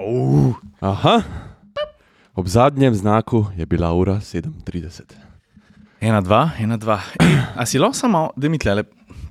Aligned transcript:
Uh. 0.00 0.54
Aha. 0.80 1.22
Ob 2.34 2.46
zadnjem 2.46 2.94
znaku 2.94 3.46
je 3.56 3.66
bila 3.66 3.92
ura 3.92 4.14
37. 4.14 5.02
Ena, 6.00 6.20
dva, 6.20 6.50
ena, 6.58 6.76
dva. 6.76 7.00
Ej, 7.20 7.38
a 7.56 7.66
si 7.66 7.78
lahko 7.78 7.94
samo, 7.94 8.30
da 8.36 8.48
mi 8.48 8.58
tle, 8.58 8.82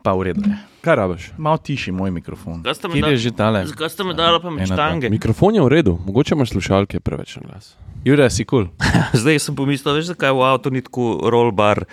pa 0.04 0.14
v 0.16 0.32
redu. 0.32 0.42
je. 0.42 0.56
Kaj 0.82 0.96
rabiš? 0.96 1.32
Malo 1.38 1.58
tiši 1.58 1.92
moj 1.92 2.12
mikrofon. 2.12 2.64
Mi 2.64 2.64
Kjer 2.64 3.04
dali? 3.04 3.14
je 3.14 3.18
že 3.18 3.32
tale? 3.32 3.68
Zakaj 3.68 3.90
ste 3.90 4.04
mi 4.04 4.16
dali 4.16 4.40
pa 4.40 4.50
dva. 4.50 4.66
štange? 4.66 5.10
Mikrofon 5.10 5.56
je 5.56 5.62
v 5.62 5.68
redu, 5.68 6.00
mogoče 6.06 6.36
imaš 6.36 6.50
slušalke 6.50 7.00
preveč 7.00 7.36
na 7.36 7.42
glas. 7.48 7.76
Jure, 8.04 8.28
si 8.30 8.44
kul. 8.44 8.68
Cool. 8.68 9.00
Zdaj 9.24 9.40
sem 9.40 9.56
pomislil, 9.56 9.96
veš, 9.96 10.12
zakaj 10.12 10.32
v 10.36 10.44
avtu 10.44 10.72
ni 10.72 10.84
tako 10.84 11.24
rollbar 11.32 11.86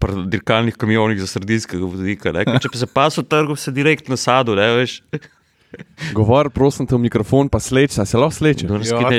pri 0.00 0.24
dirkalnih 0.28 0.76
kamionih 0.76 1.20
za 1.20 1.28
sredinskega 1.28 1.84
vodika. 1.84 2.32
ne? 2.32 2.44
Ker 2.44 2.60
Če 2.60 2.68
pa 2.72 2.76
se 2.80 2.88
pas 2.88 3.12
v 3.16 3.24
trgu, 3.24 3.56
se 3.56 3.72
direkt 3.72 4.08
na 4.12 4.16
sadu, 4.20 4.52
ne 4.56 4.68
veš. 4.76 5.00
Govor, 6.12 6.50
prosim 6.50 6.86
te 6.86 6.94
v 6.94 7.00
mikrofon, 7.00 7.48
pa 7.48 7.58
sleč, 7.58 7.98
a 7.98 8.04
se 8.04 8.16
lahko 8.16 8.34
sleče. 8.34 8.68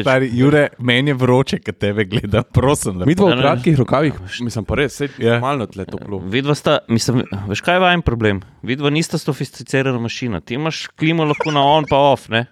Stari, 0.02 0.30
Jure, 0.34 0.68
meni 0.80 1.10
je 1.10 1.16
vroče, 1.16 1.60
kad 1.60 1.78
tebe 1.78 2.06
gleda, 2.06 2.44
prosim. 2.44 2.98
lepo. 2.98 3.08
Mi 3.08 3.16
dva 3.16 3.32
v 3.32 3.40
kratkih 3.40 3.78
rokavih, 3.78 4.14
mislim 4.42 4.66
pa 4.66 4.76
res, 4.76 4.96
se 4.96 5.10
Ja. 5.18 5.34
je 5.34 5.40
malo 5.40 5.66
tle 5.66 5.86
toplo. 5.86 6.20
Vidva 6.20 6.56
sta, 6.56 6.80
mislim, 6.88 7.24
veš 7.48 7.62
kaj 7.62 7.76
je 7.76 7.80
vajen 7.80 8.02
problem? 8.02 8.42
Vidva 8.62 8.90
nista 8.90 9.18
sofisticirana 9.18 10.00
mašina. 10.00 10.40
Ti 10.40 10.54
imaš 10.54 10.88
klimo 10.90 11.24
lahko 11.24 11.52
na 11.52 11.64
on 11.64 11.86
pa 11.86 11.98
off, 12.10 12.30
ne? 12.30 12.46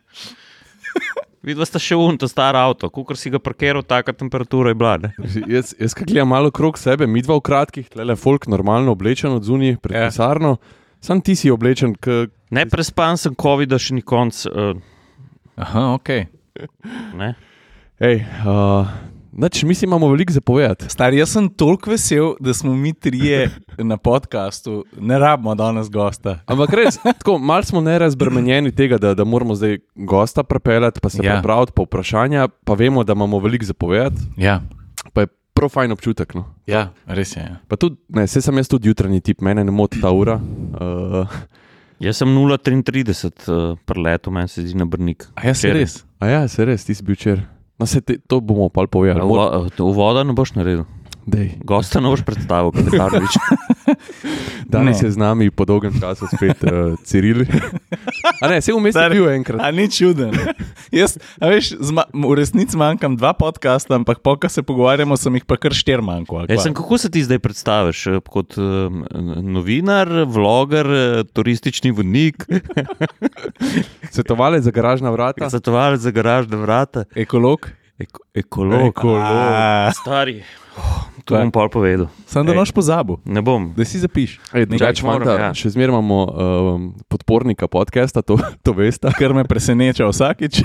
Vidva 1.46 1.66
sta 1.66 1.78
še 1.78 1.94
un, 1.94 2.16
to 2.18 2.26
star 2.26 2.58
avto, 2.58 2.88
kukor 2.90 3.18
si 3.18 3.30
ga 3.30 3.38
parkiral, 3.38 3.84
taka 3.86 4.16
temperatura 4.18 4.72
je 4.74 4.76
bila, 4.76 4.96
ne? 4.98 5.12
Jaz, 5.46 5.76
jaz 5.78 5.94
kaj 5.94 6.08
gledam 6.10 6.32
malo 6.34 6.50
krog 6.50 6.80
sebe, 6.82 7.06
mi 7.06 7.22
dva 7.22 7.38
v 7.38 7.44
kratkih, 7.46 7.86
tle 7.94 8.02
le 8.04 8.16
folk 8.18 8.48
normalno 8.50 8.96
oblečen 8.96 9.30
od 9.30 9.46
zunaj 9.46 9.76
pred 9.78 9.94
Ja. 9.94 10.08
pisarno, 10.10 10.56
sam 11.06 11.22
ti 11.22 11.36
si 11.36 11.52
oblečen, 11.52 11.94
k, 11.96 12.26
Neprespan 12.50 13.18
sem 13.18 13.34
COVID-a 13.36 13.78
še 13.78 13.94
ni 13.94 14.02
konc, 14.02 14.34
uh, 14.48 14.74
Aha, 15.56 15.94
ok. 15.94 16.10
ne? 17.16 17.34
Ej, 17.98 18.22
uh, 18.44 18.88
nač, 19.32 19.62
mi 19.64 19.76
si 19.76 19.86
imamo 19.86 20.08
veliko 20.08 20.34
zapovedati. 20.34 20.90
Stari, 20.90 21.20
jaz 21.20 21.32
sem 21.32 21.48
toliko 21.50 21.92
vesel, 21.92 22.34
da 22.40 22.54
smo 22.54 22.74
mi 22.76 22.92
trije 22.92 23.50
na 23.92 23.98
podkastu, 23.98 24.82
ne 24.98 25.20
rabimo 25.20 25.56
danes 25.56 25.88
gosta. 25.90 26.40
Ampak 26.46 26.74
res, 26.74 26.98
tako 27.00 27.38
malo 27.40 27.64
smo 27.64 27.82
nerazbremenjeni 27.82 28.72
tega, 28.72 28.98
da, 28.98 29.14
da 29.14 29.24
moramo 29.24 29.56
zdaj 29.56 29.78
gosta 29.96 30.44
prepeljati, 30.44 31.00
pa 31.00 31.10
se 31.10 31.22
Ja. 31.24 31.30
ja. 31.30 31.38
pripraviti 31.40 31.76
po 31.76 31.84
vprašanja, 31.84 32.48
pa 32.64 32.74
vemo, 32.74 33.04
da 33.04 33.14
imamo 33.14 33.40
veliko 33.40 33.66
zapovedati, 33.66 34.22
Ja, 34.38 34.62
pa 35.14 35.22
je 35.22 35.28
prav 35.66 35.74
fajn 35.74 35.98
občutek. 35.98 36.38
No. 36.38 36.46
ja 36.70 36.92
res 37.10 37.34
je. 37.36 37.42
Ja. 37.42 37.58
Pa 37.68 37.78
tudi, 37.82 37.98
ne, 38.14 38.26
vse 38.30 38.42
sem 38.46 38.62
jaz 38.62 38.70
tudi 38.70 38.90
jutranji 38.90 39.22
tip, 39.26 39.42
mene 39.42 39.66
ne 39.66 39.74
moti 39.74 40.02
ta 40.02 40.14
ura. 40.14 40.38
Uh, 40.38 41.26
Jaz 42.04 42.20
sem 42.20 42.28
0,33 42.28 43.48
uh, 43.48 43.78
preletel, 43.88 44.34
meni 44.36 44.52
se 44.52 44.66
zdi 44.66 44.76
na 44.76 44.84
brnik. 44.86 45.24
A 45.40 45.48
ja, 45.48 45.54
se 45.56 45.70
Včeraj. 45.70 45.80
res. 45.80 45.94
a 46.20 46.28
ja, 46.28 46.42
se 46.52 46.66
res, 46.68 46.84
ti 46.84 46.92
si 46.92 47.06
bil 47.08 47.16
včeraj. 47.16 47.46
No, 47.80 47.88
se 47.88 48.02
te, 48.04 48.18
to 48.20 48.42
bomo 48.44 48.68
pa 48.70 48.84
povedali. 48.88 49.24
Uvoda 49.80 50.24
ne 50.28 50.36
boš 50.36 50.54
naredil, 50.60 50.84
dej, 51.24 51.56
gosta 51.64 52.04
ne 52.04 52.12
boš 52.12 52.24
predstavil, 52.28 52.76
kot 52.76 52.92
je 52.92 53.00
Karlovič. 53.00 53.40
Danes 54.76 54.98
Ne. 54.98 55.02
je 55.02 55.12
z 55.12 55.18
nami 55.18 55.48
po 55.50 55.64
dolgem 55.64 55.94
času 55.94 56.28
spet 56.28 56.60
uh, 56.64 56.72
Ciril. 57.02 57.46
A 58.42 58.48
ne, 58.48 58.60
se 58.60 58.72
vmes 58.72 58.92
je 58.94 59.10
bil 59.10 59.30
enkrat. 59.30 59.60
A 59.60 59.72
ni 59.72 59.88
čuden. 59.88 60.36
Jaz, 60.92 61.16
a 61.38 61.48
veš, 61.48 61.72
zma, 61.82 62.04
v 62.12 62.36
resnici 62.36 62.76
manjkam 62.76 63.16
dva 63.16 63.32
podcasta, 63.34 63.96
ampak 63.96 64.20
po, 64.20 64.36
ko 64.36 64.48
se 64.48 64.62
pogovarjamo, 64.62 65.16
sem 65.16 65.34
jih 65.34 65.46
pa 65.46 65.56
kar 65.56 65.72
štir 65.72 66.02
manjko. 66.02 66.44
kva? 66.46 66.60
sem, 66.60 66.74
kako 66.74 66.98
se 66.98 67.08
ti 67.08 67.24
zdaj 67.24 67.40
predstaviš? 67.40 68.00
Eh, 68.10 68.20
Kot 68.26 68.58
um, 68.58 69.06
novinar, 69.48 70.08
vloger, 70.26 70.88
turistični 71.32 71.92
vodnik, 71.92 72.44
Svetovalec 74.12 74.64
za 74.64 74.72
garažna 74.72 75.10
vrata. 75.10 75.50
svetovalec 75.50 76.00
za 76.00 76.12
garažne 76.12 76.58
vrata, 76.58 77.04
Ekolog? 77.16 77.70
eko, 78.00 78.20
ekolog. 78.34 79.00
A, 79.06 79.92
Stari, 79.94 80.44
oh, 80.78 81.00
to 81.26 81.36
Kaj? 81.36 81.42
bom 81.42 81.52
pol 81.52 81.70
povedal. 81.74 82.08
Sem 82.30 82.46
da 82.46 82.54
noš 82.54 82.72
pozabil, 82.76 83.18
Ne 83.26 83.42
bom. 83.42 83.72
da 83.76 83.86
si 83.86 84.00
zapiš. 84.00 84.38
Fanta, 85.02 85.38
ja. 85.40 85.50
Še 85.56 85.74
zmeraj 85.76 85.94
imamo 85.96 86.20
um, 86.26 86.88
podpornika 87.10 87.68
podcasta, 87.68 88.22
to, 88.22 88.38
to 88.66 88.76
veste. 88.78 89.10
Kar 89.18 89.34
me 89.34 89.46
preseneča 89.48 90.08
vsakič. 90.10 90.62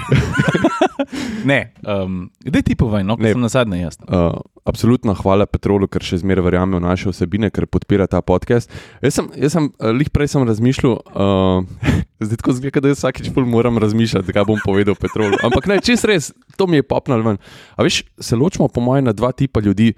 ne, 1.51 1.73
um, 1.87 2.31
da 2.45 2.63
ti 2.63 2.77
povej, 2.77 3.05
no, 3.07 3.17
ker 3.17 3.35
sem 3.35 3.43
na 3.43 3.51
zadnje 3.53 3.81
jaz. 3.81 3.97
Uh, 4.05 4.37
absolutno 4.65 5.15
hvala 5.15 5.47
Petrolu, 5.47 5.89
ker 5.91 6.05
še 6.05 6.21
zmeraj 6.23 6.45
verjame 6.47 6.79
v 6.79 6.85
naše 6.85 7.11
vsebine, 7.13 7.51
ker 7.51 7.67
podpira 7.71 8.07
ta 8.11 8.21
podcast. 8.25 8.71
Jaz 9.05 9.19
sem, 9.19 9.31
jaz 9.41 9.57
sem 9.57 9.69
uh, 9.71 9.91
lih 9.97 10.11
prej 10.13 10.33
sem 10.35 10.47
razmišljal, 10.47 10.97
uh, 10.97 11.91
zdaj 12.25 12.41
tako 12.43 12.57
zgleda, 12.59 12.85
da 12.85 12.93
jaz 12.93 13.03
vsakič 13.03 13.31
bolj 13.35 13.49
moram 13.51 13.81
razmišljati, 13.83 14.37
kaj 14.37 14.49
bom 14.49 14.63
povedal 14.65 14.99
Petrolu. 14.99 15.41
Ampak 15.47 15.71
ne, 15.71 15.81
čist 15.85 16.09
res, 16.09 16.31
to 16.61 16.69
mi 16.71 16.81
je 16.81 16.87
popnal 16.87 17.25
ven. 17.27 17.41
A 17.77 17.87
veš, 17.87 18.03
se 18.21 18.39
ločimo 18.39 18.69
po 18.69 18.85
mojem 18.85 19.09
na 19.09 19.17
dva 19.17 19.33
tipa 19.37 19.63
ljudi. 19.65 19.93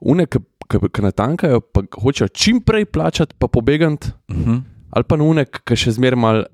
Une, 0.00 0.28
ki 0.28 1.02
natankajo, 1.02 1.62
pa 1.74 1.82
hočejo 1.96 2.28
čim 2.28 2.60
prej 2.62 2.86
plačati, 2.92 3.34
pa 3.38 3.48
pobegati, 3.48 4.12
Uh 4.28 4.36
-huh. 4.36 4.62
ali 4.90 5.04
pa 5.04 5.16
une, 5.16 5.44
ki 5.44 5.76
še 5.76 5.90
zmeraj 5.96 6.18
mal 6.18 6.44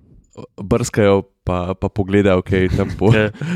brskajo, 0.62 1.22
pa, 1.44 1.74
pa 1.74 1.88
pogledajo, 1.88 2.42
kaj 2.42 2.60
je 2.60 2.68
tam 2.78 2.88
po. 2.98 3.12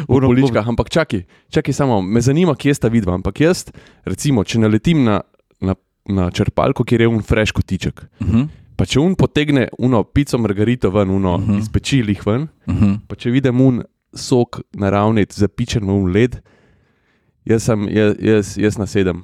Uno- 0.09 0.29
poličkah, 0.29 0.69
ampak 0.69 0.91
čakaj, 0.91 1.23
čakaj 1.49 1.75
samo, 1.75 2.03
me 2.03 2.21
zanima, 2.21 2.55
kje 2.55 2.75
sta 2.75 2.89
vidva. 2.89 3.15
Ampak 3.15 3.41
jaz, 3.41 3.65
recimo, 4.05 4.45
če 4.45 4.59
naletim 4.59 5.05
na, 5.05 5.21
na, 5.61 5.75
na 6.07 6.31
črpalko, 6.31 6.85
kjer 6.85 7.01
je 7.01 7.09
un 7.09 7.23
fresh 7.23 7.53
kotiček, 7.53 8.05
Uh 8.21 8.29
-huh. 8.29 8.49
pa 8.77 8.85
če 8.85 9.01
un 9.01 9.15
potegne 9.15 9.69
uno 9.79 10.05
pico 10.05 10.39
margarito 10.39 10.91
ven, 10.91 11.11
uno 11.11 11.35
uh 11.35 11.41
Mhm. 11.41 11.53
-huh. 11.53 11.59
iz 11.59 11.69
peči 11.69 12.03
lih 12.03 12.27
ven, 12.27 12.49
Uh 12.67 12.75
-huh. 12.75 12.99
pa 13.09 13.17
če 13.17 13.31
vidim 13.31 13.61
un 13.61 13.83
sok 14.15 14.61
naravni, 14.73 15.27
zapičen 15.31 15.85
v 15.85 15.91
un 15.91 16.13
led, 16.13 16.41
jaz, 17.45 17.63
sem, 17.63 17.89
jaz, 17.89 18.15
jaz, 18.21 18.59
jaz 18.59 18.79
nasedem. 18.79 19.23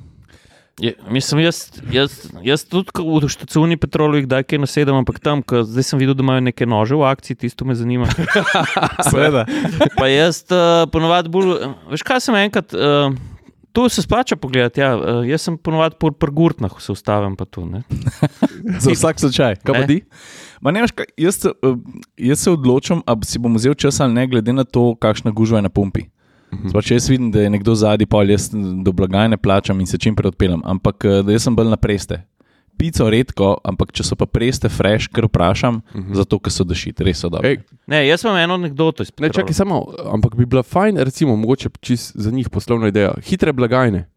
Je, 0.80 0.94
mislim, 1.10 1.40
jaz, 1.40 1.70
jaz, 1.92 2.14
jaz 2.42 2.64
tudi 2.66 2.90
v 2.98 3.28
štacuni 3.30 3.76
petrolu 3.78 4.18
jih 4.18 4.26
daj 4.26 4.42
kaj 4.42 4.58
nasedem, 4.58 4.96
ampak 4.98 5.20
tam, 5.22 5.42
ko, 5.46 5.62
zdaj 5.62 5.86
sem 5.86 6.00
videl, 6.02 6.16
da 6.18 6.24
imajo 6.26 6.42
neke 6.48 6.66
nože 6.66 6.98
v 6.98 7.06
akciji, 7.06 7.38
tisto 7.44 7.62
me 7.64 7.76
zanima. 7.78 8.08
Seveda. 9.10 9.44
Pa 9.94 10.08
jaz 10.10 10.42
uh, 10.50 10.82
ponovadi 10.90 11.30
bolj, 11.30 11.54
veš 11.94 12.02
kaj 12.02 12.24
sem 12.26 12.38
enkrat, 12.40 12.74
uh, 12.74 13.14
to 13.70 13.86
se 13.88 14.02
splača 14.02 14.34
pogledati, 14.34 14.82
ja, 14.82 14.96
uh, 14.98 15.22
jaz 15.22 15.46
sem 15.46 15.54
ponovadi 15.54 15.94
po 16.00 16.10
prgurtnah 16.10 16.74
se 16.82 16.90
ustavim 16.90 17.38
pa 17.38 17.46
tu. 17.46 17.68
Za 18.82 18.90
vsak 18.90 19.22
slučaj. 19.22 19.60
Kaj 19.62 19.78
pa 19.78 19.86
ti? 19.86 20.00
Ma 20.58 20.74
ne, 20.74 20.82
veš 20.82 20.96
kaj, 20.98 21.06
jaz, 21.22 21.38
jaz 22.18 22.42
se 22.42 22.50
odločam, 22.50 23.06
ali 23.06 23.30
si 23.30 23.38
bom 23.38 23.54
vzel 23.54 23.78
čas 23.78 24.02
ali 24.02 24.18
ne, 24.18 24.26
glede 24.26 24.50
na 24.52 24.66
to, 24.66 24.96
kakšna 24.98 25.30
gužva 25.30 25.62
je 25.62 25.68
na 25.68 25.70
pumpi. 25.70 26.08
Mhm. 26.54 26.68
Sploh, 26.68 26.84
če 26.84 26.94
jaz 26.94 27.08
vidim, 27.10 27.30
da 27.30 27.40
je 27.40 27.50
nekdo 27.50 27.74
zadnji, 27.74 28.06
pa 28.06 28.22
jaz 28.22 28.50
do 28.84 28.92
blagajne 28.92 29.36
plačam 29.36 29.80
in 29.80 29.86
se 29.86 29.98
čim 29.98 30.14
prej 30.16 30.28
odpeljem. 30.28 30.62
Ampak 30.64 31.04
eh, 31.04 31.22
da 31.22 31.32
jaz 31.32 31.42
sem 31.42 31.56
bolj 31.56 31.70
na 31.70 31.76
preste. 31.76 32.22
Pico 32.76 33.06
redko, 33.10 33.60
ampak 33.64 33.92
če 33.94 34.02
so 34.02 34.16
pa 34.18 34.26
preste, 34.26 34.68
fresh, 34.68 35.06
ker 35.14 35.28
vprašam, 35.28 35.76
uh 35.94 36.00
-huh. 36.00 36.14
zato 36.14 36.38
ker 36.38 36.50
so 36.52 36.64
dašit, 36.64 37.00
res 37.00 37.18
so 37.18 37.28
dobri. 37.28 37.48
Ej, 37.48 37.58
Ne, 37.86 38.08
jaz 38.08 38.24
imam 38.24 38.36
eno 38.36 38.54
anekdoto 38.54 39.02
iz 39.02 39.10
ne, 39.10 39.14
Petrola. 39.16 39.32
čakaj 39.32 39.54
samo, 39.54 39.86
ampak 40.12 40.34
bi 40.34 40.46
bila 40.46 40.62
fajn, 40.62 40.96
recimo, 40.98 41.36
mogoče 41.36 41.68
čist 41.80 42.12
za 42.16 42.30
njih 42.30 42.50
poslovna 42.50 42.88
ideja, 42.88 43.14
hitre 43.22 43.52
blagajne. 43.52 44.08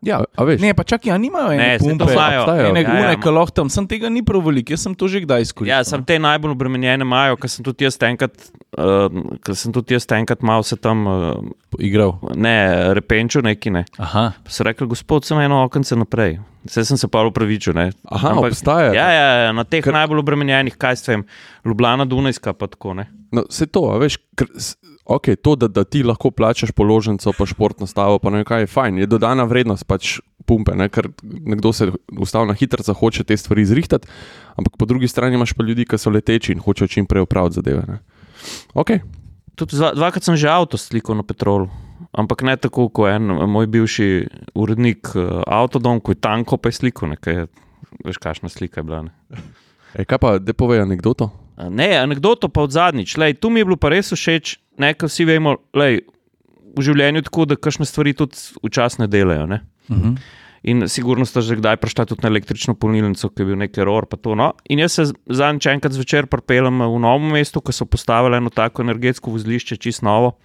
Ja. 0.00 0.20
A, 0.20 0.24
a 0.36 0.44
veš? 0.44 0.60
Ne, 0.60 0.70
pa 0.72 0.84
čakaj, 0.84 1.10
a 1.10 1.18
nimajo 1.18 1.48
Ne, 1.50 1.56
ene 1.56 1.78
to 1.78 1.84
pumpe, 1.84 2.12
imajo. 2.12 2.42
ene 2.46 2.54
Ja, 2.54 2.74
ja, 2.78 2.82
gune, 2.86 3.12
ima. 3.12 3.22
ki 3.22 3.28
lahko 3.30 3.50
tam, 3.52 3.68
sem 3.68 3.86
tega 3.86 4.06
ni 4.08 4.22
prav 4.22 4.44
veliko, 4.44 4.70
jaz 4.70 4.82
sem 4.82 4.94
to 4.94 5.08
že 5.08 5.20
kdaj 5.20 5.42
izkoristil. 5.42 5.70
Ja, 5.70 5.82
sem 5.82 6.04
te 6.04 6.18
najbolj 6.18 6.52
obremenjene 6.52 7.02
imajo, 7.02 7.34
ker 7.36 7.50
sem 7.50 7.64
tudi 7.64 7.82
jaz 7.82 7.98
enkrat, 8.00 8.30
uh, 8.78 9.08
ker 9.40 9.54
sem 9.54 9.72
tudi 9.72 9.94
jaz 9.94 10.06
enkrat 10.12 10.42
malo 10.42 10.62
se 10.62 10.76
tam, 10.76 11.02
uh, 11.02 11.42
igral. 11.78 12.14
ne, 12.34 12.54
repenčil 12.94 13.42
neki 13.42 13.70
ne. 13.70 13.84
Aha, 13.98 14.32
Pa 14.38 14.50
so 14.50 14.62
rekli, 14.62 14.86
gospod, 14.86 15.24
samo 15.24 15.42
eno 15.42 15.64
okence 15.64 15.96
naprej. 15.96 16.38
Vse 16.64 16.84
sem 16.84 16.96
se 16.96 17.08
pa 17.08 17.22
upravičil. 17.24 17.74
Ne. 17.74 17.90
Aha, 18.04 18.34
obstaja. 18.36 18.92
Ja, 18.92 19.08
ja, 19.10 19.26
ja, 19.40 19.52
na 19.52 19.64
teh 19.64 19.82
Ker- 19.82 19.92
najbolj 19.92 20.18
obremenjenih, 20.18 20.76
kaj 20.76 20.96
s 20.96 21.02
tem, 21.02 21.24
Ljubljana, 21.64 22.04
Dunajska, 22.04 22.52
pa 22.52 22.66
tako 22.66 22.94
ne. 22.94 23.08
No, 23.32 23.44
se 23.50 23.66
to, 23.66 23.90
a 23.90 23.98
veš, 23.98 24.18
ker, 24.36 24.46
okay, 25.08 25.36
to, 25.36 25.56
da, 25.56 25.68
da 25.68 25.84
ti 25.84 26.02
lahko 26.02 26.30
plačaš 26.30 26.72
položnico, 26.76 27.32
pa 27.38 27.46
športno 27.46 27.86
stavo, 27.86 28.18
pa 28.18 28.30
ne 28.30 28.44
kaj 28.44 28.64
je 28.64 28.70
fajn, 28.72 28.98
je 28.98 29.06
dodana 29.10 29.44
vrednost 29.48 29.86
pač 29.88 30.18
pumpe, 30.48 30.74
ne? 30.76 30.88
ker 30.88 31.10
nekdo 31.22 31.72
se 31.72 31.90
ustavi 32.18 32.48
na 32.48 32.56
hitro, 32.56 32.94
hoče 32.94 33.24
te 33.24 33.36
stvari 33.36 33.64
izrihtati, 33.64 34.08
ampak 34.56 34.76
po 34.78 34.86
drugi 34.86 35.08
strani 35.08 35.36
imaš 35.36 35.52
pa 35.56 35.64
ljudi, 35.64 35.86
ki 35.88 35.98
so 35.98 36.12
leteči 36.12 36.52
in 36.52 36.64
hočejo 36.64 36.88
čim 36.88 37.06
prej 37.06 37.26
upraviti 37.26 37.60
zadeve. 37.60 37.84
Ne? 37.88 37.98
Okay. 38.74 39.04
Tudi 39.58 39.76
dva, 39.76 39.90
dvakrat 39.96 40.24
sem 40.24 40.36
že 40.38 40.48
avto 40.48 40.78
slikal 40.78 41.18
na 41.18 41.26
petrolu. 41.26 41.66
Ampak 42.14 42.44
ne 42.46 42.54
tako, 42.56 42.86
kot 42.94 43.10
en 43.10 43.26
moj 43.50 43.66
bivši 43.66 44.28
urednik 44.54 45.10
uh, 45.16 45.42
avtodom, 45.44 45.98
ko 46.00 46.14
je 46.14 46.20
tanko 46.22 46.56
pa 46.56 46.70
je 46.70 46.78
slikal, 46.78 47.10
nekaj 47.16 47.48
veš, 48.06 48.20
kakšna 48.22 48.48
slika 48.48 48.80
je 48.80 48.86
bila. 48.86 49.02
Ne, 49.08 49.42
E, 49.94 50.04
kaj 50.04 50.18
pa, 50.20 50.36
da 50.38 50.52
povej 50.52 50.84
anegdoto? 50.84 51.30
A 51.56 51.68
ne 51.72 51.96
anekdoto 51.98 52.48
pa 52.48 52.62
od 52.62 52.72
zadnjič. 52.72 53.16
Lej, 53.16 53.38
tu 53.40 53.50
mi 53.50 53.60
je 53.60 53.66
bilo 53.66 53.78
pa 53.80 53.90
res 53.90 54.12
všeč, 54.12 54.58
nekaj 54.78 55.10
vsi 55.10 55.26
vemo, 55.28 55.56
lej, 55.76 56.02
v 56.76 56.84
življenju 56.84 57.24
tako, 57.26 57.46
da 57.48 57.58
kakšne 57.58 57.86
stvari 57.88 58.14
tudi 58.16 58.38
včasih 58.62 59.04
ne 59.04 59.08
delajo. 59.10 59.46
Ne? 59.46 59.62
uh 59.88 59.96
-huh. 59.96 60.18
In 60.62 60.88
sigurno 60.88 61.24
sta 61.26 61.40
že 61.40 61.56
kdaj 61.56 61.76
prišla 61.78 62.04
tudi 62.06 62.24
na 62.26 62.28
električno 62.28 62.74
polnilnico, 62.74 63.28
ki 63.30 63.42
je 63.42 63.46
bil 63.46 63.56
nekaj 63.56 63.82
error. 63.82 64.06
pa 64.06 64.16
No. 64.34 64.52
In 64.68 64.78
jaz 64.78 64.92
se 64.92 65.04
zadnjič 65.26 65.66
enkrat 65.66 65.92
zvečer 65.92 66.26
pripeljem 66.26 66.82
v 66.82 66.98
novem 66.98 67.30
mestu, 67.32 67.60
ko 67.60 67.72
so 67.72 67.86
postavili 67.86 68.36
eno 68.36 68.50
tako 68.50 68.82
energetsko 68.82 69.30
vozlišče, 69.30 69.76
čist 69.76 70.02
novo. 70.02 70.36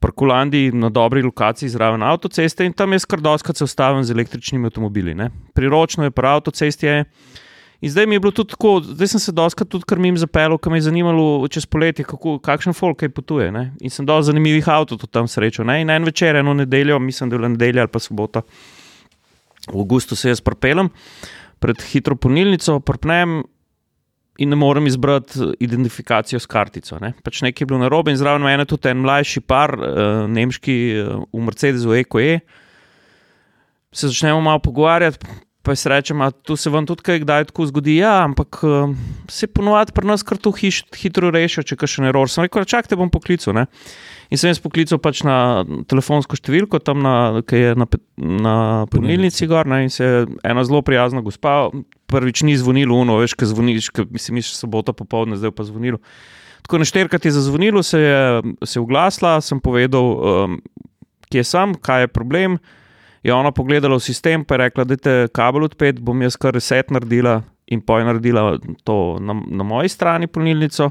Pri 0.00 0.12
Kulandiji 0.12 0.72
na 0.72 0.88
dobri 0.88 1.22
lokaciji 1.22 1.68
zraven 1.68 2.02
avtoceste 2.02 2.64
in 2.64 2.72
tam 2.72 2.92
jaz 2.92 3.04
kar 3.04 3.20
doskrat 3.20 3.56
se 3.56 3.64
ustavim 3.64 4.04
z 4.04 4.10
električnimi 4.10 4.66
avtomobili. 4.66 5.14
Ne. 5.14 5.30
Priročno 5.54 6.04
je 6.04 6.10
pri 6.10 6.26
avtocesti. 6.26 6.86
Je. 6.86 7.04
In 7.84 7.90
zdaj 7.92 8.06
mi 8.08 8.16
je 8.16 8.20
bilo 8.24 8.32
tudi 8.32 8.54
tako, 8.54 8.78
zdaj 8.80 9.08
sem 9.12 9.20
se 9.20 9.32
doskrat 9.36 9.68
tudi 9.68 9.84
krmim 9.84 10.16
zapeljal, 10.16 10.56
ker 10.56 10.72
me 10.72 10.78
je 10.78 10.86
zanimalo 10.86 11.44
čez 11.52 11.66
poletje, 11.68 12.06
kako, 12.08 12.38
kakšen 12.40 12.72
folk 12.72 13.02
kaj 13.02 13.10
potuje. 13.12 13.50
Ne. 13.52 13.66
In 13.84 13.92
sem 13.92 14.06
dosti 14.08 14.30
zanimivih 14.30 14.64
tudi 14.88 15.06
tam 15.12 15.28
srečal. 15.28 15.68
Ne. 15.68 15.82
In 15.82 15.92
en 15.92 16.08
večer, 16.08 16.36
eno 16.40 16.54
nedeljo, 16.54 16.98
mislim, 16.98 17.28
da 17.28 17.36
je 17.36 17.38
bila 17.38 17.52
nedelja 17.52 17.84
ali 17.84 17.92
pa 17.92 18.00
sobota, 18.00 18.40
v 19.68 19.76
avgustu 19.76 20.16
se 20.16 20.32
jaz 20.32 20.40
pripeljem 20.40 20.88
pred 21.60 21.82
hitro 21.92 22.16
polnilnico, 22.16 22.80
prpnem 22.80 23.42
in 24.38 24.48
ne 24.48 24.56
morem 24.56 24.86
izbrati 24.86 25.52
identifikacijo 25.60 26.40
s 26.40 26.46
kartico. 26.46 26.98
Ne. 27.00 27.12
Pač 27.22 27.42
nekaj 27.44 27.62
je 27.62 27.68
bilo 27.68 27.84
narobe 27.84 28.10
in 28.10 28.16
zraven 28.16 28.42
mene 28.42 28.64
tudi 28.64 28.88
en 28.88 29.04
mlajši 29.04 29.44
par, 29.44 29.76
uh, 29.76 30.24
nemški 30.28 30.76
uh, 30.98 31.24
v 31.32 31.44
Mercedesu 31.44 31.94
EQE. 32.00 32.40
Se 33.94 34.08
začnemo 34.08 34.40
malo 34.40 34.58
pogovarjati, 34.58 35.43
pa 35.64 35.72
jaz 35.72 35.86
rečem, 35.88 36.20
da 36.20 36.30
tu 36.30 36.56
se 36.60 36.70
vam 36.70 36.84
tudi 36.86 37.02
kaj 37.06 37.22
kdaj 37.22 37.46
tako 37.48 37.66
zgodi. 37.70 37.96
Ja, 37.96 38.18
ampak 38.26 38.60
uh, 38.62 38.92
se 39.32 39.48
ponovadi 39.48 39.94
pri 39.96 40.06
nas 40.10 40.22
kar 40.22 40.38
to 40.38 40.52
hiš, 40.52 40.82
hitro 41.00 41.32
rešijo, 41.32 41.64
če 41.64 41.78
kaj 41.80 41.90
še 41.94 42.04
ne 42.04 42.10
error. 42.12 42.28
Sem 42.28 42.44
rekel, 42.44 42.66
čakaj, 42.68 42.92
te 42.92 42.98
bom 43.00 43.10
poklical. 43.12 43.56
Ne. 43.56 43.64
In 44.28 44.40
sem 44.40 44.52
jaz 44.52 44.60
poklical 44.60 45.00
pač 45.00 45.24
na 45.24 45.64
telefonsko 45.88 46.36
številko, 46.36 46.80
tam 46.84 47.00
na, 47.04 47.16
ki 47.48 47.60
je 47.60 47.72
na, 47.80 47.88
na 48.44 48.54
polnilnici 48.92 49.48
gor, 49.48 49.68
ne, 49.70 49.84
in 49.86 49.92
se 49.92 50.04
je 50.04 50.22
ena 50.44 50.64
zelo 50.68 50.82
prijazna 50.84 51.24
gospa, 51.24 51.68
prvič 52.12 52.44
ni 52.44 52.56
zvonilo, 52.60 53.00
uno, 53.00 53.18
veš, 53.22 53.36
kaj 53.38 53.52
zvoniš, 53.52 53.90
kaj 53.94 54.08
si 54.20 54.36
misliš, 54.36 54.58
sobota 54.60 54.92
popoldne, 54.96 55.40
zdaj 55.40 55.54
pa 55.56 55.66
zvonilo. 55.68 56.00
Tako 56.64 56.80
nešterkrat 56.80 57.24
je 57.28 57.34
zazvonilo, 57.36 57.82
se 57.84 58.00
je, 58.00 58.22
se 58.64 58.78
je 58.78 58.82
oglasila, 58.82 59.36
sem 59.44 59.60
povedal, 59.60 60.06
um, 60.14 60.56
kje 61.32 61.44
sem, 61.44 61.76
kaj 61.76 62.06
je 62.06 62.12
problem. 62.12 62.56
Je 63.24 63.32
ona 63.32 63.50
pogledala 63.56 63.96
v 63.96 64.04
sistem, 64.04 64.44
pa 64.44 64.54
je 64.54 64.58
rekla, 64.66 64.84
da 64.84 64.94
je 65.00 65.28
kabel 65.32 65.64
odpet, 65.64 66.00
bom 66.04 66.22
jaz 66.22 66.36
kar 66.36 66.52
reset 66.54 66.90
naredila 66.92 67.40
in 67.72 67.80
pa 67.80 67.98
je 67.98 68.04
naredila 68.04 68.58
to 68.84 69.16
na, 69.20 69.32
na 69.32 69.64
moji 69.64 69.88
strani 69.88 70.28
polnilnico. 70.28 70.90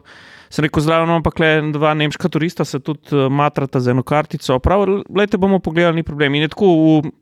Sem 0.50 0.65
rekel, 0.65 0.81
zraven 0.85 1.21
pa 1.25 1.31
le 1.39 1.51
dva 1.74 1.94
nemška 1.97 2.30
turista, 2.30 2.65
se 2.65 2.80
tudi 2.81 3.13
uh, 3.13 3.30
matrata 3.30 3.80
z 3.80 3.94
eno 3.94 4.03
kartico. 4.03 4.57
Prav, 4.59 4.85
gledajte, 5.09 5.38
bomo 5.38 5.59
pogledali, 5.59 6.01
ni 6.01 6.03
problem. 6.03 6.35
In 6.35 6.47
je 6.47 6.53
tako 6.53 6.74
v 6.74 7.13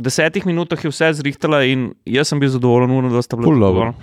desetih 0.00 0.46
minutah 0.48 0.80
je 0.84 0.90
vse 0.92 1.12
zrihtala 1.20 1.62
in 1.68 1.90
jaz 2.08 2.32
sem 2.32 2.40
bil 2.40 2.48
zadovoljen, 2.48 2.90
uno, 2.96 3.12
da 3.12 3.22
sta 3.22 3.36
bila 3.36 3.54
zadovoljna. 3.54 3.94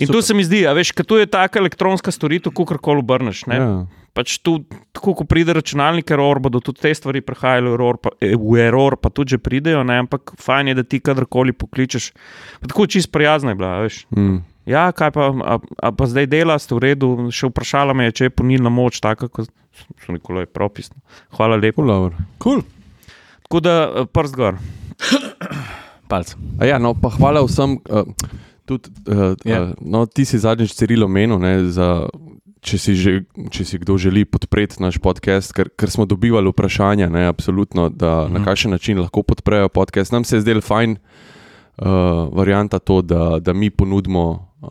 In 0.00 0.08
tu 0.08 0.22
se 0.24 0.34
mi 0.34 0.44
zdi, 0.44 0.64
veš, 0.74 0.94
tu 1.04 1.20
je 1.20 1.28
taka 1.28 1.60
elektronska 1.60 2.12
storitev, 2.12 2.56
kako 2.56 2.80
koli 2.80 3.04
obrneš. 3.04 3.44
ne. 3.46 3.56
Ja. 3.56 3.72
Pač 4.12 4.38
tu, 4.42 4.56
tako 4.92 5.14
ko 5.20 5.24
pride 5.24 5.54
računalnik, 5.54 6.10
error, 6.10 6.40
bodo 6.42 6.58
tudi 6.58 6.82
te 6.82 6.90
stvari 6.94 7.20
prehajale 7.22 7.70
v 7.70 7.76
error, 7.78 7.98
pa, 8.02 8.10
eh, 8.18 8.34
v 8.34 8.58
error, 8.58 8.96
pa 8.98 9.10
tudi 9.10 9.36
že 9.36 9.38
pridejo, 9.38 9.84
ne? 9.86 10.00
ampak 10.02 10.34
fajn 10.34 10.72
je, 10.72 10.74
da 10.74 10.82
ti 10.82 10.98
kadarkoli 11.00 11.54
pokličeš. 11.54 12.10
Pa 12.60 12.66
tako 12.72 12.86
čist 12.90 13.12
prijazna 13.14 13.54
je 13.54 13.60
bila, 13.60 13.76
veš. 13.86 14.00
Mm. 14.16 14.42
Ja, 14.66 14.90
kaj 14.92 15.10
pa, 15.14 15.30
a, 15.30 15.54
a 15.62 15.88
pa 15.94 16.04
zdaj 16.10 16.26
dela, 16.26 16.58
ste 16.58 16.74
v 16.74 16.82
redu, 16.90 17.08
še 17.30 17.48
vprašala 17.48 17.94
me 17.94 18.10
je, 18.10 18.16
če 18.18 18.28
je 18.28 18.34
ponilna 18.34 18.70
moč, 18.70 18.98
tako 19.00 19.30
kot 19.30 19.48
so 20.04 20.12
nekolo 20.12 20.42
je 20.42 20.50
propisno. 20.50 20.98
Hvala 21.38 21.56
lepa. 21.56 21.82
Dobro. 21.82 22.18
cool. 22.42 22.60
Tako 23.46 23.60
da 23.62 23.74
eh, 23.86 24.06
prst 24.10 24.34
gor. 24.36 24.58
Palc. 26.10 26.34
A 26.58 26.66
Ja, 26.66 26.78
no, 26.78 26.94
pa 26.94 27.08
hvala 27.14 27.42
vsem. 27.46 27.78
Uh, 27.86 28.04
tudi, 28.66 28.90
uh, 29.06 29.34
Ja. 29.46 29.62
uh, 29.62 29.74
no, 29.80 30.04
ti 30.06 30.24
si 30.24 30.38
zadnjič 30.38 30.74
Cirilo 30.74 31.08
menil, 31.08 31.38
ne, 31.38 31.70
za, 31.70 32.06
če, 32.60 32.76
si 32.76 32.94
že, 32.94 33.12
če 33.48 33.64
si 33.64 33.78
kdo 33.78 33.96
želi 33.96 34.24
podpreti 34.24 34.76
naš 34.78 34.98
podcast, 34.98 35.52
ker, 35.52 35.68
ker 35.70 35.88
smo 35.88 36.04
dobivali 36.04 36.48
vprašanja, 36.48 37.08
ne, 37.08 37.26
absolutno, 37.26 37.88
da, 37.88 38.24
Mhm. 38.24 38.32
na 38.32 38.44
kakšen 38.44 38.70
način 38.70 38.98
lahko 38.98 39.22
podprejo 39.22 39.68
podcast. 39.68 40.12
Nam 40.12 40.24
se 40.24 40.36
je 40.36 40.40
zdelo 40.40 40.60
fajn 40.60 40.96
uh, 41.78 41.86
varianta 42.30 42.78
to, 42.78 43.02
da, 43.02 43.38
da 43.38 43.52
mi 43.52 43.70
ponudimo. 43.70 44.46
Uh, 44.62 44.68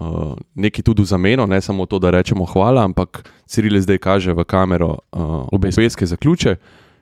nekaj 0.53 0.83
tudi 0.83 1.01
v 1.01 1.05
zameno, 1.07 1.45
ne 1.45 1.57
samo 1.57 1.85
to, 1.85 1.97
da 1.97 2.11
rečemo 2.11 2.45
hvala, 2.45 2.83
ampak 2.83 3.25
Ciril 3.47 3.81
zdaj 3.81 3.97
kaže 3.97 4.33
v 4.33 4.45
kamero 4.45 5.01
uh, 5.09 5.49
Obeske. 5.51 6.05
zaključe. 6.05 6.55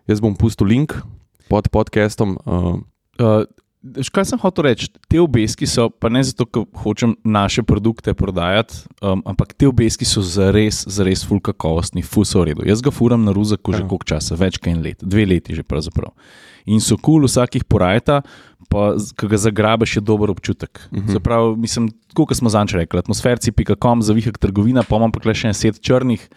Jaz 0.08 0.20
bom 0.22 0.36
pustil 0.36 0.68
link 0.68 0.96
pod 1.50 1.68
podcastom. 1.68 2.38
Uh, 2.46 2.80
Uh, 3.20 3.44
kaj 4.14 4.26
sem 4.32 4.40
hotel 4.42 4.68
reči? 4.70 4.88
Te 5.10 5.20
obeski 5.22 5.68
so, 5.70 5.88
pa 5.90 6.10
ne 6.10 6.24
zato, 6.26 6.46
ker 6.46 6.66
hočem 6.84 7.16
naše 7.24 7.64
produkte 7.68 8.14
prodajati, 8.18 8.84
um, 9.02 9.22
ampak 9.26 9.54
te 9.54 9.68
obeski 9.68 10.06
so 10.08 10.24
zares, 10.26 10.84
zares 10.90 11.24
ful 11.28 11.42
kakovostni, 11.44 12.04
ful 12.06 12.26
so 12.28 12.42
v 12.42 12.52
redu. 12.52 12.68
Jaz 12.68 12.84
ga 12.84 12.94
furam 12.94 13.24
na 13.26 13.36
ruzaku 13.36 13.74
že 13.74 13.84
Ja. 13.84 13.88
koliko 13.88 14.06
časa, 14.06 14.36
več 14.36 14.58
kot 14.58 14.72
en 14.74 14.82
let, 14.84 15.02
dve 15.02 15.26
leti 15.26 15.56
že 15.56 15.64
pravzaprav. 15.64 16.14
In 16.68 16.80
so 16.84 16.98
kul, 16.98 17.22
cool, 17.22 17.28
vsakih 17.28 17.64
porajta, 17.64 18.22
pa 18.70 18.98
ki 18.98 19.28
ga 19.28 19.38
zagrabiš, 19.38 19.98
je 19.98 20.02
dober 20.02 20.30
občutek. 20.30 20.82
Uh 20.92 21.00
-huh. 21.00 21.14
Zaprav, 21.14 21.56
mislim, 21.56 21.90
kot 22.14 22.36
smo 22.36 22.50
zanč 22.50 22.74
rekli, 22.74 23.00
atmosferci.com, 23.00 24.02
zavihek 24.02 24.38
trgovina, 24.38 24.84
pa 24.84 24.96
imam 24.96 25.12
pa 25.12 25.34
še 25.34 25.48
en 25.48 25.54
set 25.54 25.80
črnih. 25.80 26.28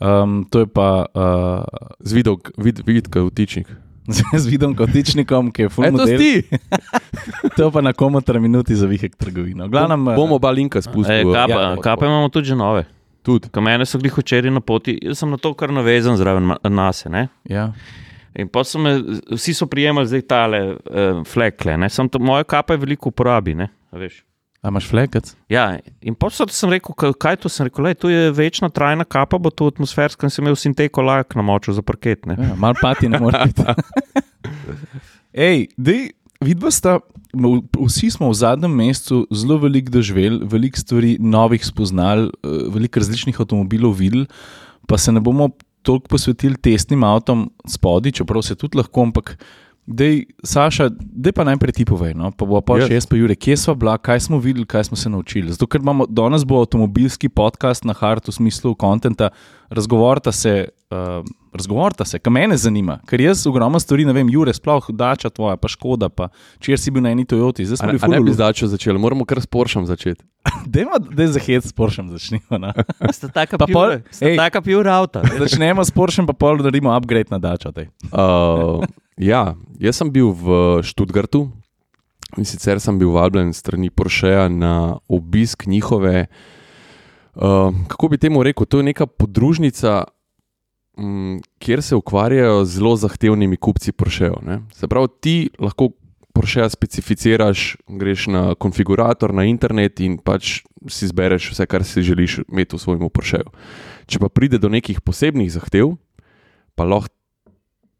Um, 0.00 0.46
to 0.50 0.64
je 0.64 0.66
pa 0.66 1.06
uh, 1.14 1.64
z 2.00 2.12
vidom, 2.12 2.40
vid, 2.56 2.80
vidka 2.86 3.20
vtičnik. 3.20 3.68
z 4.42 4.46
vidom 4.46 4.74
kotičnikom, 4.76 5.50
ki 5.52 5.62
je 5.62 5.68
E, 5.86 5.90
to 5.92 6.06
si 6.06 6.16
ti! 6.18 6.32
To 7.58 7.70
pa 7.70 7.80
na 7.80 7.92
komentar 7.92 8.40
minuti 8.40 8.74
za 8.74 8.86
vihek 8.86 9.16
trgovino. 9.16 9.68
Glavnem, 9.68 10.08
eh, 10.08 10.16
Bomo 10.16 10.34
oba 10.38 10.50
linka 10.50 10.78
E, 10.78 10.82
spustili. 10.82 11.32
kapa, 11.32 11.52
ja, 11.52 11.70
ja, 11.70 11.76
kapa 11.82 12.06
imamo 12.06 12.28
tudi 12.28 12.48
že 12.48 12.56
nove. 12.56 12.84
Tudi. 13.22 13.48
Ko 13.52 13.60
mene 13.60 13.84
so 13.86 13.98
glih 13.98 14.14
včeraj 14.16 14.50
na 14.50 14.60
poti, 14.60 14.96
jaz 15.02 15.18
sem 15.20 15.30
na 15.30 15.36
to 15.36 15.52
kar 15.54 15.72
navezan 15.72 16.16
zraven 16.16 16.54
nase. 16.64 17.10
Ne? 17.10 17.28
ja. 17.44 17.72
In 18.38 18.48
pa 18.48 18.62
so 18.64 18.78
me, 18.78 18.94
vsi 19.34 19.52
so 19.54 19.66
prijemali 19.66 20.06
zdaj 20.06 20.22
tale 20.30 20.60
uh, 20.70 21.24
flekle, 21.26 21.74
ne? 21.76 21.88
Sam 21.90 22.08
to, 22.08 22.18
moja 22.22 22.44
kapa 22.44 22.72
je 22.72 22.78
veliko 22.78 23.10
uporabi. 23.10 23.54
Ne? 23.58 23.66
A 23.90 23.98
veš. 23.98 24.22
A 24.60 24.68
imaš 24.68 24.90
flekac? 24.90 25.32
Ja, 25.48 25.78
in 26.04 26.16
so 26.28 26.44
sem 26.52 26.70
rekel, 26.70 26.92
kaj, 27.16 27.38
to 27.40 27.48
sem 27.48 27.64
rekel, 27.64 27.84
lej, 27.84 27.94
to 27.96 28.10
je 28.12 28.30
večna 28.36 28.68
trajna 28.68 29.06
kapa, 29.08 29.38
bo 29.38 29.50
to 29.50 29.70
atmosferska 29.72 30.26
in 30.26 30.30
sem 30.30 30.44
imel 30.44 30.56
sinteko 30.56 31.02
lak 31.02 31.34
na 31.34 31.42
moču 31.42 31.72
za 31.72 31.82
parket. 31.82 32.26
Ne? 32.28 32.36
Ja, 32.36 32.54
mal 32.60 32.76
pati 32.76 33.08
ne 33.08 33.20
more 33.20 33.40
biti. 33.48 33.64
Ej, 35.48 35.70
dej, 35.80 36.10
vidva 36.44 36.68
sta, 36.70 36.98
vsi 37.86 38.10
smo 38.12 38.28
v 38.28 38.36
zadnjem 38.36 38.74
mesecu 38.82 39.22
zelo 39.32 39.56
veliko 39.64 39.96
doživeli, 39.96 40.42
veliko 40.44 40.80
stvari 40.80 41.16
novih 41.20 41.64
spoznali, 41.64 42.28
eh, 42.28 42.60
veliko 42.74 43.00
različnih 43.00 43.40
avtomobilov 43.40 43.96
videli, 43.96 44.26
pa 44.86 44.98
se 44.98 45.12
ne 45.12 45.24
bomo 45.24 45.50
toliko 45.82 46.08
posvetili 46.12 46.60
testnim 46.60 47.04
avtom 47.04 47.48
spodaj, 47.64 48.12
čeprav 48.20 48.44
se 48.44 48.54
tudi 48.54 48.76
lahko, 48.76 49.08
ampak. 49.08 49.38
Dej, 49.90 50.30
Saša, 50.46 50.86
dej 50.94 51.34
pa 51.34 51.42
najprej 51.42 51.74
ti 51.74 51.82
povej, 51.82 52.14
no? 52.14 52.30
pa 52.30 52.46
bo 52.46 52.62
pa 52.62 52.78
Jaz? 52.78 52.86
še 52.86 52.94
jaz, 52.94 53.06
pa 53.10 53.18
Jure, 53.18 53.34
kje 53.34 53.56
smo 53.58 53.74
bila, 53.74 53.98
kaj 53.98 54.22
smo 54.22 54.38
videli, 54.38 54.62
kaj 54.62 54.86
smo 54.86 54.94
se 54.94 55.10
naučili. 55.10 55.50
Zato, 55.50 55.66
ker 55.66 55.82
imamo 55.82 56.06
danes 56.06 56.46
bo 56.46 56.62
avtomobilski 56.62 57.26
podcast 57.26 57.82
na 57.82 57.90
hartu 57.90 58.30
v 58.30 58.38
smislu 58.38 58.76
konta, 58.78 59.34
razgovorta 59.66 60.30
se, 60.30 60.70
uh, 60.94 61.26
razgovorta 61.50 62.06
se, 62.06 62.18
kar 62.18 62.30
mene 62.30 62.54
zanima, 62.54 63.00
ker 63.02 63.18
jaz 63.20 63.42
ogromno 63.50 63.82
stvari, 63.82 64.06
ne 64.06 64.14
vem, 64.14 64.30
Jure, 64.30 64.54
sploh 64.54 64.94
dača 64.94 65.30
tvoja, 65.30 65.58
pa 65.58 65.66
škoda, 65.66 66.06
pa 66.06 66.30
če 66.62 66.78
si 66.78 66.94
bil 66.94 67.02
na 67.02 67.10
eni 67.10 67.26
Toyoti, 67.26 67.66
zdaj 67.66 67.82
smo 67.82 67.90
bili 67.90 67.98
a 67.98 68.06
ne 68.06 68.16
bi 68.16 68.30
fululu. 68.30 68.38
zdaj 68.38 68.70
začeli, 68.70 68.98
moramo 68.98 69.26
kar 69.26 69.42
s 69.42 69.50
Poršem 69.50 69.90
začeti. 69.90 70.22
Dajmo, 70.72 71.02
da 71.02 71.26
za 71.26 71.42
hec 71.42 71.66
s 71.66 71.74
Porschem 71.74 72.08
začnemo. 72.14 72.62
No? 72.62 72.70
Sta 73.10 73.28
taka 73.28 73.58
Pa 73.58 73.66
pol- 73.66 73.98
ej. 74.22 74.38
taka 74.38 74.62
pure 74.62 74.86
avta. 74.86 75.26
Začnemo 75.26 75.82
s 75.82 75.90
Porschem, 75.90 76.26
pa 76.26 76.32
pol 76.32 76.62
naredimo 76.62 76.94
upgrade 76.94 77.28
na 77.28 77.42
dačo. 77.42 77.74
Uh, 78.08 78.86
ja, 79.20 79.54
jaz 79.76 80.00
sem 80.00 80.08
bil 80.12 80.32
v 80.32 80.80
Študgartu 80.86 81.50
in 82.38 82.46
sicer 82.46 82.80
sem 82.80 82.96
bil 82.98 83.12
vabljen 83.12 83.52
strani 83.52 83.90
Porscheja 83.90 84.48
na 84.48 84.96
obisk 85.10 85.66
njihove. 85.66 86.26
Uh, 87.34 87.74
kako 87.88 88.08
bi 88.08 88.18
temu 88.18 88.42
rekel, 88.42 88.66
to 88.66 88.80
je 88.80 88.88
neka 88.90 89.06
podružnica, 89.06 90.04
um, 90.98 91.40
kjer 91.58 91.82
se 91.82 91.96
ukvarjajo 91.96 92.64
z 92.64 92.78
zelo 92.78 92.96
zahtevnimi 92.96 93.56
kupci 93.56 93.92
Porschejev. 93.92 94.40
ne. 94.42 94.60
Se 94.74 94.88
pravi, 94.88 95.08
ti 95.20 95.50
lahko 95.58 95.90
Porscheja 96.32 96.68
specificiraš, 96.70 97.76
greš 97.88 98.26
na 98.26 98.54
konfigurator, 98.54 99.34
na 99.34 99.44
internet 99.44 100.00
in 100.00 100.18
pač 100.18 100.62
si 100.88 101.04
izbereš 101.04 101.50
vse, 101.52 101.66
kar 101.66 101.84
si 101.84 102.02
želiš 102.02 102.40
imeti 102.48 102.76
v 102.76 102.80
svojem 102.80 103.10
Porscheju. 103.10 103.50
Če 104.06 104.18
pa 104.18 104.28
pride 104.28 104.58
do 104.58 104.70
nekih 104.70 105.00
posebnih 105.02 105.50
zahtev, 105.52 105.96
pa 106.74 106.86
lahko 106.86 107.19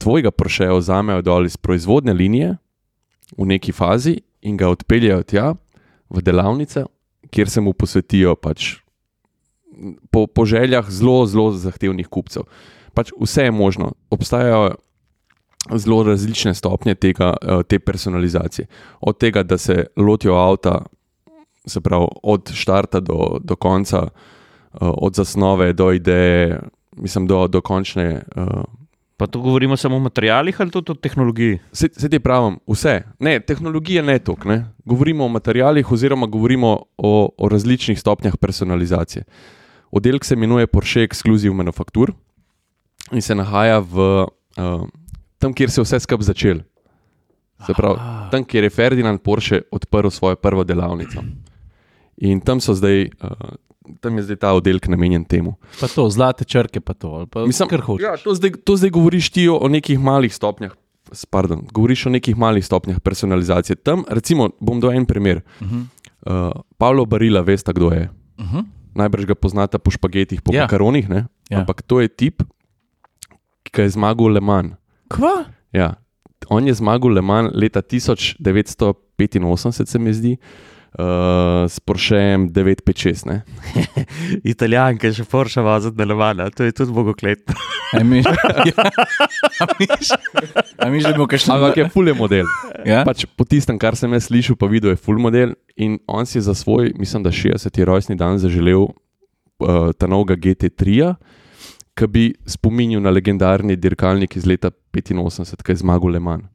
tvojega 0.01 0.33
Porscheja 0.33 0.75
vzamejo 0.75 1.23
dol 1.23 1.47
iz 1.47 1.57
proizvodne 1.57 2.13
linije 2.17 2.57
v 3.37 3.47
neki 3.47 3.73
fazi 3.73 4.17
in 4.43 4.57
ga 4.57 4.71
odpeljejo 4.73 5.23
tja 5.23 5.53
v 6.11 6.23
delavnice, 6.25 6.85
kjer 7.31 7.51
se 7.51 7.61
mu 7.61 7.73
posvetijo 7.77 8.35
pač 8.35 8.81
po, 10.11 10.27
po 10.27 10.45
željah 10.45 10.91
zelo, 10.91 11.27
zelo 11.27 11.53
zahtevnih 11.53 12.09
kupcev. 12.09 12.49
Pač 12.95 13.13
vse 13.21 13.49
je 13.49 13.51
možno. 13.55 13.93
Obstajajo 14.11 14.75
zelo 15.77 16.03
različne 16.03 16.55
stopnje 16.55 16.95
tega, 16.95 17.35
eh, 17.43 17.63
te 17.69 17.79
personalizacije. 17.79 18.67
Od 19.01 19.19
tega, 19.19 19.43
da 19.43 19.59
se 19.59 19.87
lotijo 19.97 20.35
avta, 20.35 20.85
se 21.67 21.81
pravi 21.81 22.07
od 22.23 22.51
štarta 22.55 23.01
do, 23.01 23.39
do 23.41 23.57
konca, 23.57 24.09
eh, 24.09 24.79
od 24.81 25.15
zasnove 25.15 25.73
do 25.73 25.93
ideje, 25.93 26.61
mislim, 26.97 27.27
do, 27.27 27.47
do 27.49 27.61
končne. 27.61 28.23
Pa 29.21 29.27
tu 29.27 29.41
govorimo 29.41 29.77
samo 29.77 29.97
o 29.97 30.01
materialih 30.01 30.61
ali 30.61 30.71
tudi 30.71 30.93
o 30.93 30.95
tehnologiji? 30.95 31.59
Se, 31.73 31.89
se 31.93 32.09
ti 32.09 32.19
pravim, 32.19 32.57
vse. 32.67 33.03
Ne, 33.19 33.41
tehnologije 33.41 34.03
ne 34.03 34.19
toliko. 34.19 34.49
ne. 34.49 34.65
Govorimo 34.85 35.25
o 35.25 35.29
materialih, 35.29 35.93
oziroma 35.93 36.27
govorimo 36.27 36.71
o, 36.97 37.29
o 37.39 37.49
različnih 37.49 38.01
stopnjah 38.01 38.37
personalizacije. 38.41 39.25
Oddelek 39.91 40.25
se 40.25 40.35
imenuje 40.35 40.67
Porsche 40.67 41.05
Exclusive 41.05 41.53
Manufacture 41.53 42.13
in 43.13 43.23
se 43.23 43.35
nahaja 43.35 43.79
v, 43.79 44.25
uh, 44.57 44.89
tam, 45.39 45.53
kjer 45.53 45.71
se 45.71 45.81
je 45.81 45.85
vse 45.85 46.01
skupaj 46.01 46.25
začel. 46.25 46.65
Se 47.67 47.77
pravi, 47.77 47.99
tam, 48.31 48.45
kjer 48.45 48.65
je 48.65 48.71
Ferdinand 48.71 49.21
Porsche 49.21 49.61
odprl 49.71 50.09
svojo 50.09 50.37
prvo 50.37 50.65
delavnico. 50.65 51.21
In 52.17 52.41
tam, 52.41 52.61
so 52.61 52.73
zdaj, 52.75 53.11
uh, 53.21 53.53
tam 54.01 54.17
je 54.17 54.23
zdaj 54.23 54.37
ta 54.37 54.53
oddelek 54.53 54.89
namenjen 54.89 55.25
temu. 55.25 55.55
Pa 55.81 55.87
to, 55.87 56.11
zlate 56.11 56.45
črke, 56.45 56.81
pa 56.81 56.95
to. 56.95 57.27
Pa 57.27 57.47
Mislim. 57.47 57.69
Ja, 57.99 58.17
to, 58.17 58.35
zdaj, 58.35 58.51
to 58.65 58.77
zdaj 58.77 58.91
govoriš 58.91 59.31
ti 59.31 59.49
o, 59.49 59.69
nekih 59.69 59.99
malih 59.99 60.31
stopnjah. 60.31 60.71
Pardon, 61.31 61.67
govoriš 61.73 62.07
o 62.07 62.11
nekih 62.11 62.37
malih 62.37 62.63
stopnjah 62.63 63.01
personalizacije. 63.01 63.77
Tam, 63.77 64.05
recimo, 64.09 64.51
bom 64.61 64.81
dal 64.81 64.93
en 64.93 65.07
primer. 65.07 65.43
Uh 65.61 65.67
Mhm. 65.67 65.77
-huh. 65.77 65.85
uh, 66.51 66.61
Pavlo 66.79 67.05
Barila, 67.05 67.41
veste, 67.41 67.73
kdo 67.73 67.91
je. 67.91 68.11
Uh 68.39 68.45
-huh. 68.45 68.65
Najbrž 68.95 69.25
ga 69.25 69.35
poznate 69.35 69.79
po 69.79 69.91
špagetih, 69.91 70.43
po 70.43 70.55
Ja. 70.55 70.63
makaronih. 70.63 71.09
Ja. 71.11 71.27
Ja. 71.51 71.59
Ampak 71.59 71.83
to 71.83 72.01
je 72.01 72.09
tip, 72.09 72.43
ki 73.63 73.81
je 73.81 73.91
zmagal 73.91 74.27
Le 74.27 74.41
Mans. 74.41 74.73
Kva? 75.09 75.45
Ja. 75.73 75.95
On 76.49 76.67
je 76.67 76.75
zmagal 76.75 77.11
Le 77.11 77.21
Mans 77.23 77.51
leta 77.55 77.83
1985, 77.83 79.87
se 79.87 79.99
mi 79.99 80.15
zdi, 80.15 80.33
uh, 80.33 80.39
s 81.69 81.81
Porscheem 81.81 82.49
956. 82.51 83.27
Ne? 83.27 83.43
Italijanke 84.53 85.13
še 85.15 85.25
Porsche 85.31 85.63
voziti 85.63 85.99
na 86.01 86.07
Levana, 86.09 86.49
to 86.51 86.67
je 86.67 86.75
tudi 86.75 86.95
bogokletno. 86.95 87.55
A 87.95 88.03
miš, 88.07 88.27
a 89.63 89.67
miš, 89.79 90.11
a 90.79 90.91
miš, 90.91 91.07
da 91.07 91.13
bi 91.13 91.19
bil 91.19 91.31
kakšen 91.31 91.55
Ampak 91.55 91.79
je 91.79 91.89
fulje 91.95 92.15
model. 92.19 92.51
Ja? 92.87 93.05
Pač 93.07 93.25
po 93.39 93.47
tistem, 93.47 93.79
kar 93.79 93.99
sem 93.99 94.11
jaz 94.19 94.27
slišal, 94.29 94.59
pa 94.59 94.71
videl, 94.71 94.95
je 94.95 95.01
full 95.03 95.23
model. 95.23 95.55
In 95.79 95.99
on 96.11 96.27
si 96.27 96.39
je 96.41 96.47
za 96.51 96.55
svoj, 96.59 96.93
mislim, 96.99 97.23
da 97.23 97.31
60. 97.35 97.83
rojstni 97.87 98.19
dan 98.19 98.43
zaželel 98.43 98.91
uh, 98.91 99.91
ta 99.95 100.11
novega 100.11 100.35
GT3, 100.39 101.15
ki 101.95 102.07
bi 102.11 102.31
spominjal 102.49 103.03
na 103.05 103.15
legendarni 103.15 103.79
dirkalnik 103.79 104.37
iz 104.39 104.47
leta 104.47 104.73
85, 104.95 105.63
ki 105.63 105.75
je 105.75 105.83
zmagal 105.85 106.19
Le 106.19 106.23
Mans. 106.23 106.49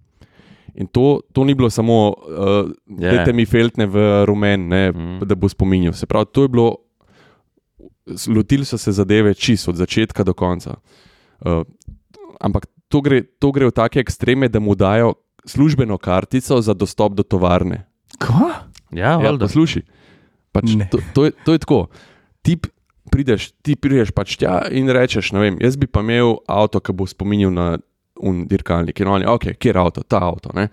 In 0.75 0.87
to, 0.87 1.03
to 1.31 1.43
ni 1.43 1.53
bilo 1.53 1.69
samo, 1.69 2.09
uh, 2.11 2.67
Ja. 2.93 3.11
yeah. 3.15 3.31
mi 3.31 3.45
feltne 3.45 3.85
v 3.85 3.95
rumen, 4.25 4.67
ne, 4.67 4.91
Mm. 4.91 5.19
da 5.21 5.33
bo 5.33 5.47
spominjal. 5.47 5.93
Se 5.93 6.05
pravi, 6.05 6.25
to 6.27 6.41
je 6.41 6.49
bilo, 6.49 6.75
lotili 8.27 8.65
so 8.65 8.77
se 8.77 8.91
zadeve 8.91 9.33
čisto 9.33 9.71
od 9.71 9.77
začetka 9.77 10.21
do 10.21 10.33
konca. 10.33 10.75
Uh, 11.39 11.63
ampak 12.39 12.65
to 12.87 13.01
gre, 13.01 13.23
to 13.33 13.51
gre 13.51 13.65
v 13.65 13.71
take 13.73 13.99
ekstreme, 13.99 14.47
da 14.47 14.59
mu 14.59 14.75
dajo 14.75 15.13
službeno 15.43 15.97
kartico 15.97 16.61
za 16.61 16.73
dostop 16.73 17.13
do 17.13 17.23
tovarne. 17.23 17.85
Kva? 18.17 18.67
Ja, 18.91 19.11
Ja, 19.11 19.17
valjda. 19.17 19.45
poslušaj. 19.45 19.81
Pač 20.51 20.75
Ne. 20.75 20.87
to, 20.87 20.99
to, 21.13 21.25
je, 21.25 21.31
to 21.45 21.51
je 21.51 21.59
tako. 21.59 21.79
Ti 22.41 22.55
p- 22.55 22.69
prideš, 23.05 23.51
ti 23.59 23.75
prideš 23.75 24.11
pač 24.11 24.37
tja 24.37 24.67
in 24.69 24.87
rečeš, 24.87 25.31
ne 25.31 25.39
vem, 25.41 25.55
jaz 25.59 25.75
bi 25.75 25.87
pa 25.87 25.99
imel 25.99 26.37
avto, 26.45 26.79
ki 26.79 26.93
bo 26.93 27.03
spominjal 27.03 27.51
na 27.51 27.77
un 28.21 28.45
dirkalnik. 28.47 28.99
In 28.99 29.07
oni, 29.07 29.25
ok, 29.25 29.51
kje 29.59 29.73
je 29.73 29.79
avto, 29.79 30.03
ta 30.03 30.21
avto. 30.29 30.53
Ne? 30.55 30.67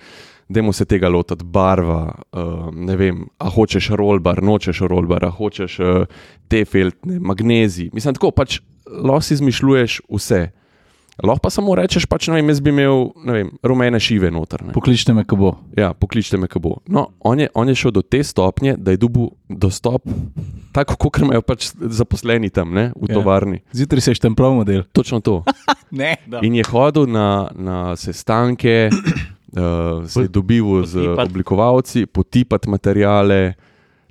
Dajmo 0.53 0.73
se 0.73 0.85
tega 0.85 1.09
lotiti, 1.09 1.45
barva, 1.45 2.03
uh, 2.13 2.69
ne 2.75 2.97
vem, 2.97 3.23
a 3.41 3.51
hočeš 3.51 3.93
rollbar, 3.97 4.43
nočeš 4.45 4.83
rollbar, 4.91 5.25
a 5.25 5.31
hočeš 5.33 5.79
uh, 5.81 6.19
te 6.49 6.65
feltne, 6.69 7.19
magnezij. 7.21 7.91
Mislim, 7.95 8.19
tako 8.19 8.33
pač 8.37 8.61
lahko 8.87 9.35
izmišljuješ 9.35 10.01
vse. 10.11 10.43
Lahko 11.21 11.43
pa 11.43 11.51
samo 11.51 11.75
rečeš, 11.75 12.07
pač, 12.07 12.29
ne 12.29 12.35
vem, 12.35 12.49
jaz 12.49 12.61
bi 12.61 12.71
imel 12.71 13.13
vem, 13.23 13.51
rumene 13.63 14.01
šive 14.01 14.31
noter. 14.31 14.63
ne. 14.63 14.73
Pokličite 14.73 15.13
me, 15.13 15.25
ko 15.25 15.37
bo. 15.37 15.51
Ja, 15.77 15.93
pokličite 15.93 16.39
me, 16.39 16.49
ko 16.49 16.59
bo. 16.59 16.73
No, 16.87 17.13
on 17.21 17.37
je, 17.39 17.49
on 17.53 17.69
je 17.69 17.75
šel 17.75 17.91
do 17.91 18.03
te 18.03 18.23
stopnje, 18.23 18.75
da 18.77 18.91
je 18.91 18.97
dobil 18.97 19.29
dostop, 19.47 20.09
tako 20.73 20.97
kot 20.97 21.19
imajo 21.19 21.43
pač 21.43 21.69
zaposleni 21.77 22.49
tam 22.49 22.73
ne, 22.73 22.93
v 22.97 23.11
Ja. 23.11 23.15
tovarni. 23.15 23.61
Zjutraj 23.73 24.01
se 24.01 24.15
štemplov 24.15 24.55
model. 24.55 24.83
Točno 24.93 25.21
to. 25.21 25.43
Ne, 25.93 26.17
da. 26.25 26.41
In 26.41 26.55
je 26.55 26.65
hodil 26.65 27.05
na, 27.07 27.53
na 27.53 27.93
sestanke, 27.97 28.89
uh, 28.89 30.07
se 30.09 30.23
je 30.23 30.29
dobival 30.29 30.87
z 30.87 31.05
oblikovalci, 31.19 32.07
potipati 32.07 32.71
materijale. 32.71 33.53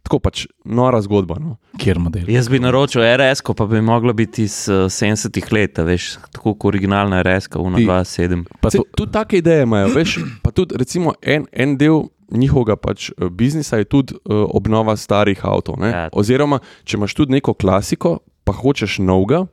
Tako 0.04 0.20
pač 0.20 0.46
nora 0.66 1.02
zgodba. 1.02 1.38
No. 1.40 1.58
Kjer 1.80 2.00
model? 2.02 2.30
Jaz 2.32 2.50
bi 2.50 2.60
naročil 2.60 3.04
RS, 3.06 3.44
pa 3.58 3.68
bi 3.70 3.82
mogla 3.82 4.14
biti 4.14 4.44
iz 4.44 4.66
uh, 4.70 4.88
70-ih 4.92 5.52
let, 5.54 5.80
a 5.80 5.86
veš, 5.88 6.16
tako 6.34 6.56
kot 6.56 6.74
originalna 6.74 7.22
RS, 7.22 7.52
127. 7.54 8.44
Pa 8.62 8.72
Se, 8.74 8.78
to, 8.78 8.84
tudi 8.98 9.12
take 9.12 9.38
ideje 9.38 9.64
imajo. 9.64 9.94
Veš, 9.96 10.18
pa 10.44 10.52
tudi 10.52 10.78
recimo, 10.78 11.14
en, 11.22 11.46
en 11.52 11.78
del 11.78 12.10
njihovega 12.32 12.76
pač, 12.76 13.10
eh, 13.10 13.30
biznisa 13.30 13.78
je 13.78 13.86
tudi 13.86 14.16
uh, 14.16 14.46
obnova 14.50 14.96
starih 14.98 15.46
avtov. 15.46 15.80
ne. 15.80 15.90
Ja. 15.90 16.10
Oziroma, 16.14 16.60
če 16.84 16.98
imaš 16.98 17.14
tudi 17.14 17.38
neko 17.38 17.54
klasiko, 17.54 18.20
pa 18.44 18.54
hočeš 18.56 19.00
novega, 19.00 19.46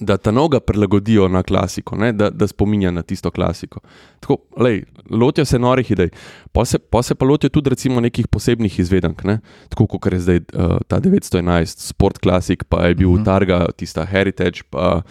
da 0.00 0.16
ta 0.16 0.30
novega 0.30 0.60
prilagodijo 0.60 1.28
na 1.28 1.42
klasiko, 1.42 1.96
ne, 1.96 2.12
da, 2.12 2.30
da 2.30 2.46
spominja 2.46 2.90
na 2.90 3.02
tisto 3.02 3.30
klasiko. 3.30 3.80
Tako, 4.20 4.36
lej, 4.56 4.82
lotijo 5.10 5.44
se 5.44 5.58
norih 5.58 5.90
idej, 5.90 6.10
pa 6.52 6.64
se, 6.64 6.78
pa 6.78 7.02
se 7.02 7.14
pa 7.14 7.24
lotijo 7.26 7.50
tudi 7.50 7.70
recimo 7.70 8.00
nekih 8.00 8.28
posebnih 8.28 8.78
izvedenk, 8.78 9.24
ne, 9.24 9.38
tako 9.68 9.86
kot 9.86 10.12
je 10.12 10.18
zdaj 10.20 10.36
uh, 10.36 10.76
ta 10.88 11.00
911 11.00 11.78
Sport 11.78 12.18
Classic, 12.22 12.64
pa 12.68 12.86
je 12.86 12.94
bil 12.94 13.08
Mhm. 13.08 13.14
uh 13.14 13.20
-huh. 13.20 13.24
Targa, 13.24 13.66
tista 13.76 14.04
Heritage, 14.04 14.60
pa, 14.70 15.02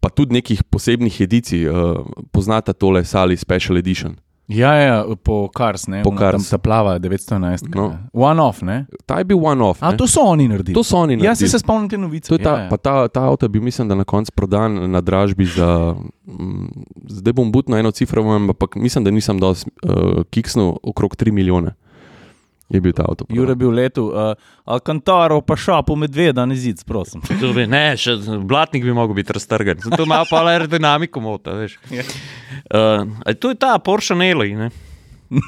pa 0.00 0.08
tudi 0.08 0.32
nekih 0.32 0.64
posebnih 0.64 1.20
edicij. 1.20 1.68
Uh, 1.68 2.06
poznate 2.32 2.72
tole 2.72 3.04
Sali 3.04 3.36
Special 3.36 3.78
Edition. 3.78 4.16
Ja, 4.50 4.74
ja, 4.74 5.04
po 5.22 5.48
Kars, 5.48 5.86
ne? 5.86 6.02
Po 6.02 6.10
Ona 6.10 6.18
tam 6.18 6.40
Cars. 6.40 6.50
Ta 6.50 6.58
plava 6.58 6.98
911. 6.98 7.70
No. 7.74 7.98
One 8.12 8.42
off, 8.42 8.62
ne? 8.62 8.86
Ta 9.06 9.18
je 9.18 9.24
bil 9.24 9.38
one-off. 9.38 9.82
A 9.82 9.90
ne. 9.90 9.96
to 9.96 10.06
so 10.06 10.20
oni 10.20 10.48
naredili. 10.48 10.74
to 10.74 10.82
so 10.82 10.96
oni 10.98 11.14
Ja, 11.14 11.18
se, 11.18 11.24
naredili. 11.26 11.48
se 11.48 11.58
spomnim 11.58 11.88
te 11.88 11.98
novice. 11.98 12.38
Ta, 12.38 12.50
ja, 12.50 12.58
ja. 12.62 12.68
pa 12.68 12.76
ta, 12.76 13.08
ta 13.08 13.24
avto 13.24 13.46
je 13.46 13.48
bil, 13.48 13.62
mislim, 13.62 13.88
da 13.88 13.94
na 13.94 14.04
koncu 14.04 14.32
prodan 14.34 14.90
na 14.90 15.00
dražbi 15.00 15.44
za. 15.46 15.94
Mm, 16.26 16.68
zdaj 17.08 17.32
bom 17.32 17.52
butno 17.52 17.76
eno 17.78 17.90
cifro, 17.90 18.22
ampak 18.22 18.76
mislim, 18.76 19.04
da 19.04 19.10
nisem 19.10 19.38
dal 19.40 19.50
uh, 19.50 20.22
kiksnil 20.30 20.74
okrog 20.82 21.16
3 21.16 21.32
milijone. 21.32 21.74
Je 22.70 22.78
bil 22.80 22.92
ta 22.94 23.02
avto. 23.02 23.24
Jure 23.28 23.50
je 23.50 23.58
bil 23.58 23.72
letu, 23.74 24.04
uh, 24.08 24.34
Alcantaro 24.64 25.40
pa 25.42 25.56
šapo 25.58 25.96
medveda, 25.98 26.44
ne 26.46 26.54
zid, 26.54 26.84
prosim. 26.86 27.18
To 27.40 27.50
bi- 27.52 27.66
Ne, 27.66 27.96
še 27.98 28.14
blatnik 28.46 28.84
bi 28.86 28.92
mogel 28.94 29.16
biti 29.18 29.34
raztrgan. 29.34 29.80
To 29.96 30.04
ima 30.06 30.22
pa 30.30 30.44
aerodinamiko 30.46 31.18
mota, 31.20 31.50
veš. 31.58 31.74
Ja. 31.90 32.04
Uh, 32.70 33.34
to 33.34 33.50
je 33.50 33.58
ta 33.58 33.74
Porsche 33.78 34.14
Nelly, 34.14 34.54
ne? 34.54 34.70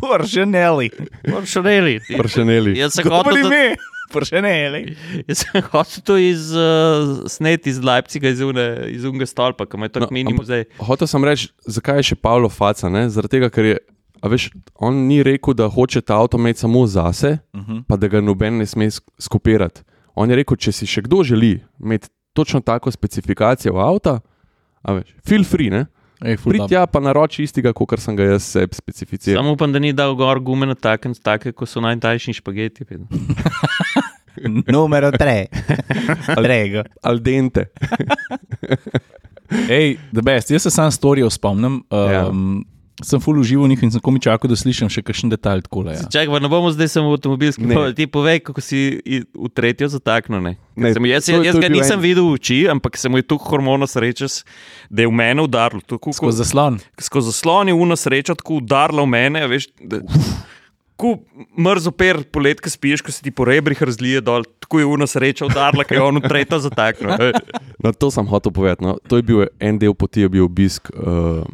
Porsche 0.00 0.46
Nelly. 0.46 0.90
Porsche 1.30 1.62
Nelly. 1.62 1.98
Pršaneli. 2.16 2.78
Jaz 2.78 2.94
sem 2.94 3.04
Govori 3.06 3.42
hotel 3.42 3.42
to, 3.42 3.48
me. 3.50 3.76
Porsche 4.12 4.40
Nelly. 4.42 4.94
jaz 5.28 5.42
sem 5.44 5.62
hotel 5.72 6.02
to 6.06 6.16
iz, 6.18 6.50
uh, 6.54 7.26
snet 7.30 7.66
iz 7.66 7.78
Leipziga, 7.82 8.30
iz, 8.30 8.40
une, 8.42 8.66
iz 8.94 9.04
unga 9.06 9.26
stolpa, 9.26 9.66
ki 9.66 9.76
ima 9.78 9.88
tako 9.90 10.06
No, 10.06 10.14
mini 10.14 10.30
ampak- 10.32 10.42
muzej. 10.46 10.64
Hotel 10.78 11.10
sem 11.10 11.24
reči, 11.26 11.50
zakaj 11.66 12.00
je 12.02 12.08
še 12.12 12.16
Pavlo 12.18 12.48
Faca? 12.50 12.90
Ne? 12.90 13.06
Zaradi 13.10 13.36
tega, 13.38 13.50
ker 13.50 13.64
je. 13.72 13.78
A 14.20 14.28
veš, 14.28 14.50
on 14.74 14.94
ni 15.06 15.22
rekel, 15.22 15.54
da 15.54 15.68
hoče 15.68 16.00
ta 16.00 16.16
avto 16.16 16.36
imeti 16.36 16.58
samo 16.58 16.86
zase, 16.86 17.38
Uh 17.52 17.60
-huh. 17.60 17.82
pa 17.88 17.96
da 17.96 18.08
ga 18.08 18.20
noben 18.20 18.56
ne 18.56 18.66
sme 18.66 18.86
sk- 18.86 19.08
skopirati. 19.18 19.80
On 20.14 20.30
je 20.30 20.36
rekel, 20.36 20.56
če 20.56 20.72
si 20.72 20.86
še 20.86 21.02
kdo 21.02 21.22
želi 21.22 21.60
imeti 21.80 22.08
točno 22.32 22.60
tako 22.60 22.90
specifikacijo 22.90 23.76
avta, 23.76 24.20
a 24.82 24.92
veš, 24.92 25.14
feel 25.28 25.44
free, 25.44 25.70
ne? 25.70 25.86
Ej, 26.24 26.36
Prid 26.44 26.68
tja 26.68 26.86
pa 26.86 27.00
naroči 27.00 27.42
istega, 27.42 27.72
kot 27.72 28.00
sem 28.00 28.16
ga 28.16 28.22
jaz 28.24 28.42
sebi 28.42 28.74
specificiral. 28.74 29.36
Samo 29.36 29.52
upam, 29.52 29.72
da 29.72 29.78
ni 29.78 29.92
dal 29.92 30.14
gor 30.14 30.40
gume 30.40 30.66
na 30.66 30.74
take, 30.74 31.12
take 31.22 31.52
kot 31.52 31.68
so 31.68 31.80
najtajši 31.80 32.32
špageti. 32.32 32.84
Numero 34.66 35.10
3. 35.10 35.46
Trego. 36.36 36.82
Al 37.02 37.18
dente. 37.18 37.64
Ej, 39.70 39.98
the 40.12 40.22
best. 40.22 40.50
Jaz 40.50 40.62
se 40.62 40.70
sam 40.70 40.90
storijo 40.90 41.30
spomnim. 41.30 41.72
Um, 41.90 42.10
ja. 42.10 42.30
Sem 43.04 43.20
full 43.20 43.36
užival 43.36 43.68
njih 43.68 43.82
in 43.84 43.90
sem 43.92 44.00
komi 44.00 44.16
čakal, 44.16 44.48
da 44.48 44.56
slišim 44.56 44.88
še 44.88 45.02
kakšen 45.04 45.28
detalj 45.28 45.66
takole. 45.66 45.92
Ja. 45.92 46.06
Čakaj, 46.08 46.30
pa 46.32 46.38
ne 46.40 46.48
bomo 46.48 46.70
zdaj 46.72 46.88
samo 46.88 47.10
v 47.12 47.18
avtomobilski 47.18 47.66
poved. 47.68 47.92
Ti 47.92 48.06
povej, 48.08 48.40
kako 48.40 48.60
si 48.64 48.80
v 49.04 49.50
tretjo 49.52 49.90
zataknil. 49.92 50.40
Ne? 50.40 50.52
Ker 50.56 50.80
Ne, 50.80 50.92
Sem, 50.96 51.04
jaz 51.04 51.28
to 51.28 51.36
jaz 51.44 51.52
to 51.52 51.60
je 51.60 51.62
ga 51.62 51.68
nisem 51.68 51.98
en- 51.98 52.04
videl 52.04 52.24
v 52.24 52.36
oči, 52.36 52.58
ampak 52.68 52.96
se 52.96 53.08
mu 53.08 53.20
je 53.20 53.24
tu 53.24 53.36
hormono 53.36 53.84
sreča, 53.84 54.28
da 54.88 55.04
je 55.04 55.08
v 55.08 55.12
mene 55.12 55.44
udarilo. 55.44 55.84
Skozi 55.84 56.40
zaslon. 56.40 56.80
Skozi 56.96 57.32
zaslon 57.32 57.68
je 57.68 57.76
uno 57.76 57.96
srečo 57.96 58.32
tako 58.32 58.60
udarilo 58.60 59.04
v 59.04 59.12
mene. 59.12 59.44
Veš, 59.46 59.68
da, 59.76 60.00
Ko 60.96 61.20
mrzo 61.52 61.92
per 61.92 62.24
polet, 62.24 62.56
ki 62.56 62.72
spiješ, 62.72 63.02
ko 63.04 63.12
se 63.12 63.20
ti 63.20 63.28
po 63.28 63.44
rebrih 63.44 63.76
razlije 63.76 64.22
dol, 64.24 64.48
tako 64.56 64.80
je 64.80 64.86
uno 64.88 65.04
sreča 65.04 65.44
udarila, 65.44 65.84
ki 65.84 65.92
je 65.92 66.00
on 66.00 66.20
tretja 66.24 66.56
zataknil. 66.58 67.12
No, 67.84 67.92
to 67.92 68.08
sem 68.08 68.24
hotel 68.24 68.48
povedati. 68.50 68.80
No. 68.80 68.96
To 69.04 69.20
je 69.20 69.22
bil 69.22 69.44
en 69.60 69.76
del 69.76 69.92
poti, 69.92 70.24
je 70.24 70.28
bil 70.32 70.48
obisk 70.48 70.88
uh, 70.96 71.44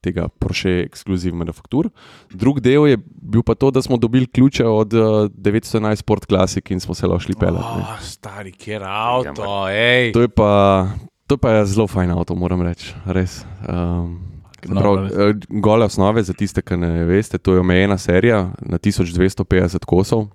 tega 0.00 0.28
Porsche 0.28 0.84
Exclusive 0.84 1.36
Manufacture. 1.36 1.88
Drug 2.30 2.60
del 2.60 2.86
je 2.88 2.98
bil 3.04 3.42
pa 3.42 3.54
to, 3.54 3.70
da 3.70 3.82
smo 3.82 3.96
dobili 3.96 4.26
ključe 4.26 4.66
od 4.66 4.94
uh, 4.94 5.30
911 5.30 5.96
Sport 5.96 6.26
Classic 6.26 6.70
in 6.70 6.80
smo 6.80 6.94
se 6.94 7.06
lahko 7.06 7.20
šli 7.20 7.34
pelati. 7.40 7.80
Oh, 7.80 8.00
stari, 8.00 8.52
kjer 8.52 8.82
avto, 8.84 9.66
hej. 9.68 10.12
To 10.12 10.20
je 10.20 10.28
pa, 10.28 10.88
to 11.26 11.36
pa 11.36 11.50
je 11.50 11.66
zelo 11.66 11.86
fajn 11.86 12.10
avto, 12.10 12.34
moram 12.34 12.62
reči. 12.62 12.94
Res. 13.06 13.44
Um, 13.68 14.30
No, 14.68 14.80
prav, 14.80 15.06
eh, 15.06 15.34
gole 15.48 15.84
osnove, 15.84 16.22
za 16.22 16.32
tiste, 16.32 16.60
ki 16.62 16.76
ne 16.76 17.04
veste, 17.08 17.38
to 17.38 17.54
je 17.54 17.60
omejena 17.60 17.98
serija 17.98 18.50
na 18.60 18.78
1250 18.78 19.86
kosov. 19.88 20.26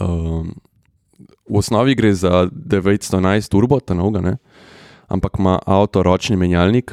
Um, 0.00 0.56
v 1.48 1.60
osnovi 1.62 1.94
gre 1.94 2.10
za 2.14 2.48
911 2.50 3.48
turbo, 3.48 3.78
ta 3.80 3.94
novega, 3.94 4.20
ne? 4.20 4.36
ampak 5.08 5.38
ima 5.38 5.58
avto 5.66 6.02
ročni 6.02 6.36
menjalnik, 6.36 6.92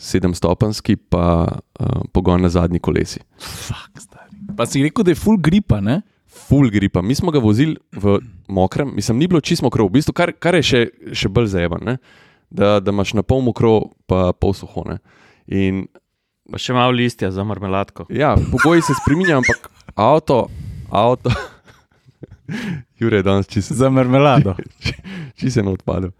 sedemstopenski, 0.00 0.96
pa 0.96 1.46
uh, 1.46 2.04
pogon 2.12 2.42
na 2.42 2.48
zadnji 2.52 2.80
kolesi. 2.80 3.22
Fuck, 3.40 4.00
stari. 4.00 4.30
Pa 4.56 4.66
si 4.66 4.82
rekel, 4.84 5.04
da 5.04 5.14
je 5.14 5.20
full 5.20 5.40
gripa, 5.42 5.80
ne? 5.80 6.00
Full 6.46 6.70
gripa. 6.70 7.02
Mi 7.02 7.14
smo 7.14 7.32
ga 7.34 7.42
vozili 7.42 7.76
v 7.92 8.18
mokrem, 8.48 8.92
mislim, 8.94 9.18
ni 9.18 9.28
bilo 9.28 9.40
čisto 9.40 9.66
mokro, 9.66 9.88
v 9.88 9.98
bistvu, 9.98 10.14
kar, 10.16 10.32
kar 10.38 10.58
je 10.60 10.62
še, 10.62 10.82
še 11.16 11.32
bolj 11.32 11.50
zajeban, 11.56 11.96
da, 12.50 12.76
da 12.80 12.94
imaš 12.94 13.16
na 13.18 13.24
pol 13.26 13.42
mokro, 13.42 13.78
pa 14.06 14.30
pol 14.36 14.54
suho. 14.54 14.84
Ne? 14.86 15.00
In 15.46 15.86
Pa 16.46 16.60
še 16.62 16.74
malo 16.76 16.94
listja 16.94 17.30
za 17.34 17.42
marmeladko. 17.44 18.06
ja, 18.10 18.36
pogoji 18.52 18.82
se 18.86 18.94
spremenjajo, 19.02 19.42
ampak 19.42 19.70
avto, 19.98 20.46
avto. 20.90 21.32
Jure 23.00 23.18
je 23.18 23.22
danes 23.26 23.48
čisto 23.50 23.74
Za 23.74 23.90
marmelado. 23.90 24.54
čist 25.38 25.58
eno 25.58 25.74
odpadel. 25.74 26.12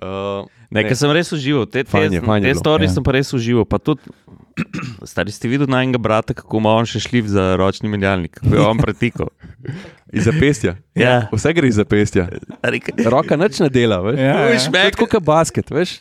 Uh, 0.00 0.48
Ne, 0.72 0.86
ker 0.86 0.96
sem 0.96 1.10
res 1.12 1.28
užival, 1.36 1.66
te, 1.68 1.82
te, 1.84 1.90
Fajn 1.92 2.14
je, 2.16 2.20
fajn 2.24 2.46
te 2.48 2.52
stvari 2.56 2.88
ja. 2.88 2.92
sem 2.94 3.04
pa 3.04 3.12
res 3.12 3.28
užival. 3.36 3.66
Pa 3.68 3.76
tudi, 3.76 4.08
stari 5.10 5.34
ste 5.34 5.50
videli 5.52 5.68
najnega 5.68 6.00
brata, 6.00 6.36
kako 6.36 6.62
ima 6.62 6.72
on 6.80 6.88
še 6.88 7.02
šlif 7.04 7.28
za 7.28 7.52
ročni 7.60 7.92
menjalnik, 7.92 8.38
kako 8.40 8.54
je 8.56 8.62
on 8.64 8.80
pretikal. 8.80 9.28
iz 10.16 10.24
zapestja. 10.24 10.76
Ja. 10.96 11.26
Vse 11.32 11.52
gre 11.56 11.68
iz 11.68 11.76
zapestja. 11.76 12.28
Roka 13.04 13.36
nič 13.36 13.60
ne 13.64 13.68
dela, 13.72 14.00
veš. 14.04 14.20
Ja, 14.20 14.38
ja. 14.48 14.56
Je 14.56 14.96
kot 14.96 15.18
basket, 15.24 15.72
veš. 15.72 16.00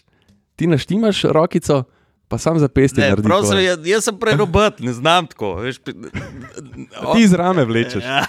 Ti 0.60 0.72
naštimaš 0.72 1.26
rokico, 1.36 1.84
pa 2.32 2.38
sam 2.38 2.56
zapestje 2.58 3.02
Ne, 3.02 3.10
narediš. 3.10 3.26
prav 3.26 3.44
sem, 3.44 3.60
jaz, 3.60 3.80
jaz 3.86 4.04
sem 4.04 4.16
prerobot, 4.18 4.80
ne 4.80 4.94
znam 4.94 5.28
tako. 5.28 5.56
Veš, 5.58 5.80
pri- 5.80 5.96
Ti 7.12 7.20
iz 7.20 7.34
rame 7.36 7.66
vlečeš. 7.66 8.00
Ja. 8.02 8.24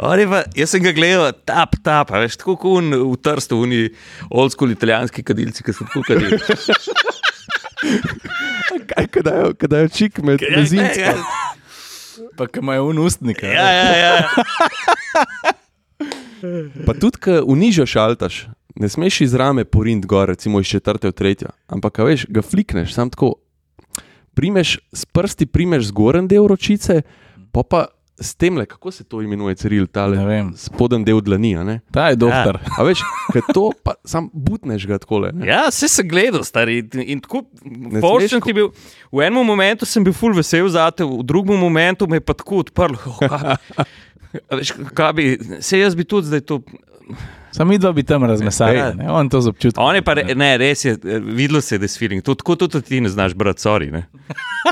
On 0.00 0.16
je 0.16 0.26
pa, 0.26 0.42
jaz 0.54 0.70
sem 0.70 0.80
ga 0.80 0.92
gledal, 0.92 1.32
tap, 1.44 1.76
tap, 1.78 2.10
a 2.10 2.18
veš, 2.18 2.36
tako 2.36 2.56
kot 2.56 2.78
un 2.78 2.90
v 3.04 3.16
Trstu, 3.18 3.58
oni 3.58 3.82
old 4.30 4.50
school 4.50 4.70
italijanski 4.70 5.22
kadilci, 5.22 5.60
ki 5.60 5.72
so 5.72 5.84
tako 5.84 6.02
kadili. 6.04 6.38
Kaj, 8.86 9.06
kadaj, 9.10 9.38
kadaj 9.56 9.82
je 9.82 9.88
čik 9.90 10.18
med 10.20 10.40
Ja, 10.40 10.56
mezinci. 10.56 11.00
ja, 11.02 11.14
Pa 12.32 12.46
ki 12.46 12.60
imajo 12.60 12.86
unustnika. 12.86 13.46
ja, 13.46 13.68
ja, 13.70 13.90
ja. 13.94 14.14
Pa 16.82 16.94
tudi, 16.94 17.18
ko 17.18 17.42
unižaš 17.46 17.96
altaš, 17.98 18.46
ne 18.74 18.88
smeš 18.88 19.20
iz 19.20 19.34
rame 19.34 19.64
porint 19.64 20.06
gor, 20.06 20.28
recimo 20.28 20.60
iz 20.60 20.66
četrte 20.66 21.08
v 21.08 21.12
tretjo, 21.12 21.48
ampak 21.68 21.98
veš, 21.98 22.26
ga 22.28 22.42
flikneš, 22.42 22.94
sam 22.94 23.10
tako. 23.10 23.34
Primeš 24.34 24.78
s 24.92 25.04
prsti, 25.04 25.46
primeš 25.46 25.90
zgoren 25.90 26.28
del 26.28 26.46
ročice, 26.46 27.02
pa 27.52 27.62
pa 27.62 27.86
s 28.20 28.34
tem 28.34 28.56
kako 28.66 28.90
se 28.90 29.04
to 29.04 29.22
imenuje, 29.22 29.54
Ne 30.16 30.26
vem. 30.26 30.52
spoden 30.56 31.04
del 31.04 31.20
dlani. 31.20 31.56
a 31.56 31.64
ne? 31.64 31.80
Ta 31.90 32.08
je 32.08 32.16
doktor. 32.16 32.58
A 32.78 32.82
veš, 32.82 33.00
to 33.54 33.72
pa 33.82 33.94
sam 34.04 34.30
butneš 34.32 34.86
ga 34.86 34.98
tako. 34.98 35.26
Ja, 35.44 35.68
vse 35.68 35.88
sem 35.88 36.08
gledal, 36.08 36.44
stari. 36.44 36.88
In- 36.94 37.20
tako, 37.20 37.42
pošten 38.00 38.40
ti 38.40 38.52
bil. 38.52 38.70
V 39.12 39.20
enem 39.20 39.46
momentu 39.46 39.84
sem 39.84 40.04
bil 40.04 40.12
full 40.12 40.34
vesel 40.34 40.68
za 40.68 40.90
te, 40.90 41.04
v 41.04 41.22
drugem 41.24 41.58
momentu 41.58 42.06
me 42.06 42.16
je 42.16 42.20
pa 42.20 42.32
tako 42.32 42.62
odprl. 42.62 42.94
Oh, 43.06 43.18
kaj, 43.28 43.56
A 44.48 44.56
veš, 44.56 44.72
kaj 44.94 45.12
bi, 45.12 45.24
se 45.60 45.78
jaz 45.78 45.94
bi 45.94 46.04
tudi 46.04 46.26
zdaj 46.26 46.40
to. 46.40 46.62
Sam 47.52 47.68
mi 47.68 47.78
dva 47.78 47.92
bi 47.92 48.02
tam 48.02 48.24
razmesali, 48.24 48.76
ne? 48.94 49.10
on 49.10 49.28
to 49.28 49.40
z 49.40 49.48
občutkom. 49.48 49.84
On 49.84 49.94
je 49.94 50.02
pa, 50.02 50.14
re, 50.14 50.34
ne, 50.34 50.56
res 50.56 50.84
je, 50.84 50.96
videlo 51.22 51.60
se 51.60 51.74
je, 51.74 51.78
da 51.78 51.84
je 51.84 51.98
feeling. 51.98 52.22
To, 52.22 52.34
tako 52.34 52.56
tudi 52.56 52.82
ti 52.82 53.00
ne 53.00 53.08
znaš, 53.08 53.34
brat, 53.34 53.56
sorry. 53.56 53.90
Ne? 53.90 54.06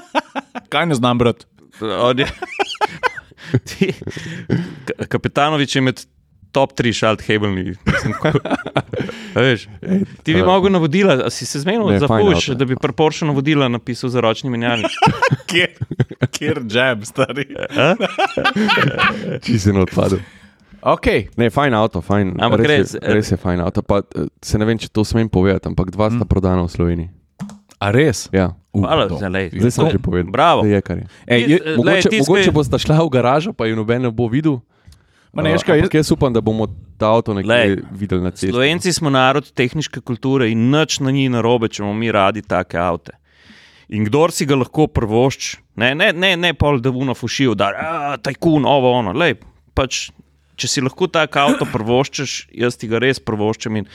Kaj 0.68 0.87
ne 0.87 0.94
znam, 0.94 1.18
brat? 1.18 1.44
On 1.81 2.18
je, 2.18 2.26
ti, 3.68 3.92
Ka- 4.87 5.07
Kapitanovič 5.09 5.76
je 5.76 5.83
med 5.83 6.00
top 6.50 6.72
3 6.72 6.92
šalt 6.92 7.22
hebelni. 7.22 7.74
Mislim, 7.85 8.12
ko- 8.14 8.33
A 9.37 9.40
veš, 9.40 9.68
Ti 10.22 10.35
bi 10.35 10.40
eh, 10.40 10.44
mogel 10.44 10.72
navodila, 10.72 11.14
a 11.22 11.31
si 11.31 11.46
se 11.46 11.61
zmenil 11.61 11.98
za 11.98 12.09
puš, 12.09 12.35
avto. 12.40 12.55
da 12.55 12.64
bi 12.64 12.74
preporšil 12.76 13.28
navodila 13.28 13.68
napisal 13.68 14.11
za 14.11 14.20
ročni 14.20 14.50
menjalnik. 14.50 14.90
Kjer, 15.46 15.70
kjer 16.31 16.59
jab, 16.66 17.05
stari. 17.05 17.44
Če 19.40 19.59
si 19.59 19.72
ne 19.72 19.85
odpadel. 19.85 20.18
Ok, 20.83 21.07
Ne, 21.37 21.51
fajn 21.53 21.75
avto, 21.77 22.01
fajn. 22.01 22.35
Ampak 22.40 22.61
res, 22.64 22.69
res, 22.69 22.93
je, 22.97 23.01
res 23.05 23.31
je 23.33 23.37
fajn 23.37 23.61
avto. 23.61 23.83
Pa, 23.85 24.01
eh, 24.01 24.29
se 24.43 24.59
ne 24.59 24.64
vem, 24.64 24.79
če 24.81 24.88
to 24.88 25.05
smem 25.05 25.29
povedati, 25.29 25.69
ampak 25.69 25.90
dva 25.93 26.09
sta 26.09 26.25
prodana 26.25 26.64
v 26.64 26.71
Sloveniji. 26.73 27.11
a 27.81 27.90
res? 27.93 28.29
Ja. 28.33 28.57
Uh, 28.73 28.85
Hvala, 28.85 29.09
to. 29.09 29.19
zdaj, 29.19 29.51
Zdaj 29.57 29.73
sem 29.73 29.90
že 29.90 29.99
povedal. 29.99 30.31
Bravo. 30.31 30.64
Je 30.64 30.81
kar 30.81 31.01
je. 31.01 31.07
Ej, 31.27 31.40
je, 31.49 31.57
eh, 31.59 31.77
Mogoče, 31.77 31.90
lej, 31.90 32.03
ti 32.07 32.19
mogoče 32.23 32.53
boste 32.55 32.79
šla 32.79 33.01
v 33.03 33.09
garažo, 33.11 33.53
pa 33.53 33.66
je 33.66 33.75
noben 33.77 34.03
ne 34.03 34.11
bo 34.12 34.29
videl. 34.31 34.61
Ma 35.33 35.43
ne, 35.43 35.51
Uh, 35.51 35.59
veš 35.59 35.64
kaj, 35.66 35.81
ampak 35.85 35.95
jaz 35.95 36.11
upam, 36.11 36.33
da 36.33 36.40
bomo 36.40 36.66
ta 36.99 37.11
avto 37.12 37.35
nekje 37.35 37.47
Glej, 37.47 37.77
videli 37.93 38.23
na 38.23 38.31
cesti. 38.31 38.51
Slovenci 38.51 38.93
smo 38.93 39.11
narod 39.11 39.47
tehnične 39.53 40.03
kulture 40.03 40.51
in 40.51 40.71
nič 40.71 41.01
na 41.01 41.11
njih 41.11 41.31
narobe, 41.31 41.69
če 41.71 41.83
imamo 41.83 41.95
mi 41.95 42.11
radi 42.12 42.43
take 42.43 42.79
avte. 42.79 43.14
In 43.90 44.05
kdor 44.07 44.31
si 44.31 44.47
ga 44.47 44.55
lahko 44.55 44.87
prvošči, 44.87 45.59
ne, 45.83 45.95
ne, 45.95 46.12
ne, 46.12 46.37
ne 46.37 46.55
pol, 46.55 46.79
da 46.83 46.90
vuno 46.95 47.14
fušijo, 47.14 47.55
da 47.59 47.71
je 47.75 48.19
tajkun, 48.23 48.66
ovo, 48.66 48.93
ono. 49.03 49.12
Lej, 49.14 49.38
pač, 49.75 50.11
če 50.61 50.68
si 50.68 50.85
lahko 50.85 51.09
tak 51.11 51.38
avto 51.40 51.68
prvoščiš, 51.68 52.35
jaz 52.62 52.77
ti 52.81 52.90
ga 52.90 53.01
res 53.03 53.23
prvoščim. 53.23 53.81
In 53.81 53.88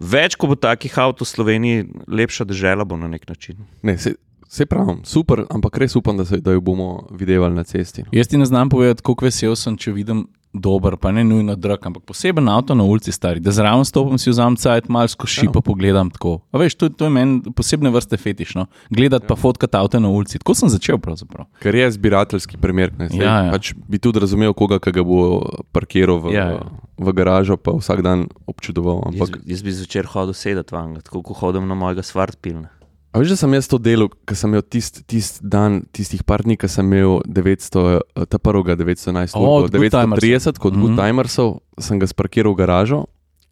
več, 0.00 0.36
ko 0.40 0.50
bo 0.50 0.58
takih 0.58 0.96
avtov 0.98 1.28
v 1.28 1.30
Sloveniji, 1.30 1.86
lepša 2.08 2.48
država 2.50 2.88
bo 2.88 2.98
na 3.00 3.10
nek 3.12 3.28
način. 3.30 3.62
Ne, 3.86 3.96
se, 4.00 4.16
se 4.50 4.66
pravim, 4.66 5.04
super, 5.06 5.44
ampak 5.50 5.78
res 5.82 5.96
upam, 5.98 6.18
da, 6.18 6.26
se, 6.26 6.40
da 6.42 6.56
jo 6.56 6.64
bomo 6.64 7.06
videli 7.14 7.52
na 7.54 7.64
cesti. 7.64 8.06
no. 8.06 8.14
Jaz 8.16 8.32
ti 8.32 8.40
ne 8.40 8.48
znam 8.48 8.72
povedati, 8.72 9.06
koliko 9.06 9.28
vesel 9.28 9.56
sem, 9.56 9.78
če 9.78 9.94
vidim 9.94 10.26
dober, 10.52 10.96
pa 10.96 11.12
ne 11.12 11.22
nujno 11.24 11.54
drag, 11.56 11.78
ampak 11.86 12.02
poseben 12.02 12.48
avto 12.48 12.74
na 12.74 12.84
ulici 12.84 13.12
stari. 13.12 13.40
Da 13.40 13.52
zraven 13.54 13.84
stopim, 13.84 14.18
si 14.18 14.30
vzamem 14.30 14.56
cajt, 14.58 14.88
malo 14.88 15.08
skozi 15.08 15.40
šipo 15.40 15.60
pogledam 15.62 16.10
tako. 16.10 16.40
A 16.50 16.58
veš, 16.58 16.74
to, 16.74 16.88
to 16.88 17.06
je 17.06 17.10
meni 17.14 17.52
posebne 17.56 17.90
vrste 17.94 18.16
fetišno. 18.16 18.66
Gledati 18.90 19.26
pa 19.28 19.36
fotkati 19.36 19.76
avto 19.76 20.00
na 20.00 20.08
ulici. 20.08 20.38
Tako 20.42 20.54
sem 20.54 20.68
začel 20.72 20.98
pravzaprav. 20.98 21.46
Ker 21.62 21.74
je 21.74 21.90
zbirateljski 21.90 22.58
primer. 22.58 22.90
Ne, 22.98 23.08
Saj, 23.08 23.18
Ja, 23.22 23.36
ja. 23.46 23.52
Pač 23.54 23.72
bi 23.88 23.98
tudi 24.02 24.18
razumel, 24.22 24.54
koga 24.54 24.80
ki 24.82 24.92
ga 24.98 25.04
bo 25.06 25.44
parkiral 25.72 26.18
v, 26.18 26.34
Ja, 26.34 26.46
ja. 26.56 26.66
v 26.98 27.12
garažo, 27.14 27.56
pa 27.56 27.76
vsak 27.78 28.02
dan 28.02 28.26
občudoval. 28.50 29.04
Jaz, 29.14 29.20
Ampak, 29.30 29.40
jaz 29.46 29.62
bi 29.62 29.70
zvečer 29.72 30.10
hodil 30.10 30.34
sedeti 30.34 30.74
vanga, 30.74 31.00
tako 31.06 31.22
kot 31.22 31.38
hodim 31.44 31.68
na 31.70 31.78
mojega 31.78 32.02
svartpilna. 32.02 32.68
A 33.12 33.18
veš, 33.18 33.32
da 33.34 33.36
sem 33.36 33.54
jaz 33.58 33.66
to 33.68 33.78
delal, 33.82 34.08
ker 34.26 34.36
sem 34.38 34.50
imel 34.52 34.62
tisti 34.62 35.02
tist 35.02 35.40
dan, 35.42 35.82
tistih 35.92 36.22
par 36.22 36.44
dni, 36.46 36.54
ki 36.56 36.68
sem 36.70 36.86
imel 36.86 37.20
900, 37.26 38.00
eh, 38.16 38.26
ta 38.30 38.38
prvega 38.38 38.76
911, 38.78 39.34
O, 39.34 39.40
oh, 39.42 39.64
od 39.64 39.70
Goodtimersov. 39.70 40.20
930 40.22 40.58
kot 40.62 40.72
Mhm. 40.74 40.80
Good 40.84 40.96
Timersov, 41.00 41.50
sem 41.78 41.98
ga 41.98 42.06
sparkiral 42.06 42.54
v 42.54 42.60
garažo. 42.62 43.00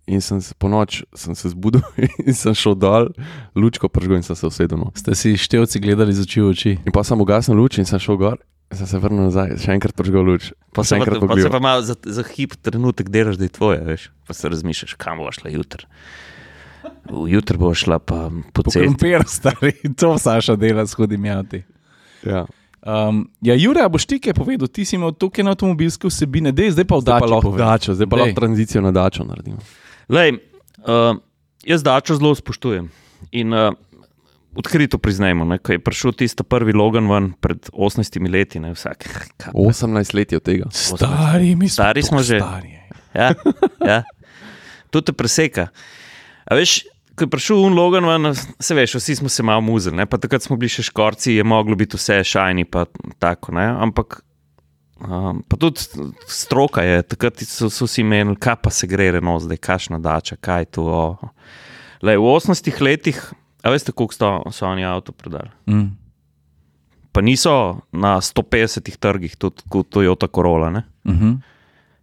In 0.08 0.22
sem 0.24 0.40
se 0.40 0.54
po 0.56 0.70
noč 0.72 1.02
sem 1.12 1.34
se 1.36 1.50
zbudil 1.52 1.82
in 2.26 2.32
sem 2.32 2.54
šel 2.56 2.72
dol, 2.80 3.10
lučko 3.52 3.90
pržgal 3.92 4.16
in 4.16 4.24
sem 4.24 4.32
se 4.32 4.46
usedel. 4.48 4.78
no. 4.80 4.88
Ste 4.96 5.12
si 5.12 5.36
števci 5.36 5.76
gledali 5.84 6.16
z 6.16 6.24
oči 6.24 6.40
v 6.40 6.46
oči. 6.48 6.72
In 6.86 6.92
pa 6.96 7.04
sem 7.04 7.20
ugasnil 7.20 7.58
luč 7.60 7.76
in 7.76 7.84
sem 7.84 8.00
šel 8.00 8.16
gor, 8.16 8.38
in 8.72 8.76
sem 8.80 8.88
se 8.88 8.96
vrnil 8.96 9.28
nazaj, 9.28 9.58
še 9.60 9.68
enkrat 9.76 9.92
pržgal 9.92 10.24
luč. 10.24 10.48
Pa 10.72 10.80
še 10.80 10.88
se, 10.88 10.94
pa, 10.96 10.98
enkrat 11.04 11.20
pa 11.20 11.20
se 11.20 11.28
pogledal. 11.28 11.52
pa 11.52 11.60
malo 11.60 11.84
za, 11.84 11.92
za 12.00 12.24
hip 12.24 12.56
trenutek 12.56 13.12
delaš, 13.12 13.36
da 13.36 13.44
je 13.44 13.52
tvoje, 13.52 13.84
veš. 13.84 14.08
Pa 14.24 14.32
se 14.32 14.48
razmišljaš, 14.48 14.96
kam 14.96 15.20
boš 15.20 15.42
šla 15.42 15.52
jutri. 15.52 15.84
Jutri 17.08 17.56
boš 17.56 17.78
šla 17.80 17.98
pa 17.98 18.28
po 18.52 18.62
cesti. 18.62 18.80
krompir, 18.80 19.24
stari, 19.38 19.72
to 19.96 20.18
Saša 20.18 20.56
dela, 20.56 20.86
shodim 20.86 21.24
jati. 21.24 21.62
Ja. 22.22 22.46
Um, 22.80 23.30
ja, 23.40 23.54
Jure, 23.54 23.80
a 23.80 23.88
boš 23.88 24.06
ti 24.06 24.18
kaj 24.18 24.34
povedal? 24.34 24.68
Ti 24.68 24.84
si 24.84 24.96
imel 24.96 25.12
toliko 25.12 25.42
avtomobilske 25.44 26.06
vsebine, 26.06 26.52
dej, 26.52 26.70
zdaj 26.70 26.84
pa 26.84 26.96
v 26.96 27.02
Zdaj 27.02 27.20
pa 27.20 27.26
lahko 27.26 27.52
dačo, 27.52 27.94
zdaj 27.94 28.06
pa 28.06 28.16
lahko 28.16 28.36
tranzicijo 28.36 28.80
na 28.80 28.92
dačo 28.92 29.24
naredimo. 29.24 29.58
Lej, 30.08 30.38
uh, 30.80 31.18
jaz 31.62 31.82
dačo 31.82 32.14
zelo 32.14 32.34
spoštujem. 32.34 32.86
In 33.32 33.52
uh, 33.52 33.74
odkrito 34.54 34.98
priznajmo, 34.98 35.44
ne, 35.44 35.58
ko 35.58 35.74
je 35.74 35.78
prišel 35.78 36.12
tisti 36.12 36.42
prvi 36.42 36.72
Logan 36.72 37.08
ven 37.08 37.32
pred 37.34 37.66
18 37.72 38.30
leti, 38.30 38.60
ne 38.60 38.72
vsak. 38.72 39.04
kaj 39.36 39.50
pa- 39.50 39.58
18 39.58 40.14
let 40.14 40.32
je 40.32 40.36
od 40.36 40.44
tega. 40.44 40.70
Stari, 40.70 41.54
mi 41.54 41.68
smo, 41.68 41.82
Stari 41.82 42.02
smo 42.02 42.22
že. 42.22 42.38
Stari. 42.38 42.78
Ja, 43.10 43.34
ja. 43.80 43.98
To 44.90 45.00
te 45.00 45.12
preseka. 45.12 45.68
A 46.44 46.54
veš, 46.54 46.86
ko 47.18 47.26
je 47.26 47.32
prišel 47.32 47.58
un 47.66 47.74
Logan, 47.74 48.06
ven, 48.06 48.30
se 48.34 48.74
veš, 48.74 48.94
vsi 49.00 49.18
smo 49.18 49.28
se 49.28 49.42
malo 49.42 49.60
muzili, 49.60 49.96
ne? 49.96 50.06
pa 50.06 50.20
takrat 50.22 50.46
smo 50.46 50.56
bili 50.56 50.70
še 50.70 50.86
škorci, 50.88 51.34
je 51.34 51.44
moglo 51.44 51.76
biti 51.78 51.98
vse 51.98 52.22
šajni, 52.24 52.64
pa 52.70 52.86
tako, 53.18 53.56
ne? 53.58 53.66
ampak 53.66 54.22
Um, 54.98 55.44
pa 55.46 55.54
tudi 55.54 55.78
stroka 56.26 56.82
je, 56.82 57.02
takrat 57.06 57.38
so, 57.46 57.68
so 57.70 57.86
si 57.86 58.02
menili, 58.02 58.34
kaj 58.34 58.56
pa 58.64 58.70
se 58.74 58.88
gre, 58.90 59.12
no, 59.22 59.36
zdaj 59.38 59.60
kašna 59.62 60.00
dača, 60.02 60.34
kaj 60.42 60.72
to. 60.74 60.86
Oh. 60.90 61.28
Lej, 62.02 62.18
v 62.18 62.32
80-ih 62.34 62.80
letih, 62.82 63.20
a 63.62 63.70
veste, 63.70 63.94
koliko 63.94 64.16
so, 64.16 64.30
so 64.50 64.66
oni 64.66 64.82
avto 64.82 65.14
prodali. 65.14 65.54
Mm. 65.70 65.92
Pa 67.14 67.22
niso 67.22 67.54
na 67.94 68.16
150 68.18 68.90
trgih, 68.98 69.38
tudi 69.38 69.62
kot 69.70 69.86
Toyota 69.94 70.26
Corolla, 70.26 70.70
ne? 70.74 70.82
Uh 71.06 71.14
-huh. 71.14 71.38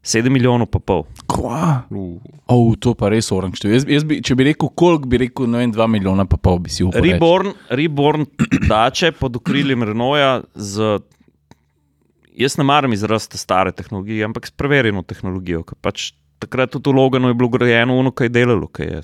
7 0.06 0.30
milijonov 0.30 0.70
pa 0.70 0.80
pol. 0.80 1.04
Kva? 1.26 1.90
Uh, 1.90 2.22
Oh, 2.46 2.76
to 2.78 2.94
pa 2.94 3.10
res 3.10 3.32
orang 3.34 3.56
število. 3.58 3.74
Jaz, 3.80 3.88
jaz 3.90 4.04
bi, 4.06 4.20
če 4.22 4.36
bi 4.38 4.46
rekel, 4.52 4.70
koliko 4.78 5.10
bi 5.10 5.20
rekel, 5.24 5.48
no, 5.50 5.58
2 5.58 5.88
milijona, 5.90 6.28
pa 6.30 6.38
pol 6.38 6.60
bi 6.62 6.70
si 6.70 6.86
upal. 6.86 7.02
reči. 7.02 7.16
Reborn, 7.16 7.56
Reborn 7.74 8.28
dače 8.70 9.16
pod 9.18 9.42
okriljem 9.42 9.88
Renoja 9.90 10.36
z. 10.54 11.00
Jaz 12.38 12.60
ne 12.60 12.68
maram 12.68 12.94
izrasta 12.94 13.40
stare 13.40 13.72
tehnologije, 13.74 14.28
ampak 14.28 14.46
s 14.46 14.54
preverjeno 14.54 15.02
tehnologijo. 15.08 15.64
ker 15.66 15.80
Pač 15.82 16.12
takrat 16.44 16.76
tudi 16.76 16.92
v 16.92 17.00
Loganu 17.00 17.32
je 17.32 17.38
bilo 17.40 17.50
grajeno 17.50 17.98
ono, 17.98 18.12
kaj 18.12 18.30
je 18.30 18.34
delalo. 18.36 18.68
Kaj 18.68 18.92
je, 18.92 19.00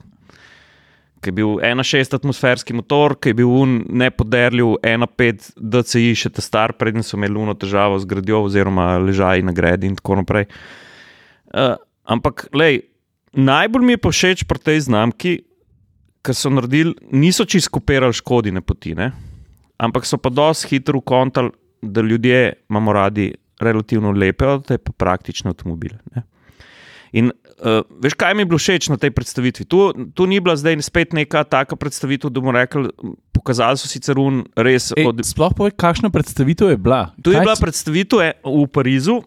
kaj 1.23 1.31
je 1.31 1.37
bil 1.39 1.55
1,6 1.63 2.13
atmosferski 2.19 2.75
motor, 2.77 3.15
ki 3.17 3.31
je 3.31 3.39
bil 3.39 3.49
un 3.49 3.79
nepoderljiv 3.89 4.75
1,5 4.83 5.49
DCI, 5.57 6.13
še 6.13 6.33
ta 6.35 6.45
star, 6.45 6.75
predtem 6.77 7.01
so 7.07 7.17
imeli 7.17 7.41
uno 7.41 7.57
težavo 7.57 7.97
z 8.03 8.11
gradjo, 8.11 8.43
oziroma 8.51 8.91
ležaj 9.01 9.47
na 9.47 9.55
gredi 9.55 9.89
in 9.89 9.97
tako 9.97 10.19
naprej. 10.21 10.45
Uh, 10.51 10.77
ampak, 12.03 12.47
lej, 12.53 12.81
najbolj 13.33 13.83
mi 13.85 13.95
je 13.95 14.03
všeč 14.03 14.43
pri 14.47 14.59
tej 14.59 14.79
znamki, 14.87 15.43
ker 16.21 16.37
so 16.37 16.51
naredili, 16.53 16.93
niso 17.11 17.45
čisto 17.45 17.73
kopirali 17.79 18.13
škodine 18.13 18.61
poti, 18.61 18.95
ne? 18.95 19.11
ampak 19.81 20.05
so 20.05 20.21
pa 20.21 20.29
dosti 20.29 20.77
hitro 20.77 21.01
ukontali, 21.01 21.49
da 21.81 22.01
ljudje 22.01 22.53
imamo 22.69 22.93
radi 22.93 23.33
relativno 23.57 24.11
lepe, 24.13 24.45
avte, 24.45 24.77
pa 24.77 24.91
praktične 24.93 25.49
avtomobile. 25.49 25.97
Ne? 26.13 26.21
In 27.11 27.31
uh, 27.33 27.81
veš, 27.99 28.13
kaj 28.15 28.35
mi 28.37 28.45
je 28.45 28.49
bilo 28.53 28.59
všeč 28.61 28.87
na 28.93 28.97
tej 29.01 29.11
predstavitvi? 29.11 29.65
Tu, 29.65 29.79
tu 30.15 30.27
ni 30.29 30.39
bila 30.39 30.55
zdaj 30.55 30.79
spet 30.85 31.11
neka 31.17 31.43
taka 31.43 31.75
predstavitev, 31.75 32.31
da 32.31 32.39
bomo 32.39 32.53
rekli, 32.55 32.87
pokazali 33.35 33.81
so 33.81 33.89
sicer 33.89 34.21
un 34.21 34.45
res 34.55 34.93
Ej, 34.95 35.09
od 35.09 35.19
sploh 35.25 35.51
povej, 35.57 35.75
kakšna 35.75 36.13
predstavitev 36.13 36.71
je 36.71 36.77
bila. 36.79 37.11
Tu 37.19 37.33
je 37.33 37.41
Kaj 37.41 37.43
bila 37.43 37.55
si- 37.57 37.63
predstavitev 37.65 38.21
e- 38.21 38.37
v 38.45 38.63
Parizu, 38.71 39.19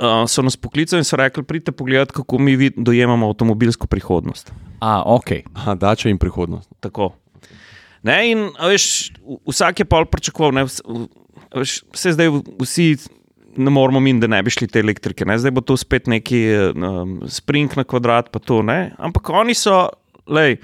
uh, 0.00 0.24
so 0.28 0.42
nas 0.42 0.56
poklicali 0.56 1.00
in 1.00 1.04
so 1.04 1.16
rekli: 1.16 1.42
Pridite 1.42 1.72
pogledat, 1.72 2.12
kako 2.12 2.38
mi 2.38 2.56
vid- 2.56 2.76
dojemamo 2.76 3.28
avtomobilsko 3.28 3.86
prihodnost. 3.86 4.52
A, 4.80 5.02
ok. 5.06 5.30
aha, 5.54 5.74
dača 5.74 6.08
in 6.08 6.18
prihodnost. 6.18 6.70
Tako. 6.80 7.12
Ne, 8.04 8.18
in 8.30 8.48
a 8.58 8.68
veš, 8.68 9.12
vsak 9.48 9.80
je 9.80 9.84
pol 9.88 10.04
pričakoval, 10.04 10.52
ne, 10.52 10.66
veš, 11.56 11.78
vse 11.94 12.12
zdaj 12.12 12.28
vsi 12.60 12.88
ne 13.56 13.70
moramo 13.70 14.00
min, 14.00 14.20
da 14.20 14.26
ne 14.26 14.42
bi 14.42 14.50
šli 14.50 14.68
te 14.68 14.82
elektrike, 14.82 15.24
ne, 15.24 15.38
zdaj 15.38 15.54
bo 15.54 15.62
to 15.64 15.76
spet 15.78 16.08
neki 16.10 16.40
um, 16.74 17.20
spring 17.30 17.72
na 17.78 17.84
kvadrat, 17.84 18.28
pa 18.34 18.42
to 18.42 18.62
ne. 18.66 18.92
Ampak 18.98 19.30
oni 19.30 19.54
so, 19.54 19.88
lej, 20.26 20.58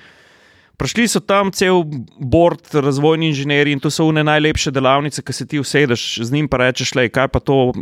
prišli 0.80 1.04
so 1.12 1.20
tam 1.20 1.52
cel 1.52 1.84
bord, 2.16 2.64
razvojni 2.72 3.28
inženirji 3.30 3.76
in 3.76 3.82
to 3.84 3.92
so 3.92 4.06
une 4.08 4.24
najlepše 4.24 4.72
delavnice, 4.72 5.22
ki 5.22 5.36
se 5.36 5.46
ti 5.46 5.60
usedeš 5.60 6.24
z 6.24 6.32
njim 6.32 6.48
in 6.48 6.58
rečeš, 6.62 6.94
lej, 6.96 7.12
kaj 7.12 7.28
pa 7.28 7.40
to, 7.44 7.72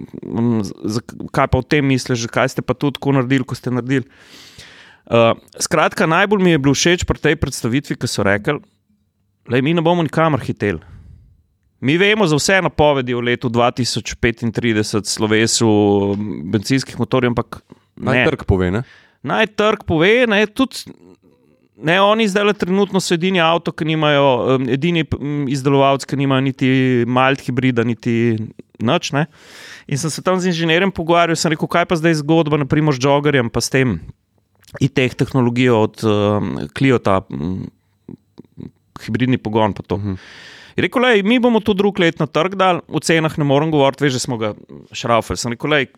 kaj 1.30 1.46
pa 1.46 1.62
o 1.62 1.62
tem 1.62 1.86
misliš, 1.86 2.26
kaj 2.26 2.56
ste 2.56 2.62
pa 2.66 2.74
tu 2.74 2.90
tako 2.90 3.14
naredili, 3.14 3.46
ko 3.46 3.54
ste 3.54 3.70
naredili. 3.70 4.08
Uh, 5.08 5.38
skratka, 5.56 6.10
najbolj 6.10 6.42
mi 6.44 6.50
je 6.52 6.60
bilo 6.60 6.74
všeč 6.74 7.06
pri 7.08 7.22
tej 7.22 7.38
predstavitvi, 7.40 7.96
ki 7.96 8.10
so 8.10 8.26
rekli, 8.26 8.58
da 9.48 9.60
mi 9.62 9.72
ne 9.72 9.80
bomo 9.80 10.02
nikamor 10.04 10.42
hiteli. 10.44 10.82
Mi 11.80 11.94
vemo 11.96 12.26
za 12.26 12.36
vse 12.36 12.58
napovedi 12.66 13.14
v 13.14 13.22
letu 13.22 13.48
2035, 13.48 15.06
slovesu 15.06 15.68
benzinskih 16.50 16.98
motorjev, 16.98 17.30
ampak 17.30 17.62
Naj 17.96 18.18
ne. 18.18 18.24
trg 18.26 18.42
pove, 18.44 18.70
ne? 18.74 18.82
Naj 19.22 19.46
trg 19.54 19.86
pove, 19.86 20.26
ne, 20.26 20.42
tudi 20.50 20.90
ne, 21.82 22.00
oni 22.02 22.28
zdaj 22.28 22.44
le 22.48 22.54
trenutno 22.58 23.00
so 23.00 23.14
edini 23.14 23.40
avto, 23.42 23.72
ki 23.72 23.86
nimajo, 23.88 24.58
edini 24.74 25.04
izdelovalci, 25.54 26.08
ki 26.10 26.18
nimajo 26.18 26.44
niti 26.46 26.70
malt 27.06 27.42
hibrida, 27.46 27.84
niti 27.86 28.36
noč. 28.82 29.12
Ne. 29.16 29.26
In 29.86 30.00
sem 30.00 30.12
se 30.12 30.24
tam 30.24 30.40
z 30.40 30.52
inženirjem 30.52 30.92
pogovarjal, 30.94 31.38
sem 31.38 31.54
rekel, 31.54 31.70
kaj 31.70 31.88
pa 31.90 31.98
zdaj 31.98 32.18
zgodba, 32.22 32.60
naprimer, 32.60 32.96
z 32.96 33.06
joggerjem, 33.06 33.50
pa 33.52 33.62
s 33.64 33.72
tem 33.72 33.98
in 34.84 34.92
teh 34.92 35.14
tehnologijo 35.16 35.78
od 35.86 36.04
um, 36.04 36.52
Kliota, 36.76 37.22
um, 37.32 37.64
hibridni 39.04 39.38
pogon. 39.40 39.72
Pa 39.72 39.86
to. 39.86 39.96
Mhm. 39.96 40.20
Je 40.78 40.84
rekel, 40.84 41.02
lej, 41.02 41.24
mi 41.26 41.40
bomo 41.42 41.58
tu 41.64 41.74
drug 41.74 41.98
let 41.98 42.20
na 42.22 42.28
trg 42.30 42.54
dal, 42.54 42.84
o 42.86 43.00
cenah 43.02 43.34
ne 43.34 43.46
morem 43.46 43.72
govoriti, 43.74 44.04
veš, 44.04 44.18
da 44.18 44.22
smo 44.22 44.36
ga 44.38 44.52
šraufali. 44.94 45.40
Sem 45.40 45.54
rekel, 45.56 45.72
lej, 45.74 45.88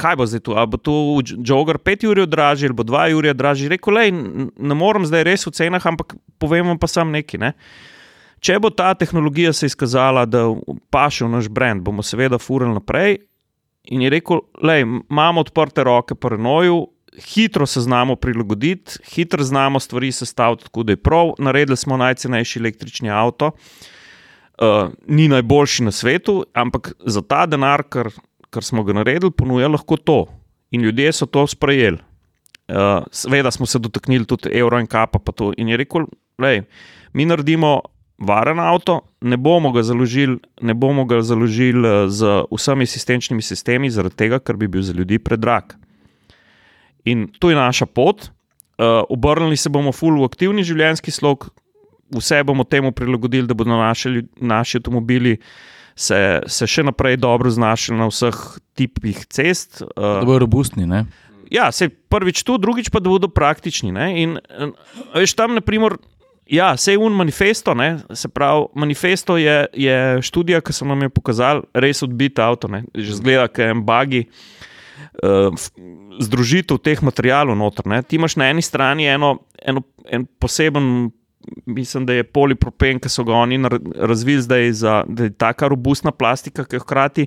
kaj 0.00 0.16
bo 0.16 0.26
zdaj 0.26 0.42
tu? 0.48 0.56
Ali 0.56 0.72
bo 0.72 0.80
tu 0.80 0.94
jogger 1.44 1.78
5 1.78 2.06
ur 2.10 2.24
dražji 2.26 2.70
ali 2.70 2.76
bo 2.76 2.86
2 2.88 3.06
ur 3.18 3.30
dražji? 3.36 3.70
Rekel, 3.72 3.94
lej, 3.94 4.12
n- 4.14 4.50
ne 4.56 4.76
morem 4.76 5.06
zdaj 5.08 5.26
res 5.28 5.46
o 5.46 5.52
cenah, 5.54 5.86
ampak 5.86 6.16
povem 6.40 6.72
vam 6.72 6.80
pa 6.80 6.88
sam 6.90 7.12
nekaj. 7.12 7.40
Ne? 7.40 7.52
Če 8.40 8.56
bo 8.60 8.70
ta 8.72 8.94
tehnologija 8.96 9.52
se 9.52 9.68
izkazala, 9.68 10.24
da 10.24 10.46
paše 10.90 11.26
v 11.26 11.34
naš 11.36 11.50
brand, 11.52 11.84
bomo 11.84 12.02
seveda 12.02 12.40
furali 12.40 12.72
naprej. 12.78 13.20
In 13.92 14.02
je 14.04 14.10
rekel, 14.12 14.40
da 14.62 14.78
imamo 14.80 15.44
odprte 15.44 15.84
roke 15.84 16.14
po 16.14 16.32
Renoju, 16.32 16.80
hitro 17.20 17.66
se 17.66 17.80
znamo 17.80 18.16
prilagoditi, 18.16 18.98
hitro 19.12 19.44
znamo 19.44 19.80
stvari 19.80 20.12
sestaviti 20.12 20.64
tako, 20.64 20.82
da 20.82 20.92
je 20.92 20.96
prav. 20.96 21.32
Naredili 21.38 21.76
smo 21.76 21.96
najcenejši 21.96 22.58
električni 22.58 23.10
avto, 23.10 23.50
uh, 23.50 24.88
ni 25.06 25.28
najboljši 25.28 25.84
na 25.84 25.92
svetu, 25.92 26.44
ampak 26.54 26.92
za 27.06 27.22
ta 27.22 27.46
denar, 27.46 27.82
kar, 27.82 28.08
kar 28.50 28.64
smo 28.64 28.84
ga 28.84 28.92
naredili, 28.92 29.30
ponuja 29.30 29.68
lahko 29.68 29.96
to. 29.96 30.24
In 30.70 30.82
ljudje 30.82 31.12
so 31.12 31.26
to 31.26 31.46
sprejeli. 31.46 31.98
Uh, 32.70 33.02
seveda 33.10 33.50
smo 33.50 33.66
se 33.66 33.78
dotaknili 33.78 34.26
tudi 34.26 34.50
evro 34.54 34.78
in 34.78 34.86
kapa. 34.86 35.18
pa 35.18 35.32
to. 35.32 35.52
In 35.56 35.68
je 35.68 35.76
rekel, 35.76 36.06
da 36.38 36.60
mi 37.12 37.24
naredimo 37.24 37.80
varen 38.18 38.60
avto, 38.60 39.00
ne 39.20 39.36
bomo 39.36 39.72
ga 39.72 39.82
založili, 39.82 40.38
ne 40.60 40.74
bomo 40.74 41.04
ga 41.04 41.22
založili 41.22 41.88
eh, 41.88 42.08
z 42.08 42.44
vsemi 42.50 42.84
asistenčnimi 42.84 43.42
sistemi, 43.42 43.90
zaradi 43.90 44.16
tega, 44.16 44.38
ker 44.38 44.56
bi 44.56 44.68
bil 44.68 44.82
za 44.82 44.92
ljudi 44.92 45.18
predrag. 45.18 45.74
In 47.04 47.28
to 47.38 47.50
je 47.50 47.56
naša 47.56 47.86
pot. 47.86 48.28
Uh, 48.80 49.04
obrnili 49.12 49.56
se 49.56 49.68
bomo 49.68 49.92
ful 49.92 50.14
v 50.20 50.24
aktivni 50.24 50.62
življenjski 50.64 51.12
slog, 51.12 51.50
vse 52.16 52.38
bomo 52.44 52.64
temu 52.64 52.92
prilagodili, 52.96 53.44
da 53.48 53.54
bodo 53.54 53.76
naši, 53.76 54.22
naši 54.40 54.78
avtomobili 54.80 55.34
se, 56.00 56.20
se 56.48 56.68
še 56.70 56.84
naprej 56.88 57.18
dobro 57.20 57.50
znašli 57.52 57.98
na 57.98 58.08
vseh 58.08 58.36
tipih 58.78 59.20
cest. 59.28 59.82
Da 59.84 60.20
Uh, 60.20 60.24
bodo 60.24 60.40
robustni, 60.46 60.88
ne? 60.88 61.04
ja, 61.50 61.72
se 61.72 61.88
prvič 61.88 62.42
tu, 62.46 62.56
drugič 62.58 62.88
pa 62.94 63.02
da 63.02 63.10
bodo 63.10 63.28
praktični. 63.28 63.92
Ne? 63.92 64.06
In 64.22 64.38
eh, 64.38 64.70
veš 65.18 65.34
tam, 65.36 65.56
naprimer, 65.58 65.98
ja, 66.46 66.72
se 66.76 66.94
je 66.94 67.02
un 67.02 67.16
manifesto, 67.18 67.74
ne? 67.74 67.98
se 68.14 68.30
pravi, 68.30 68.70
manifesto 68.74 69.36
je, 69.36 69.66
je 69.74 69.98
študija, 70.22 70.62
ki 70.64 70.74
so 70.74 70.88
nam 70.88 71.02
jo 71.04 71.12
pokazali, 71.12 71.66
res 71.74 72.04
odbit 72.06 72.38
avto, 72.38 72.70
ne? 72.70 72.84
že 72.94 73.18
zgleda, 73.18 73.50
kot 73.50 73.66
je 73.66 73.76
bagi. 73.84 74.24
Uh, 75.20 75.52
združitev 76.20 76.78
teh 76.84 77.00
materijalov 77.04 77.56
noter. 77.58 77.86
Ne? 77.88 78.02
Ti 78.04 78.16
imaš 78.16 78.36
na 78.40 78.50
eni 78.52 78.62
strani 78.62 79.08
eno, 79.10 79.40
eno, 79.58 79.82
en 80.08 80.26
poseben, 80.40 81.10
mislim, 81.66 82.06
da 82.06 82.12
je 82.12 82.24
polipropen, 82.24 83.00
ki 83.00 83.08
so 83.08 83.24
ga 83.24 83.34
oni 83.34 83.60
razvili 83.96 84.42
zdaj, 84.42 84.72
za, 84.72 85.04
da 85.08 85.24
je 85.24 85.32
taka 85.32 85.68
robustna 85.68 86.12
plastika, 86.12 86.64
ki 86.64 86.76
jo 86.76 86.80
hkrati 86.84 87.26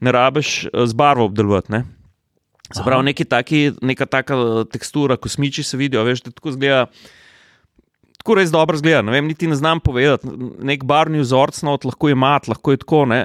ne 0.00 0.12
rabiš 0.12 0.64
eh, 0.64 0.86
z 0.86 0.92
barvo 0.92 1.24
obdelovati. 1.24 1.72
Ne? 1.72 1.84
Se 2.72 2.82
pravi, 2.84 3.04
neki 3.04 3.24
taki, 3.24 3.72
neka 3.82 4.06
taka 4.06 4.34
eh, 4.34 4.64
tekstura, 4.72 5.16
kosmiči 5.16 5.62
se 5.62 5.76
vidijo, 5.76 6.04
veš, 6.04 6.22
da 6.22 6.30
tako 6.30 6.52
zgleda. 6.52 6.86
Tako 8.18 8.34
res 8.34 8.50
dobro 8.50 8.76
zgleda. 8.76 9.00
Ne 9.06 9.12
vem, 9.14 9.28
niti 9.30 9.46
ne 9.46 9.56
znam 9.56 9.80
povedati. 9.80 10.28
Nek 10.66 10.82
barvni 10.84 11.20
vzorec, 11.22 11.62
no, 11.64 11.78
lahko 11.84 12.10
je 12.10 12.16
mat, 12.18 12.48
lahko 12.50 12.74
je 12.74 12.80
tako. 12.82 13.04
Ne? 13.08 13.20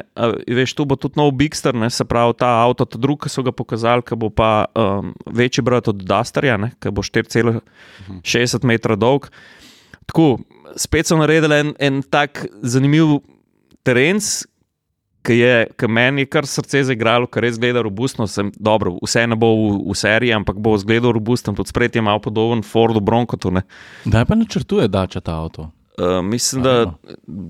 Veš, 0.47 0.75
tu 0.77 0.85
bo 0.85 0.95
tudi 0.95 1.19
nov 1.19 1.33
Bigster, 1.35 1.75
ne? 1.75 1.89
se 1.89 2.05
pravi 2.05 2.37
ta 2.39 2.51
avto, 2.61 2.85
ta 2.85 3.01
drugi, 3.01 3.25
ki 3.25 3.33
so 3.33 3.43
ga 3.43 3.51
pokazali, 3.51 4.05
ki 4.05 4.15
bo 4.21 4.29
pa 4.29 4.51
um, 4.79 5.11
večji 5.25 5.65
brat 5.65 5.89
od 5.91 6.05
Dusterja, 6.07 6.55
ne? 6.61 6.71
ki 6.79 6.93
bo 6.93 7.03
4,60 7.03 8.69
metra 8.69 8.95
dolg. 8.95 9.27
Tako, 10.09 10.37
spet 10.79 11.07
so 11.07 11.17
naredili 11.19 11.59
en, 11.59 11.75
en 11.79 12.01
tak 12.01 12.45
zanimiv 12.61 13.19
teren, 13.83 14.19
ki 15.23 15.37
je 15.37 15.67
ki 15.79 15.87
meni 15.87 16.25
je 16.25 16.29
kar 16.31 16.47
srce 16.47 16.83
zaigralo, 16.89 17.29
ker 17.31 17.45
res 17.45 17.59
gleda 17.59 17.83
robustno. 17.85 18.27
Sem, 18.27 18.51
dobro, 18.59 18.97
vse 19.03 19.25
ne 19.27 19.37
bo 19.39 19.53
v, 19.55 19.69
v 19.87 19.95
seriji, 19.97 20.35
ampak 20.35 20.59
bo 20.59 20.75
zgledal 20.79 21.15
robusten, 21.15 21.55
tudi 21.55 21.71
spred 21.71 21.95
je 21.95 22.03
malo 22.03 22.19
podoben 22.23 22.63
Fordu 22.63 22.99
Broncotu. 22.99 23.51
ne. 23.51 23.63
Kdaj 24.03 24.27
pa 24.27 24.35
načrtuje 24.35 24.89
dača 24.91 25.23
ta 25.23 25.39
avto? 25.39 25.69
Uh, 25.93 26.25
mislim, 26.25 26.63
da, 26.63 26.93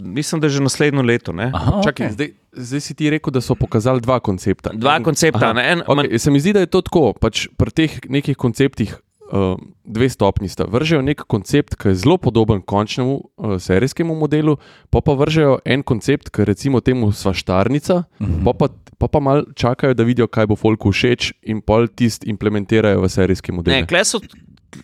mislim, 0.04 0.42
da 0.42 0.50
že 0.50 0.60
naslednjo 0.62 1.02
leto. 1.02 1.32
Ne? 1.32 1.52
Aha, 1.56 1.80
Čakaj, 1.84 2.08
okay. 2.08 2.13
zdaj, 2.13 2.30
zdaj 2.52 2.82
si 2.82 2.94
ti 2.94 3.10
rekel, 3.10 3.32
da 3.32 3.42
so 3.42 3.56
pokazali 3.56 4.04
dva 4.04 4.20
koncepta. 4.20 4.74
Dva 4.76 5.00
koncepta. 5.00 5.46
Aha, 5.46 5.54
ne, 5.54 5.63
En, 5.72 5.82
Okay, 5.88 5.96
man, 5.96 6.20
se 6.20 6.32
mi 6.32 6.39
zdi, 6.44 6.54
da 6.54 6.60
je 6.60 6.68
to 6.68 6.82
tako. 6.84 7.13
Pač 7.16 7.48
pri 7.58 7.72
teh 7.72 8.00
nekih 8.10 8.36
konceptih 8.38 8.98
uh, 9.31 9.57
dve 9.83 10.09
stopni 10.09 10.49
sta. 10.49 10.65
Vržejo 10.69 11.01
nek 11.01 11.23
koncept, 11.27 11.75
ki 11.79 11.93
je 11.93 11.99
zelo 12.03 12.17
podoben 12.17 12.62
končnemu 12.62 13.15
uh, 13.15 13.55
serijskemu 13.62 14.15
modelu, 14.15 14.57
pa 14.89 15.01
pa 15.01 15.15
vržejo 15.17 15.59
en 15.65 15.83
koncept, 15.83 16.29
ki 16.33 16.45
recimo 16.45 16.81
temu 16.81 17.12
svaštarnica, 17.12 18.03
uh 18.03 18.27
-huh. 18.27 18.43
pa 18.45 18.53
pa, 18.53 18.67
pa, 18.97 19.07
pa 19.07 19.19
mal 19.19 19.45
čakajo, 19.55 19.93
da 19.93 20.03
vidijo, 20.03 20.27
kaj 20.27 20.47
bo 20.47 20.55
folku 20.55 20.91
všeč 20.91 21.33
in 21.41 21.62
pol 21.62 21.88
tist 21.88 22.27
implementirajo 22.27 23.01
v 23.01 23.09
serijski 23.09 23.51
model. 23.51 23.73
Ne, 23.73 23.88
klej 23.88 24.03
so- 24.03 24.21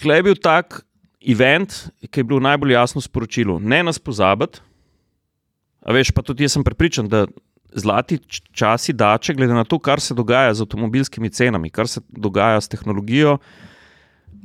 klej 0.01 0.17
je 0.17 0.23
bil 0.23 0.35
tak 0.35 0.85
event, 1.21 1.89
ki 2.09 2.19
je 2.19 2.23
bil 2.23 2.39
najbolj 2.39 2.71
jasno 2.71 3.01
sporočilo. 3.01 3.59
Ne 3.59 3.83
nas 3.83 3.99
pozabiti. 3.99 4.59
A 5.81 5.93
veš, 5.93 6.11
pa 6.11 6.21
tudi 6.21 6.43
jaz 6.43 6.51
sem 6.53 6.63
prepričan, 6.63 7.07
da 7.07 7.25
zlati 7.73 8.19
časi 8.51 8.93
dače, 8.93 9.33
glede 9.33 9.53
na 9.53 9.63
to, 9.63 9.79
kar 9.79 9.99
se 9.99 10.13
dogaja 10.13 10.53
z 10.53 10.61
avtomobilskimi 10.61 11.29
cenami, 11.29 11.69
kar 11.69 11.87
se 11.87 12.01
dogaja 12.09 12.61
s 12.61 12.67
tehnologijo, 12.67 13.37
Da 13.37 13.69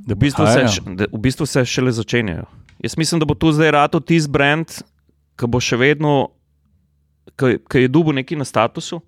v 0.05 0.15
bistvu, 0.17 0.47
se, 0.47 0.61
š- 0.67 0.97
da, 0.97 1.07
v 1.07 1.19
bistvu 1.19 1.47
se 1.47 1.65
šele 1.65 1.93
začenjajo. 1.93 2.45
Jaz 2.81 2.97
mislim, 2.97 3.19
da 3.19 3.25
bo 3.25 3.35
tu 3.35 3.49
zdaj 3.49 3.71
rado 3.71 4.01
tisti 4.01 4.31
brand, 4.31 4.69
ki 5.35 5.47
bo 5.47 5.59
še 5.59 5.77
vedno, 5.77 6.29
ki 7.37 7.79
je 7.79 7.89
dubu 7.89 8.13
neki 8.13 8.37
na 8.37 8.45
statusu. 8.45 9.01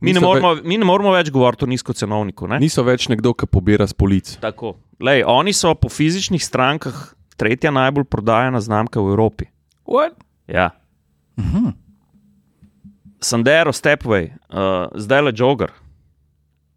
Mi 0.00 0.12
ne, 0.12 0.12
Niso 0.12 0.20
ve- 0.22 0.40
moramo, 0.40 0.62
mi 0.62 0.76
ne 0.76 0.84
moramo 0.84 1.10
več 1.10 1.30
govoriti 1.30 1.64
o 1.64 1.68
nizkocenovniku. 1.68 2.46
Ne? 2.46 2.58
Niso 2.58 2.82
več 2.82 3.08
nekdo, 3.08 3.32
ki 3.32 3.46
pobira 3.46 3.82
s 3.82 3.92
polic. 3.92 4.36
Tako. 4.38 4.76
Lej, 4.98 5.24
oni 5.24 5.52
so 5.52 5.74
po 5.74 5.88
fizičnih 5.88 6.38
strankah 6.38 6.94
tretja 7.36 7.70
najbolj 7.70 8.04
prodajana 8.06 8.60
znamka 8.60 8.96
v 8.96 9.10
Evropi. 9.10 9.44
What? 9.84 10.14
Ja. 10.46 10.70
Mhm. 11.36 11.72
Sandero, 13.18 13.72
Stepway, 13.72 14.30
uh, 14.46 14.86
zdaj 14.94 15.22
le 15.22 15.32
jogger. 15.32 15.72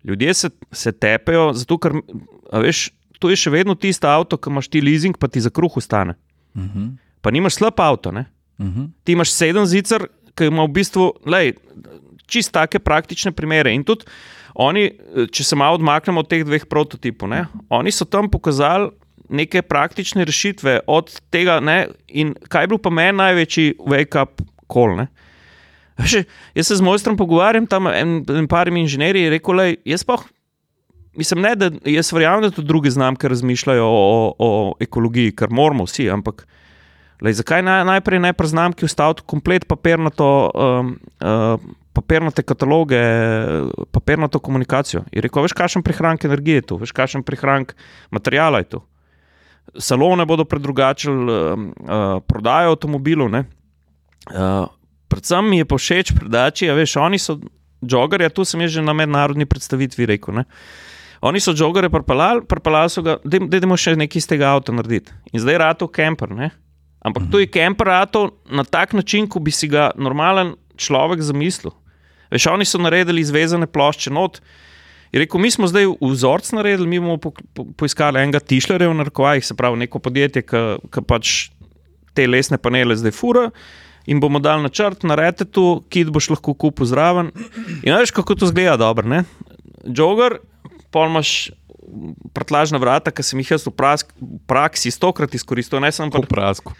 Ljudje 0.03 0.33
se, 0.33 0.49
se 0.71 0.91
tepejo, 0.91 1.51
zato 1.53 1.77
ker 1.77 1.91
veš, 2.53 2.89
to 3.19 3.29
je 3.29 3.37
še 3.39 3.53
vedno 3.53 3.75
tisto 3.75 4.07
avto, 4.07 4.39
ki 4.39 4.51
imaš 4.51 4.69
ti 4.71 4.81
leasing, 4.81 5.17
pa 5.19 5.27
ti 5.27 5.43
za 5.43 5.51
kruh 5.51 5.77
ostane. 5.77 6.15
Mhm. 6.57 6.95
Pa 7.21 7.31
nimaš 7.35 7.59
slab 7.59 7.79
avto, 7.83 8.11
ne? 8.15 8.25
Mhm. 8.59 8.91
ti 9.03 9.15
imaš 9.15 9.31
sedem 9.31 9.65
zicer, 9.65 10.09
ki 10.35 10.49
ima 10.51 10.65
v 10.67 10.73
bistvu 10.75 11.13
lej, 11.25 11.53
čist 12.27 12.51
take 12.51 12.79
praktične 12.79 13.31
primere. 13.31 13.71
In 13.71 13.83
tudi 13.87 14.07
oni, 14.59 14.89
če 15.31 15.43
se 15.43 15.55
malo 15.55 15.79
odmaknemo 15.79 16.19
od 16.19 16.27
teh 16.27 16.43
dveh 16.43 16.65
prototipov, 16.67 17.29
ne, 17.31 17.45
oni 17.69 17.91
so 17.91 18.05
tam 18.05 18.27
pokazali 18.31 18.91
neke 19.29 19.61
praktične 19.61 20.25
rešitve 20.25 20.79
od 20.89 21.11
tega, 21.31 21.59
ne, 21.63 21.87
in 22.07 22.33
kaj 22.49 22.65
je 22.65 22.71
bil 22.73 22.81
pa 22.81 22.89
meni 22.89 23.17
največji 23.19 23.77
wake-up 23.77 24.41
call. 24.67 24.97
Ne. 24.97 25.07
Veš, 25.99 26.23
jaz 26.57 26.67
se 26.67 26.79
z 26.79 26.85
mojstrom 26.85 27.17
pogovarjam, 27.19 27.67
tam 27.69 27.87
en, 27.91 28.19
en 28.25 28.47
par 28.49 28.71
inženirji 28.71 29.27
je 29.27 29.33
rekel, 29.37 29.61
lej, 29.61 29.77
jaz 29.87 30.03
pa. 30.07 30.17
Mislim, 31.19 31.41
ne, 31.43 31.51
da 31.59 31.67
jaz 31.85 32.13
verjamem, 32.13 32.45
da 32.47 32.51
tudi 32.55 32.67
druge 32.67 32.89
znamke 32.89 33.27
razmišljajo 33.27 33.85
o, 33.85 34.33
o, 34.39 34.49
ekologiji, 34.79 35.33
kar 35.35 35.51
moramo 35.51 35.83
vsi, 35.83 36.05
ampak 36.13 36.45
lej, 37.21 37.35
zakaj 37.41 37.63
naj, 37.65 37.83
najprej 37.89 38.21
ne 38.23 38.31
pri 38.33 38.47
znamki 38.47 38.87
ustaviti 38.87 39.25
komplet 39.27 39.65
papirnato, 39.67 40.29
um, 40.55 40.93
uh, 41.19 41.59
papirnate 41.93 42.45
kataloge, 42.47 43.01
papirnato 43.91 44.39
komunikacijo? 44.39 45.03
Je 45.11 45.25
rekel, 45.27 45.43
veš, 45.43 45.57
kakšen 45.59 45.83
prihranek 45.83 46.23
energije 46.29 46.63
je 46.63 46.67
tu, 46.71 46.79
veš, 46.79 46.95
kakšen 46.95 47.27
prihranek 47.27 47.75
materijala 48.15 48.63
je 48.63 48.71
tu. 48.77 48.83
Salone 49.75 50.23
bodo 50.25 50.47
predrugačili 50.47 51.35
um, 51.35 51.69
uh, 51.83 52.09
prodajo 52.27 52.77
avtomobilov. 52.77 53.35
Uh, 53.35 54.71
predvsem 55.11 55.51
mi 55.51 55.59
je 55.59 55.67
pa 55.67 55.75
všeč 55.75 56.15
predači, 56.15 56.71
a 56.71 56.79
veš, 56.79 56.95
oni 57.03 57.19
so 57.19 57.41
joggerje, 57.81 58.29
tu 58.29 58.45
sem 58.45 58.63
jaz 58.63 58.79
že 58.79 58.81
na 58.81 58.95
mednarodni 58.95 59.45
predstavitvi 59.45 60.15
rekel. 60.15 60.39
Ne? 60.39 60.47
Oni 61.21 61.39
so 61.39 61.53
joggerje 61.55 61.89
pripeljali, 61.89 62.45
pripeljali 62.47 62.89
so 62.89 63.03
ga, 63.03 63.17
da 63.23 63.57
idemo 63.57 63.77
še 63.77 63.95
nekaj 63.99 64.21
iz 64.21 64.27
tega 64.27 64.53
avta 64.53 64.71
narediti. 64.75 65.11
In 65.33 65.43
zdaj 65.43 65.57
je 65.57 65.61
rato 65.61 65.87
kemper. 65.91 66.31
Ne? 66.35 66.49
Ampak 67.03 67.27
to 67.31 67.41
je 67.41 67.49
kemper 67.51 67.87
rato 67.91 68.29
na 68.51 68.63
tak 68.63 68.93
način, 68.93 69.27
kot 69.27 69.43
bi 69.43 69.51
si 69.51 69.67
ga 69.67 69.89
normalen 69.99 70.55
človek 70.79 71.21
zamislil. 71.23 71.73
Veš, 72.31 72.47
oni 72.51 72.65
so 72.65 72.79
naredili 72.79 73.21
izvezane 73.21 73.67
plošče 73.67 74.13
not. 74.15 74.39
Je 75.11 75.19
rekel, 75.23 75.41
mi 75.41 75.51
smo 75.51 75.67
zdaj 75.67 75.87
vzorc 76.01 76.51
naredili, 76.53 76.87
mi 76.87 76.99
bomo 76.99 77.17
po, 77.17 77.31
po, 77.53 77.65
poiskali 77.77 78.21
enega 78.21 78.39
tišlerja 78.39 78.91
v 78.91 78.97
narkovajih, 78.99 79.45
se 79.45 79.57
pravi 79.57 79.79
neko 79.81 79.99
podjetje, 79.99 80.43
ki 80.45 81.05
pač 81.07 81.49
te 82.13 82.27
lesne 82.29 82.59
panele 82.61 82.97
zdaj 82.99 83.15
fura. 83.17 83.47
In 84.09 84.21
bomo 84.21 84.39
dali 84.41 84.63
načrt, 84.63 85.03
naredite 85.05 85.49
tu, 85.49 85.81
kit 85.89 86.09
boš 86.13 86.29
lahko 86.35 86.53
kupil 86.53 86.87
zraven. 86.89 87.33
In 87.81 87.93
veš, 87.95 88.13
kako 88.15 88.37
to 88.37 88.49
zgleda 88.49 88.77
dobro. 88.79 89.09
Ne? 89.09 89.23
Jogger, 89.85 90.39
pol 90.91 91.09
imaš 91.09 91.51
prtlažna 92.33 92.77
vrata, 92.81 93.11
ki 93.11 93.23
sem 93.25 93.39
jih 93.41 93.55
jaz 93.55 93.65
v 93.65 93.73
prask, 93.73 94.11
v 94.19 94.39
praksi 94.49 94.91
stokrat 94.93 95.33
izkoristil, 95.35 95.81
ne 95.81 95.89
Po 95.89 96.21
pri 96.21 96.29
prasku. 96.29 96.73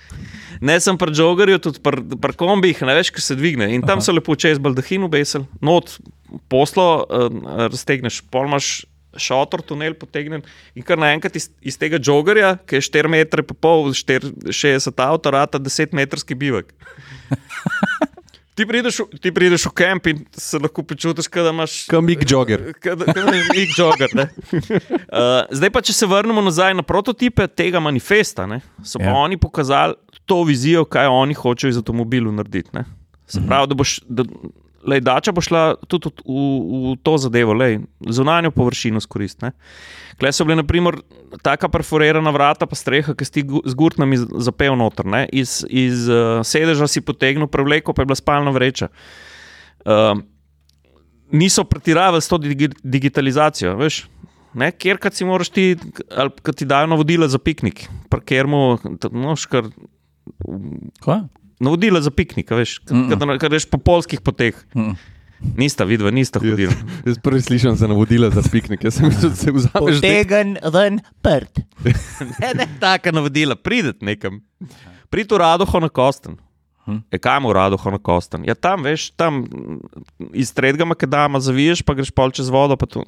Ne 0.61 0.77
sem 0.79 0.97
pri 0.97 1.13
joggerju, 1.15 1.59
tudi 1.59 1.79
pri, 1.81 2.03
pri 2.19 2.33
kombih, 2.37 2.81
ne 2.85 2.95
veš, 2.97 3.11
kaj 3.15 3.23
se 3.23 3.35
dvigne. 3.35 3.71
In 3.73 3.81
tam 3.81 3.99
Aha. 3.99 4.05
so 4.05 4.13
lepo 4.13 4.35
čez 4.35 4.59
baldahin 4.59 5.03
obesel, 5.07 5.47
not 5.61 5.97
poslo, 6.51 7.05
uh, 7.09 7.67
raztegneš, 7.71 8.21
pol 8.29 8.49
imaš 8.49 8.85
šotor, 9.17 9.63
tunel 9.65 9.95
potegnen 9.97 10.43
in 10.77 10.85
kar 10.85 10.99
naenkrat 11.01 11.33
iz, 11.39 11.49
iz 11.65 11.79
tega 11.81 11.97
joggerja, 11.97 12.59
ki 12.69 12.77
je 12.77 12.85
4 12.85 13.09
metre 13.09 13.41
pa 13.41 13.57
pol, 13.57 13.89
4, 13.95 14.53
60 14.53 15.01
avto, 15.01 15.33
rata 15.33 15.57
10 15.57 15.97
metrski 15.97 16.37
bivak. 16.37 16.75
Ti 18.59 18.65
prideš, 18.65 18.99
v- 18.99 19.19
ti 19.19 19.31
prideš 19.31 19.65
v 19.65 19.73
kamp 19.73 20.07
in 20.07 20.17
se 20.35 20.59
lahko 20.59 20.83
počutiš, 20.83 21.27
kot 21.27 21.43
da 21.43 21.49
imaš 21.49 21.85
Kamik 21.87 22.25
jogger. 22.25 22.65
Nik 23.55 23.71
jogger. 23.73 24.11
ne. 24.13 24.25
Uh, 25.07 25.47
zdaj 25.57 25.69
pa, 25.69 25.81
če 25.81 25.93
se 25.93 26.05
vrnemo 26.05 26.41
nazaj 26.41 26.73
na 26.73 26.83
prototipe 26.83 27.47
tega 27.47 27.79
manifesta, 27.79 28.43
ne, 28.45 28.59
so 28.83 28.99
Ja. 28.99 29.13
oni 29.15 29.37
pokazali 29.37 29.95
to 30.25 30.43
vizijo, 30.43 30.83
kaj 30.85 31.07
oni 31.07 31.33
hočejo 31.33 31.69
iz 31.69 31.77
avtomobilov 31.77 32.33
narediti. 32.33 32.69
Ne. 32.73 32.83
Se 33.27 33.39
pravi, 33.39 33.67
da 33.67 33.75
boš. 33.75 33.99
Da, 34.05 34.27
Lej, 34.87 35.01
dača 35.03 35.33
bo 35.35 35.41
šla 35.43 35.75
tudi 35.91 36.11
v, 36.23 36.33
v, 36.33 36.93
to 37.03 37.17
zadevo, 37.19 37.53
lej, 37.57 37.81
zunanjo 37.99 38.51
površino 38.55 39.01
skoristiti. 39.03 39.51
Klej 40.19 40.35
so 40.35 40.47
bile, 40.47 40.59
naprimer, 40.61 41.01
taka 41.43 41.67
perforirana 41.71 42.31
vrata, 42.35 42.67
pa 42.67 42.79
streha, 42.79 43.15
ki 43.15 43.27
si 43.27 43.43
z 43.43 43.75
gurtnami 43.75 44.19
zapel 44.39 44.77
noter. 44.79 45.07
Ne? 45.07 45.25
Iz, 45.31 45.61
iz 45.67 46.07
uh, 46.07 46.39
sedeža 46.47 46.87
si 46.87 47.03
potegnil 47.03 47.51
prevleko, 47.51 47.95
pa 47.95 48.03
je 48.03 48.11
bila 48.11 48.19
spalna 48.19 48.55
vreča. 48.55 48.87
Uh, 49.83 50.19
niso 51.31 51.63
pretiravali 51.63 52.21
s 52.21 52.31
to 52.31 52.37
digi 52.37 52.71
digitalizacijo. 52.83 53.75
Veš, 53.79 54.05
ne, 54.53 54.71
kjer 54.71 54.97
kad 54.97 55.15
si 55.15 55.25
moraš 55.25 55.49
ti, 55.49 55.75
ali 56.15 56.31
kad 56.41 56.55
ti 56.55 56.65
dajo 56.65 56.87
navodila 56.87 57.27
za 57.27 57.39
piknik, 57.39 57.87
parkirmo, 58.09 58.77
noš 59.11 59.45
kar. 59.45 59.67
Kva? 61.03 61.23
Navodila 61.59 62.01
za 62.01 62.11
piknik, 62.11 62.51
a 62.51 62.55
veš, 62.55 62.79
Mm. 62.87 63.09
kad, 63.09 63.39
kad 63.39 63.51
veš 63.51 63.65
po 63.65 63.77
polskih 63.77 64.21
poteh. 64.21 64.55
Mm. 64.75 64.95
Nista 65.55 65.83
vidva, 65.83 66.11
nista 66.11 66.39
hodila. 66.39 66.73
Jaz 67.05 67.15
prvi 67.17 67.41
slišim 67.41 67.75
za 67.75 67.87
navodila 67.87 68.29
za 68.29 68.43
piknik. 68.43 68.83
Jaz 68.83 68.93
sem 68.93 69.07
mislil, 69.07 69.29
da 69.29 69.35
se 69.35 69.51
vzameš 69.51 70.01
dek. 70.01 70.27
Potegan 70.27 70.57
ven 70.73 70.99
prt. 71.21 71.59
Ne, 72.41 72.53
ne, 72.55 72.67
taka 72.79 73.11
navodila, 73.11 73.55
pridete 73.55 74.05
nekam. 74.05 74.41
Prid 75.09 75.31
v 75.31 75.37
Radoho 75.37 75.79
na 75.79 75.89
Kosten. 75.89 76.35
Hm. 76.89 76.99
E, 77.13 77.19
kam 77.21 77.45
v 77.45 77.53
Radoho 77.53 77.91
na 77.93 77.99
Kosten? 78.01 78.45
Ja, 78.47 78.55
tam, 78.57 78.81
veš, 78.81 79.11
tam 79.13 79.43
mm, 79.45 80.33
iz 80.33 80.49
Tredga 80.57 80.87
Makedama 80.89 81.37
zaviješ, 81.37 81.83
pa 81.85 81.93
greš 81.93 82.09
pol 82.09 82.33
čez 82.33 82.49
vodo, 82.49 82.73
tu, 82.81 83.03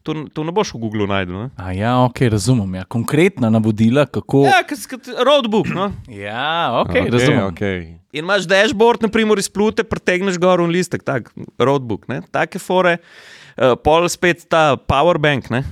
tu, 0.00 0.16
tu 0.32 0.44
ne 0.46 0.54
boš 0.54 0.72
v 0.72 0.80
Googlu 0.80 1.04
najdel. 1.10 1.50
Ja, 1.76 1.98
ok, 2.08 2.24
razumem. 2.32 2.80
Ja. 2.80 2.88
Konkretna 2.88 3.52
navodila, 3.52 4.06
kako. 4.08 4.46
Ja, 4.48 4.62
kot 4.64 5.12
roadbook. 5.12 5.68
No? 5.68 5.90
Ja, 6.08 6.80
ok, 6.80 6.88
okay 6.88 7.12
razumem. 7.12 7.44
Okay. 7.52 7.80
In 8.16 8.24
imaš 8.24 8.48
dashboard, 8.48 9.04
naprimer, 9.04 9.36
iz 9.36 9.50
plute, 9.52 9.84
pretegneš 9.84 10.40
gor 10.40 10.64
un 10.64 10.72
listek, 10.72 11.04
tak 11.04 11.28
roadbook, 11.60 12.08
ne? 12.08 12.22
take 12.32 12.56
fore, 12.62 12.96
uh, 13.60 13.76
pol 13.76 14.08
spet 14.08 14.48
ta 14.48 14.78
powerbank, 14.80 15.52
ne? 15.52 15.66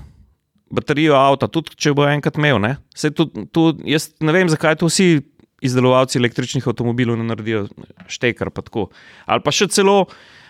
baterijo 0.71 1.15
avta, 1.17 1.49
tudi 1.51 1.77
če 1.79 1.95
bo 1.97 2.07
enkrat 2.09 2.39
imel. 2.41 2.59
Ne? 2.63 2.75
Saj 2.97 3.15
tu, 3.17 3.29
tu, 3.55 3.69
jaz 3.87 4.11
ne 4.21 4.35
vem, 4.35 4.51
zakaj 4.51 4.79
to 4.81 4.91
vsi 4.91 5.23
izdelovalci 5.67 6.19
električnih 6.21 6.67
avtomobilov 6.71 7.19
ne 7.21 7.27
naredijo 7.29 7.67
štekar. 8.09 8.51
Pa 8.55 8.63
tako. 8.67 8.89
ali 9.27 9.45
pa 9.45 9.51
še 9.55 9.69
celo. 9.69 10.07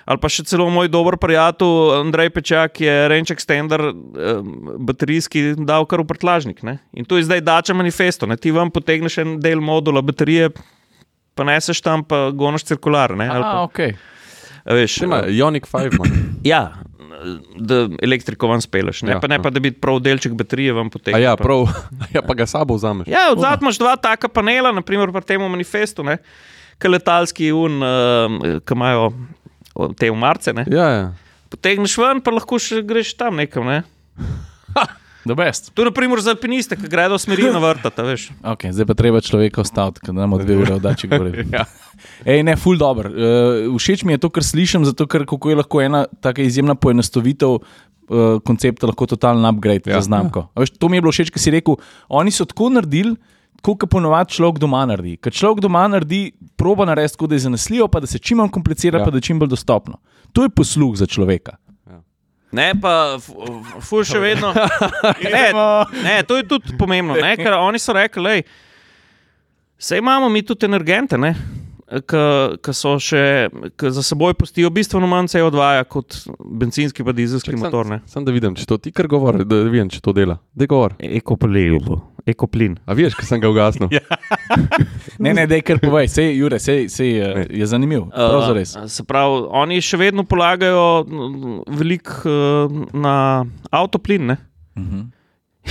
Ali 0.07 0.21
pa 0.23 0.29
še 0.31 0.45
celo 0.47 0.69
moj 0.71 0.87
dober 0.87 1.17
prijatelj 1.19 1.97
Andrej 1.97 2.29
Pečak 2.31 2.79
je 2.79 2.93
range 3.11 3.35
extender 3.35 3.83
eh, 3.91 4.37
baterijski 4.87 5.57
dal 5.67 5.83
kar 5.91 5.99
v 6.05 6.07
prtlažnik. 6.13 6.63
Ne? 6.63 6.77
In 6.95 7.03
to 7.03 7.19
je 7.19 7.25
zdaj 7.27 7.43
dača 7.43 7.75
manifesto. 7.75 8.23
Ne? 8.31 8.37
Ti 8.39 8.53
vam 8.55 8.71
potegneš 8.71 9.19
en 9.25 9.33
del 9.43 9.59
modula 9.59 10.05
baterije, 10.07 10.53
pa 11.35 11.43
neseš 11.51 11.83
tam, 11.83 12.05
pa 12.07 12.31
gonoš 12.31 12.69
cirkular. 12.71 13.17
Ne? 13.19 13.27
A, 13.27 13.41
Pa, 13.43 13.51
ok. 13.67 13.81
a 14.63 14.79
veš, 14.79 15.01
Ima 15.03 15.25
Ionic 15.27 15.67
5, 15.67 15.99
man. 15.99 16.15
ja, 16.55 16.63
da 17.57 17.89
elektriko 18.03 18.49
vam 18.49 18.61
speleš, 18.61 19.03
ne, 19.03 19.17
Ja, 19.17 19.21
pa, 19.21 19.29
ne 19.29 19.39
ja. 19.39 19.43
pa 19.43 19.51
da 19.51 19.61
bi 19.61 19.71
prav 19.73 20.01
delček 20.01 20.33
baterije 20.37 20.73
vam 20.73 20.91
potegnil. 20.91 21.23
ja, 21.23 21.37
prav. 21.37 21.67
Ja, 22.15 22.23
pa 22.23 22.35
ga 22.35 22.47
sabo 22.47 22.75
vzameš. 22.77 23.09
Ja, 23.09 23.31
od 23.33 23.41
zadaj 23.41 23.59
imaš 23.63 23.79
dva 23.79 23.97
taka 23.97 24.29
panela, 24.29 24.73
naprimer 24.73 25.13
pri 25.13 25.23
tem 25.23 25.41
manifestu, 25.41 26.05
ki 26.79 26.89
letalski 26.89 27.53
un, 27.53 27.81
uh, 27.83 28.61
ki 28.67 28.75
imajo 28.77 29.13
te 29.99 30.11
umarce. 30.11 30.53
Ne. 30.53 30.67
Ja, 30.71 30.89
ja. 30.91 31.07
Potegneš 31.49 31.97
ven, 31.99 32.21
pa 32.21 32.31
lahko 32.35 32.59
še 32.61 32.83
greš 32.83 33.15
tam 33.17 33.37
nekam. 33.37 33.67
Ne. 33.67 33.83
To 35.75 35.83
je 35.83 35.91
naprimer 35.91 36.21
za 36.23 36.35
alpiniste, 36.35 36.77
ki 36.79 36.89
gredo 36.91 37.19
smeri 37.19 37.51
na 37.53 37.61
vrtata, 37.63 38.05
veš. 38.07 38.29
Okay, 38.55 38.73
zdaj 38.75 38.87
pa 38.87 38.97
treba 38.99 39.21
človeka 39.25 39.61
ostati, 39.65 40.03
ker 40.05 40.15
nam 40.15 40.37
dve 40.39 40.59
ure 40.63 40.79
oddači 40.79 41.11
govori. 41.11 41.47
Ja. 41.57 41.65
Ej, 42.29 42.43
ne, 42.45 42.57
ful 42.61 42.77
dobr. 42.77 43.09
Uh, 43.09 43.77
všeč 43.79 44.05
mi 44.05 44.13
je 44.15 44.21
to, 44.21 44.29
kar 44.31 44.45
slišim, 44.45 44.85
zato 44.85 45.07
ker 45.09 45.25
kako 45.29 45.51
je 45.51 45.57
lahko 45.63 45.81
ena 45.81 46.05
tako 46.21 46.45
izjemna 46.45 46.77
poenostavitev. 46.77 47.63
Uh, 48.07 48.37
koncepta 48.47 48.87
lahko 48.87 49.09
totalno 49.11 49.49
upgrade 49.51 49.91
ja. 49.91 49.97
Ja. 49.97 50.01
za 50.01 50.07
znamko. 50.07 50.45
A 50.55 50.63
Veš, 50.63 50.77
to 50.79 50.87
mi 50.87 51.01
je 51.01 51.03
bilo 51.03 51.11
všeč, 51.11 51.33
ker 51.35 51.43
si 51.43 51.51
rekel, 51.51 51.75
oni 52.07 52.31
so 52.31 52.45
tako 52.47 52.69
naredili, 52.71 53.17
kot 53.67 53.89
ponovadi 53.91 54.37
človek 54.37 54.61
doma 54.63 54.85
naredi. 54.87 55.17
Ker 55.19 55.35
človek 55.35 55.65
doma 55.65 55.87
naredi, 55.91 56.31
proba 56.61 56.87
narediti 56.87 57.17
tako, 57.17 57.27
da 57.27 57.35
je 57.35 57.47
zanesljivo, 57.49 57.89
pa 57.91 58.01
da 58.01 58.07
se 58.07 58.23
čim 58.23 58.39
manj 58.39 58.53
komplicira, 58.55 58.99
ja. 58.99 59.03
Ja. 59.03 59.09
pa 59.09 59.11
da 59.11 59.19
je 59.19 59.27
čim 59.27 59.41
bolj 59.43 59.51
dostopno. 59.57 59.99
To 60.33 60.47
je 60.47 60.53
posluh 60.55 60.95
za 60.97 61.07
človeka. 61.07 61.57
Ne, 62.55 62.71
pa 62.79 63.17
ful 63.19 64.05
še 64.07 64.21
vedno. 64.23 64.53
Ne, 65.37 65.51
ne, 66.03 66.17
to 66.27 66.39
je 66.39 66.47
tudi 66.49 66.77
pomembno, 66.79 67.17
ne, 67.19 67.35
ker 67.39 67.59
oni 67.59 67.81
so 67.83 67.95
rekli, 67.97 68.43
da 69.89 69.97
imamo 69.99 70.29
mi 70.33 70.45
tudi 70.47 70.69
energente, 70.69 71.19
ne, 71.19 71.35
ki 71.87 72.75
so 72.75 72.97
še, 73.03 73.23
ki 73.79 73.93
za 73.95 74.03
seboj 74.03 74.35
pustijo 74.39 74.71
bistveno 74.75 75.07
manj 75.11 75.31
CO2 75.35 75.85
kot 75.91 76.19
benzinski 76.63 77.07
pa 77.07 77.15
dizelski 77.15 77.55
Čak, 77.55 77.61
motor. 77.63 77.87
Ne. 77.91 78.01
Sam 78.11 78.27
da 78.27 78.35
vidim, 78.35 78.57
če 78.59 78.67
to 78.67 78.79
ti 78.83 78.95
kar 78.95 79.11
govori, 79.11 79.47
da 79.47 79.63
vidim, 79.67 79.91
če 79.93 80.03
to 80.03 80.15
dela. 80.17 80.41
Da 80.55 80.67
govor. 80.71 80.97
Ekoplin, 80.99 81.79
ekoplin. 82.27 82.77
A 82.87 82.95
veš, 82.99 83.15
ker 83.17 83.27
sem 83.29 83.43
ga 83.43 83.51
ugasnil. 83.53 83.91
Ja. 83.97 84.03
Ne, 85.23 85.33
ne, 85.35 85.47
dej 85.49 85.63
kar 85.67 85.79
povej, 85.83 86.09
sej, 86.13 86.29
Jure, 86.37 86.59
sej, 86.63 86.87
sej, 86.93 87.17
uh, 87.23 87.35
Ne. 87.39 87.47
je 87.61 87.67
zanimiv. 87.67 88.07
Uh, 88.11 88.51
res. 88.55 88.75
Uh, 88.77 88.87
se 88.91 89.05
pravi, 89.07 89.47
oni 89.63 89.81
še 89.83 89.99
vedno 90.01 90.27
polagajo 90.29 91.07
veliko 91.79 92.31
uh, 92.31 92.77
na 92.95 93.15
avtoplin. 93.71 94.27
Ne? 94.33 94.37
Uh 94.77 94.83
-huh. 94.83 95.05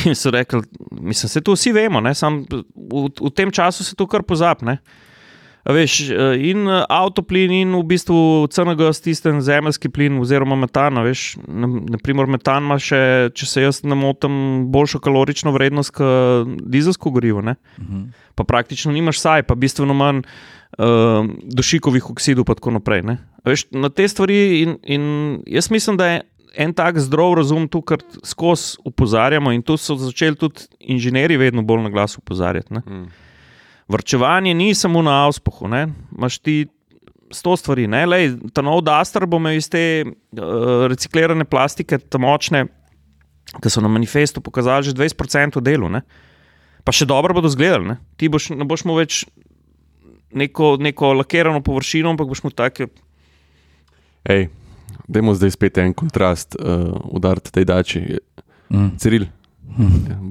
In 0.05 0.15
so 0.15 0.31
rekli, 0.31 0.61
mislim, 0.91 1.29
se 1.29 1.41
to 1.41 1.53
vsi 1.55 1.71
vemo, 1.71 2.01
ne, 2.01 2.13
sam 2.13 2.43
v, 2.49 3.07
v 3.21 3.31
tem 3.35 3.51
času 3.51 3.83
se 3.83 3.95
to 3.95 4.07
kar 4.07 4.23
pozapne. 4.23 4.77
Veš, 5.65 6.09
eh, 6.09 6.37
in 6.51 6.67
eh, 6.69 6.83
avtoplin, 6.89 7.51
in 7.51 7.71
v 7.73 7.81
bistvu 7.89 8.45
CNG, 8.53 8.85
tisten 9.01 9.41
zemeljski 9.41 9.89
plin, 9.89 10.19
oziroma 10.21 10.55
metan. 10.55 11.01
Veš, 11.01 11.37
na- 11.47 11.81
naprimer, 11.95 12.29
metan 12.29 12.63
ima 12.63 12.77
še, 12.77 13.31
če 13.33 13.45
se 13.49 13.63
jaz 13.63 13.81
ne 13.83 13.97
motim, 13.97 14.67
boljšo 14.71 15.01
kalorično 15.01 15.51
vrednost 15.55 15.95
kot 15.97 16.51
dizelsko 16.69 17.09
gorivo. 17.09 17.41
Ne? 17.41 17.55
Uh 17.77 17.85
-huh. 17.85 18.05
Pa 18.35 18.43
praktično 18.43 18.91
nimaš 18.91 19.19
saj, 19.19 19.43
pa 19.43 19.55
bistveno 19.55 19.93
manj 19.93 20.21
uh, 20.77 21.25
dušikovih 21.55 22.09
oksidov, 22.09 22.45
in 22.49 22.55
tako 22.55 22.71
naprej. 22.71 23.01
ne. 23.01 23.17
A 23.43 23.49
Veš, 23.49 23.65
na 23.71 23.89
te 23.89 24.07
stvari, 24.07 24.61
in, 24.61 24.77
in 24.83 25.41
jaz 25.47 25.71
mislim, 25.71 25.97
da 25.97 26.07
je 26.07 26.21
en 26.57 26.73
tak 26.73 26.99
zdrav 26.99 27.33
razum 27.33 27.67
tu, 27.67 27.81
kar 27.81 27.97
skozi 28.23 28.77
opozarjamo, 28.85 29.51
in 29.51 29.61
tu 29.61 29.77
so 29.77 29.95
začeli 29.95 30.35
tudi 30.35 30.67
inženirji 30.79 31.37
vedno 31.37 31.61
bolj 31.61 31.81
na 31.81 31.89
glas 31.89 32.17
opozarjati. 32.17 32.73
Ne. 32.73 32.81
Mm. 32.87 33.24
Vrčevanje 33.87 34.53
ni 34.53 34.73
samo 34.73 35.01
na 35.01 35.25
avspohu, 35.25 35.67
ne. 35.67 35.87
imaš 36.17 36.39
ti. 36.39 36.65
Sto 37.33 37.55
stvari, 37.57 37.87
ne, 37.89 38.03
Lej, 38.05 38.35
ta 38.53 38.61
nov 38.61 38.83
Duster 38.85 39.25
bo 39.25 39.39
imel 39.41 39.57
iz 39.57 39.65
te 39.69 40.05
uh, 40.05 40.85
reciklirane 40.87 41.41
plastike, 41.43 41.97
ta 41.97 42.19
močne, 42.21 42.67
ki 43.57 43.69
so 43.69 43.81
na 43.81 43.89
manifestu 43.89 44.41
pokazali 44.45 44.85
že 44.85 44.93
20% 44.93 45.57
delu. 45.65 45.89
Ne. 45.89 46.03
Pa 46.85 46.93
še 46.93 47.07
dobro 47.09 47.33
bodo 47.33 47.49
izgledali. 47.49 47.87
Ne, 47.89 47.95
Ti 48.15 48.29
boš, 48.29 48.51
ne 48.53 48.63
boš 48.63 48.85
mu 48.85 48.93
več 48.95 49.23
neko, 50.31 50.77
neko 50.77 51.15
lakirano 51.17 51.63
površino, 51.65 52.13
ampak 52.13 52.29
boš 52.29 52.43
mu 52.45 52.53
take. 52.53 52.87
Ej, 54.23 54.47
dajmo 55.09 55.33
zdaj 55.33 55.57
spet 55.57 55.81
en 55.81 55.97
kontrast 55.97 56.55
uh, 56.55 56.93
udariti 57.09 57.51
tej 57.51 57.65
dači. 57.65 58.03
Mm. 58.69 58.95
Ciril, 59.01 59.25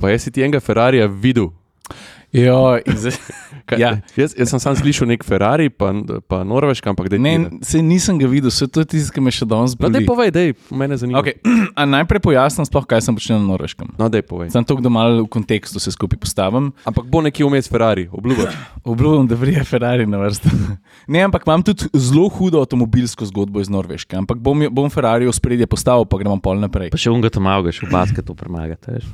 pa 0.00 0.14
jaz 0.14 0.24
si 0.26 0.30
ti 0.30 0.46
enega 0.46 0.62
Ferrarija 0.62 1.10
videl. 1.10 1.50
Jo, 2.32 2.78
in 2.78 2.96
zdaj- 2.98 3.18
Kaj, 3.64 3.78
Ja. 3.78 3.90
jaz, 4.12 4.34
jaz 4.34 4.46
sem 4.46 4.58
sam 4.58 4.74
slišal 4.74 5.08
nek 5.08 5.22
Ferrari, 5.22 5.70
pa, 5.70 5.88
pa 6.22 6.42
Norveška, 6.42 6.84
ampak 6.86 7.08
da 7.08 7.16
ne, 7.16 7.32
se 7.60 7.80
nisem 7.80 8.16
ga 8.16 8.26
videl, 8.26 8.48
vse 8.48 8.66
to 8.66 8.80
je 8.80 8.90
tisto, 8.90 9.08
ki 9.08 9.20
me 9.20 9.30
še 9.30 9.44
danes 9.44 9.72
No, 9.74 9.88
daj 9.88 9.92
boli. 9.94 10.06
povej, 10.06 10.28
daj, 10.30 10.48
mene 10.70 10.94
zanima. 10.94 11.18
Okay. 11.18 11.40
A 11.74 11.84
najprej 11.84 12.20
pojasnim, 12.20 12.62
sploh, 12.62 12.84
kaj 12.84 13.00
sem 13.00 13.14
počel 13.14 13.36
na 13.36 13.46
Norveškem. 13.46 13.94
No, 13.94 14.06
daj 14.06 14.20
povej. 14.22 14.50
Sam 14.50 14.62
to, 14.62 14.76
da 14.76 14.88
malo 14.88 15.24
v 15.24 15.30
kontekstu 15.30 15.78
se 15.78 15.88
skupaj 15.88 16.18
postavim. 16.18 16.72
Ampak 16.84 17.04
bo 17.06 17.20
nekje 17.20 17.40
vmes 17.42 17.64
Ferrari, 17.66 18.04
obljubaš. 18.06 18.52
Obljubim, 18.84 19.24
da 19.24 19.34
vrije 19.34 19.64
Ferrari 19.64 20.04
na 20.04 20.18
vrsto. 20.18 20.52
Ne, 21.06 21.20
ampak 21.20 21.44
imam 21.44 21.60
tudi 21.60 21.84
zelo 21.94 22.28
hudo 22.28 22.60
avtomobilsko 22.60 23.24
zgodbo 23.24 23.60
iz 23.60 23.68
Norveške. 23.68 24.16
Ampak 24.16 24.38
bom, 24.38 24.56
bom 24.70 24.88
Ferrari 24.88 25.24
v 25.24 25.32
spredje 25.32 25.66
postavil, 25.66 26.04
pa 26.04 26.16
gremo 26.16 26.36
pol 26.38 26.56
naprej. 26.56 26.88
Pa 26.88 26.96
še 26.96 27.08
unga 27.08 27.28
tam 27.28 27.44
avga, 27.46 27.68
še 27.68 27.84
v 27.84 27.92
basketu 27.92 28.32
premagate. 28.32 28.88
veš. 28.94 29.04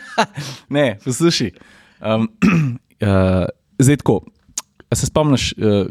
Ne, 0.70 0.98
poslušaj. 1.04 1.50
Um, 2.00 2.28
uh, 3.02 3.44
zdaj 3.80 4.02
tako. 4.04 4.20
Se 4.94 5.06
spomniš, 5.06 5.52
uh, 5.54 5.86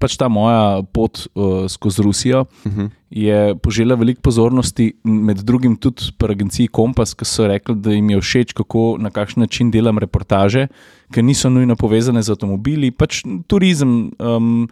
pač 0.00 0.16
ta 0.16 0.28
moja 0.32 0.82
pot 0.92 1.26
uh, 1.34 1.66
skozi 1.68 2.02
Rusijo 2.02 2.46
Uh 2.64 2.72
-huh. 2.72 2.90
je 3.10 3.54
požela 3.56 3.94
veliko 3.94 4.20
pozornosti, 4.20 4.92
med 5.04 5.36
drugim 5.36 5.76
tudi 5.76 6.02
pri 6.18 6.32
agenciji 6.32 6.68
Kompas, 6.68 7.14
ki 7.14 7.24
so 7.24 7.46
rekli, 7.46 7.74
da 7.74 7.92
jim 7.92 8.10
je 8.10 8.20
všeč, 8.20 8.52
kako 8.52 8.96
na 8.98 9.10
kakšen 9.10 9.40
način 9.40 9.70
delam 9.70 9.98
reportaže, 9.98 10.68
ki 11.12 11.22
niso 11.22 11.50
nujno 11.50 11.76
povezane 11.76 12.22
z 12.22 12.30
avtomobili, 12.30 12.90
pač 12.90 13.22
turizem. 13.46 14.12
Um, 14.18 14.68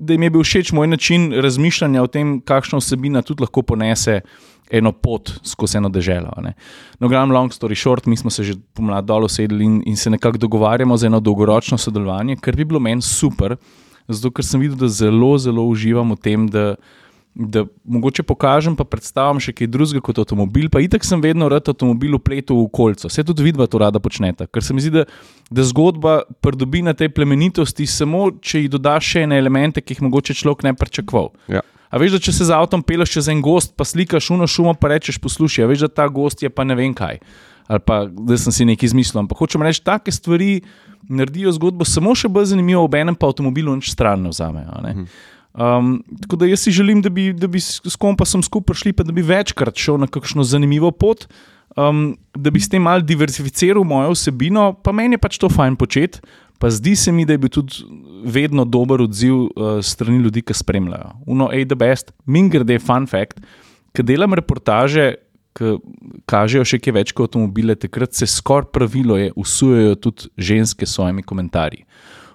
da 0.00 0.14
jim 0.16 0.22
je 0.22 0.30
bil 0.30 0.42
všeč 0.42 0.72
moj 0.72 0.88
način 0.88 1.32
razmišljanja 1.32 2.02
o 2.02 2.08
tem, 2.08 2.38
kakšna 2.40 2.80
vsebina 2.80 3.22
tudi 3.22 3.44
lahko 3.44 3.62
ponese 3.62 4.20
eno 4.70 4.92
pot 4.92 5.32
skozi 5.44 5.76
eno 5.76 5.90
deželo. 5.92 6.32
ne. 6.42 6.54
No, 7.00 7.08
glavno, 7.08 7.34
long 7.34 7.52
story 7.52 7.76
short, 7.76 8.06
mi 8.06 8.16
smo 8.16 8.30
se 8.30 8.44
že 8.44 8.54
pomlad 8.74 9.04
dol 9.04 9.24
usedli 9.24 9.64
in, 9.64 9.82
in 9.86 9.96
se 9.96 10.10
nekako 10.10 10.38
dogovarjamo 10.38 10.96
za 10.96 11.06
eno 11.06 11.20
dolgoročno 11.20 11.78
sodelovanje, 11.78 12.36
kar 12.40 12.56
bi 12.56 12.64
bilo 12.64 12.80
meni 12.80 13.02
super, 13.02 13.56
zato 14.08 14.30
ker 14.30 14.44
sem 14.44 14.60
videl, 14.60 14.78
da 14.78 14.88
zelo, 14.88 15.36
zelo 15.38 15.66
uživam 15.68 16.16
v 16.16 16.16
tem, 16.16 16.48
da. 16.48 16.74
Da 17.34 17.62
mogoče 17.84 18.24
pokažem, 18.26 18.74
pa 18.76 18.82
predstavim 18.84 19.38
še 19.40 19.52
kaj 19.54 19.68
drugega 19.70 20.02
kot 20.02 20.18
avtomobil. 20.18 20.66
Pa 20.72 20.82
itak 20.82 21.06
sem 21.06 21.20
vedno 21.22 21.46
rad 21.48 21.68
avtomobil 21.70 22.16
upletel 22.18 22.58
v 22.58 22.66
kolco. 22.74 23.06
Vse 23.06 23.22
tudi 23.26 23.46
vidva 23.46 23.68
to 23.70 23.78
rada 23.78 24.02
počneta. 24.02 24.48
Ker 24.50 24.66
se 24.66 24.74
mi 24.74 24.82
zdi, 24.82 24.90
da, 24.98 25.04
da 25.46 25.66
zgodba 25.66 26.24
pridobi 26.42 26.82
na 26.82 26.94
tej 26.98 27.12
plemenitosti 27.14 27.86
samo, 27.86 28.32
če 28.42 28.64
ji 28.64 28.72
dodaš 28.74 29.12
še 29.14 29.24
ene 29.28 29.38
elemente, 29.38 29.84
ki 29.84 29.94
jih 29.94 30.02
mogoče 30.08 30.36
človek 30.42 30.66
ne 30.66 30.74
pričakoval. 30.74 31.30
Ja. 31.54 31.62
A 31.90 31.98
veš, 32.02 32.18
da 32.18 32.22
če 32.22 32.34
se 32.34 32.50
z 32.50 32.54
avtom 32.54 32.82
peleš 32.86 33.16
čez 33.16 33.30
en 33.30 33.40
gost, 33.42 33.74
pa 33.78 33.86
slikaš 33.86 34.30
uno 34.34 34.46
šumo, 34.50 34.74
pa 34.78 34.92
rečeš: 34.92 35.18
poslušaj, 35.22 35.66
veš, 35.70 35.86
da 35.86 35.94
ta 36.02 36.10
gost 36.10 36.42
je 36.42 36.50
pa 36.50 36.66
ne 36.66 36.78
vem 36.78 36.94
kaj. 36.94 37.22
Ali 37.70 37.82
pa 37.86 38.04
da 38.10 38.38
sem 38.38 38.54
si 38.54 38.66
nekaj 38.66 38.90
izmislil. 38.90 39.22
Ampak 39.22 39.38
hočem 39.38 39.62
reči, 39.62 39.82
take 39.86 40.10
stvari 40.10 40.64
naredijo 41.06 41.54
zgodbo 41.54 41.86
samo 41.86 42.16
še 42.18 42.30
bolj 42.30 42.50
zanimivo, 42.52 42.82
ob 42.86 42.94
enem 42.98 43.14
pa 43.14 43.30
avtomobilu 43.30 43.76
nič 43.78 43.92
stran 43.94 44.26
ne 44.26 44.34
vzamejo. 44.34 44.82
ne. 44.82 45.06
Um, 45.54 45.96
tako 46.22 46.36
da 46.36 46.46
jaz 46.46 46.62
si 46.62 46.70
želim, 46.70 47.02
da 47.02 47.10
bi, 47.10 47.32
da 47.32 47.48
bi 47.50 47.60
s 47.60 47.96
kompasom 47.98 48.42
skupaj 48.42 48.84
šli, 48.84 48.92
pa 48.92 49.02
da 49.02 49.12
bi 49.12 49.22
večkrat 49.22 49.76
šel 49.76 49.98
na 49.98 50.06
kakšno 50.06 50.44
zanimivo 50.46 50.90
pot, 50.90 51.26
um, 51.76 52.14
da 52.34 52.50
bi 52.50 52.60
s 52.60 52.70
tem 52.70 52.82
mal 52.82 53.02
diversificiral 53.02 53.84
mojo 53.84 54.14
vsebino, 54.14 54.72
pa 54.84 54.94
meni 54.94 55.18
je 55.18 55.24
pač 55.26 55.40
to 55.42 55.50
fajn 55.50 55.76
početi. 55.76 56.22
Pa 56.60 56.68
zdi 56.68 56.92
se 56.96 57.12
mi, 57.12 57.24
da 57.24 57.32
je 57.32 57.40
bil 57.40 57.48
tudi 57.48 57.86
vedno 58.28 58.66
dober 58.68 59.00
odziv 59.00 59.34
uh, 59.34 59.78
strani 59.80 60.18
ljudi, 60.20 60.42
ki 60.44 60.54
spremljajo. 60.54 61.14
Uno, 61.26 61.48
A 61.48 61.64
the 61.64 61.74
best, 61.74 62.12
mingrde, 62.28 62.76
fun 62.78 63.06
fact, 63.08 63.40
ki 63.96 64.04
delam 64.04 64.36
reportaže, 64.36 65.14
ki 65.56 65.78
kažejo 66.28 66.66
še 66.68 66.78
kaj 66.84 66.94
več 66.94 67.14
kot 67.16 67.30
avtomobile, 67.30 67.78
takrat 67.80 68.12
se 68.12 68.28
skoraj 68.28 68.68
pravilo 68.76 69.16
je, 69.16 69.32
usujejo 69.40 69.96
tudi 70.04 70.28
ženske 70.36 70.86
s 70.86 70.98
svojimi 70.98 71.24
komentarji. 71.24 71.86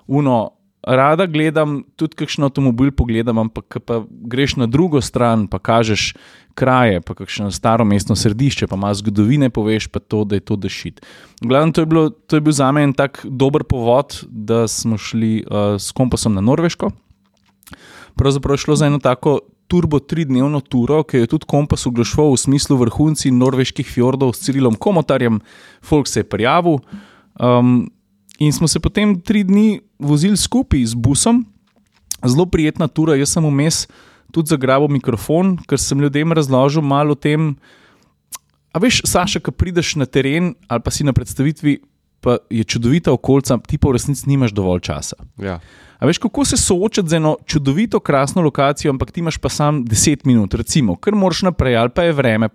Uno, 0.07 0.54
rada 0.85 1.25
gledam, 1.25 1.79
tudi 1.97 2.15
kakšen 2.21 2.45
avtomobil 2.45 2.91
pogledam, 2.93 3.39
ampak 3.41 3.79
pa 3.85 4.03
greš 4.09 4.55
na 4.61 4.67
drugo 4.69 5.01
stran, 5.01 5.47
pa 5.49 5.59
kažeš 5.59 6.13
kraje, 6.55 7.01
pa 7.01 7.15
kakšno 7.17 7.49
staro 7.51 7.85
mestno 7.85 8.15
središče, 8.15 8.67
pa 8.69 8.77
malo 8.79 8.93
zgodovine 8.93 9.49
poveš, 9.49 9.89
pa 9.89 9.99
to, 9.99 10.23
da 10.23 10.37
je 10.37 10.45
to 10.45 10.55
dešit. 10.55 11.01
Glavno, 11.41 11.73
to 11.73 11.81
je, 11.81 11.89
bilo, 11.89 12.09
to 12.09 12.37
je 12.37 12.45
bil 12.45 12.53
za 12.53 12.71
me 12.71 12.85
en 12.85 12.93
tak 12.93 13.25
dober 13.25 13.63
povod, 13.63 14.21
da 14.29 14.67
smo 14.67 14.97
šli 14.97 15.43
uh, 15.43 15.75
s 15.81 15.91
kompasom 15.91 16.37
na 16.37 16.41
Norveško. 16.41 16.91
Pravzaprav 18.15 18.53
je 18.53 18.63
šlo 18.63 18.75
za 18.75 18.87
eno 18.87 18.99
tako 18.99 19.39
turbo 19.67 19.99
tridnevno 19.99 20.61
turo, 20.61 21.01
ki 21.03 21.25
je 21.25 21.31
tudi 21.33 21.49
kompas 21.49 21.87
oglašval 21.89 22.35
v 22.35 22.37
smislu 22.39 22.77
vrhunci 22.77 23.31
norveških 23.33 23.87
fjordov 23.89 24.35
s 24.35 24.45
Cirilom 24.45 24.77
Komotarjem, 24.77 25.41
folk 25.81 26.07
se 26.07 26.21
je 26.21 26.29
prijavil. 26.29 26.79
Um, 27.41 27.89
in 28.39 28.53
smo 28.53 28.67
se 28.67 28.79
potem 28.79 29.15
tri 29.21 29.43
dni 29.43 29.81
vozili 29.99 30.37
skupaj 30.37 30.85
z 30.85 30.93
busom, 30.95 31.45
zelo 32.25 32.45
prijetna 32.45 32.87
tura. 32.87 33.15
Jaz 33.15 33.35
sem 33.35 33.45
vmes 33.45 33.85
tudi 34.31 34.51
zagrabil 34.51 34.91
mikrofon, 34.91 35.55
ker 35.69 35.79
sem 35.79 36.01
ljudem 36.01 36.33
razložil 36.35 36.83
malo 36.83 37.15
o 37.15 37.19
tem. 37.19 37.55
A 38.75 38.81
veš, 38.83 39.01
Saša, 39.07 39.39
ko 39.39 39.55
prideš 39.55 39.95
na 39.95 40.05
teren 40.05 40.55
ali 40.67 40.83
pa 40.83 40.91
si 40.91 41.07
na 41.07 41.13
predstavitvi, 41.15 41.79
pa 42.19 42.37
je 42.49 42.63
čudovita 42.63 43.13
okolica, 43.13 43.57
ti 43.63 43.77
pa 43.77 43.89
v 43.89 43.95
resnici 43.95 44.27
nimaš 44.27 44.51
dovolj 44.51 44.83
časa. 44.89 45.15
Ja. 45.39 45.59
A 45.99 46.05
veš, 46.05 46.17
kako 46.17 46.45
se 46.45 46.57
soočati 46.57 47.09
z 47.09 47.13
eno 47.13 47.37
čudovito, 47.45 47.99
krasno 47.99 48.41
lokacijo, 48.41 48.89
ampak 48.91 49.11
ti 49.11 49.19
imaš 49.19 49.37
pa 49.37 49.49
sam 49.49 49.85
10 49.85 50.25
minut, 50.25 50.53
recimo, 50.53 50.95
ker 50.95 51.15
moraš 51.15 51.41
naprej, 51.41 51.77
ali 51.77 51.89
pa 51.89 52.03
je 52.03 52.13
vreme. 52.13 52.49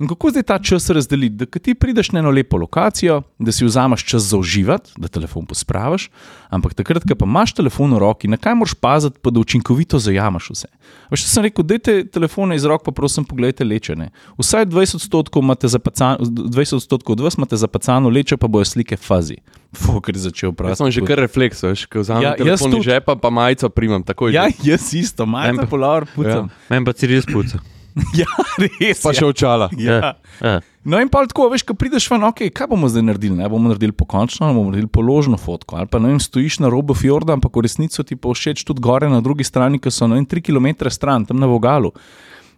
In 0.00 0.08
kako 0.08 0.30
zdaj 0.30 0.42
ta 0.42 0.58
čas 0.58 0.90
razdeliti? 0.90 1.34
Da 1.34 1.46
ti 1.46 1.74
prideš 1.74 2.12
na 2.12 2.18
eno 2.18 2.30
lepo 2.30 2.56
lokacijo, 2.56 3.22
da 3.38 3.52
si 3.52 3.64
vzameš 3.64 4.04
čas 4.04 4.22
za 4.22 4.38
uživati, 4.38 4.90
da 4.96 5.08
telefon 5.08 5.46
pospraviš, 5.46 6.10
ampak 6.48 6.74
takrat, 6.74 7.02
ko 7.08 7.14
pa 7.14 7.26
imaš 7.26 7.54
telefon 7.54 7.94
v 7.94 7.98
roki, 7.98 8.28
na 8.28 8.36
kaj 8.36 8.54
moraš 8.54 8.74
paziti, 8.74 9.18
pa 9.22 9.30
da 9.30 9.40
učinkovito 9.40 9.98
zajameš 9.98 10.50
vse. 10.50 10.68
Veš, 11.10 11.24
sem 11.26 11.44
rekel, 11.44 11.64
dajte 11.64 12.04
telefone 12.08 12.56
iz 12.56 12.64
rok, 12.64 12.84
pa 12.84 12.92
prosim, 12.92 13.24
pogledajte 13.24 13.64
lečene. 13.64 14.10
Vsaj 14.38 14.66
20 14.66 14.96
odstotkov, 14.96 15.42
imate 15.42 15.68
zapacan- 15.68 16.18
20 16.20 16.76
odstotkov 16.76 17.12
od 17.12 17.20
vas 17.20 17.36
imate 17.38 17.56
zapacano 17.56 18.08
leče, 18.08 18.36
pa 18.36 18.48
bojo 18.48 18.64
slike 18.64 18.96
fazi. 18.96 19.36
Fokker 19.74 20.14
je 20.14 20.20
začel 20.20 20.50
Jaz 20.50 20.56
praviti. 20.56 20.76
sem 20.76 20.90
že 20.90 21.00
kar 21.02 21.18
refleks, 21.18 21.62
veš, 21.62 21.86
ko 21.90 22.00
vzamem 22.00 22.22
ja, 22.22 22.34
jaz 22.54 22.62
iz 22.62 22.70
tudi. 22.70 22.86
žepa, 22.88 23.18
pa 23.18 23.30
majico 23.30 23.68
primam, 23.68 24.02
takoj. 24.06 24.32
Ja, 24.32 24.48
že. 24.48 24.70
jaz 24.70 24.88
isto, 24.94 25.26
majhno 25.26 25.66
pa- 25.66 25.70
polar 25.70 26.06
pucam. 26.14 26.50
Meni 26.70 26.86
pa 26.86 26.92
Ciril 26.96 27.22
spuca. 27.22 27.60
Ja, 28.18 28.26
res. 28.58 28.98
Pa 29.06 29.12
ja. 29.14 29.20
še 29.20 29.26
očala. 29.28 29.68
Ja. 29.78 30.16
Ja. 30.42 30.58
No, 30.82 30.98
in 30.98 31.06
pa 31.08 31.22
tako, 31.30 31.46
veš, 31.52 31.62
ko 31.62 31.76
prideš 31.78 32.08
ven, 32.10 32.24
ok, 32.26 32.40
kaj 32.50 32.66
bomo 32.66 32.88
zdaj 32.90 33.04
naredili? 33.06 33.36
Ne 33.38 33.46
bomo 33.48 33.70
naredili 33.70 33.94
pokončno, 33.94 34.48
ali 34.48 34.56
bomo 34.58 34.72
naredili 34.72 34.90
položno 34.90 35.38
fotko. 35.38 35.78
Ali 35.78 35.86
pa 35.86 36.00
ne 36.02 36.10
vem, 36.10 36.18
stojiš 36.18 36.58
na 36.58 36.68
robu 36.74 36.96
fjorda, 36.98 37.36
ampak 37.38 37.54
v 37.54 37.62
resnici 37.62 38.02
ti 38.02 38.18
pa 38.18 38.34
všeč 38.34 38.66
tudi 38.66 38.82
gore 38.82 39.06
na 39.08 39.22
drugi 39.22 39.46
strani, 39.46 39.78
ki 39.78 39.94
so 39.94 40.10
na 40.10 40.18
3 40.18 40.42
km 40.42 40.90
stran, 40.90 41.22
tam 41.22 41.38
na 41.38 41.46
Vogalu. 41.46 41.94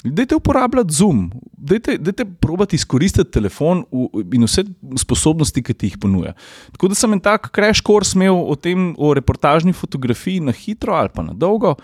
Dajte 0.05 0.37
uporabljati 0.37 0.95
Zoom, 0.95 1.31
dajte, 1.57 1.97
dajte 1.99 2.25
probati 2.25 2.77
izkoristiti 2.77 3.31
telefon 3.31 3.85
v, 3.91 4.23
in 4.37 4.45
vse 4.47 4.65
sposobnosti, 5.01 5.63
ki 5.63 5.75
ti 5.75 5.91
jih 5.91 5.97
ponuja. 6.03 6.35
Tako 6.77 6.93
da 6.93 6.99
sem 6.99 7.17
en 7.17 7.23
tak 7.23 7.51
crash 7.55 7.83
course 7.87 8.19
imel 8.19 8.37
o 8.37 8.55
tem, 8.55 8.93
o 8.99 9.15
reportažni 9.17 9.73
fotografiji 9.73 10.45
na 10.45 10.55
hitro 10.55 10.95
ali 10.95 11.11
pa 11.15 11.25
na 11.27 11.35
dolgo, 11.35 11.75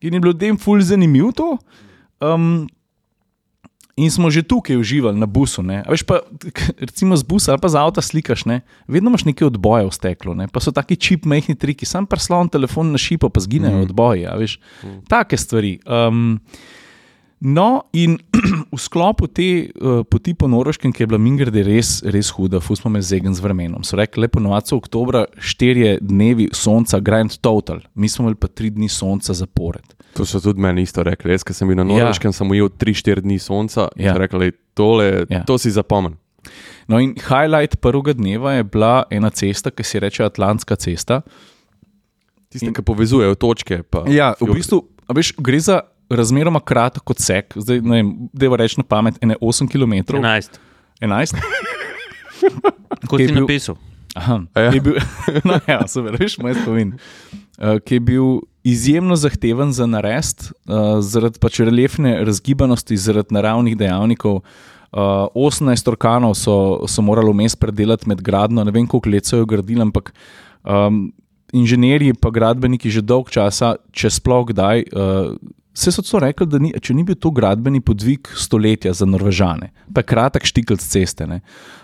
in 0.00 0.14
je 0.14 0.20
bilo 0.20 0.32
ljudem 0.32 0.58
ful 0.60 0.80
zanimivo 0.80 1.32
to. 1.32 1.56
Um, 2.20 2.64
In 3.94 4.10
smo 4.10 4.26
že 4.26 4.42
tukaj 4.42 4.74
uživali 4.74 5.14
na 5.14 5.26
busu. 5.26 5.62
Ne? 5.62 5.86
A 5.86 5.90
Veš 5.94 6.02
pa, 6.02 6.26
recimo 6.90 7.14
z 7.14 7.22
busa 7.22 7.54
ali 7.54 7.62
pa 7.62 7.70
z 7.70 7.78
avta 7.78 8.02
slikaš, 8.02 8.42
ne? 8.42 8.66
vedno 8.90 9.10
imaš 9.10 9.22
nekaj 9.22 9.46
odboja 9.54 9.86
v 9.86 9.94
steklu, 9.94 10.34
ne? 10.34 10.50
pa 10.50 10.58
so 10.58 10.74
taki 10.74 10.98
čip, 10.98 11.22
mehki 11.22 11.54
triki, 11.54 11.86
sam 11.86 12.02
preslon 12.06 12.50
telefon 12.50 12.90
na 12.90 12.98
šipo, 12.98 13.30
pa 13.30 13.38
zginejo 13.38 13.78
mm. 13.78 13.86
odboji. 13.86 14.26
mm. 14.26 15.06
Take 15.06 15.38
stvari. 15.38 15.78
Um, 15.86 16.42
no, 17.44 17.84
in 17.92 18.16
v 18.74 18.78
sklopu 18.80 19.28
te 19.28 19.68
uh, 19.76 20.00
poti 20.08 20.32
po 20.34 20.48
Norveškem, 20.48 20.92
ki 20.96 21.04
je 21.04 21.08
bila 21.10 21.20
mingrede 21.20 21.60
res, 21.66 21.98
res 22.08 22.30
huda, 22.32 22.58
fusmo 22.64 22.88
me 22.90 23.02
zegen 23.04 23.36
z 23.36 23.44
vremenom. 23.44 23.84
So 23.84 23.98
rekli, 24.00 24.24
lepo 24.24 24.40
novaco 24.40 24.78
oktobra, 24.80 25.26
štirje 25.36 25.98
dnevi 26.00 26.48
sonca, 26.56 27.00
grand 27.04 27.36
total, 27.44 27.84
mi 27.94 28.08
smo 28.08 28.24
imeli 28.26 28.40
pa 28.40 28.48
tri 28.48 28.72
dni 28.72 28.88
sonca 28.88 29.36
zapored. 29.36 29.84
To 30.16 30.24
so 30.24 30.40
tudi 30.40 30.62
meni 30.62 30.86
isto 30.86 31.02
rekli. 31.04 31.34
Jaz, 31.34 31.44
ki 31.44 31.52
sem 31.56 31.68
bil 31.68 31.76
na 31.76 31.84
Norveškem, 31.84 32.32
ja. 32.32 32.38
sem 32.40 32.50
ujel 32.54 32.70
3-4 32.70 33.24
dni 33.26 33.38
sonca 33.42 33.88
in 33.98 34.08
Ja. 34.08 34.14
ja. 34.14 34.18
rekli, 34.24 34.52
tole, 34.74 35.26
Ja. 35.28 35.44
to 35.44 35.58
si 35.58 35.70
zapomnim. 35.74 36.16
No, 36.88 36.98
in 37.00 37.14
highlight 37.16 37.80
prvega 37.80 38.12
dneva 38.12 38.52
je 38.58 38.64
bila 38.64 39.04
ena 39.10 39.30
cesta, 39.30 39.70
ki 39.70 39.84
se 39.84 40.00
reče 40.00 40.24
Atlantska 40.24 40.76
cesta. 40.76 41.22
Tiste, 42.52 42.70
ki 42.72 42.82
povezujejo 42.84 43.34
točke. 43.34 43.82
Ja, 44.06 44.34
v 44.36 44.44
fjord. 44.44 44.54
bistvu 44.54 44.78
a 45.08 45.12
veš, 45.16 45.32
gre 45.36 45.60
za 45.60 45.80
razmeroma 46.10 46.60
kratek 46.60 47.10
odsek, 47.10 47.54
zdaj 47.56 47.80
ne 47.80 47.96
vem, 47.96 48.08
deva 48.32 48.56
reči 48.56 48.76
na 48.76 48.84
pamet, 48.84 49.16
ene 49.20 49.36
8 49.40 49.66
km. 49.66 49.92
11. 50.12 50.58
11. 51.00 51.36
Kot 53.08 53.20
je 53.20 53.28
si 53.28 53.32
bil- 53.32 53.42
napisal. 53.42 53.76
Aha, 54.14 54.46
Ja. 54.54 54.70
je 54.70 54.80
bil, 54.80 54.94
no, 55.44 55.58
ja, 55.66 55.80
super, 55.88 56.14
veš, 56.14 56.38
moj 56.38 56.54
spomin. 56.54 56.92
Uh, 57.54 57.78
ki 57.78 57.94
je 57.94 58.00
bil 58.02 58.26
izjemno 58.62 59.16
zahteven 59.16 59.72
za 59.72 59.86
narediti, 59.86 60.52
uh, 60.64 61.00
zaradi 61.00 61.38
pač 61.38 61.58
reliefne 61.60 62.24
razgibanosti, 62.24 62.96
zaradi 62.96 63.34
naravnih 63.34 63.74
dejavnikov. 63.76 64.42
Uh, 64.94 65.26
18 65.34 65.88
orkanov 65.90 66.36
so, 66.38 66.54
so 66.86 67.02
morali 67.02 67.26
vmes 67.26 67.56
predelati 67.56 68.06
med 68.06 68.22
gradno, 68.22 68.62
ne 68.62 68.70
vem 68.70 68.86
koliko 68.86 69.10
let 69.10 69.26
so 69.26 69.36
jo 69.36 69.46
gradili, 69.46 69.82
ampak 69.82 70.12
um, 70.62 71.08
inženirji 71.52 72.14
pa 72.14 72.30
gradbeniki 72.30 72.90
že 72.90 73.02
dolg 73.02 73.26
časa, 73.28 73.74
če 73.90 74.10
sploh 74.12 74.46
kdaj. 74.46 74.86
Uh, 74.94 75.34
Vse 75.74 75.90
so 75.90 76.02
to 76.02 76.20
rekli, 76.22 76.46
da 76.46 76.58
ni, 76.58 76.70
če 76.70 76.94
ni 76.94 77.02
bil 77.02 77.16
to 77.18 77.32
gradbeni 77.34 77.80
podvig 77.82 78.28
stoletja 78.38 78.92
za 78.94 79.02
Norvežane, 79.04 79.72
je 79.90 80.02
kratek 80.02 80.46
štikl 80.46 80.78
ceste. 80.78 81.26
Ne? 81.26 81.40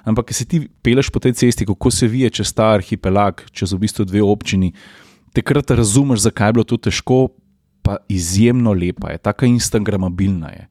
Ampak, 0.07 0.31
ki 0.31 0.35
se 0.35 0.45
ti 0.47 0.61
peleš 0.83 1.11
po 1.11 1.19
tej 1.19 1.35
cesti, 1.35 1.67
kako 1.67 1.91
se 1.91 2.07
vije 2.07 2.31
čez 2.31 2.55
ta 2.55 2.71
arhipelag, 2.71 3.43
čez 3.51 3.75
v 3.75 3.83
bistvu 3.83 4.07
dve 4.07 4.23
občini, 4.23 4.71
takrat 5.35 5.75
razumeš, 5.75 6.23
zakaj 6.23 6.49
je 6.49 6.53
bilo 6.53 6.65
to 6.65 6.79
težko, 6.79 7.35
pa 7.83 7.99
izjemno 8.07 8.71
lepa 8.73 9.11
je, 9.11 9.19
tako 9.19 9.51
instagramabilna 9.51 10.49
je. 10.49 10.65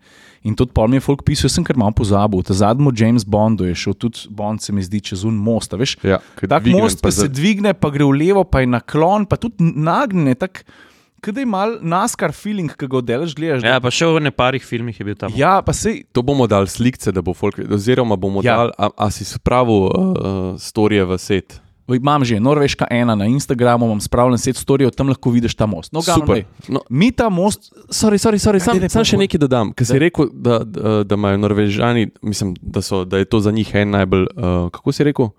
In 0.47 0.55
tudi 0.55 0.72
pol 0.72 0.88
mi 0.88 0.95
je 0.95 1.03
folk 1.03 1.26
pisal, 1.28 1.51
sem 1.51 1.65
kar 1.67 1.76
malo 1.76 1.91
pozabil. 1.91 2.39
Ta 2.39 2.55
zadnji 2.55 2.88
James 2.95 3.26
Bondu 3.28 3.67
je 3.67 3.76
šel 3.76 3.93
tudi 3.93 4.32
Bond, 4.32 4.63
se 4.63 4.72
mi 4.72 4.80
zdi, 4.80 5.01
čez 5.03 5.26
un 5.28 5.36
most. 5.36 5.76
Veš, 5.76 5.97
Ja, 5.99 6.22
tak 6.39 6.63
dvignem, 6.63 6.88
most, 6.88 7.01
pa 7.03 7.09
pa 7.09 7.11
se 7.11 7.28
za- 7.28 7.28
dvigne, 7.28 7.74
pa 7.76 7.91
gre 7.91 8.07
v 8.07 8.15
levo, 8.15 8.43
pa 8.47 8.63
je 8.63 8.72
naklon, 8.72 9.28
pa 9.28 9.36
tudi 9.36 9.59
nagne. 9.59 10.36
Tak, 10.39 10.63
Kaj 11.20 11.34
je 11.36 11.45
mal 11.45 11.78
naskar 11.82 12.32
feeling, 12.32 12.70
ki 12.70 12.88
ga 12.88 12.97
oddelaš, 12.97 13.34
gledaš. 13.34 13.61
da- 13.61 13.67
Ja, 13.70 13.80
pa 13.80 13.89
še 13.89 14.05
v 14.07 14.20
neparih 14.22 14.61
filmih 14.61 14.93
je 14.93 15.03
bil 15.03 15.15
tam. 15.15 15.32
ja, 15.34 15.61
pa 15.61 15.74
sej, 15.74 16.03
To 16.11 16.22
bomo 16.22 16.45
dali 16.45 16.65
slikce, 16.65 17.11
da 17.11 17.22
bo 17.22 17.34
folk, 17.34 17.59
oziroma 17.59 18.15
bomo 18.15 18.41
Ja. 18.41 18.55
dali, 18.57 18.72
a, 18.78 18.89
a 18.97 19.09
si 19.09 19.24
spravil 19.24 19.84
uh, 19.84 19.91
storije 20.57 21.03
v 21.03 21.17
set. 21.17 21.59
Imam 21.89 22.22
že 22.22 22.38
Norveška 22.38 22.86
ena 22.88 23.15
na 23.15 23.26
Instagramu, 23.26 23.84
imam 23.84 23.97
spravljen 23.97 24.38
set 24.38 24.55
storijev, 24.55 24.91
tam 24.91 25.07
lahko 25.07 25.32
vidiš 25.32 25.55
ta 25.55 25.65
most. 25.65 25.89
No, 25.91 26.01
glavno, 26.01 26.22
Super. 26.22 26.45
No, 26.67 26.82
Mi 26.88 27.09
ta 27.11 27.30
most, 27.30 27.74
sorry, 27.89 28.15
sorry, 28.15 28.38
sorry, 28.38 28.59
sam, 28.59 28.78
sam 28.88 29.01
še 29.03 29.17
nekaj 29.17 29.39
dodam. 29.39 29.74
Ker 29.74 29.84
si 29.84 29.97
rekel, 29.97 30.30
da, 30.32 30.59
da, 30.59 31.03
da 31.03 31.15
imajo 31.15 31.38
Norvežani, 31.39 32.11
mislim, 32.22 32.53
da, 32.61 32.80
so, 32.80 33.03
da 33.03 33.17
je 33.17 33.26
to 33.26 33.39
za 33.39 33.49
njih 33.49 33.65
en 33.74 33.89
najbolj, 33.89 34.28
uh, 34.30 34.70
kako 34.70 34.91
si 34.91 35.03
rekel, 35.03 35.34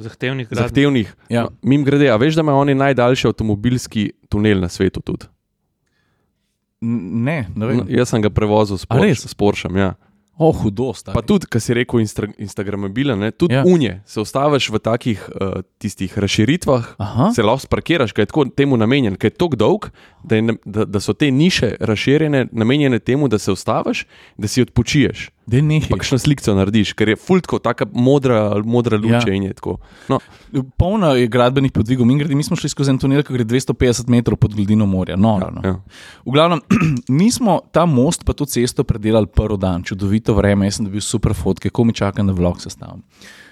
Zahtevnih 0.00 0.48
gradnj. 0.48 0.62
zahtevnih. 0.62 1.14
Ja. 1.28 1.42
No, 1.42 1.50
Mim 1.62 1.84
grede, 1.84 2.08
a 2.08 2.16
veš, 2.16 2.34
da 2.34 2.40
imajo 2.40 2.58
oni 2.58 2.74
najdaljši 2.74 3.26
avtomobilski 3.26 4.10
tunel 4.28 4.60
na 4.60 4.68
svetu 4.68 5.00
tudi. 5.00 5.26
Ne, 6.80 7.46
ne 7.54 7.66
vem. 7.66 7.76
No, 7.78 7.84
jaz 7.90 8.08
sem 8.08 8.22
ga 8.22 8.30
prevozil 8.30 8.78
s, 8.78 8.86
Porsche, 8.86 9.28
s 9.28 9.34
Porschem. 9.34 9.76
Ja. 9.76 9.94
O, 10.34 10.48
hudo, 10.52 10.94
stari. 10.96 11.12
Pa 11.12 11.20
tudi, 11.20 11.44
kar 11.44 11.60
si 11.60 11.74
rekel, 11.76 12.00
instra, 12.00 12.24
Instagramabilen, 12.38 13.18
ne, 13.18 13.28
tudi 13.30 13.52
Ja. 13.52 13.60
unje 13.62 13.98
se 14.06 14.20
ustaviš 14.20 14.70
v 14.70 14.78
takih 14.78 15.20
uh, 15.28 15.60
tistih 15.76 16.08
razširitvah, 16.16 16.94
Aha. 16.98 17.26
se 17.36 17.42
lahko 17.42 17.60
sparkiraš, 17.60 18.12
ker 18.12 18.22
je 18.22 18.26
tako 18.26 18.46
temu 18.46 18.76
namenjen, 18.76 19.18
ker 19.20 19.28
je 19.28 19.36
tako 19.36 19.56
dolg, 19.56 19.90
da, 20.24 20.36
je, 20.36 20.56
da, 20.64 20.84
da 20.86 21.00
so 21.00 21.12
te 21.12 21.28
niše 21.30 21.74
razširjene, 21.78 22.46
namenjene 22.52 22.98
temu, 22.98 23.28
da 23.28 23.36
se 23.38 23.52
ustaviš, 23.52 24.06
da 24.38 24.48
si 24.48 24.62
odpočiješ. 24.62 25.28
Da 25.50 25.60
ne. 25.60 25.80
Kakšno 25.82 26.18
sliko 26.20 26.54
narediš, 26.54 26.92
ker 26.94 27.10
je 27.10 27.16
fultko, 27.18 27.58
tako 27.62 27.88
modra, 27.92 28.60
modra 28.64 28.98
luč 29.00 29.10
Ja. 29.10 29.22
ja. 29.26 29.34
in 29.34 29.48
je 29.48 29.54
tako. 29.58 29.78
No, 30.08 30.20
Polno 30.78 31.10
je 31.18 31.26
gradbenih 31.26 31.72
podvigov, 31.72 32.06
mi, 32.06 32.18
grede, 32.18 32.34
mi 32.38 32.46
smo 32.46 32.56
šli 32.56 32.70
skozi 32.70 32.94
en 32.94 33.00
tunel, 33.02 33.24
ki 33.26 33.34
gre 33.34 33.46
250 33.48 34.10
metrov 34.12 34.38
pod 34.38 34.54
gladino 34.54 34.86
morja. 34.86 35.18
No, 35.18 35.38
no, 35.42 35.50
no. 35.50 35.60
ja. 35.66 35.74
V 36.26 36.36
glavnem, 36.36 36.62
mi 37.18 37.30
smo 37.34 37.60
ta 37.74 37.86
most, 37.86 38.24
pa 38.24 38.36
to 38.36 38.46
cesto 38.46 38.86
predelali 38.86 39.26
prvi 39.26 39.58
dan, 39.58 39.82
čudovito 39.82 40.34
vreme, 40.38 40.70
jaz 40.70 40.78
sem 40.78 40.86
dobil 40.86 41.02
super 41.02 41.34
fotke, 41.34 41.70
ko 41.70 41.84
mi 41.84 41.94
čakam, 41.96 42.30
da 42.30 42.36
vlog 42.36 42.62
sestavim. 42.62 43.02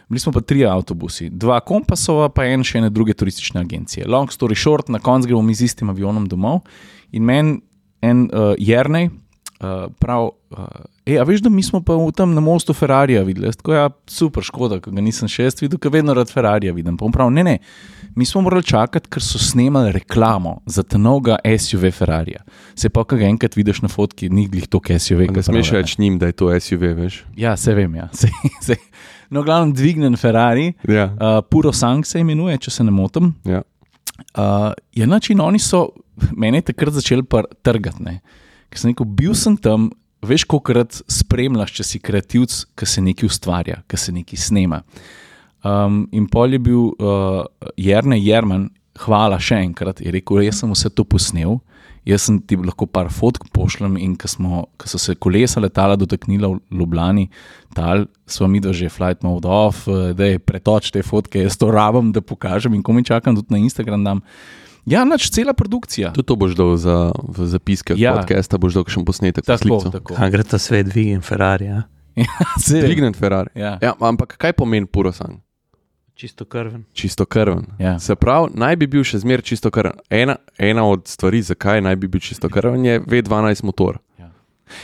Bili 0.08 0.20
smo 0.22 0.32
pa 0.32 0.40
tri 0.40 0.62
avtobusi, 0.64 1.28
dva 1.28 1.58
kompasova, 1.60 2.30
pa 2.32 2.46
en 2.48 2.62
še 2.64 2.78
ene 2.80 2.88
druge 2.94 3.12
turistične 3.18 3.60
agencije. 3.60 4.06
Long 4.08 4.30
story 4.32 4.56
short, 4.56 4.88
na 4.88 5.02
koncu 5.02 5.28
gremo 5.28 5.42
mi 5.42 5.54
z 5.54 5.66
istim 5.66 5.90
avionom 5.92 6.30
domov 6.30 6.62
in 7.12 7.26
meni 7.26 7.58
en 8.00 8.28
uh, 8.30 8.54
Jrnej 8.56 9.10
uh, 9.60 9.88
prav. 9.98 10.30
Uh, 10.50 10.64
Ej, 11.08 11.18
a 11.20 11.24
veš, 11.24 11.40
da 11.40 11.50
mi 11.50 11.62
smo 11.64 11.80
pa 11.80 11.96
v 11.96 12.12
tam 12.12 12.34
na 12.36 12.40
mostu 12.44 12.74
Ferrarija 12.76 13.22
videli? 13.24 13.52
Tako 13.56 13.74
ja, 13.74 13.86
super, 14.06 14.44
škoda, 14.44 14.76
ker 14.84 14.92
ga 14.92 15.00
nisem 15.04 15.28
še 15.30 15.46
jaz 15.48 15.56
videl, 15.62 15.80
ker 15.80 15.92
vedno 15.92 16.14
rad 16.16 16.28
Ferrarija 16.32 16.74
vidim. 16.76 16.98
Pa 17.00 17.08
prav, 17.12 17.30
ne, 17.32 17.44
ne, 17.44 17.54
mi 18.16 18.26
smo 18.28 18.42
morali 18.44 18.66
čakati, 18.66 19.08
ker 19.08 19.24
so 19.24 19.40
snemali 19.40 19.92
reklamo 19.96 20.58
za 20.66 20.82
ta 20.82 21.00
novega 21.00 21.38
SUV 21.44 21.88
Ferrarija. 21.96 22.44
Se 22.76 22.90
pa, 22.92 23.06
ga 23.08 23.24
enkrat 23.24 23.56
vidiš 23.56 23.82
na 23.86 23.88
fotki, 23.88 24.28
ni 24.28 24.46
glih 24.48 24.68
to 24.68 24.82
SUV. 24.98 25.30
Ne 25.32 25.42
smeš 25.42 25.72
reči 25.78 26.02
njim, 26.02 26.18
da 26.18 26.28
je 26.28 26.36
to 26.36 26.52
SUV, 26.60 26.92
veš. 26.98 27.22
Ja, 27.36 27.56
se 27.56 27.74
vem, 27.74 27.94
ja. 27.94 28.08
Se, 28.18 28.28
se. 28.60 28.76
No, 29.30 29.42
glavno 29.42 29.74
dvignen 29.76 30.16
Ferrari, 30.16 30.72
Ja, 30.88 31.04
uh, 31.12 31.44
Puro 31.50 31.72
Sang 31.72 32.06
se 32.06 32.20
imenuje, 32.20 32.56
če 32.58 32.70
se 32.70 32.84
ne 32.84 32.90
motim. 32.90 33.34
ja. 33.44 33.62
Uh, 34.34 34.72
je 34.92 35.06
način, 35.06 35.40
oni 35.40 35.58
so 35.62 35.88
mene 36.36 36.60
takrat 36.60 36.92
začeli 36.92 37.22
trgati. 37.62 38.18
Ker 38.68 38.80
sem 38.82 38.92
rekel, 38.92 39.08
bil 39.18 39.34
sem 39.38 39.56
tam, 39.56 39.88
veš, 40.24 40.44
koliko 40.44 40.72
krat 40.72 41.00
spremljaš, 41.08 41.72
če 41.78 41.84
si 41.84 42.00
kreativc, 42.02 42.64
ki 42.76 42.86
se 42.88 43.04
nekaj 43.04 43.30
ustvarja, 43.30 43.82
ki 43.88 44.00
se 44.00 44.12
nekaj 44.12 44.42
snema. 44.48 44.82
Um, 45.66 46.04
in 46.14 46.28
pol 46.30 46.52
je 46.54 46.60
bil 46.62 46.92
uh, 46.94 47.44
Jrne 47.80 48.18
Jerman, 48.20 48.68
hvala 49.04 49.38
še 49.42 49.62
enkrat. 49.64 50.02
Je 50.02 50.12
rekel, 50.14 50.42
jaz 50.46 50.60
sem 50.62 50.70
vse 50.74 50.90
to 50.94 51.04
posnel, 51.06 51.58
jaz 52.08 52.28
sem 52.28 52.38
ti 52.40 52.56
lahko 52.56 52.86
par 52.86 53.10
fotk 53.12 53.48
pošljem. 53.54 53.96
In 54.00 54.14
ko 54.18 54.28
smo- 54.30 54.66
ko 54.78 54.90
so 54.90 54.98
se 54.98 55.14
kolesa 55.14 55.60
letala 55.60 55.96
dotaknila 55.96 56.52
v 56.54 56.78
Ljubljani, 56.78 57.28
tal, 57.74 58.06
smo 58.26 58.48
mi 58.48 58.60
dva 58.60 58.72
že 58.72 58.88
flight 58.88 59.22
mode 59.22 59.48
off, 59.48 59.86
da 59.88 60.24
je 60.24 60.38
pretoč 60.38 60.92
te 60.92 61.02
fotke, 61.02 61.42
jaz 61.42 61.56
to 61.58 61.70
rabim, 61.70 62.12
da 62.12 62.20
pokažem 62.20 62.74
in 62.74 62.82
ko 62.82 62.92
mi 62.92 63.04
čakam 63.04 63.34
tudi 63.34 63.50
na 63.50 63.58
Instagram. 63.58 64.04
Dam. 64.04 64.22
Ja, 64.88 65.04
nač 65.04 65.28
cela 65.30 65.52
produkcija. 65.52 66.12
Tudi 66.16 66.26
to 66.26 66.36
boš 66.40 66.56
dal 66.56 66.76
za 66.80 67.12
v 67.12 67.46
zapiske 67.46 67.92
Ja. 67.96 68.10
ja. 68.10 68.14
podcasta, 68.16 68.58
boš 68.58 68.78
dal 68.78 68.88
še 68.88 69.04
posnetek. 69.04 69.44
Tako, 69.44 69.82
tako. 69.92 70.16
Kaj 70.16 70.32
gre 70.32 70.46
ta 70.48 70.58
svet, 70.58 70.88
vi 70.94 71.10
in 71.12 71.20
Ferrari, 71.20 71.68
ja? 71.68 71.84
Saj, 72.64 72.80
Trignen 72.82 73.14
Ferrari. 73.14 73.52
Ja. 73.54 73.76
Ja, 73.84 73.92
ampak 74.00 74.34
kaj 74.40 74.56
pomeni 74.58 74.88
purosan? 74.88 75.42
čisto 76.18 76.44
krven. 76.44 76.84
Čisto 76.92 77.26
krven. 77.26 77.66
Ja. 77.78 77.98
Se 77.98 78.16
pravi, 78.18 78.50
naj 78.58 78.76
bi 78.76 78.88
bil 78.90 79.04
še 79.06 79.20
zmeraj 79.22 79.46
čisto 79.46 79.70
krven. 79.70 80.00
Ena, 80.10 80.34
ena 80.58 80.82
od 80.82 81.06
stvari, 81.06 81.38
zakaj 81.46 81.78
naj 81.86 81.94
bi 81.96 82.10
bil 82.10 82.18
čisto 82.18 82.50
krven, 82.50 82.82
je 82.82 82.98
V12 82.98 83.62
motor. 83.62 84.00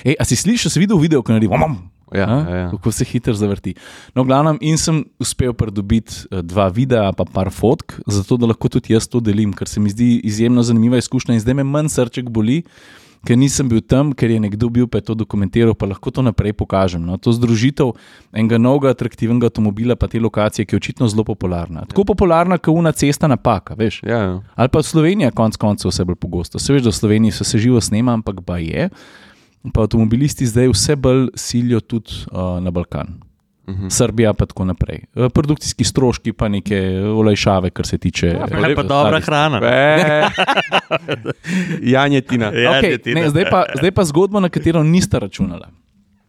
Ej, 0.06 0.14
a 0.16 0.24
si 0.24 0.36
slišal, 0.38 0.72
si 0.72 0.80
videl 0.80 0.96
video, 0.96 1.20
ko 1.20 1.34
naredi 1.34 1.50
vam? 1.50 1.90
Ja, 2.14 2.28
ja, 2.30 2.56
ja. 2.56 2.70
Kako 2.70 2.92
se 2.92 3.04
hitro 3.04 3.34
zavrti. 3.34 3.74
No, 4.14 4.24
glavnem, 4.24 4.58
in 4.62 4.78
sem 4.78 5.02
uspel 5.18 5.54
pridobiti 5.58 6.24
eh, 6.30 6.42
dva 6.46 6.68
videa, 6.70 7.10
pa 7.12 7.26
par 7.26 7.50
fotk, 7.50 7.98
zato 8.06 8.38
da 8.38 8.50
lahko 8.52 8.70
tudi 8.70 8.94
jaz 8.94 9.08
to 9.10 9.20
delim, 9.20 9.52
ker 9.52 9.68
se 9.68 9.82
mi 9.82 9.90
zdi 9.90 10.20
izjemno 10.24 10.62
zanimiva 10.62 11.00
izkušnja 11.02 11.34
in 11.34 11.42
zdaj 11.42 11.58
me 11.58 11.66
manj 11.66 11.90
srček 11.96 12.30
boli. 12.30 12.62
Ker 13.24 13.38
nisem 13.40 13.70
bil 13.70 13.80
tam, 13.80 14.10
ker 14.12 14.28
je 14.34 14.36
nekdo 14.36 14.68
bil, 14.68 14.84
pa 14.84 15.00
je 15.00 15.06
to 15.08 15.14
dokumentiral, 15.16 15.72
pa 15.72 15.88
lahko 15.88 16.12
to 16.12 16.20
naprej 16.20 16.52
pokažem. 16.52 17.00
No. 17.00 17.16
To 17.16 17.32
združitev 17.32 17.94
enega 18.36 18.58
novega, 18.60 18.92
atraktivnega 18.92 19.48
avtomobila, 19.48 19.96
pa 19.96 20.10
te 20.12 20.20
lokacije, 20.20 20.66
ki 20.68 20.76
je 20.76 20.80
očitno 20.82 21.08
zelo 21.08 21.24
popularna. 21.24 21.86
Tako 21.88 22.04
popularna, 22.12 22.60
kot 22.60 22.76
una 22.76 22.92
cesta 22.92 23.30
napaka, 23.30 23.78
veš. 23.80 24.02
Ja, 24.04 24.18
ja. 24.20 24.34
Ali 24.54 24.68
pa 24.68 24.84
Slovenija, 24.84 25.32
konec 25.32 25.56
koncev, 25.56 25.88
vse 25.88 26.04
bolj 26.04 26.20
pogosto. 26.20 26.60
Se 26.60 26.76
veš, 26.76 26.84
da 26.84 26.92
v 26.92 27.00
Sloveniji 27.00 27.38
se, 27.40 27.48
se 27.48 27.62
živo 27.64 27.80
snema, 27.80 28.12
ampak 28.12 28.44
pa 28.44 28.60
je. 28.60 28.90
Pa 29.72 29.86
avtomobilisti 29.86 30.46
zdaj 30.46 30.68
vse 30.74 30.96
bolj 30.96 31.28
silijo 31.34 31.80
tudi 31.80 32.26
uh, 32.32 32.60
na 32.60 32.70
Balkan. 32.70 33.14
Mhm. 33.68 33.88
Srbija, 33.88 34.34
pa 34.34 34.46
tako 34.46 34.64
naprej. 34.64 34.98
Eh, 35.16 35.28
Produkcijski 35.28 35.84
stroški, 35.84 36.32
pa 36.32 36.48
neke 36.48 37.00
olajšave, 37.00 37.70
kar 37.70 37.86
se 37.86 37.98
tiče. 37.98 38.26
Ja, 38.26 38.46
pa, 38.50 38.68
pa 38.76 38.82
dobra 38.82 39.20
hrana. 39.20 39.60
Janjetina. 41.94 42.52
Ja, 42.52 42.70
Okay, 42.70 43.14
ne, 43.14 43.30
zdaj, 43.30 43.44
pa, 43.50 43.64
zdaj 43.78 43.90
pa 43.90 44.04
zgodba, 44.04 44.40
na 44.40 44.48
katero 44.48 44.82
nista 44.82 45.18
računala. 45.18 45.68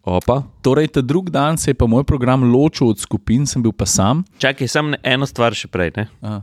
Opa. 0.03 0.43
Torej, 0.61 0.87
ta 0.87 1.01
drugi 1.01 1.31
dan 1.31 1.57
se 1.57 1.71
je 1.71 1.73
pa 1.73 1.85
moj 1.85 2.03
program 2.03 2.53
ločil 2.53 2.87
od 2.87 2.99
skupin, 2.99 3.45
sem 3.45 3.61
bil 3.61 3.71
pa 3.71 3.85
sam. 3.85 4.23
Čakaj, 4.37 4.67
samo 4.67 4.95
eno 5.03 5.25
stvar 5.25 5.53
še 5.53 5.67
prej. 5.67 5.91
Ne? 5.97 6.07
Aha, 6.21 6.41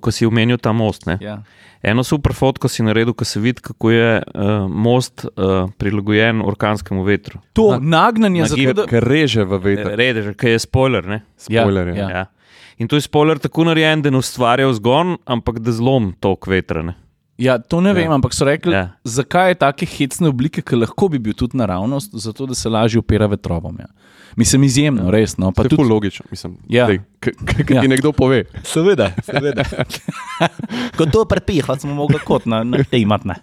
Ko 0.00 0.10
si 0.10 0.26
omenil 0.26 0.58
ta 0.62 0.72
most. 0.72 1.06
Ne? 1.06 1.18
ja. 1.20 1.42
Eno 1.82 2.04
super 2.06 2.30
fotko 2.30 2.68
si 2.70 2.84
naredil, 2.86 3.10
ko 3.18 3.26
se 3.26 3.40
vidi, 3.42 3.58
kako 3.62 3.90
je 3.90 4.10
uh, 4.22 4.50
most 4.70 5.24
uh, 5.24 5.66
prilagojen 5.78 6.42
orkanskemu 6.46 7.02
vetru. 7.02 7.40
To 7.58 7.78
nagnanje, 7.80 8.44
zato 8.52 8.60
Nagib- 8.60 8.76
da. 8.78 8.84
Ker 8.86 9.02
reže 9.02 9.42
v 9.44 9.58
veter. 9.64 9.96
Redež, 9.98 10.28
ki 10.38 10.54
je 10.54 10.60
spoiler. 10.62 11.08
Ne? 11.10 11.22
Spoiler 11.36 11.90
je. 11.90 11.96
Ja. 11.98 12.08
Ja. 12.10 12.24
In 12.78 12.88
to 12.88 12.96
je 12.96 13.02
spoiler 13.02 13.38
tako 13.42 13.66
narejen, 13.66 14.02
da 14.02 14.10
ne 14.14 14.22
ustvarja 14.22 14.68
vzgon, 14.70 15.16
ampak 15.26 15.58
da 15.58 15.74
zlom 15.74 16.12
tok 16.22 16.46
vetra. 16.46 16.86
Ne? 16.86 16.94
Ja, 17.38 17.58
to 17.58 17.80
ne 17.80 17.92
vem, 17.92 18.12
ampak 18.12 18.34
so 18.34 18.44
rekli, 18.44 18.72
Ja. 18.72 18.88
zakaj 19.04 19.50
je 19.50 19.54
take 19.56 19.86
hecne 19.88 20.28
oblike, 20.28 20.62
ki 20.62 20.76
lahko 20.76 21.08
bi 21.08 21.18
bil 21.18 21.32
tudi 21.34 21.56
naravnost, 21.56 22.12
zato 22.14 22.46
da 22.46 22.54
se 22.54 22.68
lažje 22.68 22.98
opira 22.98 23.26
vetrovom. 23.26 23.76
Ja. 23.80 23.86
Mislim, 24.36 24.62
izjemno, 24.64 25.10
res. 25.10 25.36
No. 25.36 25.50
Pa 25.52 25.62
To 25.62 25.66
je 25.66 25.68
tudi, 25.70 25.88
logično, 25.88 26.24
mislim. 26.30 26.56
Ja. 26.68 26.86
Dej, 26.86 27.00
k- 27.20 27.32
k- 27.36 27.64
k- 27.64 27.74
Ja. 27.74 27.80
ti 27.80 27.88
nekdo 27.88 28.12
pove. 28.12 28.44
seveda, 28.62 29.10
seveda. 29.22 29.64
Kot 30.96 31.10
to 31.12 31.24
prepihati 31.24 31.80
smo 31.80 31.94
mogli 31.94 32.18
kot 32.18 32.46
na, 32.46 32.62
na 32.64 32.84
tej 32.84 33.04
matne. 33.04 33.34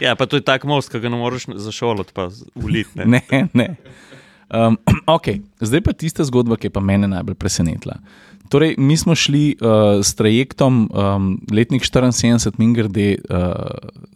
Ja, 0.00 0.14
pa 0.14 0.26
to 0.26 0.36
je 0.36 0.42
tak 0.42 0.64
most, 0.64 0.90
ki 0.90 1.00
ga 1.00 1.08
ne 1.08 1.16
moreš 1.16 1.46
za 1.48 1.72
šolo 1.72 2.04
uliti. 2.54 2.90
Ne? 2.96 3.22
Ne, 3.30 3.48
ne. 3.52 3.76
Um, 4.48 4.78
okay. 5.16 5.42
Zdaj 5.60 5.80
pa 5.80 5.92
tista 5.92 6.24
zgodba, 6.24 6.56
ki 6.56 6.66
je 6.66 6.70
pa 6.70 6.80
mene 6.80 7.08
najbolj 7.08 7.34
presenetila. 7.34 7.98
Torej, 8.48 8.74
mi 8.78 8.96
smo 8.96 9.14
šli 9.14 9.56
uh, 9.60 10.02
s 10.04 10.14
trajektom 10.14 10.90
um, 10.92 11.30
letnik 11.52 11.82
74, 11.82 12.54
Mingrde, 12.58 13.16
uh, 13.30 13.50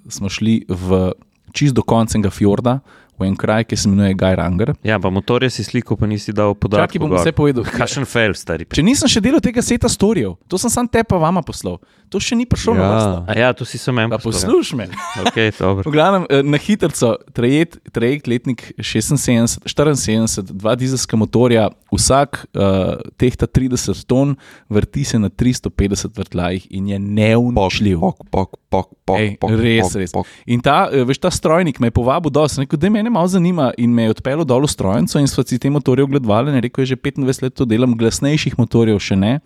smo 0.09 0.29
šli 0.29 0.65
v 0.69 1.13
čist 1.53 1.75
do 1.75 1.83
koncega 1.83 2.31
fjorda, 2.31 2.79
v 3.21 3.29
en 3.29 3.37
kraj, 3.37 3.67
ki 3.69 3.77
se 3.77 3.89
imenuje 3.89 4.17
Gajranger. 4.19 4.75
Ja, 4.87 4.99
pa 4.99 5.11
motorje 5.13 5.51
si 5.53 5.65
sliko, 5.65 5.97
pa 6.01 6.09
nisi 6.09 6.33
dal 6.33 6.55
Čakaj, 6.55 6.61
podatkov. 6.65 7.01
bom 7.05 7.13
gor. 7.13 7.21
vse 7.21 7.33
povedal. 7.37 7.65
Kakšen 7.69 8.09
fail, 8.09 8.35
stari. 8.35 8.65
Če 8.65 8.83
nisem 8.83 9.11
še 9.11 9.21
delal 9.21 9.43
tega 9.45 9.63
seta 9.65 9.91
storjev, 9.93 10.39
to 10.49 10.59
sem 10.61 10.73
sam 10.73 10.89
te 10.89 11.05
pa 11.05 11.21
vama 11.21 11.43
poslal, 11.45 11.79
to 12.11 12.19
še 12.19 12.35
ni 12.35 12.49
prišlo 12.49 12.75
na 12.75 12.89
vrsto. 12.89 13.17
Ja. 13.21 13.25
A 13.29 13.39
ja, 13.39 13.49
tu 13.55 13.69
si 13.69 13.79
sem 13.79 13.95
en. 14.03 14.11
Pa 14.11 14.19
poslušaj 14.19 14.77
me. 14.79 14.89
Okay, 15.29 15.53
dobro. 15.55 15.85
V 15.89 15.93
glavnem, 15.93 16.25
eh, 16.31 16.43
na 16.43 16.59
hitro, 16.59 16.91
trajekt, 17.37 17.79
trajekt 17.93 18.27
letnik 18.27 18.73
76, 18.81 19.61
74, 19.69 20.51
dva 20.51 20.75
dizelska 20.75 21.17
motorja, 21.21 21.69
vsak 21.93 22.47
uh, 22.55 22.99
tehta 23.21 23.47
30 23.47 24.07
ton, 24.07 24.37
vrti 24.71 25.05
se 25.05 25.19
na 25.19 25.29
350 25.31 26.17
vrtljajih 26.17 26.67
in 26.71 26.89
je 26.89 26.99
neuničljiv. 26.99 28.01
Pok, 28.01 28.27
pok, 28.31 28.57
pok, 28.71 28.89
pok, 29.05 29.19
Ej, 29.19 29.37
pok, 29.43 29.51
res, 29.59 29.83
pok, 29.83 29.99
res. 30.01 30.13
pok. 30.15 30.27
In 30.47 30.63
ta, 30.63 30.89
eh, 30.91 31.05
veš, 31.05 31.19
ta 31.19 31.31
strojnik 31.31 31.81
me 31.83 31.91
je 31.91 31.97
povabil 31.97 32.31
dol, 32.31 32.49
sem 32.49 32.63
rekel, 32.65 32.79
da 32.79 32.91
me 32.91 33.03
malo 33.11 33.29
zanima 33.29 33.73
in 33.79 33.95
me 33.95 34.07
je 34.07 34.15
odpeljal 34.17 34.45
dol 34.45 34.65
v 34.65 34.71
strojnico 34.71 35.19
in 35.21 35.29
sva 35.29 35.45
si 35.47 35.59
te 35.59 35.71
motorje 35.71 36.05
ogledovali. 36.05 36.51
In 36.51 36.61
je 36.61 36.67
rekel, 36.69 36.85
že 36.85 36.97
25 36.97 37.43
let 37.43 37.55
to 37.55 37.65
delam, 37.65 37.97
glasnejših 37.99 38.59
motorjev 38.59 38.99
še 39.03 39.17
ne. 39.17 39.39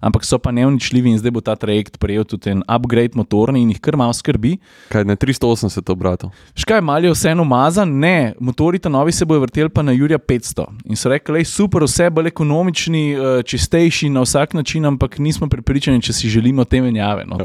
Ampak 0.00 0.24
so 0.24 0.38
pa 0.38 0.52
neuničljivi, 0.54 1.10
in 1.10 1.18
zdaj 1.18 1.32
bo 1.34 1.40
ta 1.42 1.56
trajekt 1.58 1.98
prejel 1.98 2.24
tudi 2.24 2.52
en 2.52 2.62
upgrade 2.70 3.18
motorni 3.18 3.62
in 3.62 3.72
jih 3.74 3.80
kar 3.82 3.98
malo 3.98 4.14
skrbi. 4.14 4.56
Kaj 4.92 5.04
ne 5.08 5.16
380 5.18 5.90
obratov. 5.90 6.30
Škaj, 6.54 6.80
malo 6.86 7.10
je 7.10 7.16
vseeno 7.16 7.42
umazan, 7.42 7.90
ne, 7.98 8.34
motori 8.40 8.78
ta 8.78 8.88
novi 8.88 9.12
se 9.12 9.26
bojo 9.26 9.42
vrteli 9.42 9.70
pa 9.74 9.82
na 9.82 9.92
Jurija 9.92 10.18
500. 10.18 10.68
In 10.86 10.96
so 10.96 11.10
rekli, 11.10 11.42
je 11.42 11.50
super, 11.50 11.82
vse 11.82 12.10
bolj 12.10 12.30
ekonomični, 12.30 13.04
eh, 13.12 13.42
čistejši 13.42 14.10
na 14.14 14.22
vsak 14.22 14.54
način, 14.54 14.86
ampak 14.86 15.18
nismo 15.18 15.48
prepričani, 15.48 16.02
če 16.02 16.12
si 16.12 16.30
želimo 16.30 16.64
te 16.64 16.80
menjave. 16.80 17.26
No, 17.26 17.42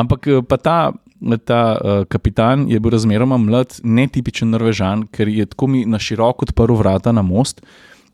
ampak 0.00 0.26
eh, 0.26 0.42
pa 0.48 0.56
ta, 0.56 0.78
ta 1.44 1.60
uh, 1.76 2.04
kapitan 2.08 2.66
je 2.70 2.80
bil 2.80 2.94
razmeroma 2.94 3.38
mlad, 3.38 3.80
netipičen 3.84 4.50
Norvežan, 4.50 5.06
ker 5.12 5.28
je 5.28 5.46
tako 5.46 5.66
mi 5.66 5.84
na 5.86 5.98
široko 5.98 6.46
odprl 6.48 6.78
vrata 6.78 7.12
na 7.12 7.22
most. 7.22 7.62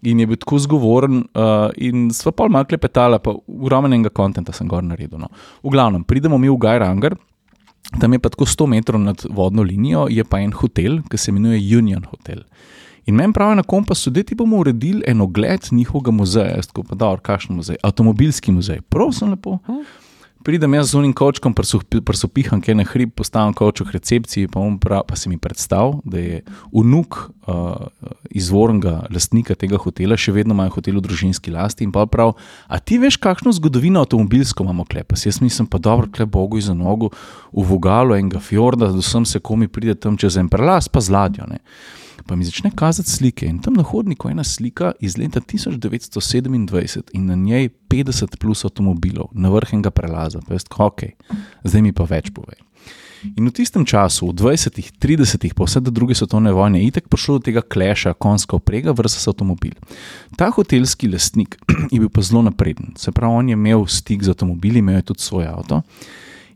In 0.04 0.20
je 0.20 0.26
bil 0.28 0.36
tako 0.36 0.58
zgovoren, 0.60 1.22
uh, 1.32 1.70
in 1.76 2.10
sva 2.12 2.32
pa 2.36 2.48
malo 2.48 2.68
klepetala, 2.68 3.18
pa 3.18 3.32
ogromnega 3.32 4.12
konta 4.12 4.44
sem 4.52 4.68
gor 4.68 4.84
naredil. 4.84 5.18
No. 5.18 5.30
V 5.64 5.72
glavnem, 5.72 6.04
pridemo 6.04 6.38
mi 6.38 6.50
v 6.52 6.58
Gajranger, 6.60 7.16
tam 8.00 8.12
je 8.12 8.20
pa 8.20 8.28
tako 8.28 8.44
100 8.44 8.68
metrov 8.68 9.00
nad 9.00 9.24
vodno 9.30 9.62
linijo, 9.62 10.06
je 10.10 10.24
pa 10.24 10.42
en 10.44 10.52
hotel, 10.52 11.00
ki 11.08 11.18
se 11.18 11.32
imenuje 11.32 11.78
Union 11.78 12.04
Hotel. 12.10 12.44
In 13.06 13.16
meni 13.16 13.32
pravi 13.32 13.56
na 13.56 13.62
kompasu, 13.62 14.10
da 14.10 14.22
ti 14.22 14.34
bomo 14.34 14.58
uredili 14.58 15.02
en 15.06 15.20
ogled 15.20 15.68
njihovega 15.70 16.10
muzeja. 16.10 16.62
Tako 16.66 16.82
pa 16.88 16.94
da, 16.94 17.16
kakšen 17.16 17.56
muzej, 17.56 17.76
avtomobilski 17.82 18.52
muzej. 18.52 18.80
Prosim, 18.88 19.30
lepo. 19.30 19.58
Pridem 20.44 20.74
jaz 20.76 20.90
z 20.92 20.98
unim 21.00 21.12
kočkom, 21.16 21.54
prsopiham, 21.56 22.60
ki 22.60 22.70
je 22.70 22.76
na 22.76 22.84
hrib, 22.84 23.14
postavim 23.16 23.54
koč 23.56 23.80
v 23.80 23.94
recepciji, 23.94 24.50
pa, 24.52 24.60
on 24.60 24.74
prav, 24.76 25.06
pa 25.08 25.16
se 25.16 25.30
mi 25.32 25.38
predstavlja, 25.40 26.02
da 26.04 26.20
je 26.20 26.42
unuk 26.68 27.16
uh, 27.48 27.88
izvornega 28.28 29.06
lastnika 29.08 29.56
tega 29.56 29.80
hotela, 29.80 30.20
še 30.20 30.36
vedno 30.36 30.52
imajo 30.52 30.76
hotel 30.76 31.00
v 31.00 31.04
družinski 31.08 31.54
lasti. 31.54 31.88
In 31.88 31.96
pa 31.96 32.04
prav, 32.04 32.34
a 32.68 32.76
ti 32.76 33.00
veš, 33.00 33.16
kakšno 33.24 33.56
zgodovino 33.56 34.04
avtomobilsko 34.04 34.68
imamo 34.68 34.84
klepa? 34.84 35.16
Jaz 35.16 35.40
mislim, 35.40 35.64
pa 35.64 35.80
dobro, 35.80 36.12
klep 36.12 36.28
Bogu 36.36 36.60
za 36.60 36.76
nogo, 36.76 37.08
v 37.48 37.64
vogalo 37.64 38.12
enega 38.12 38.36
fjorda, 38.36 38.92
da 38.92 39.00
sem 39.00 39.24
se 39.24 39.40
komi 39.40 39.72
pride 39.72 39.96
tam 39.96 40.20
čez 40.20 40.36
en 40.36 40.52
prelaz, 40.52 40.92
pa 40.92 41.00
z 41.00 41.16
ladjo. 41.16 41.48
Ne. 41.48 41.64
Pa 42.26 42.36
mi 42.36 42.44
začne 42.44 42.70
kazati 42.74 43.10
slike 43.10 43.46
in 43.46 43.58
tam 43.58 43.74
na 43.74 43.82
hodniku 43.82 44.28
je 44.28 44.32
ena 44.32 44.44
slika 44.44 44.92
iz 45.00 45.18
leta 45.18 45.40
1927 45.40 47.02
in 47.12 47.26
na 47.26 47.34
njej 47.34 47.68
50 47.88 48.36
plus 48.36 48.64
avtomobilov, 48.64 49.28
na 49.32 49.50
vrhenga 49.52 49.90
prelaza. 49.90 50.40
Pa 50.48 50.54
jaz, 50.54 50.64
ok, 50.78 51.02
zdaj 51.64 51.82
mi 51.82 51.92
pa 51.92 52.08
več 52.08 52.32
povej. 52.34 52.64
In 53.36 53.48
v 53.48 53.52
tistem 53.56 53.88
času, 53.88 54.28
v 54.28 54.36
20-ih, 54.36 54.92
30-ih, 55.00 55.56
pa 55.56 55.64
vse 55.64 55.80
do 55.80 55.88
druge 55.88 56.12
svetovne 56.12 56.52
vojne, 56.52 56.82
je 56.82 56.92
itek 56.92 57.08
prišlo 57.08 57.40
do 57.40 57.48
tega 57.48 57.64
kleša, 57.64 58.12
konjska 58.20 58.60
oprega 58.60 58.92
versus 58.92 59.24
avtomobil. 59.28 59.72
Ta 60.36 60.52
hotelski 60.52 61.08
lastnik 61.08 61.56
je 61.92 62.00
bil 62.00 62.12
pa 62.12 62.20
zelo 62.20 62.44
napreden, 62.44 62.92
se 63.00 63.12
pravi, 63.16 63.32
on 63.32 63.48
je 63.48 63.56
imel 63.56 63.88
stik 63.88 64.24
z 64.24 64.36
avtomobili, 64.36 64.84
imel 64.84 65.00
je 65.00 65.08
tudi 65.12 65.24
svoj 65.24 65.48
avto. 65.48 65.80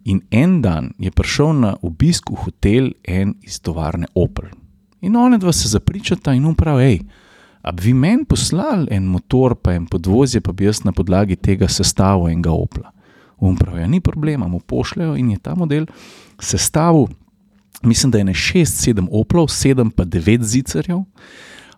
In 0.04 0.20
en 0.30 0.60
dan 0.64 0.92
je 1.00 1.10
prišel 1.10 1.52
na 1.56 1.76
obisk 1.82 2.30
v 2.30 2.44
hotel 2.44 2.92
en 3.04 3.34
iz 3.44 3.60
tovarne 3.60 4.08
Opel. 4.14 4.52
In 5.00 5.16
one 5.16 5.38
dva 5.38 5.52
se 5.52 5.68
zapričata 5.68 6.32
in 6.34 6.46
on 6.46 6.54
pravi, 6.54 6.84
hej, 6.84 7.00
a 7.62 7.72
bi 7.72 7.82
vi 7.82 7.94
meni 7.94 8.24
poslali 8.24 8.86
en 8.90 9.04
motor, 9.06 9.54
pa 9.54 9.72
en 9.72 9.86
podvozje, 9.86 10.40
pa 10.40 10.52
bi 10.52 10.64
jaz 10.64 10.82
na 10.84 10.92
podlagi 10.92 11.36
tega 11.36 11.68
sestavil 11.68 12.28
enega 12.28 12.50
Opla. 12.50 12.92
On 13.38 13.56
pravi, 13.56 13.80
ja, 13.80 13.86
ni 13.86 14.00
problema, 14.00 14.48
mu 14.48 14.60
pošljajo 14.60 15.16
in 15.16 15.30
je 15.30 15.38
ta 15.38 15.54
model 15.54 15.86
sestavil, 16.40 17.06
mislim, 17.82 18.10
da 18.10 18.18
je 18.18 18.24
ne 18.24 18.34
6-7 18.34 19.08
Oplov, 19.10 19.46
7 19.46 19.90
pa 19.90 20.04
9 20.04 20.42
zicerjev. 20.42 21.04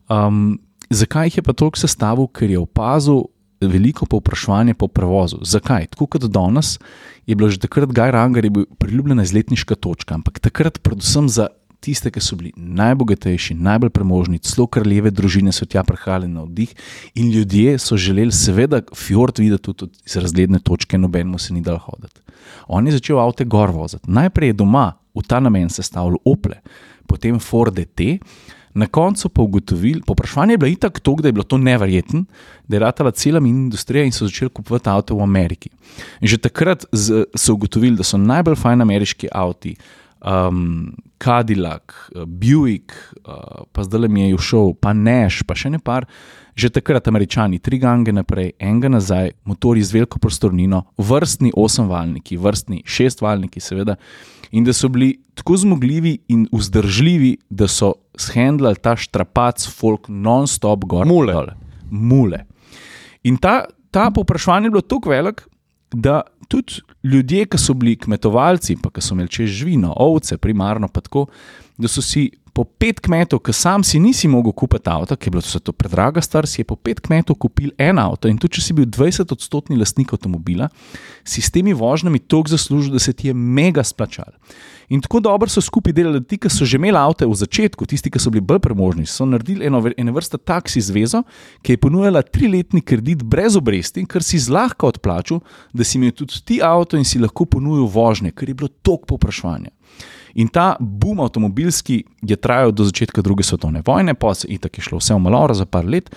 Um, 0.09 0.59
zakaj 0.91 1.27
jih 1.27 1.37
je 1.37 1.43
pa 1.43 1.53
toliko 1.53 1.79
sestavil? 1.79 2.27
Ker 2.27 2.51
je 2.51 2.59
opazil 2.59 3.25
veliko 3.61 4.07
povpraševanje 4.07 4.75
po 4.75 4.89
prevozu. 4.89 5.39
Zakaj? 5.45 5.87
Tako 5.93 6.07
kot 6.07 6.25
danes 6.33 6.79
je 7.27 7.35
bilo 7.37 7.51
že 7.51 7.61
takrat 7.61 7.93
Gaj 7.93 8.11
Ranger 8.11 8.49
priljubljena 8.79 9.23
izletniška 9.23 9.75
točka, 9.75 10.15
ampak 10.15 10.41
takrat 10.41 10.81
predvsem 10.83 11.29
za 11.29 11.49
tiste, 11.81 12.11
ki 12.13 12.21
so 12.23 12.37
bili 12.37 12.53
najbogatejši, 12.57 13.57
najbolj 13.57 13.91
premožni, 13.95 14.41
celo 14.45 14.67
kraljeve 14.67 15.11
družine 15.11 15.53
so 15.53 15.67
tja 15.67 15.83
prihajali 15.87 16.29
na 16.29 16.45
oddih 16.45 16.75
in 17.15 17.31
ljudje 17.33 17.79
so 17.79 17.97
želeli 17.97 18.33
seveda 18.33 18.83
fjord 18.97 19.39
videti 19.39 19.73
tudi 19.73 19.99
iz 20.07 20.17
razgledne 20.17 20.61
točke, 20.65 20.99
nobenemu 20.99 21.39
se 21.39 21.55
ni 21.55 21.65
dal 21.65 21.79
hoditi. 21.79 22.21
On 22.69 22.87
je 22.87 22.93
začel 22.93 23.19
avto 23.19 23.45
gor 23.45 23.71
voziti. 23.71 24.11
Najprej 24.11 24.53
je 24.53 24.61
doma 24.63 24.93
v 25.15 25.25
ta 25.27 25.41
namen 25.41 25.71
sestavljal 25.71 26.21
Ople, 26.25 26.61
potem 27.07 27.41
Ford 27.41 27.75
DT. 27.75 28.21
Na 28.75 28.87
koncu 28.87 29.29
pa 29.29 29.43
ugotovili, 29.43 30.03
povpraševanje 30.07 30.53
je 30.53 30.59
bilo 30.59 30.71
itak 30.71 31.01
to, 31.01 31.17
da 31.19 31.29
je 31.29 31.33
bilo 31.33 31.45
to 31.45 31.59
neverjetno, 31.59 32.25
da 32.69 32.77
je 32.77 32.81
ratala 32.81 33.11
cela 33.11 33.41
industrija 33.43 34.05
in 34.05 34.13
so 34.13 34.29
začeli 34.29 34.51
kupovati 34.51 34.89
avto 34.89 35.17
v 35.17 35.23
Ameriki. 35.23 35.71
In 36.21 36.29
že 36.29 36.39
takrat 36.39 36.85
z, 36.93 37.25
so 37.35 37.55
ugotovili, 37.55 37.97
da 37.97 38.07
so 38.07 38.19
najbolj 38.19 38.57
fajn 38.57 38.87
ameriški 38.87 39.29
avti, 39.33 39.75
um, 40.21 40.95
Cadillac, 41.19 42.11
uh, 42.15 42.25
Buick, 42.25 42.93
uh, 43.25 43.65
pa 43.73 43.85
zdaj 43.85 44.01
le 44.01 44.09
mi 44.09 44.29
je 44.29 44.35
ušel, 44.35 44.75
pa 44.81 44.93
Nash, 44.93 45.45
pa 45.47 45.55
še 45.55 45.71
ne 45.71 45.79
par. 45.79 46.09
Že 46.57 46.73
takrat 46.81 47.07
američani, 47.09 47.61
tri 47.63 47.79
gange 47.81 48.13
naprej, 48.13 48.53
enega 48.61 48.91
nazaj, 48.91 49.33
motori 49.49 49.81
z 49.85 49.95
veliko 49.95 50.19
prostornino, 50.21 50.83
vrstni 50.99 51.53
osemvaljniki, 51.57 52.37
vrstni 52.37 52.83
šestvaljniki, 52.85 53.63
seveda, 53.63 53.97
in 54.51 54.67
da 54.67 54.75
so 54.77 54.91
bili 54.93 55.15
tako 55.39 55.57
zmogljivi 55.57 56.19
in 56.29 56.49
vzdržljivi, 56.53 57.37
da 57.49 57.69
so 57.71 57.95
shendlali 58.19 58.83
ta 58.83 58.97
štrapac, 58.99 59.69
folk, 59.71 60.11
non-stop 60.11 60.85
gor. 60.91 61.07
Mule. 61.09 61.33
dol. 61.33 61.55
Mule. 61.91 62.45
In 63.25 63.39
ta, 63.41 63.65
ta 63.91 64.11
povpraševanje 64.11 64.69
je 64.69 64.75
bilo 64.75 64.85
tako 64.85 65.15
velik, 65.15 65.47
da 65.93 66.21
tudi 66.51 66.83
ljudje, 67.07 67.47
ki 67.47 67.59
so 67.59 67.75
bili 67.79 67.97
kmetovalci, 67.97 68.77
pa 68.83 68.91
ki 68.91 69.05
so 69.05 69.15
imeli 69.15 69.31
čez 69.33 69.55
živino, 69.63 69.95
ovce, 69.97 70.37
primarno 70.37 70.91
pa 70.91 71.03
tako, 71.05 71.27
da 71.81 71.89
so 71.89 72.03
si 72.05 72.29
po 72.53 72.65
pet 72.65 72.99
kmetov, 73.01 73.41
ki 73.47 73.55
sam 73.55 73.85
si 73.87 74.01
nisi 74.03 74.29
mogel 74.29 74.53
kupiti 74.53 74.91
avto, 74.91 75.17
ker 75.17 75.31
je 75.31 75.35
bilo 75.37 75.61
to 75.65 75.73
predraga 75.73 76.21
stvar, 76.21 76.49
si 76.51 76.61
je 76.61 76.67
po 76.69 76.77
pet 76.77 77.01
kmetov 77.01 77.39
kupil 77.41 77.71
en 77.79 78.01
avto 78.03 78.29
in 78.29 78.41
tudi 78.41 78.59
če 78.59 78.65
si 78.67 78.77
bil 78.77 78.89
20-odstotni 78.91 79.79
lastnik 79.79 80.13
avtomobila, 80.17 80.69
si 81.25 81.41
s 81.41 81.53
temi 81.55 81.73
vožnjami 81.77 82.19
toliko 82.19 82.53
zaslužil, 82.57 82.93
da 82.99 83.03
se 83.03 83.15
ti 83.15 83.31
je 83.31 83.35
mega 83.35 83.85
splačal. 83.87 84.35
In 84.91 85.01
tako 85.01 85.21
dobro 85.23 85.49
so 85.49 85.63
skupaj 85.63 85.95
delali, 85.95 86.19
ti, 86.27 86.35
ki 86.41 86.51
so 86.51 86.67
že 86.67 86.75
imeli 86.81 86.99
avto 86.99 87.29
v 87.31 87.37
začetku, 87.39 87.87
tisti, 87.87 88.11
ki 88.11 88.19
so 88.19 88.31
bili 88.35 88.43
bolj 88.43 88.59
premožni, 88.65 89.07
so 89.07 89.23
naredili 89.23 89.69
eno, 89.69 89.79
eno 89.95 90.15
vrsto 90.17 90.39
taksi 90.39 90.83
zvezo, 90.83 91.23
ki 91.63 91.77
je 91.77 91.81
ponujala 91.85 92.25
triletni 92.27 92.83
kredit 92.83 93.23
brez 93.23 93.55
obresti, 93.55 94.03
kar 94.11 94.27
si 94.27 94.41
zlahka 94.43 94.89
odplačil, 94.91 95.45
da 95.73 95.87
si 95.87 95.99
imel 95.99 96.11
tudi 96.19 96.43
ti 96.45 96.59
avto 96.59 96.99
in 96.99 97.07
si 97.07 97.23
lahko 97.23 97.47
ponudil 97.47 97.87
vožnje, 97.87 98.35
ker 98.35 98.51
je 98.51 98.59
bilo 98.59 98.73
toliko 98.83 99.15
povpraševanja. 99.15 99.71
In 100.35 100.51
ta 100.51 100.75
boom 100.81 101.23
avtomobilski 101.23 102.03
je 102.27 102.37
trajal 102.37 102.75
do 102.75 102.87
začetka 102.87 103.23
druge 103.23 103.47
svetovne 103.47 103.83
vojne, 103.87 104.15
pa 104.15 104.35
se 104.35 104.51
je 104.51 104.59
tako 104.59 104.83
šlo 104.83 104.99
vse 104.99 105.15
v 105.15 105.23
maloro 105.23 105.55
za 105.55 105.67
par 105.71 105.87
let. 105.87 106.11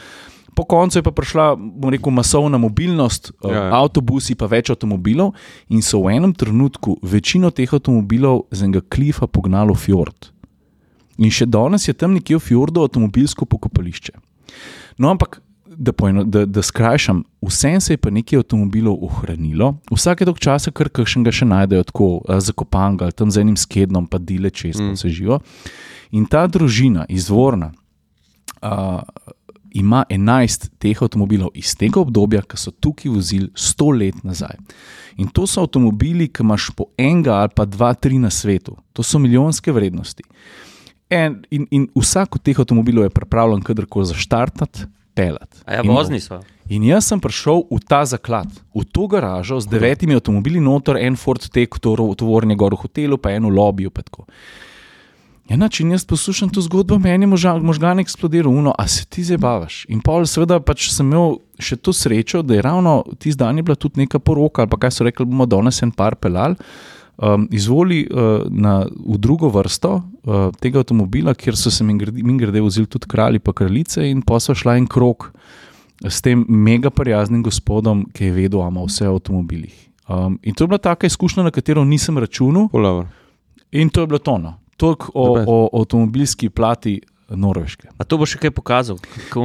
Po 0.56 0.64
koncu 0.70 1.00
je 1.00 1.04
pa 1.04 1.12
prišla, 1.12 1.56
bom 1.58 1.92
rekel, 1.94 2.14
masovna 2.14 2.58
mobilnost, 2.58 3.32
Ja, 3.44 3.50
ja, 3.50 3.64
ja. 3.64 3.80
avtobusi, 3.82 4.36
pa 4.36 4.48
več 4.52 4.70
avtomobilov, 4.70 5.34
in 5.70 5.82
so 5.82 6.04
v 6.06 6.14
enem 6.18 6.34
trenutku 6.34 6.98
večino 7.02 7.52
teh 7.52 7.70
avtomobilov 7.74 8.46
z 8.52 8.68
enega 8.68 8.84
klifa 8.86 9.28
pognalo 9.28 9.74
v 9.74 9.84
fjord. 9.84 10.30
In 11.18 11.30
še 11.30 11.46
danes 11.46 11.88
je 11.88 11.94
tam 11.94 12.14
nekje 12.14 12.38
v 12.38 12.46
fjordu 12.46 12.86
avtomobilsko 12.86 13.46
pokopališče. 13.46 14.14
No, 14.98 15.10
ampak 15.10 15.42
da, 15.78 15.94
poeno, 15.94 16.24
da, 16.24 16.46
da 16.46 16.62
skrajšam, 16.62 17.24
vsem 17.42 17.82
se 17.82 17.94
je 17.94 17.98
pa 17.98 18.12
nekaj 18.14 18.42
avtomobilov 18.44 18.98
ohranilo, 19.06 19.74
vsake 19.92 20.26
dolg 20.26 20.42
časa, 20.42 20.72
kar 20.72 20.90
kakšnega 20.94 21.34
še 21.34 21.48
najdejo 21.50 21.88
tako 21.90 22.10
eh, 22.22 22.42
zakopanega 22.42 23.10
ali 23.10 23.18
tam 23.18 23.32
z 23.34 23.46
enim 23.46 23.58
skednom, 23.58 24.08
pa 24.08 24.22
dile 24.22 24.54
čez 24.54 24.80
mm. 24.80 24.98
vse 24.98 25.14
živo. 25.14 25.40
In 26.14 26.28
ta 26.30 26.46
družina, 26.46 27.08
izvorna, 27.10 27.72
uh, 28.62 29.02
ima 29.74 30.04
11 30.10 30.70
teh 30.80 31.02
avtomobilov 31.02 31.54
iz 31.58 31.76
tega 31.78 32.02
obdobja, 32.02 32.44
ki 32.46 32.58
so 32.58 32.72
tukaj 32.72 33.12
vozili 33.12 33.50
100 33.56 33.90
let 34.00 34.24
nazaj. 34.24 34.58
In 35.18 35.30
to 35.34 35.48
so 35.48 35.62
avtomobili, 35.66 36.30
ki 36.30 36.46
imaš 36.46 36.70
po 36.78 36.90
enega 36.98 37.42
ali 37.42 37.54
pa 37.56 37.66
dva, 37.66 37.94
tri 37.94 38.18
na 38.22 38.30
svetu, 38.30 38.78
to 38.94 39.04
so 39.04 39.20
milijonske 39.20 39.72
vrednosti. 39.72 40.24
En, 41.10 41.42
in, 41.52 41.68
in 41.72 41.88
vsak 41.96 42.40
od 42.40 42.42
teh 42.42 42.60
avtomobilov 42.60 43.06
je 43.06 43.14
pripravljen 43.14 43.62
kadarkoli 43.62 44.06
zaštartati, 44.10 44.88
pelati. 45.14 45.62
A 45.66 45.74
ja, 45.74 45.86
vozni 45.86 46.20
so. 46.22 46.40
In 46.72 46.86
jaz 46.88 47.10
sem 47.12 47.20
prišel 47.22 47.66
v 47.70 47.80
ta 47.86 48.02
zaklad, 48.08 48.50
v 48.74 48.86
to 48.88 49.08
garažo 49.12 49.60
z 49.60 49.70
devetimi 49.70 50.16
avtomobili, 50.18 50.64
noter 50.64 50.98
en 51.02 51.18
Ford 51.20 51.44
Tek, 51.44 51.78
tovorni 51.82 52.56
gor 52.56 52.74
v 52.74 52.86
hotelu, 52.86 53.20
pa 53.20 53.36
en 53.36 53.46
v 53.50 53.54
lobiju. 53.54 53.92
pa 53.92 54.02
tako. 54.02 54.26
Ja, 55.50 55.58
nač, 55.60 55.82
in 55.84 55.92
jaz 55.92 56.06
poslušam 56.08 56.50
to 56.56 56.62
zgodbo, 56.64 56.96
meni 57.00 57.28
moža- 57.28 57.60
možgan 57.60 58.00
eksplodiral, 58.00 58.52
uno, 58.52 58.74
a 58.78 58.88
se 58.88 59.06
ti 59.06 59.24
zabavaš. 59.24 59.86
In 59.90 60.00
pol, 60.00 60.24
seveda, 60.26 60.60
pač 60.60 60.88
sem 60.90 61.06
imel 61.12 61.40
še 61.60 61.76
to 61.76 61.92
srečo, 61.94 62.42
da 62.42 62.56
je 62.56 62.62
ravno 62.62 63.04
tisti 63.20 63.40
dan 63.40 63.60
bila 63.60 63.76
tudi 63.76 64.00
neka 64.00 64.20
poroka, 64.20 64.62
ali 64.62 64.70
pa 64.70 64.78
kaj 64.78 64.92
so 64.92 65.04
rekli, 65.04 65.26
bomo 65.26 65.46
danes 65.46 65.82
en 65.84 65.92
par 65.92 66.16
pelal. 66.16 66.56
Um, 67.18 67.48
izvoli 67.52 68.08
uh, 68.10 68.48
na, 68.50 68.88
v 68.88 69.18
drugo 69.22 69.50
vrsto 69.50 70.02
uh, 70.02 70.50
tega 70.60 70.80
avtomobila, 70.82 71.36
kjer 71.36 71.56
so 71.56 71.70
se 71.70 71.84
mi 71.84 71.94
grede 72.38 72.62
vozili 72.62 72.88
tudi 72.88 73.06
kralji 73.08 73.38
in 73.38 73.54
kraljice, 73.54 74.10
in 74.10 74.22
pa 74.22 74.40
so 74.40 74.56
šla 74.56 74.78
en 74.78 74.88
krok 74.88 75.32
s 76.02 76.22
tem 76.22 76.46
mega 76.50 76.90
prijaznim 76.90 77.44
gospodom, 77.44 78.08
ki 78.14 78.26
je 78.26 78.32
vedel, 78.32 78.60
da 78.60 78.68
ima 78.68 78.82
vse 78.82 79.06
v 79.08 79.14
avtomobilih. 79.14 79.76
Um, 80.10 80.40
in 80.42 80.56
to 80.56 80.64
je 80.64 80.68
bila 80.68 80.78
taka 80.78 81.06
izkušnja, 81.06 81.44
na 81.44 81.52
katero 81.52 81.84
nisem 81.86 82.18
računal, 82.18 82.70
Polaver. 82.70 83.06
in 83.72 83.90
to 83.90 84.02
je 84.02 84.08
bilo 84.08 84.20
tono. 84.20 84.63
Toliko 84.84 85.12
o, 85.16 85.26
best. 85.40 85.48
o 85.48 85.58
avtomobilski 85.80 86.50
plati 86.52 87.00
Norveške. 87.34 87.88
A 87.98 88.04
to 88.06 88.20
bo 88.20 88.28
še 88.30 88.38
kaj 88.38 88.52
pokazal? 88.54 89.00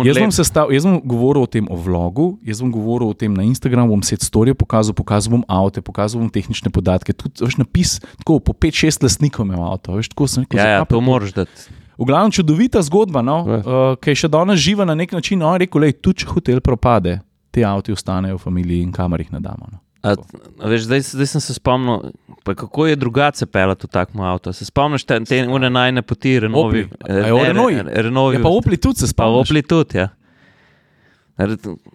Jaz 0.05 0.19
bom, 0.19 0.33
sestav, 0.35 0.69
jaz 0.75 0.85
bom 0.85 0.99
govoril 1.01 1.47
o 1.47 1.49
tem 1.49 1.65
o 1.71 1.77
vlogu, 1.79 2.35
jaz 2.45 2.61
bom 2.61 2.73
govoril 2.75 3.13
o 3.13 3.17
tem 3.17 3.33
na 3.33 3.47
Instagramu, 3.47 3.95
bom 3.95 4.03
set 4.05 4.21
storije 4.27 4.53
pokazal, 4.59 4.93
pokazal 4.99 5.39
bom 5.39 5.45
avto, 5.49 5.81
pokazal 5.81 6.21
bom 6.21 6.29
tehnične 6.29 6.69
podatke. 6.75 7.15
Tudi 7.17 7.47
veš, 7.47 7.57
napis, 7.63 7.97
tako 8.21 8.41
po 8.45 8.53
5-6 8.53 9.07
lastnikov 9.07 9.47
imam 9.47 9.63
avto. 9.71 9.95
Veš, 9.97 10.11
tako 10.13 10.29
sem 10.29 10.45
rekel, 10.45 10.61
Ja, 10.61 10.83
ja, 10.83 10.85
to 10.85 11.01
moraš 11.01 11.33
dati. 11.39 11.71
V 11.99 12.07
glavnem 12.07 12.31
čudovita 12.31 12.83
zgodba, 12.85 13.23
no, 13.27 13.43
Ja. 13.49 13.59
uh, 13.59 13.97
ki 13.99 14.13
je 14.15 14.21
še 14.27 14.29
danes 14.31 14.61
živa 14.61 14.85
na 14.85 14.95
nek 14.95 15.15
način. 15.17 15.41
No, 15.41 15.55
rekel 15.59 15.89
je, 15.89 15.97
tudi 15.99 16.23
če 16.23 16.35
hotel 16.35 16.61
propade, 16.61 17.21
te 17.51 17.65
avto 17.65 17.95
ostanejo 17.95 18.37
v 18.37 18.43
familiji 18.43 18.85
in 18.85 18.93
kamor 18.93 19.23
jih 19.25 19.33
nadamo. 19.33 19.67
No. 19.73 19.79
A, 20.03 20.15
a 20.63 20.69
veš, 20.71 20.87
zdaj, 20.87 21.01
zdaj 21.11 21.27
sem 21.27 21.43
se 21.43 21.55
spomnil, 21.55 22.13
pa 22.47 22.55
kako 22.55 22.87
je 22.87 22.97
drugače 22.97 23.47
pelati 23.47 23.87
v 23.87 23.91
takem 23.91 24.21
avtu. 24.21 24.53
Se 24.55 24.65
spomniš 24.65 25.05
te, 25.05 25.19
te 25.27 25.41
one 25.49 25.71
najne 25.71 26.03
poti, 26.07 26.37
Renovi? 26.41 26.85
O 27.09 27.43
Renoji? 27.45 27.83
Renovi. 27.83 28.37
Ja, 28.39 28.43
pa 28.43 28.49
Opli 28.49 28.79
tudi 28.79 29.03
se 29.03 29.09
Pa 29.11 29.27
spomniš. 29.27 29.51
Opli 29.51 29.63
tudi, 29.63 29.99
ja. 29.99 30.09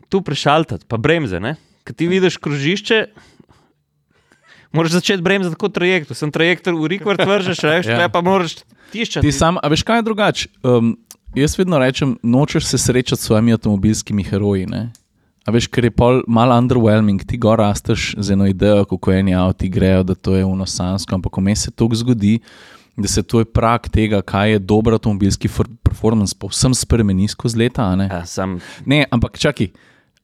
Tu 0.09 0.21
prešaltati, 0.21 0.85
pa 0.87 0.97
bremze, 0.97 1.39
ne? 1.39 1.55
Kad 1.83 1.95
ti 1.95 2.07
vidiš 2.07 2.37
krožišče, 2.37 2.99
moraš 4.71 4.91
začeti 4.91 5.23
bremzati 5.23 5.55
kot 5.55 5.73
trajekt. 5.75 6.11
Sem 6.15 6.31
trajekt 6.31 6.67
v 6.67 6.87
rikvart 6.87 7.23
vržeš, 7.27 7.63
Ja. 7.67 7.79
ja. 7.83 8.09
pa 8.09 8.21
moraš 8.21 8.63
tiščati. 8.91 9.23
Ti 9.27 9.31
sam, 9.31 9.59
a 9.63 9.71
veš 9.71 9.83
kaj 9.83 10.03
je 10.03 10.07
drugače? 10.07 10.49
Um, 10.63 10.97
jaz 11.35 11.57
vedno 11.59 11.79
rečem, 11.79 12.17
nočeš 12.23 12.65
se 12.65 12.77
srečati 12.77 13.21
s 13.21 13.25
svojimi 13.25 13.53
avtomobilskimi 13.53 14.23
heroji. 14.23 14.67
Ne? 14.67 14.91
A 15.43 15.51
veš, 15.51 15.67
ker 15.67 15.83
je 15.83 15.91
pol 15.91 16.21
malo 16.27 16.55
underwhelming, 16.55 17.23
ti 17.27 17.37
gor 17.37 17.59
rasteš 17.59 18.13
z 18.17 18.31
eno 18.31 18.47
idejo, 18.47 18.85
kako 18.87 19.11
eni 19.11 19.35
avti 19.35 19.67
grejo, 19.69 20.03
da 20.03 20.15
to 20.15 20.35
je 20.35 20.45
unosansko, 20.45 21.15
ampak 21.15 21.37
vmes 21.37 21.65
se 21.67 21.71
to 21.71 21.89
zgodi, 21.93 22.37
da 22.95 23.07
se 23.07 23.23
to 23.23 23.41
je 23.43 23.45
prak 23.45 23.89
tega, 23.89 24.21
kaj 24.21 24.51
je 24.51 24.59
dober 24.59 24.93
avtomobilski 24.93 25.47
for- 25.51 25.67
performance, 25.83 26.35
povsem 26.39 26.73
spremeni 26.73 27.27
skozi 27.27 27.59
leta. 27.59 27.95
Ne? 27.95 28.07
Ja, 28.11 28.25
sam, 28.25 28.59
ne, 28.85 29.03
ampak 29.11 29.37
čakaj. 29.37 29.71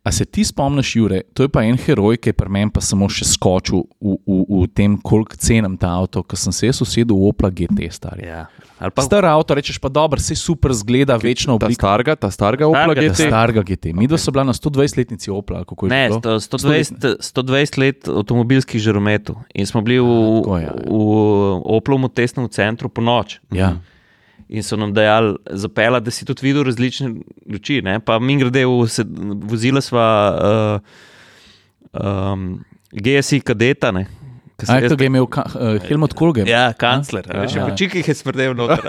A 0.02 0.12
se 0.12 0.24
ti 0.24 0.42
spomniš, 0.42 0.96
Jure, 0.96 1.22
to 1.34 1.44
je 1.44 1.50
pa 1.50 1.62
en 1.62 1.76
heroj, 1.76 2.16
ki 2.16 2.30
je 2.30 2.34
pri 2.34 2.50
meni 2.50 2.72
pa 2.72 2.80
samo 2.80 3.06
še 3.06 3.28
skočil 3.28 3.84
v, 4.00 4.16
v, 4.18 4.38
v 4.58 4.68
tem, 4.70 4.96
koliko 4.98 5.36
cenim 5.36 5.76
ta 5.76 5.92
avto, 5.92 6.24
ker 6.24 6.36
sem 6.36 6.52
se 6.52 6.66
jaz 6.66 6.80
usedel 6.80 7.14
v 7.14 7.28
Opla 7.28 7.50
GT, 7.52 7.92
stari. 7.92 8.24
ja. 8.24 8.46
Ali 8.78 8.90
pa 8.90 9.02
Star 9.02 9.28
avto, 9.28 9.52
rečeš 9.52 9.76
pa 9.76 9.90
dobro, 9.90 10.16
vse 10.16 10.34
super 10.34 10.72
zgleda, 10.72 11.18
večna 11.18 11.52
Ta 11.52 11.60
oblika. 11.60 11.82
starga, 11.82 12.16
ta 12.16 12.30
starga 12.30 12.64
Opla 12.66 12.86
Starga, 12.86 13.02
ta 13.02 13.08
GT. 13.10 13.28
Starega 13.28 13.62
GT. 13.62 13.86
Mi 13.92 14.08
dva 14.08 14.16
so 14.18 14.32
bila 14.32 14.46
na 14.46 14.54
120-letnici 14.54 15.28
Opla, 15.30 15.66
kako 15.66 15.84
je 15.84 15.90
Ne, 15.90 16.08
bilo? 16.08 16.40
sto- 16.40 16.64
120, 16.64 17.20
120 17.20 17.78
let 17.78 18.08
avtomobilskih 18.08 18.80
žarometov 18.80 19.36
in 19.52 19.66
smo 19.66 19.82
bili 19.82 20.00
v, 20.00 20.08
tako 20.40 20.58
ja. 20.58 20.72
v 20.80 20.96
Oplovem 21.70 22.08
testnem 22.10 22.48
centru 22.48 22.88
po 22.88 23.04
noč. 23.04 23.44
Ja. 23.52 23.76
In 24.50 24.66
so 24.66 24.78
nam 24.78 24.94
dejali 24.94 25.36
zapeljati, 25.46 26.06
da 26.06 26.12
si 26.12 26.26
tudi 26.26 26.48
videl 26.48 26.64
različne 26.66 27.12
luči. 27.52 27.82
Ne? 27.86 28.00
Pa 28.00 28.20
mi 28.20 28.38
grede 28.40 28.66
v 28.66 28.88
se, 28.90 29.06
vozila 29.46 29.82
sva 29.82 30.08
uh, 30.34 30.80
um, 31.94 32.48
GSI 32.92 33.44
kadeta, 33.46 33.92
ne? 33.94 34.08
Ko 34.60 34.68
sem 34.68 34.76
Aj, 34.76 34.84
jaz 34.84 34.92
to 34.92 34.98
ga 35.00 35.06
je 35.06 35.10
imel 35.14 35.24
uh, 35.24 35.78
Helmut 35.88 36.14
Kohl. 36.20 36.42
Ja, 36.44 36.74
kancler. 36.76 37.28
Ja, 37.32 37.46
ja. 37.48 37.68
Počikaj 37.70 38.04
je 38.04 38.16
smrdel 38.18 38.56
noter. 38.58 38.84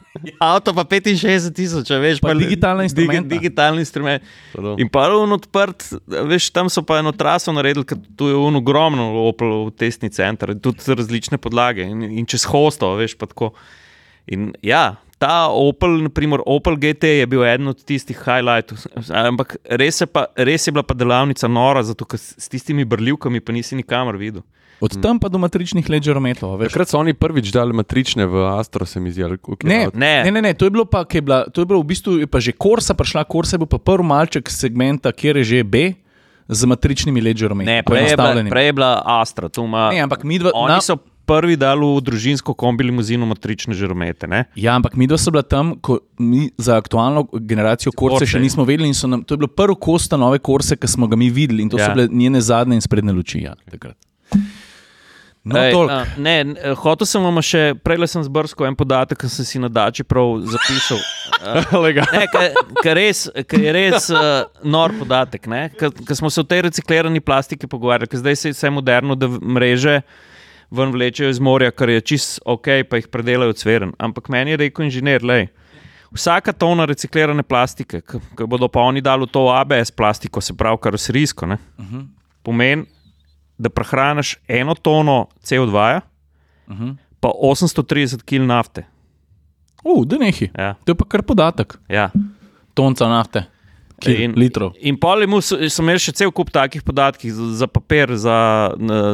Avto 0.42 0.74
pa 0.74 0.82
65 0.82 1.54
tisoč, 1.54 1.92
veš. 2.02 2.22
Pa 2.24 2.34
digitalna 2.34 2.86
instrumenta. 2.88 3.30
digitalni 3.30 3.84
instrument. 3.84 4.24
To. 4.56 4.74
In 4.82 4.90
pa 4.90 5.06
je 5.06 5.20
on 5.20 5.36
odprt, 5.38 5.86
veš, 6.32 6.50
tam 6.50 6.72
so 6.72 6.82
pa 6.86 6.98
eno 7.02 7.14
traso 7.14 7.54
naredili, 7.54 7.86
ker 7.86 8.00
tu 8.18 8.32
je 8.32 8.38
on 8.38 8.58
ogromno 8.58 9.12
Opel 9.28 9.70
testni 9.78 10.10
center, 10.10 10.56
tudi 10.58 10.96
različne 10.98 11.38
podlage 11.38 11.86
in, 11.86 12.02
in 12.02 12.26
čez 12.26 12.48
hosto, 12.50 12.90
veš, 12.98 13.14
pa 13.20 13.30
tako. 13.30 13.52
In 14.26 14.52
ja, 14.62 14.96
ta 15.18 15.48
Opel, 15.48 16.02
naprimer 16.02 16.40
Opel 16.46 16.76
GT 16.76 17.04
je 17.16 17.26
bil 17.26 17.44
eden 17.44 17.68
od 17.68 17.78
tistih 17.78 18.18
highlightov, 18.18 18.78
ampak 19.08 19.56
res 19.66 20.00
je, 20.00 20.06
pa, 20.06 20.26
res 20.36 20.66
je 20.66 20.72
bila 20.72 20.82
pa 20.82 20.94
delavnica 20.94 21.48
nora, 21.48 21.82
zato 21.82 22.04
ker 22.04 22.18
s 22.18 22.48
tistimi 22.48 22.84
brljivkami 22.84 23.40
pa 23.40 23.52
nisi 23.52 23.76
nikamor 23.76 24.16
videl. 24.16 24.42
Od 24.80 24.98
tam 24.98 25.18
pa 25.18 25.28
do 25.28 25.38
matričnih 25.38 25.86
veš. 26.56 26.72
Takrat 26.72 26.88
so 26.88 26.98
oni 26.98 27.14
prvič 27.14 27.52
dali 27.54 27.70
matrične 27.70 28.26
v 28.26 28.34
Astro, 28.50 28.82
se 28.82 28.98
mi 28.98 29.12
zdi. 29.12 29.22
ali 29.22 29.38
je 29.62 29.68
Ne, 29.68 29.84
avto? 29.84 29.98
Ne. 29.98 30.24
ne, 30.24 30.30
ne, 30.32 30.42
ne, 30.42 30.54
to 30.54 30.66
je 30.66 30.70
bilo 30.70 30.84
pa, 30.84 31.04
ko 31.04 31.14
je 31.14 31.22
bila, 31.22 31.46
to 31.46 31.62
je 31.62 31.66
bilo 31.66 31.78
v 31.78 31.86
bistvu 31.86 32.18
je 32.18 32.26
pa 32.26 32.40
že 32.40 32.50
Korsa 32.52 32.94
prišla, 32.94 33.22
Korsa 33.24 33.54
je 33.54 33.58
bil 33.58 33.66
pa 33.68 33.78
prvi 33.78 34.02
malček 34.02 34.50
segmenta, 34.50 35.12
kjer 35.12 35.36
je 35.36 35.44
že 35.44 35.62
B 35.62 35.94
z 36.48 36.60
matričnimi 36.64 37.20
ledžerometi. 37.20 37.70
Ne, 37.70 37.82
prej 37.82 38.10
je, 38.10 38.16
bila, 38.16 38.34
prej 38.50 38.66
je 38.66 38.72
bila 38.72 38.90
Astra, 39.04 39.46
tu 39.46 39.62
ima. 39.62 39.90
Ne, 39.90 40.02
ampak 40.02 40.26
midva- 40.26 40.50
Oni 40.52 40.74
na- 40.74 40.80
so 40.80 40.98
prvi 41.26 41.56
dali 41.56 41.86
v 41.86 42.00
družinsko 42.04 42.54
kombi 42.54 42.84
limuzino 42.84 43.26
matrične 43.26 43.74
žaromete. 43.74 44.26
Ne? 44.26 44.44
Ja, 44.58 44.74
ampak 44.76 44.96
mi 44.96 45.06
dva 45.06 45.18
so 45.18 45.30
bila 45.30 45.42
tam, 45.42 45.74
ko 45.80 46.00
mi 46.18 46.50
za 46.58 46.76
aktualno 46.76 47.26
generacijo 47.32 47.92
Korse. 47.96 48.26
še 48.26 48.40
nismo 48.42 48.66
vedeli. 48.68 48.88
in 48.90 48.96
Nam, 49.10 49.22
to 49.24 49.34
je 49.34 49.42
bilo 49.44 49.48
prvo 49.48 49.74
kosta 49.74 50.16
nove 50.16 50.38
Korse, 50.38 50.76
ki 50.76 50.88
smo 50.88 51.06
ga 51.06 51.16
mi 51.16 51.30
videli 51.30 51.62
in 51.62 51.70
to 51.70 51.78
ja. 51.78 51.90
So 51.90 51.94
bile 51.94 52.08
njene 52.10 52.40
zadnje 52.40 52.74
in 52.78 52.80
sprednje 52.80 53.12
luči. 53.12 53.42
Ja, 53.42 53.54
takrat. 53.70 53.96
no, 55.44 55.58
Ej, 55.58 55.74
a, 55.90 56.04
ne, 56.18 56.36
n- 56.40 56.56
hotel 56.78 57.06
sem 57.06 57.22
vam 57.22 57.40
še, 57.42 57.74
prej 57.82 58.06
sem 58.06 58.22
zbrskal 58.22 58.70
en 58.70 58.76
podatek, 58.78 59.18
ki 59.18 59.28
sem 59.28 59.44
si 59.44 59.58
na 59.58 59.68
dači 59.68 60.04
prav 60.04 60.38
zapisal. 60.46 61.00
Ne, 61.42 62.26
ker 62.78 62.98
je 63.58 63.72
res 63.74 64.04
uh, 64.14 64.44
nor 64.62 64.92
podatek. 64.94 65.48
Ker 65.74 66.14
smo 66.14 66.30
se 66.30 66.38
o 66.38 66.46
tej 66.46 66.68
reciklirani 66.68 67.18
plastiki 67.18 67.66
pogovarjali, 67.66 68.06
ker 68.06 68.20
zdaj 68.22 68.36
se 68.38 68.52
je 68.52 68.54
vse 68.54 68.70
moderno, 68.70 69.16
da 69.18 69.26
mreže 69.26 69.96
ven 70.72 70.92
vlečejo 70.92 71.30
iz 71.30 71.40
morja, 71.40 71.70
kar 71.70 71.90
je 71.90 72.00
čist 72.00 72.40
ok, 72.44 72.68
pa 72.88 72.96
jih 72.96 73.08
predelajo 73.12 73.52
cveren. 73.52 73.92
Ampak 73.98 74.28
meni 74.32 74.54
je 74.54 74.60
rekel 74.64 74.86
inženir, 74.86 75.24
lej. 75.24 75.46
Vsaka 76.12 76.52
tona 76.52 76.84
reciklirane 76.88 77.42
plastike, 77.42 78.02
ki 78.04 78.46
bodo 78.48 78.68
pa 78.68 78.84
oni 78.84 79.00
dali 79.00 79.24
v 79.24 79.32
to 79.32 79.46
ABS 79.52 79.92
plastiko, 79.96 80.40
se 80.44 80.56
pravi 80.56 80.80
karoserijsko, 80.82 81.46
ne, 81.46 81.56
uh 81.78 81.84
-huh. 81.84 82.06
pomeni, 82.42 82.84
da 83.58 83.68
prehraniš 83.68 84.36
eno 84.48 84.74
tono 84.74 85.26
CO2, 85.44 85.72
-ja, 85.72 86.00
uh 86.68 86.76
-huh. 86.76 86.96
pa 87.20 87.28
830 87.28 88.22
kg 88.24 88.46
nafte. 88.46 88.84
Uh, 89.84 90.06
da 90.06 90.18
nehi. 90.18 90.50
Ja, 90.58 90.74
To 90.84 90.92
je 90.92 90.94
pa 90.94 91.04
kar 91.04 91.22
podatek. 91.22 91.78
ja. 91.88 92.10
Tonca 92.74 93.08
nafte, 93.08 93.44
kil, 94.02 94.18
In- 94.26 94.34
litrov. 94.38 94.74
In 94.82 94.98
pol 95.00 95.22
mu 95.30 95.38
so- 95.44 95.58
sem 95.70 95.86
imel 95.86 96.00
še 96.02 96.12
cel 96.18 96.32
kup 96.34 96.50
takih 96.52 96.82
podatkov 96.82 97.30
za, 97.30 97.46
za 97.62 97.68
papir, 97.70 98.12
za, 98.18 98.36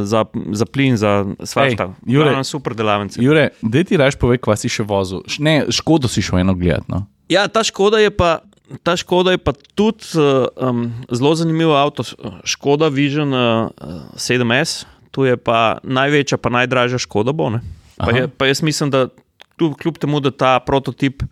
za, 0.08 0.24
za 0.32 0.66
plin, 0.66 0.96
za 0.96 1.22
svašta. 1.44 1.92
Jure. 2.08 2.32
Glavnem 2.32 2.48
super 2.48 2.74
delavnice. 2.74 3.20
Jure, 3.22 3.50
da 3.62 3.84
ti 3.84 4.00
rečeš, 4.00 4.18
povej, 4.20 4.40
kva 4.42 4.56
si 4.56 4.72
še 4.72 4.86
vozil. 4.88 5.22
Ne, 5.38 5.68
škodo 5.68 6.08
si 6.08 6.24
šel 6.24 6.40
eno 6.42 6.56
gledati. 6.58 6.88
No? 6.88 7.04
Ja, 7.28 7.46
ta 7.52 7.64
škoda 7.64 8.00
je 8.00 8.10
pa. 8.14 8.40
Ta 8.84 8.98
škoda 9.00 9.32
je 9.32 9.38
pa 9.40 9.54
tudi 9.72 10.04
uh, 10.20 10.44
um, 10.60 10.90
zelo 11.08 11.30
zanimiv 11.32 11.70
avto, 11.72 12.04
Škoda 12.44 12.90
Vision 12.92 13.32
uh, 13.32 13.72
7S, 14.12 14.84
tu 15.08 15.24
je 15.24 15.38
pa 15.40 15.80
največja, 15.80 16.36
pa 16.36 16.52
najdražja 16.52 17.00
škoda. 17.00 17.32
Bo, 17.32 17.48
ne. 17.48 17.62
pa, 17.96 18.12
je, 18.12 18.28
pa 18.28 18.44
jaz 18.44 18.60
mislim, 18.60 18.92
da 18.92 19.08
kljub, 19.56 19.72
kljub 19.80 19.96
temu, 19.98 20.20
da 20.20 20.30
ta 20.30 20.58
prototip 20.60 21.22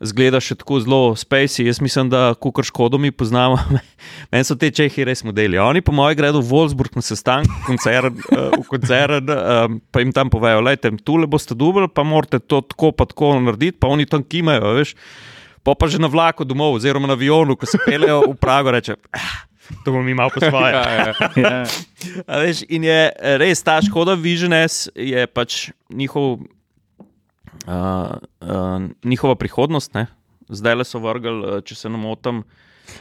zgleda 0.00 0.40
še 0.42 0.56
tako 0.60 0.80
zelo 0.84 1.00
spacey, 1.16 1.64
jaz 1.66 1.80
mislim, 1.80 2.10
da 2.12 2.34
kukar 2.34 2.66
škodo 2.68 2.98
mi 3.00 3.10
poznamo, 3.12 3.56
meni 4.32 4.44
so 4.44 4.56
te 4.58 4.68
čehi 4.70 5.06
res 5.08 5.24
modeli. 5.24 5.56
Oni, 5.58 5.80
po 5.80 5.94
mojem, 5.96 6.18
gredo 6.18 6.42
v 6.42 6.50
Wolfsburg 6.50 6.98
na 6.98 7.04
sestanek, 7.04 7.48
koncern, 7.64 8.18
v 8.60 8.66
koncern, 8.68 9.24
um, 9.32 9.80
pa 9.90 10.04
jim 10.04 10.12
tam 10.12 10.32
povejo, 10.32 10.60
lejte, 10.66 10.92
tule 11.06 11.28
boste 11.30 11.56
dubli, 11.56 11.88
pa 11.88 12.04
morate 12.04 12.42
to 12.42 12.60
tako 12.60 12.92
pa 12.92 13.08
tako 13.08 13.36
narediti, 13.40 13.78
pa 13.80 13.88
oni 13.88 14.04
tam 14.08 14.24
kimajo, 14.24 14.76
veš. 14.80 14.94
Pa 15.66 15.74
pa 15.74 15.88
že 15.90 15.98
na 15.98 16.06
vlaku 16.06 16.44
domov, 16.46 16.76
oziroma 16.78 17.08
na 17.10 17.16
avionu, 17.18 17.56
ko 17.58 17.66
se 17.66 17.80
peljejo 17.82 18.20
v 18.30 18.36
Prago, 18.38 18.70
reče. 18.70 18.94
"Ah, 19.10 19.46
To 19.82 19.90
bomo 19.90 20.02
mi 20.06 20.14
malo 20.14 20.30
po 20.30 20.38
svoje. 20.40 20.72
Ja. 21.42 21.66
A 22.26 22.38
Veš, 22.38 22.62
in 22.70 22.84
je 22.86 23.10
res 23.42 23.62
ta 23.66 23.80
škoda, 23.82 24.14
Vision 24.14 24.54
S 24.54 24.86
je 24.94 25.26
pač 25.26 25.70
njihov, 25.90 26.38
uh, 27.66 28.16
uh, 28.40 28.86
njihova 29.04 29.34
prihodnost. 29.34 29.94
Ne? 29.94 30.06
Zdaj 30.48 30.74
le 30.74 30.84
so 30.84 31.00
vrgli, 31.02 31.34
uh, 31.40 31.60
če 31.64 31.74
se 31.74 31.90
ne 31.92 31.98
motim. 32.00 32.44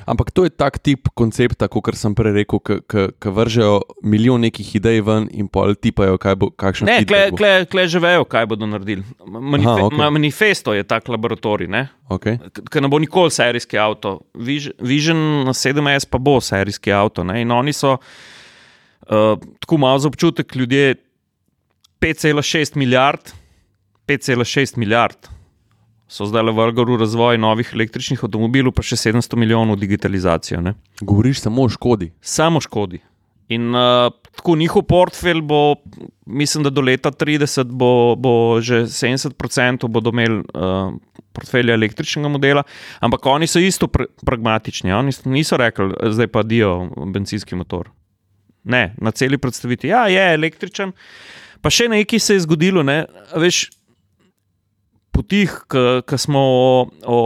Ampak 0.05 0.31
to 0.33 0.45
je 0.45 0.49
tak 0.49 0.79
tip 0.81 1.09
koncepta, 1.13 1.67
kot 1.69 1.93
sem 1.97 2.15
prej 2.17 2.33
rekel, 2.39 2.61
ki 2.89 3.33
vržejo 3.33 3.79
milijon 4.01 4.41
nekih 4.45 4.75
idej 4.79 5.01
ven 5.05 5.27
in 5.29 5.45
pol 5.51 5.75
tipajo, 5.77 6.17
kaj 6.21 6.37
bo, 6.41 6.49
kakšen 6.49 6.89
Ne, 6.89 6.97
kle, 7.05 7.29
bo. 7.29 7.39
kle, 7.39 7.51
kle 7.69 7.85
že 7.89 8.01
vejo, 8.01 8.25
kaj 8.29 8.47
bodo 8.49 8.65
naredili. 8.69 9.05
Manife, 9.21 9.69
Aha, 9.69 9.87
okay. 9.89 10.09
Manifesto 10.17 10.73
je 10.73 10.85
tak 10.87 11.09
laboratorij, 11.11 11.69
ne? 11.69 11.87
Okay. 12.09 12.37
ker 12.69 12.81
ne 12.81 12.89
bo 12.91 12.99
nikoli 13.01 13.33
serijski 13.33 13.77
avto. 13.81 14.19
Vision, 14.33 14.75
Vision 14.81 15.53
7S 15.53 16.09
pa 16.09 16.21
bo 16.21 16.37
serijski 16.41 16.93
avto. 16.93 17.25
Ne? 17.25 17.41
In 17.45 17.53
oni 17.53 17.73
so 17.73 17.97
uh, 17.97 19.37
tako 19.61 19.81
malo 19.81 20.01
za 20.01 20.09
občutek, 20.09 20.55
ljudje 20.55 20.95
5,6 22.01 22.77
milijard, 22.77 23.33
5,6 24.07 24.77
milijard 24.77 25.29
so 26.07 26.25
zdaj 26.29 26.43
le 26.45 26.53
vrgli 26.53 26.93
v 26.93 26.99
razvoj 27.01 27.37
novih 27.41 27.71
električnih 27.73 28.21
avtomobilov, 28.23 28.75
pa 28.77 28.85
še 28.85 28.97
700 29.09 29.39
milijonov 29.41 29.79
v 29.79 29.85
digitalizacijo. 29.87 30.61
Ne? 30.61 30.75
Govoriš 31.01 31.41
samo 31.47 31.65
o 31.65 31.71
škodi. 31.71 32.11
Samo 32.21 32.61
škodi. 32.61 33.01
In 33.53 33.75
uh, 33.77 34.09
tako 34.37 34.55
njihov 34.57 34.87
portfelj 34.89 35.41
bo, 35.45 35.75
mislim, 36.25 36.63
da 36.65 36.71
do 36.73 36.81
leta 36.81 37.11
30 37.11 37.69
bo, 37.69 38.15
bo 38.17 38.61
že 38.61 38.85
70% 38.89 39.87
bodo 39.87 40.13
imeli 40.13 40.41
uh, 40.41 40.95
portfelja 41.33 41.75
električnega 41.77 42.29
modela, 42.31 42.63
ampak 43.05 43.25
oni 43.29 43.47
so 43.47 43.61
isto 43.61 43.87
pr 43.87 44.07
pragmatični. 44.25 44.93
Oni 44.93 45.13
niso 45.29 45.57
rekli, 45.61 45.93
zdaj 46.15 46.31
pa 46.33 46.43
dio 46.43 46.87
benzinski 47.13 47.55
motor. 47.55 47.91
Ne, 48.63 48.95
na 48.97 49.11
celi 49.11 49.37
predstavitvi. 49.37 49.89
Ja, 49.89 50.07
je 50.09 50.25
električen. 50.33 50.95
Pa 51.61 51.69
še 51.69 51.89
nekaj 51.89 52.21
se 52.21 52.37
je 52.37 52.45
zgodilo, 52.45 52.81
ne, 52.85 53.03
veš, 53.37 53.67
potih, 55.15 55.53
ki 56.03 56.17
smo 56.19 56.41
o, 56.41 56.67
o 57.05 57.19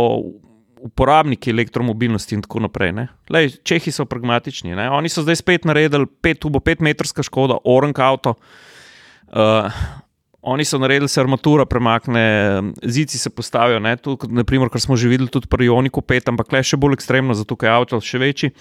uporabniki 0.79 1.51
elektromobilnosti 1.51 2.37
in 2.37 2.41
tako 2.41 2.61
naprej. 2.61 2.93
ne. 2.93 3.07
Lej, 3.29 3.57
Čehi 3.63 3.91
so 3.91 4.05
pragmatični. 4.05 4.75
Ne? 4.75 4.85
Oni 4.89 5.09
so 5.09 5.25
zdaj 5.25 5.35
spet 5.35 5.65
naredili, 5.65 6.07
pet, 6.21 6.39
tu 6.39 6.49
bo 6.49 6.61
petmetrska 6.61 7.23
škoda, 7.23 7.57
orank 7.65 7.99
avto. 7.99 8.35
Uh, 9.27 9.67
oni 10.41 10.63
so 10.63 10.79
naredili, 10.79 11.09
se 11.09 11.19
armatura 11.19 11.65
premakne, 11.65 12.23
zici 12.81 13.19
se 13.19 13.29
postavijo. 13.29 13.79
Ne? 13.79 13.97
Tu, 13.97 14.15
kot 14.17 14.31
naprimer, 14.31 14.69
kar 14.69 14.81
smo 14.81 14.95
že 14.95 15.11
videli 15.11 15.27
tudi 15.27 15.51
pri 15.51 15.67
Ioniku 15.67 16.01
5, 16.01 16.31
ampak 16.31 16.51
le 16.51 16.63
še 16.63 16.79
bolj 16.79 16.95
ekstremno, 16.95 17.35
zato 17.35 17.59
je 17.59 17.69
avto 17.69 17.99
še 17.99 18.17
večji. 18.17 18.53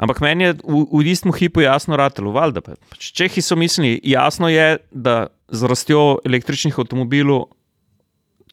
Ampak 0.00 0.18
meni 0.24 0.48
je 0.48 0.54
v, 0.64 0.82
v 0.90 1.06
istem 1.06 1.30
hipu 1.30 1.60
jasno 1.60 1.94
ratelo, 1.94 2.32
valjda. 2.32 2.60
pa- 2.64 2.74
Pač 2.90 3.12
Čehi 3.12 3.38
so 3.38 3.54
mislili, 3.54 4.00
jasno 4.02 4.48
je, 4.48 4.80
da 4.90 5.28
z 5.52 5.62
rastjo 5.68 6.18
električnih 6.24 6.74
avtomobilov 6.74 7.52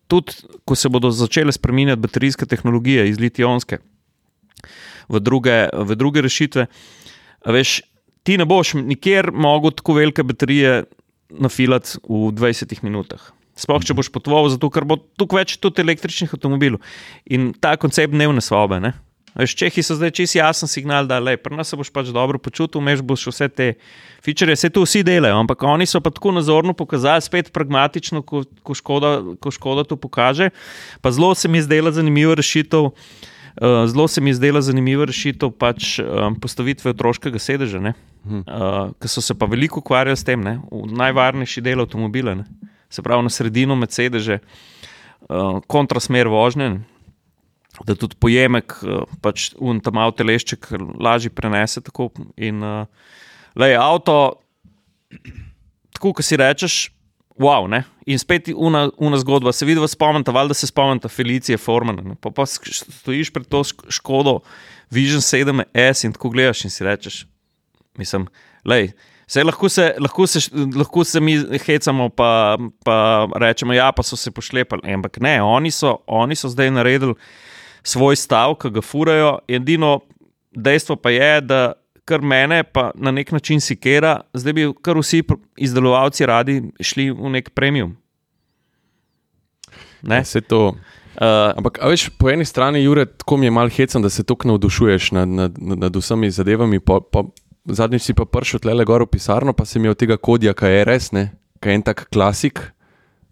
tudi 0.08 0.34
ko 0.66 0.76
se 0.76 0.90
bodo 0.90 1.12
začele 1.12 1.52
spremenjati 1.52 2.02
baterijske 2.02 2.46
tehnologije 2.46 3.08
iz 3.10 3.20
litijonske 3.20 3.80
v 5.08 5.20
druge, 5.24 5.68
v 5.72 5.96
druge 5.96 6.22
rešitve, 6.22 6.68
veš, 7.48 7.82
ti 8.28 8.38
ne 8.38 8.46
boš 8.48 8.76
nikjer 8.80 9.32
mogel 9.32 9.72
tako 9.72 10.00
velike 10.02 10.24
baterije 10.24 10.84
nafilati 11.32 12.00
v 12.04 12.32
20 12.36 12.84
minutah. 12.84 13.32
Sploh, 13.58 13.82
če 13.82 13.96
boš 13.98 14.12
potoval, 14.14 14.52
zato 14.54 14.70
ker 14.70 14.86
bo 14.86 15.00
tukaj 15.18 15.42
več 15.42 15.56
tudi 15.58 15.82
električnih 15.82 16.34
avtomobilov. 16.36 16.84
In 17.34 17.54
ta 17.58 17.74
koncept 17.80 18.14
dnevne 18.14 18.44
sobe. 18.44 18.78
Ne? 18.84 18.94
Veš, 19.38 19.54
Čehi 19.54 19.84
so 19.86 19.94
zdaj 19.94 20.12
čist 20.18 20.36
jasen 20.36 20.70
signal, 20.70 21.06
da 21.06 21.20
le, 21.22 21.36
pri 21.38 21.54
nas 21.60 21.70
se 21.70 21.78
boš 21.78 21.92
pač 21.94 22.10
dobro 22.14 22.40
počutil, 22.42 22.82
meš 22.82 23.04
boš 23.06 23.28
vse 23.30 23.48
te 23.54 23.68
feature, 24.26 24.56
vse 24.58 24.72
to 24.74 24.82
vsi 24.82 25.04
delajo, 25.06 25.38
ampak 25.44 25.62
oni 25.62 25.86
so 25.86 26.02
pa 26.02 26.10
tako 26.14 26.34
nazorno 26.34 26.74
pokazali, 26.74 27.22
spet 27.22 27.52
pragmatično, 27.54 28.24
ko, 28.26 28.42
ko, 28.66 28.78
škoda, 28.78 29.12
ko 29.38 29.54
škoda 29.54 29.86
to 29.86 29.98
pokaže. 30.00 30.50
Pa 31.06 31.14
zelo 31.14 31.36
se 31.38 31.48
mi 31.48 31.62
je 31.62 31.68
zdela 31.70 31.94
zanimiva 31.94 32.34
rešitev. 32.38 32.90
Uh, 33.58 33.86
zelo 33.90 34.08
se 34.08 34.22
mi 34.22 34.34
je 34.34 34.40
zdela 34.42 34.62
zanimiva 34.62 35.06
rešitev 35.06 35.54
pač, 35.54 36.00
um, 36.02 36.36
postavitve 36.42 36.94
otroškega 36.94 37.42
sedeža, 37.42 37.82
uh, 37.82 38.92
ki 39.02 39.10
so 39.10 39.22
se 39.22 39.38
pa 39.38 39.50
veliko 39.50 39.82
ukvarjali 39.82 40.18
s 40.18 40.26
tem, 40.26 40.42
ne, 40.42 40.60
v 40.70 40.98
najvarnejši 40.98 41.66
del 41.66 41.82
avtomobila, 41.82 42.36
ne, 42.38 42.46
se 42.90 43.02
pravi 43.02 43.26
na 43.26 43.34
sredino 43.34 43.74
med 43.74 43.94
sedeže, 43.94 44.38
uh, 45.26 45.58
kontrasmer 45.66 46.30
vožnje, 46.30 46.70
ne, 46.70 46.97
da 47.86 47.96
tudi 47.96 48.18
pojemek, 48.20 48.78
uh, 48.82 49.06
pač 49.22 49.52
un 49.60 49.82
tam 49.84 50.00
avto 50.02 50.24
telešček 50.24 50.72
lažje 50.98 51.34
prenese. 51.34 51.84
Tako, 51.86 52.10
in, 52.38 52.64
uh, 52.64 53.14
lej, 53.60 53.78
avto, 53.82 54.18
tako, 55.94 56.16
ko 56.18 56.26
si 56.26 56.40
rečeš, 56.40 56.80
wow, 57.38 57.68
ne? 57.70 57.84
in 58.08 58.20
spet 58.20 58.48
una, 58.56 58.88
una 58.98 59.18
zgodba, 59.20 59.52
se 59.54 59.66
vidi, 59.68 59.84
spomnite, 59.88 60.32
valjda 60.32 60.56
se 60.56 60.68
spomnite 60.68 61.10
Felicije 61.12 61.58
Formana, 61.58 62.16
pa, 62.22 62.32
pa 62.32 62.46
stojiš 62.46 63.34
pred 63.34 63.48
to 63.52 63.64
šk- 63.68 63.92
škodo, 64.00 64.40
Vision 64.90 65.22
7S 65.22 66.06
in 66.08 66.16
tako 66.16 66.32
gledaš 66.32 66.64
in 66.64 66.72
si 66.72 66.88
rečeš, 66.88 67.26
mislim, 68.00 68.28
lej. 68.66 68.94
Vse 69.28 69.44
lahko 69.44 69.68
se, 69.70 69.90
lahko, 70.00 70.24
se, 70.28 70.40
lahko 70.76 71.04
se 71.04 71.20
mi 71.20 71.34
hecamo, 71.66 72.08
pa, 72.10 72.56
pa 72.88 73.28
rečemo, 73.36 73.76
ja, 73.76 73.90
pa 73.92 74.04
so 74.04 74.16
se 74.16 74.32
pošlepali. 74.32 74.88
Ampak 74.94 75.20
ne, 75.20 75.42
oni 75.44 75.72
so, 75.72 75.98
oni 76.08 76.36
so 76.36 76.48
zdaj 76.48 76.72
naredili 76.72 77.12
svoj 77.88 78.20
stav, 78.20 78.58
ki 78.60 78.72
ga 78.76 78.84
furajo. 78.84 79.38
Edino 79.48 80.02
dejstvo 80.52 80.98
pa 81.00 81.14
je, 81.14 81.42
da 81.42 81.62
kar 82.08 82.24
mene 82.24 82.62
pa 82.64 82.92
na 82.96 83.12
nek 83.12 83.32
način 83.32 83.62
sikera, 83.62 84.22
zdaj 84.34 84.54
bi 84.54 84.68
kar 84.82 85.00
vsi 85.00 85.24
izdelovalci 85.58 86.26
radi 86.26 86.62
šli 86.82 87.10
v 87.12 87.32
nek 87.36 87.50
premium. 87.56 87.98
Ne? 90.02 90.22
Vse 90.24 90.42
to. 90.42 90.76
Uh, 91.18 91.58
Ampak, 91.58 91.80
veš, 91.82 92.12
po 92.14 92.30
eni 92.30 92.46
strani, 92.46 92.84
Jure, 92.84 93.08
tako 93.10 93.40
mi 93.42 93.48
je 93.48 93.52
malo 93.52 93.74
hecam, 93.74 94.02
da 94.02 94.10
se 94.10 94.24
tako 94.24 94.48
navdušuješ 94.48 95.12
nad, 95.12 95.28
nad, 95.28 95.56
nad, 95.58 95.96
vsemi 95.96 96.30
zadevami. 96.32 96.80
Pa, 96.80 97.00
pa, 97.02 97.24
zadnjič 97.66 98.06
si 98.06 98.14
pa 98.14 98.28
prišel 98.30 98.62
tle 98.62 98.86
gor 98.86 99.04
v 99.04 99.10
pisarno, 99.18 99.54
pa 99.54 99.66
si 99.66 99.82
mi 99.82 99.90
od 99.90 99.98
tega 99.98 100.18
kodija, 100.18 100.54
kaj 100.54 100.78
je 100.78 100.84
res, 100.86 101.12
ne, 101.12 101.32
kaj 101.60 101.74
je 101.74 101.80
en 101.82 101.84
tak 101.90 102.06
klasik. 102.14 102.62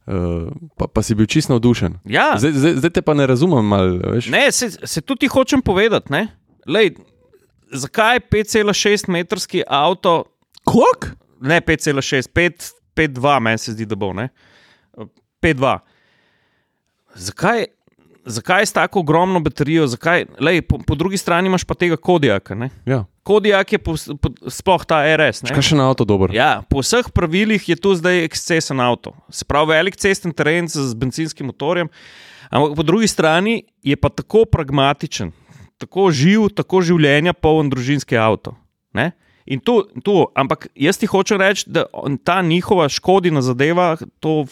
Uh, 0.06 0.52
pa, 0.78 0.86
pa 0.88 1.02
si 1.02 1.16
bil 1.16 1.26
čist 1.26 1.50
navdušen. 1.50 1.96
ja, 2.06 2.36
Zdaj, 2.38 2.52
zdaj, 2.54 2.74
zdaj 2.76 2.92
te 2.92 3.02
pa 3.02 3.14
ne 3.14 3.26
razumem, 3.26 3.66
mal, 3.66 3.98
veš. 4.06 4.28
Ne, 4.30 4.52
se, 4.52 4.70
se 4.72 5.02
tudi 5.02 5.28
hočem 5.28 5.62
povedati. 5.62 6.12
ne. 6.12 6.28
Lej, 6.68 6.92
zakaj 7.72 8.20
5,6 8.20 9.10
metrski 9.10 9.64
avto, 9.68 10.24
Kolik? 10.64 11.10
ne 11.42 11.62
5,6, 11.62 12.30
5, 12.30 12.70
5,2, 12.96 13.40
meni 13.40 13.58
se 13.58 13.74
zdi, 13.74 13.86
da 13.86 13.96
bo. 13.96 14.14
ne. 14.14 14.30
5,2. 15.42 15.80
Zakaj, 17.16 17.66
zakaj 18.26 18.66
s 18.66 18.74
tako 18.74 19.00
ogromno 19.00 19.40
baterijo, 19.40 19.88
zakaj, 19.88 20.26
lej, 20.40 20.62
po, 20.62 20.80
po 20.88 20.96
drugi 20.96 21.18
strani 21.18 21.48
imaš 21.48 21.64
pa 21.64 21.74
tega 21.74 21.98
kodijaka. 21.98 22.56
Ne? 22.56 22.70
Ja. 22.86 23.06
Kodijak 23.24 23.72
je 23.74 23.80
po, 23.80 23.96
po, 24.22 24.30
sploh 24.50 24.86
ta 24.86 25.02
RS. 25.18 25.46
Kaj 25.50 25.66
še 25.70 25.78
na 25.78 25.88
avto 25.90 26.06
dober? 26.06 26.34
Ja, 26.36 26.62
po 26.70 26.84
vseh 26.84 27.10
pravilih 27.14 27.70
je 27.70 27.78
to 27.78 27.96
zdaj 27.98 28.26
ekscesen 28.26 28.82
avto. 28.82 29.16
Se 29.30 29.46
pravi, 29.46 29.74
velik 29.74 29.98
cesten 30.02 30.34
teren 30.34 30.70
z, 30.70 30.92
benzinskim 30.98 31.50
motorjem, 31.50 31.90
ampak 32.50 32.76
po 32.78 32.86
drugi 32.86 33.10
strani 33.10 33.64
je 33.86 33.98
pa 33.98 34.10
tako 34.14 34.46
pragmatičen, 34.50 35.34
tako 35.82 36.10
živ, 36.14 36.50
tako 36.58 36.82
življenja 36.86 37.34
poln 37.34 37.70
družinski 37.74 38.18
avto. 38.18 38.58
Ne? 38.94 39.12
In 39.46 39.62
tu, 39.62 39.84
tu, 40.02 40.24
ampak 40.34 40.72
jaz 40.74 40.98
ti 40.98 41.06
hočem 41.06 41.38
reči, 41.38 41.68
da 41.70 41.86
ta 42.26 42.40
njihova 42.42 42.90
škodina 42.90 43.44
zadeva, 43.46 43.94
to 44.18 44.46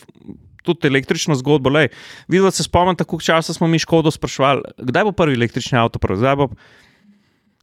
tudi 0.63 0.87
električno 0.87 1.35
zgodbo. 1.39 1.69
Lej, 1.73 1.91
videla 2.27 2.51
se 2.51 2.63
spomnim, 2.63 2.95
koliko 2.95 3.21
časa 3.23 3.53
smo 3.53 3.67
mi 3.67 3.79
škodo 3.79 4.11
sprašvali, 4.11 4.73
kdaj 4.77 5.09
bo 5.09 5.11
prvi 5.11 5.37
električni 5.37 5.77
avto. 5.77 5.99
Kdaj 5.99 6.35
bo, 6.39 6.49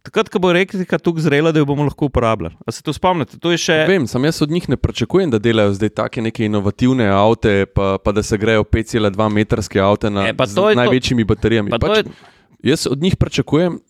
takrat, 0.06 0.30
ko 0.32 0.40
bo 0.42 0.50
elektrika 0.52 0.98
tukaj 0.98 1.26
zrela, 1.28 1.52
da 1.52 1.60
jo 1.60 1.68
bomo 1.68 1.84
lahko 1.88 2.08
uporabljali. 2.08 2.54
A 2.66 2.72
se 2.72 2.82
to 2.82 2.92
spomnite? 2.92 3.38
To 3.40 3.52
je 3.52 3.60
še. 3.60 3.78
Vem, 3.88 4.06
sam 4.10 4.24
jaz 4.24 4.42
od 4.42 4.50
njih 4.50 4.68
ne 4.72 4.76
pričakujem, 4.80 5.32
da 5.32 5.40
delajo 5.42 5.74
zdaj 5.76 5.94
take 6.02 6.24
neke 6.24 6.44
inovativne 6.48 7.08
avte, 7.12 7.66
pa, 7.66 7.96
pa 8.04 8.12
da 8.16 8.22
se 8.22 8.38
grejo 8.38 8.64
5,2 8.64 9.30
metrske 9.32 9.80
avte 9.80 10.10
na, 10.10 10.28
E, 10.30 10.36
z 10.46 10.54
to 10.54 10.70
največjimi 10.74 11.24
baterijami. 11.24 11.72
Pa 11.72 11.78
to 11.82 11.92
Pač, 11.92 12.06
je, 12.06 12.72
jaz 12.72 12.86
od 12.90 13.02
njih 13.02 13.16
pričakujem, 13.16 13.80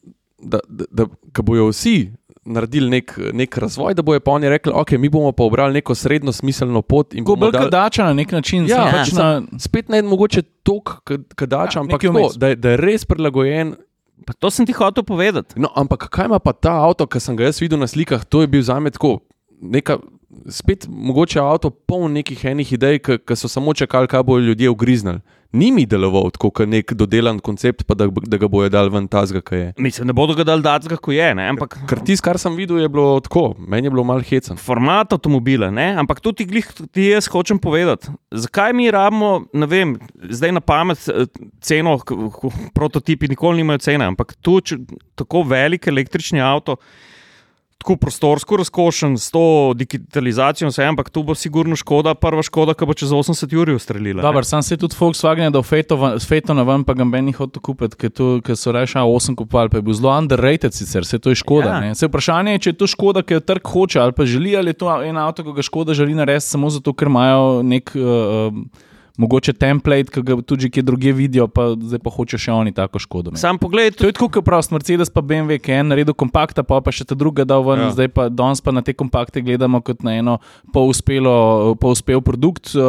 da, 0.41 0.63
da, 0.69 0.85
da 0.91 1.07
ko 1.37 1.43
bojo 1.43 1.69
vsi 1.71 2.11
naredili 2.51 2.91
nek, 2.91 3.13
nek 3.33 3.57
razvoj, 3.57 3.95
da 3.95 4.03
bojo 4.03 4.21
pa 4.21 4.31
oni 4.33 4.49
rekli, 4.49 4.73
ok, 4.75 4.93
mi 4.95 5.09
bomo 5.09 5.33
pa 5.33 5.45
obrali 5.45 5.73
neko 5.75 5.95
srednjo 5.95 6.33
smiselno 6.33 6.83
pot 6.83 7.15
in 7.15 7.25
Ko 7.25 7.37
bolj 7.37 7.53
dali- 7.53 7.65
kadača 7.65 8.05
na 8.05 8.13
nek 8.15 8.33
način. 8.33 8.65
Ja, 8.65 8.77
samo 8.77 8.87
ja, 8.89 8.93
pač 8.95 9.13
na, 9.13 9.29
Spet 9.59 9.89
ne 9.89 10.03
mogoče 10.05 10.43
tok, 10.63 11.01
kadač, 11.35 11.75
Ja, 11.75 11.81
ampak 11.81 12.03
vmes. 12.05 12.37
da, 12.37 12.49
je- 12.49 12.57
da 12.57 12.71
je 12.71 12.77
res 12.79 13.05
prilagojen. 13.05 13.75
pa 14.21 14.33
to 14.35 14.51
sem 14.51 14.67
ti 14.67 14.73
hotel 14.73 15.03
povedati. 15.03 15.57
No, 15.57 15.71
ampak 15.75 16.09
kaj 16.09 16.27
ima 16.27 16.39
pa 16.39 16.53
ta 16.53 16.75
avto, 16.79 17.07
ki 17.07 17.19
sem 17.19 17.37
ga 17.37 17.45
jaz 17.45 17.59
videl 17.59 17.79
na 17.79 17.87
slikah, 17.87 18.21
to 18.23 18.41
je 18.41 18.47
bil 18.47 18.63
za 18.63 18.77
me 18.77 18.91
tako. 18.91 19.21
Neka, 19.63 19.97
spet 20.49 20.87
mogoče 20.89 21.41
avto 21.41 21.71
poln 21.71 22.13
nekih 22.13 22.45
enih 22.45 22.73
idej, 22.73 22.99
ki 23.03 23.37
so 23.37 23.49
samo 23.49 23.75
čakali, 23.75 24.09
kaj 24.09 24.23
bodo 24.23 24.47
ljudje 24.47 24.71
ugriznili. 24.71 25.21
Ni 25.53 25.73
mi 25.75 25.83
deloval 25.87 26.29
tako, 26.31 26.53
kot 26.55 26.69
nek 26.71 26.93
dodelan 26.95 27.41
koncept, 27.43 27.83
pa 27.83 27.97
da, 27.99 28.07
da 28.07 28.39
ga 28.39 28.47
bojo 28.49 28.69
dal 28.71 28.87
ven 28.95 29.09
tazga, 29.11 29.41
kaj 29.43 29.59
je. 29.59 29.73
Mislim, 29.83 30.07
ne 30.07 30.15
bodo 30.15 30.37
ga 30.39 30.45
dal 30.47 30.63
dati, 30.63 30.87
kako 30.93 31.11
je, 31.11 31.33
ne? 31.35 31.49
ampak 31.51 31.75
Ker 31.91 31.99
tisto, 32.07 32.23
kar 32.29 32.39
sem 32.39 32.55
videl, 32.55 32.79
je 32.79 32.89
bilo 32.93 33.19
tako, 33.25 33.57
meni 33.59 33.91
je 33.91 33.95
bilo 33.97 34.05
malo 34.07 34.23
hecen. 34.23 34.57
format 34.57 35.13
avtomobila, 35.13 35.73
ne? 35.75 35.89
ampak 35.99 36.23
tudi 36.23 36.47
glih, 36.47 36.71
ti 36.95 37.09
jaz 37.11 37.27
hočem 37.27 37.59
povedati, 37.59 38.15
zakaj 38.31 38.77
mi 38.79 38.87
rabimo, 38.95 39.33
ne 39.53 39.67
vem, 39.67 39.99
zdaj 40.31 40.55
na 40.55 40.63
pamet 40.63 41.03
eh, 41.11 41.27
ceno, 41.61 41.99
prototipi 42.75 43.35
nikoli 43.35 43.65
nimajo 43.65 43.83
cene, 43.91 44.07
ampak 44.07 44.37
tu 44.39 44.61
tako 45.19 45.43
velik 45.43 45.91
električni 45.91 46.41
avto. 46.41 46.79
Tako 47.81 47.97
prostorsko 47.97 48.57
razkošen, 48.61 49.15
s 49.19 49.31
to 49.33 49.73
digitalizacijo, 49.77 50.69
vse, 50.69 50.85
ampak 50.85 51.09
tu 51.11 51.23
bo 51.25 51.33
sigurno 51.35 51.77
škoda, 51.77 52.13
prva 52.15 52.43
škoda, 52.45 52.75
ki 52.77 52.85
bo 52.85 52.93
čez 52.93 53.09
80 53.17 53.55
ur 53.57 53.71
ustrelila. 53.73 54.21
ne. 54.21 54.27
Dobar, 54.27 54.45
sam 54.45 54.63
se 54.63 54.77
tudi 54.77 54.97
Volkswagen 55.01 55.49
je 55.49 55.55
dal 55.55 55.63
feto, 55.65 56.55
na 56.55 56.63
ven, 56.63 56.85
pa 56.85 56.93
ga 56.95 57.07
meni 57.09 57.33
hoče 57.33 57.63
kupiti, 57.65 58.11
ker 58.45 58.57
so 58.57 58.75
reči, 58.77 58.99
a 59.01 59.07
8 59.09 59.33
kupovali, 59.35 59.73
pa 59.73 59.81
je 59.81 59.87
bil 59.89 59.97
zelo 59.97 60.13
underrated 60.13 60.77
sicer, 60.77 61.09
se 61.09 61.19
to 61.19 61.33
je 61.33 61.41
škoda. 61.41 61.81
Ja. 61.81 61.85
Ja. 61.85 61.95
Se 61.95 62.11
vprašanje 62.11 62.53
je, 62.53 62.59
če 62.59 62.71
je 62.75 62.79
to 62.83 62.91
škoda, 62.93 63.25
ki 63.25 63.39
jo 63.39 63.41
trg 63.41 63.73
hoče 63.73 64.01
ali 64.01 64.13
pa 64.13 64.29
želi, 64.29 64.53
ali 64.57 64.77
je 64.77 64.81
to 64.85 64.93
en 65.03 65.17
avto, 65.17 65.45
ki 65.45 65.57
ga 65.57 65.65
škoda 65.65 65.97
želi 65.97 66.15
narediti 66.15 66.53
samo 66.53 66.69
zato, 66.71 66.93
ker 66.93 67.09
imajo 67.09 67.63
nek. 67.65 67.97
Uh, 67.97 68.89
Mogoče 69.21 69.53
template, 69.55 70.09
ki 70.09 70.23
ga 70.23 70.39
tudi 70.41 70.71
kje 70.71 70.83
druge 70.83 71.13
vidijo, 71.13 71.45
pa 71.47 71.75
zdaj 71.75 71.99
pa 71.99 72.11
hoče 72.11 72.39
še 72.39 72.51
oni 72.51 72.73
tako 72.73 72.97
škodo. 72.99 73.29
imeti. 73.29 73.41
Sam 73.41 73.59
pogled, 73.59 73.93
To 73.95 74.07
je 74.07 74.13
tako, 74.13 74.31
kot 74.31 74.41
pravi 74.43 74.73
Mercedes, 74.73 75.09
pa 75.09 75.21
BMW, 75.21 75.59
ki 75.59 75.69
je 75.69 75.77
en 75.77 75.89
naredil 75.89 76.15
kompakta, 76.15 76.63
pa, 76.63 76.79
pa 76.79 76.91
še 76.91 77.05
ta 77.05 77.13
druga 77.15 77.45
dal 77.45 77.61
ven, 77.63 77.81
Ja. 77.83 77.91
zdaj 77.93 78.09
pa 78.09 78.29
danes 78.31 78.59
pa 78.59 78.71
na 78.71 78.81
te 78.81 78.95
kompakte 78.95 79.41
gledamo 79.41 79.81
kot 79.81 80.01
na 80.01 80.15
eno 80.15 80.39
poluspelo, 80.75 81.35
poluspel 81.77 82.21
produkt 82.21 82.73
uh, 82.73 82.83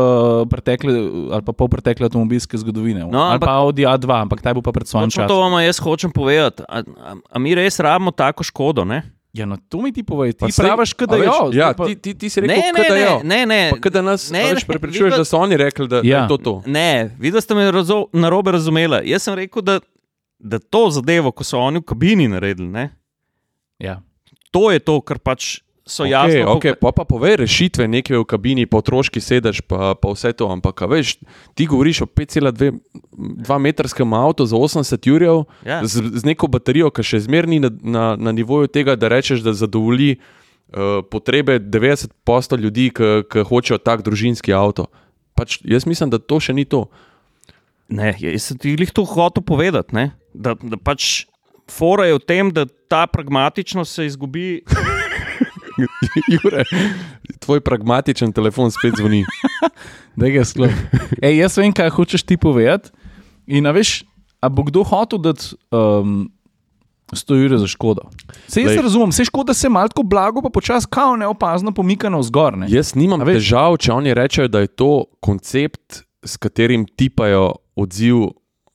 pretekle 0.46 0.94
ali 1.30 1.42
pa 1.42 1.52
pol 1.52 1.68
pretekle 1.68 2.06
avtomobilske 2.06 2.56
zgodovine. 2.56 3.04
No, 3.04 3.20
ali 3.28 3.36
ampak- 3.36 3.46
pa 3.46 3.60
Audi 3.60 3.84
A2, 3.84 4.08
ampak 4.22 4.40
taj 4.40 4.54
bo 4.54 4.62
pa 4.62 4.72
pred 4.72 4.88
svojim 4.88 5.10
točno 5.10 5.24
to 5.24 5.36
časom. 5.36 5.52
vam 5.52 5.62
jaz 5.62 5.78
hočem 5.80 6.12
povedati. 6.12 6.64
A, 6.64 6.80
a, 6.80 7.12
a 7.26 7.38
mi 7.38 7.52
res 7.52 7.76
rabimo 7.78 8.12
tako 8.12 8.42
škodo? 8.42 8.84
Ne, 8.84 9.04
Ja, 9.34 9.46
no, 9.46 9.56
to 9.60 9.80
mi 9.80 9.92
ti 9.92 10.04
povej, 10.04 10.34
ti 10.34 10.46
saj- 10.48 10.66
praviš, 10.66 10.92
da 11.00 11.16
veš, 11.16 11.28
je 11.48 11.58
Ja, 11.58 11.74
pa, 11.74 11.86
ti, 11.86 11.96
ti, 11.96 12.14
ti 12.14 12.28
si 12.28 12.42
rekel, 12.42 12.56
ne, 12.56 12.72
ne, 12.74 12.84
da 12.84 12.96
ne, 12.96 13.02
je. 13.02 13.24
ne, 13.24 13.46
ne. 13.46 13.72
Pa 13.74 13.90
da 13.90 14.02
nas 14.02 14.30
Ne, 14.30 14.44
ne, 14.44 14.54
ne, 14.54 14.60
prepričuješ, 14.68 15.06
vi 15.06 15.10
pa- 15.10 15.18
da 15.18 15.26
so 15.26 15.38
oni 15.38 15.58
rekli, 15.58 15.88
da, 15.88 15.96
ja. 15.98 16.02
da 16.02 16.24
je 16.24 16.28
to 16.28 16.38
to. 16.38 16.54
Ne, 16.66 16.88
videl 17.18 17.42
ste 17.42 17.56
me 17.56 17.72
razo, 17.72 18.06
narobe 18.14 18.52
razumela. 18.52 19.02
Jaz 19.02 19.24
sem 19.24 19.34
rekel, 19.34 19.62
da, 19.62 19.80
da 20.38 20.60
to 20.60 20.90
zadevo, 20.90 21.32
ko 21.32 21.44
so 21.44 21.60
oni 21.60 21.80
v 21.80 21.84
kabini 21.84 22.28
naredili, 22.28 22.68
ne, 22.70 22.90
ja. 23.80 24.02
to 24.52 24.68
je 24.68 24.80
to, 24.82 25.00
kar 25.00 25.18
pač 25.18 25.62
so 25.92 26.06
Okay, 26.08 26.16
jasno. 26.40 26.56
okay, 26.56 26.72
pa 26.72 26.96
pa 26.96 27.04
povej 27.04 27.44
rešitve, 27.44 27.84
nekaj 27.92 28.16
v 28.16 28.24
kabini, 28.24 28.64
potroški 28.64 29.20
sedež, 29.20 29.60
pa, 29.68 29.92
pa 30.00 30.14
vse 30.16 30.32
to. 30.32 30.48
Ampak, 30.48 30.80
a 30.82 30.88
veš, 30.88 31.18
ti 31.52 31.68
govoriš 31.68 32.06
o 32.06 32.08
5,2 32.08 33.60
metrskem 33.60 34.14
avtu 34.16 34.48
za 34.48 34.56
80 34.56 34.96
jurjev, 35.04 35.44
Ja. 35.68 35.84
z, 35.84 36.00
z 36.16 36.24
neko 36.24 36.48
baterijo, 36.48 36.88
ki 36.96 37.04
še 37.04 37.20
zmerni 37.28 37.60
na, 37.60 37.70
na, 37.84 38.06
na 38.16 38.32
nivoju 38.32 38.72
tega, 38.72 38.96
da 38.96 39.12
rečeš, 39.12 39.44
da 39.44 39.52
zadovolji 39.52 40.16
uh, 40.16 41.04
potrebe 41.04 41.60
90% 41.60 42.08
ljudi, 42.56 42.90
ki, 42.96 43.28
ki 43.28 43.44
hočejo 43.44 43.78
tak 43.84 44.08
družinski 44.08 44.56
avto. 44.56 44.88
Pač, 45.36 45.60
jaz 45.68 45.84
mislim, 45.84 46.08
da 46.08 46.20
to 46.24 46.40
še 46.40 46.56
ni 46.56 46.64
to. 46.64 46.88
Ne, 47.92 48.16
jaz 48.16 48.48
sem 48.52 48.58
ti 48.58 48.72
jih 48.72 48.92
to 48.96 49.04
hotel 49.04 49.44
povedati. 49.44 49.92
Ne? 49.92 50.12
Da, 50.32 50.56
da 50.56 50.80
pač 50.80 51.26
fora 51.68 52.08
je 52.08 52.16
v 52.16 52.24
tem, 52.24 52.48
da 52.56 52.64
ta 52.88 53.04
pragmatičnost 53.08 53.92
se 54.00 54.08
izgubi. 54.08 54.64
Jure, 56.34 56.66
tvoj 57.40 57.62
pragmatičen 57.62 58.34
telefon 58.34 58.72
spet 58.72 58.98
zvoni. 58.98 59.24
Da 60.20 60.28
ga 60.28 60.42
sklop. 60.44 60.74
Ej, 61.24 61.38
jaz 61.40 61.54
vem, 61.56 61.72
kaj 61.72 61.88
hočeš 61.96 62.26
ti 62.28 62.36
povedati. 62.36 62.92
In 63.48 63.64
veš, 63.72 64.02
a 64.44 64.50
bo 64.52 64.66
kdo 64.68 64.84
hotel 64.84 65.22
dati 65.24 65.56
um, 65.72 66.26
100 67.16 67.38
ur 67.46 67.56
za 67.58 67.68
škodo? 67.68 68.10
Se 68.48 68.62
jaz. 68.62 68.76
Lej. 68.76 68.82
razumem, 68.82 69.12
se 69.12 69.26
škoda 69.26 69.54
se 69.54 69.68
tako 69.72 70.04
blago, 70.04 70.42
pa 70.42 70.50
počasi 70.50 70.88
kao 70.90 71.16
neopazno 71.16 71.72
pomika 71.72 72.10
navzgor. 72.10 72.58
Ne? 72.58 72.68
Jaz 72.70 72.96
nimam 72.96 73.24
težav, 73.26 73.78
če 73.78 73.92
oni 73.92 74.14
rečejo, 74.14 74.48
da 74.48 74.60
je 74.60 74.68
to 74.68 75.06
koncept, 75.20 76.04
s 76.24 76.38
katerim 76.38 76.86
tipajo 76.86 77.56
odziv 77.76 78.28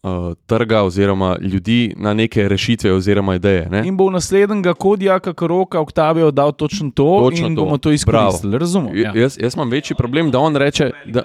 uh, 0.07 0.13
trga 0.47 0.83
oziroma 0.83 1.37
ljudi 1.43 1.95
na 1.97 2.15
neke 2.15 2.49
rešitve 2.49 2.93
oziroma 2.93 3.35
ideje. 3.35 3.67
Ne? 3.69 3.83
In 3.85 3.97
bo 3.97 4.07
v 4.07 4.13
naslednjega 4.13 4.75
kodijaka, 4.75 5.33
karoka, 5.35 5.81
oktavijo 5.81 6.31
dal 6.31 6.53
točno 6.53 6.91
to, 6.91 7.21
Točno 7.25 7.47
in 7.47 7.57
to. 7.57 7.63
bomo 7.63 7.79
to 7.79 7.91
izkoristili. 7.91 8.59
Razumem. 8.59 8.97
Ja. 8.97 9.13
Jaz, 9.15 9.39
jaz 9.39 9.55
imam 9.55 9.71
večji 9.71 9.97
problem, 9.97 10.31
da 10.31 10.39
on 10.41 10.57
reče. 10.57 10.91
Da, 11.07 11.23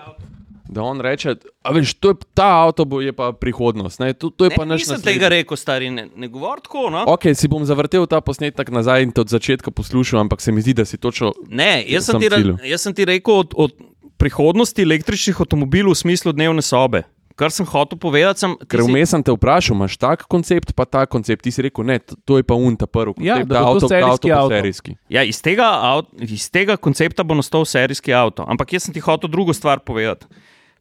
da 0.66 0.84
on 0.84 1.02
reče, 1.02 1.36
a 1.62 1.72
veš, 1.72 1.94
to 1.94 2.10
je, 2.10 2.16
ta 2.34 2.46
avto 2.58 2.86
bo, 2.86 3.02
je 3.02 3.12
pa 3.12 3.32
prihodnost. 3.34 4.00
Ne, 4.00 4.14
to, 4.14 4.30
to 4.30 4.46
je 4.46 4.52
pa 4.52 4.64
Ne, 4.64 4.70
naš 4.70 4.82
nisem 4.82 4.94
naslednji." 4.94 5.14
tega 5.14 5.28
rekel, 5.30 5.58
stari, 5.58 5.90
ne, 5.90 6.08
ne 6.16 6.28
govori 6.28 6.62
tako. 6.62 6.90
No? 6.90 7.04
Ok, 7.08 7.28
si 7.36 7.48
bom 7.48 7.66
zavrtel 7.66 8.06
ta 8.06 8.22
posnetek 8.22 8.70
nazaj 8.70 9.04
in 9.04 9.12
te 9.12 9.22
od 9.22 9.28
začetka 9.28 9.72
poslušal, 9.72 10.20
ampak 10.22 10.40
se 10.40 10.52
mi 10.52 10.62
zdi, 10.62 10.74
da 10.74 10.86
si 10.86 10.98
točno. 10.98 11.34
Ne, 11.50 11.84
jaz 11.86 12.06
sem, 12.06 12.14
Sem 12.14 12.22
ti, 12.22 12.30
ra- 12.30 12.56
jaz 12.64 12.82
sem 12.82 12.94
ti 12.94 13.06
rekel 13.06 13.34
od, 13.36 13.54
od 13.54 13.72
prihodnosti 14.18 14.80
električnih 14.80 15.36
avtomobilov 15.38 15.92
v 15.92 15.98
smislu 15.98 16.32
dnevne 16.32 16.62
sobe. 16.62 17.04
Kar 17.42 17.50
sem 17.50 17.66
hotel 17.66 17.98
povedati, 17.98 18.38
sem, 18.40 18.52
Ker 18.70 18.80
si- 18.80 18.86
vmes 18.86 19.10
sem 19.10 19.24
te 19.24 19.34
vprašal, 19.34 19.74
imaš 19.74 19.98
tak 19.98 20.28
koncept, 20.30 20.76
pa 20.78 20.86
ta 20.86 21.06
koncept. 21.06 21.42
Ti 21.42 21.50
si 21.50 21.62
rekel, 21.62 21.82
ne, 21.84 21.98
to, 21.98 22.38
je 22.38 22.44
pa 22.44 22.54
un 22.54 22.78
ta 22.78 22.86
prvi 22.86 23.16
koncept, 23.16 23.26
Ja, 23.26 23.42
da 23.42 23.64
bo 23.64 23.74
avto, 23.74 23.90
serijski 23.90 24.06
avto, 24.06 24.28
pa 24.30 24.38
avto. 24.38 24.54
serijski. 24.54 24.92
Ja, 25.10 25.24
iz 25.24 25.42
tega, 25.42 25.66
avt, 25.66 26.14
iz 26.22 26.46
tega 26.48 26.78
koncepta 26.78 27.24
bo 27.24 27.34
nastal 27.34 27.66
serijski 27.66 28.14
avto. 28.14 28.46
Ampak 28.46 28.70
jaz 28.72 28.86
sem 28.86 28.94
ti 28.94 29.02
hotel 29.02 29.26
drugo 29.28 29.52
stvar 29.52 29.82
povedati. 29.82 30.30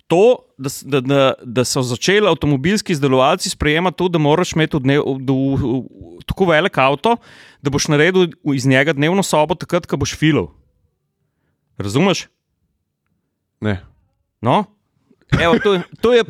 To, 0.06 0.20
da, 0.58 0.68
da, 0.84 1.00
da, 1.00 1.20
da 1.40 1.62
so 1.64 1.80
začeli 1.80 2.26
avtomobilski 2.26 2.92
izdelovalci 2.92 3.48
sprejemati 3.48 3.96
to, 3.96 4.08
da 4.08 4.18
moraš 4.18 4.52
imeti 4.52 4.74
v 4.74 4.80
dnev, 4.80 5.00
v, 5.06 5.22
v, 5.22 5.54
v, 5.54 5.80
tako 6.26 6.44
velik 6.44 6.76
avto, 6.76 7.16
da 7.56 7.70
boš 7.70 7.86
naredil 7.88 8.26
iz 8.50 8.66
njega 8.66 8.92
dnevno 8.92 9.22
sobo, 9.22 9.54
takrat, 9.54 9.86
ko 9.86 9.96
boš 9.96 10.12
filal. 10.12 10.50
Razumeš? 11.78 12.26
Ne, 13.60 13.80
No? 14.42 14.64
Evo, 15.32 15.54
to, 15.56 15.74
je- 15.74 15.82
to 16.00 16.12
je. 16.12 16.22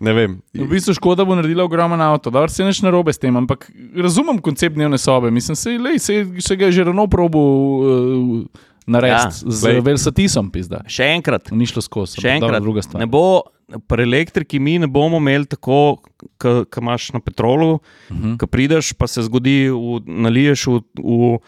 ne 0.00 0.12
vem. 0.12 0.40
V 0.52 0.66
bistvu 0.66 0.94
škoda 0.94 1.22
bo 1.22 1.34
naredila 1.34 1.64
ogromen 1.64 2.00
avto, 2.00 2.30
da 2.30 2.48
se 2.48 2.64
neš 2.64 2.80
narobe 2.80 3.08
s 3.08 3.18
tem, 3.18 3.30
ampak 3.32 3.70
razumem 3.94 4.38
koncept 4.38 4.74
dnevne 4.74 4.98
sobe. 4.98 5.30
Mislim, 5.30 5.54
se, 5.54 5.70
lej, 5.72 5.98
se, 5.98 6.14
se 6.38 6.56
ga 6.56 6.66
je 6.66 6.72
že 6.72 6.84
ravno 6.84 7.06
probo 7.06 7.38
uh, 7.38 8.44
narediti 8.86 9.16
Ja, 9.22 9.30
z 9.30 9.62
glej. 9.62 9.80
Velsatisom, 9.82 10.50
pizda. 10.50 10.82
Še 10.84 11.04
enkrat, 11.12 11.50
Ni 11.50 11.64
šlo 11.64 11.80
skozi. 11.80 12.16
še 12.16 12.26
ampak 12.28 12.40
dobro, 12.40 12.48
enkrat. 12.50 12.62
druga 12.62 12.82
stvar. 12.82 12.98
Ne 12.98 13.06
bo, 13.06 13.42
pri 13.80 14.02
elektriki 14.02 14.58
mi 14.58 14.78
ne 14.78 14.88
bomo 14.88 15.16
imeli 15.18 15.46
tako, 15.46 16.00
kot 16.36 16.76
imaš 16.76 17.12
na 17.12 17.20
petrolu, 17.20 17.74
uh 17.74 17.80
Mhm. 18.10 18.24
-huh. 18.24 18.36
ki 18.36 18.46
prideš, 18.48 18.92
pa 18.92 19.06
se 19.06 19.22
zgodi, 19.22 19.68
v, 19.68 20.00
naliješ 20.04 20.66
v, 20.66 20.80
v 20.96 21.38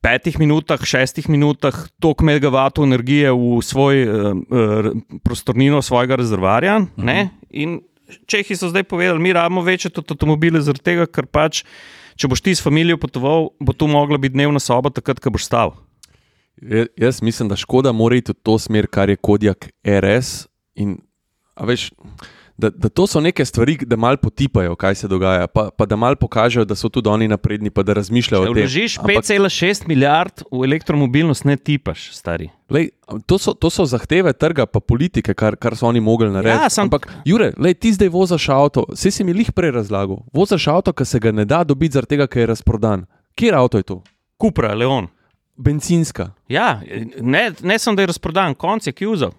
petih 0.00 0.38
minutah, 0.38 0.80
šestih 0.80 1.28
minutah 1.28 1.74
toliko 1.98 2.24
megavatov 2.24 2.84
energije 2.84 3.30
v 3.30 3.60
svoj 3.60 3.96
uh, 4.00 4.12
prostornino 5.22 5.82
svojega 5.82 6.16
rezervoarja. 6.16 6.76
Uh 6.76 6.86
Mhm. 6.98 7.08
-huh. 7.08 7.28
In 7.50 7.80
Čehi 8.26 8.56
so 8.56 8.68
zdaj 8.68 8.82
povedali, 8.82 9.18
mi 9.18 9.32
rabimo 9.32 9.62
večje 9.62 9.90
tudi 9.90 10.06
avtomobile, 10.10 10.60
zaradi 10.60 10.82
tega, 10.82 11.06
ker 11.06 11.26
pač. 11.26 11.64
Če 12.14 12.28
boš 12.28 12.40
ti 12.40 12.54
s 12.54 12.62
familijo 12.62 12.96
potoval, 12.96 13.48
bo 13.58 13.72
to 13.72 13.86
mogla 13.86 14.18
biti 14.18 14.32
dnevna 14.34 14.60
soba, 14.60 14.90
takrat, 14.90 15.20
ko 15.20 15.30
boš 15.30 15.44
stal. 15.44 15.72
Ja- 16.62 16.86
Jaz 16.96 17.22
mislim, 17.22 17.48
da 17.48 17.56
škoda 17.56 17.92
mora 17.92 18.16
iti 18.16 18.32
v 18.32 18.34
to 18.34 18.58
smer, 18.58 18.86
kar 18.86 19.08
je 19.08 19.16
Kodjak 19.16 19.70
RS. 19.82 20.46
In, 20.74 20.98
a 21.54 21.64
veš, 21.64 21.90
da, 22.54 22.70
da 22.70 22.88
to 22.88 23.06
so 23.06 23.20
neke 23.20 23.44
stvari, 23.44 23.76
da 23.78 23.96
malo 23.96 24.16
potipajo, 24.16 24.76
kaj 24.76 24.94
se 24.94 25.08
dogaja, 25.08 25.46
pa, 25.46 25.70
pa 25.70 25.86
da 25.86 25.96
malo 25.96 26.16
pokažejo, 26.16 26.64
da 26.64 26.74
so 26.74 26.88
tudi 26.88 27.08
oni 27.08 27.28
napredni, 27.28 27.70
pa 27.70 27.82
da 27.82 27.92
razmišljajo 27.92 28.38
Če 28.38 28.44
o 28.44 28.54
tem. 28.54 28.60
vložiš 28.60 28.98
Ampak, 28.98 29.16
5,6 29.18 29.88
milijard 29.88 30.42
v 30.50 30.64
elektromobilnost, 30.64 31.44
ne 31.44 31.56
tipaš, 31.56 32.10
stari. 32.12 32.50
lej, 32.68 32.90
to, 33.26 33.36
so, 33.36 33.52
to 33.52 33.68
so 33.68 33.84
zahteve 33.84 34.32
trga, 34.32 34.66
pa 34.66 34.80
politike, 34.80 35.34
kar, 35.34 35.56
kar 35.56 35.76
so 35.76 35.86
oni 35.86 36.00
mogli 36.00 36.28
narediti. 36.28 36.62
Ja, 36.62 36.68
sam- 36.68 36.84
Ampak, 36.84 37.08
Jure, 37.24 37.52
lej, 37.56 37.74
ti 37.74 37.92
zdaj 37.92 38.08
vozaš 38.10 38.48
avto, 38.48 38.84
vse 38.90 39.10
si 39.10 39.24
mi 39.24 39.32
lih 39.32 39.52
prej 39.52 39.70
razlagal. 39.72 40.22
Vozaš 40.30 40.68
avto, 40.68 40.92
ki 40.92 41.04
se 41.04 41.18
ga 41.18 41.32
ne 41.32 41.44
da 41.44 41.64
dobiti, 41.64 41.92
zaradi 41.92 42.08
tega, 42.10 42.26
ker 42.26 42.40
je 42.40 42.46
razprodan. 42.48 43.04
Kjer 43.34 43.54
avto 43.54 43.76
je 43.76 43.82
to? 43.84 44.02
Kupra, 44.36 44.74
Leon. 44.74 45.08
Bencinska. 45.56 46.30
Ja, 46.48 46.80
ne, 47.18 47.52
ne 47.60 47.78
samo 47.78 47.96
da 47.96 48.02
je 48.02 48.06
razprodan, 48.06 48.54
konc 48.54 48.86
je 48.86 48.92
kjuzel. 48.92 49.30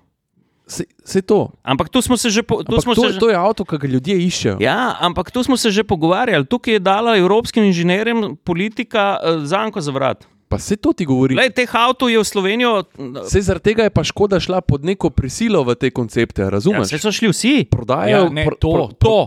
Se, 0.74 0.84
se 1.04 1.22
to. 1.22 1.54
Ampak 1.62 1.90
tu 1.90 2.02
smo 2.02 2.18
se 2.18 2.30
že, 2.30 2.42
po, 2.42 2.56
tu 2.58 2.72
Ampak 2.72 2.82
smo 2.82 2.94
to, 2.94 3.02
se 3.02 3.08
je- 3.08 3.14
že 3.14 3.20
to 3.20 3.30
je 3.30 3.36
avto, 3.38 3.62
ki 3.64 3.78
ga 3.78 3.88
ljudje 3.90 4.16
iščejo. 4.18 4.58
Ja, 4.60 4.98
ampak 5.00 5.30
tu 5.30 5.40
smo 5.40 5.54
se 5.54 5.70
že 5.70 5.84
pogovarjali. 5.84 6.42
Tukaj 6.44 6.74
je 6.74 6.80
dala 6.82 7.14
evropskim 7.14 7.64
inženirjem 7.64 8.36
politika 8.38 9.16
uh, 9.16 9.44
zanko 9.44 9.78
za 9.78 9.92
vrat. 9.92 10.26
Pa 10.48 10.58
se 10.58 10.76
to 10.76 10.92
ti 10.92 11.04
govori. 11.04 11.34
Lej, 11.34 11.50
teh 11.52 11.66
avtov 11.68 12.08
je 12.08 12.18
v 12.18 12.24
Slovenijo. 12.24 12.86
Se 13.24 13.38
zaradi 13.40 13.64
tega 13.68 13.84
je 13.84 13.90
pa 13.92 14.02
škoda 14.02 14.38
šla 14.38 14.62
pod 14.62 14.82
neko 14.82 15.10
prisilo 15.10 15.62
v 15.62 15.74
te 15.74 15.90
koncepte, 15.90 16.42
Ja, 16.42 16.50
razumeš? 16.50 16.88
se 16.88 16.98
so 16.98 17.10
šli 17.10 17.28
vsi. 17.28 17.66
Prodajajo 17.66 18.24
Ja, 18.24 18.30
ne, 18.32 18.44
pro- 18.44 18.56
to, 18.56 18.70
pro- 18.72 18.90
to. 18.96 19.18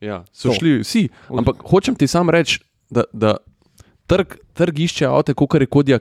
Ja, 0.00 0.22
so 0.30 0.48
To. 0.48 0.54
šli 0.54 0.78
vsi. 0.78 1.08
Ampak 1.28 1.62
hočem 1.64 1.94
ti 1.94 2.06
sam 2.06 2.26
reči, 2.28 2.58
da, 2.88 3.02
da 3.12 3.36
trg, 4.08 4.36
trg 4.56 4.80
išče 4.86 5.06
avto, 5.08 5.34
kot 5.36 5.88
je. 5.88 5.98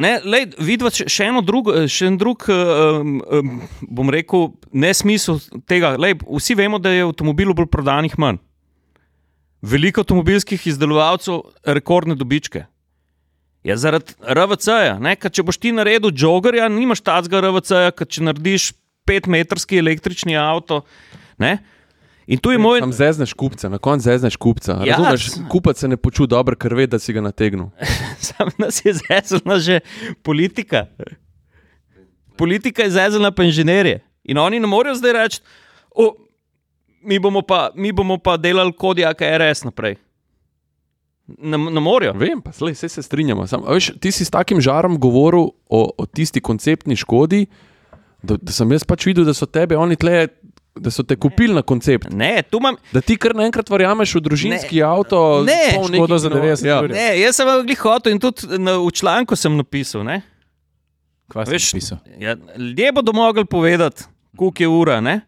Ne, 0.00 0.12
lej, 0.24 0.50
vidva 0.62 0.92
še, 0.94 1.08
eno 1.26 1.42
drugo, 1.44 1.74
še 1.90 2.10
en 2.10 2.18
drug, 2.20 2.46
um, 2.50 3.18
um, 3.20 3.56
bom 3.90 4.12
rekel, 4.12 4.52
nesmisel 4.72 5.40
tega. 5.68 5.96
Lej, 6.00 6.20
vsi 6.24 6.56
vemo, 6.58 6.80
da 6.82 6.94
je 6.94 7.06
avtomobilov 7.08 7.58
bolj 7.58 7.70
prodanih 7.72 8.16
manj. 8.20 8.40
Veliko 9.60 10.04
avtomobilskih 10.04 10.62
izdelovalcev 10.70 11.42
rekordne 11.76 12.16
dobičke. 12.16 12.64
Ja, 13.66 13.76
zaradi 13.76 14.14
RVC-ja. 14.24 14.96
ker 15.20 15.32
Če 15.36 15.44
boš 15.44 15.58
ti 15.60 15.72
naredil 15.76 16.14
joggerja, 16.16 16.70
nimaš 16.72 17.02
tacga 17.04 17.42
RVC-ja, 17.44 17.92
ker 17.92 18.08
če 18.08 18.24
narediš 18.24 18.70
petmetrski 19.08 19.82
električni 19.82 20.38
avto. 20.40 20.80
Ne? 21.40 21.58
In 22.30 22.38
tu 22.38 22.52
je 22.54 22.58
moj. 22.62 22.78
Tam 22.80 22.92
zezneš 22.94 23.32
kupca, 23.34 23.68
na 23.68 23.78
koncu 23.82 24.06
zezneš 24.06 24.36
kupca. 24.38 24.78
Ja, 24.86 24.96
Razumeš, 24.96 25.48
kupac 25.50 25.78
se 25.82 25.88
ne 25.90 25.96
počuti 25.98 26.30
dobro, 26.30 26.54
ker 26.54 26.74
ve, 26.78 26.86
da 26.86 26.98
si 27.02 27.12
ga 27.12 27.24
nategnil. 27.24 27.72
Sam 28.26 28.54
nas 28.58 28.78
je 28.84 28.94
zezala 28.94 29.58
že 29.58 29.80
politika. 30.22 30.86
Politika 32.38 32.86
je 32.86 32.94
zezala 32.94 33.32
pa 33.34 33.42
inženirje. 33.42 33.98
In 34.30 34.38
oni 34.38 34.60
ne 34.62 34.70
morejo 34.70 34.94
zdaj 34.94 35.12
reči, 35.12 35.40
"O, 35.90 36.14
mi 37.02 37.18
bomo 37.18 37.42
pa, 37.42 37.70
mi 37.74 37.92
bomo 37.92 38.18
pa 38.18 38.36
delali 38.36 38.72
kodijaka 38.72 39.26
RS 39.38 39.64
naprej. 39.64 39.96
Ne, 41.38 41.58
ne 41.58 41.80
morejo. 41.80 42.12
Vem, 42.18 42.42
pa 42.42 42.52
slej, 42.52 42.74
se 42.74 43.02
strinjamo. 43.02 43.46
Sam, 43.46 43.62
veš, 43.68 43.92
ti 44.00 44.12
si 44.12 44.24
s 44.24 44.30
takim 44.30 44.60
žarom 44.60 44.98
govoril 44.98 45.50
o, 45.68 45.80
o 45.98 46.06
tisti 46.06 46.40
konceptni 46.40 46.96
škodi, 46.96 47.46
da, 48.22 48.36
da 48.36 48.52
sem 48.52 48.72
jaz 48.72 48.84
pač 48.84 49.06
videl, 49.06 49.24
da 49.24 49.34
so 49.34 49.46
tebe 49.46 49.78
oni 49.78 49.96
tle. 49.96 50.26
Da 50.78 50.90
so 50.90 51.02
te 51.02 51.16
kupili 51.18 51.54
na 51.54 51.62
koncept, 51.62 52.12
Ne, 52.14 52.42
tu 52.42 52.58
imam. 52.58 52.76
da 52.92 53.00
ti 53.00 53.16
kar 53.18 53.34
naenkrat 53.34 53.68
verjameš 53.70 54.14
v 54.14 54.20
družinski 54.22 54.76
ne. 54.76 54.82
avto. 54.86 55.42
Ne, 55.42 55.74
nekih 55.90 56.18
za 56.18 56.28
no- 56.30 56.36
90 56.36 56.66
ja. 56.66 56.76
ur. 56.82 56.90
Ne, 56.90 57.20
jaz 57.20 57.36
sem 57.36 57.48
glih 57.66 57.78
hotel 57.78 58.12
in 58.12 58.20
tudi 58.22 58.46
na, 58.58 58.76
v 58.78 58.90
članku 58.92 59.36
sem 59.36 59.56
napisal. 59.56 60.04
Ne? 60.06 60.20
Kva 61.28 61.42
si 61.46 61.52
Veš, 61.52 61.72
napisal? 61.74 61.98
Ja, 62.18 62.36
ljudje 62.56 62.92
bodo 62.92 63.12
mogli 63.12 63.44
povedati, 63.44 64.04
koliko 64.36 64.62
je 64.62 64.68
ura. 64.68 65.00
Ne? 65.00 65.20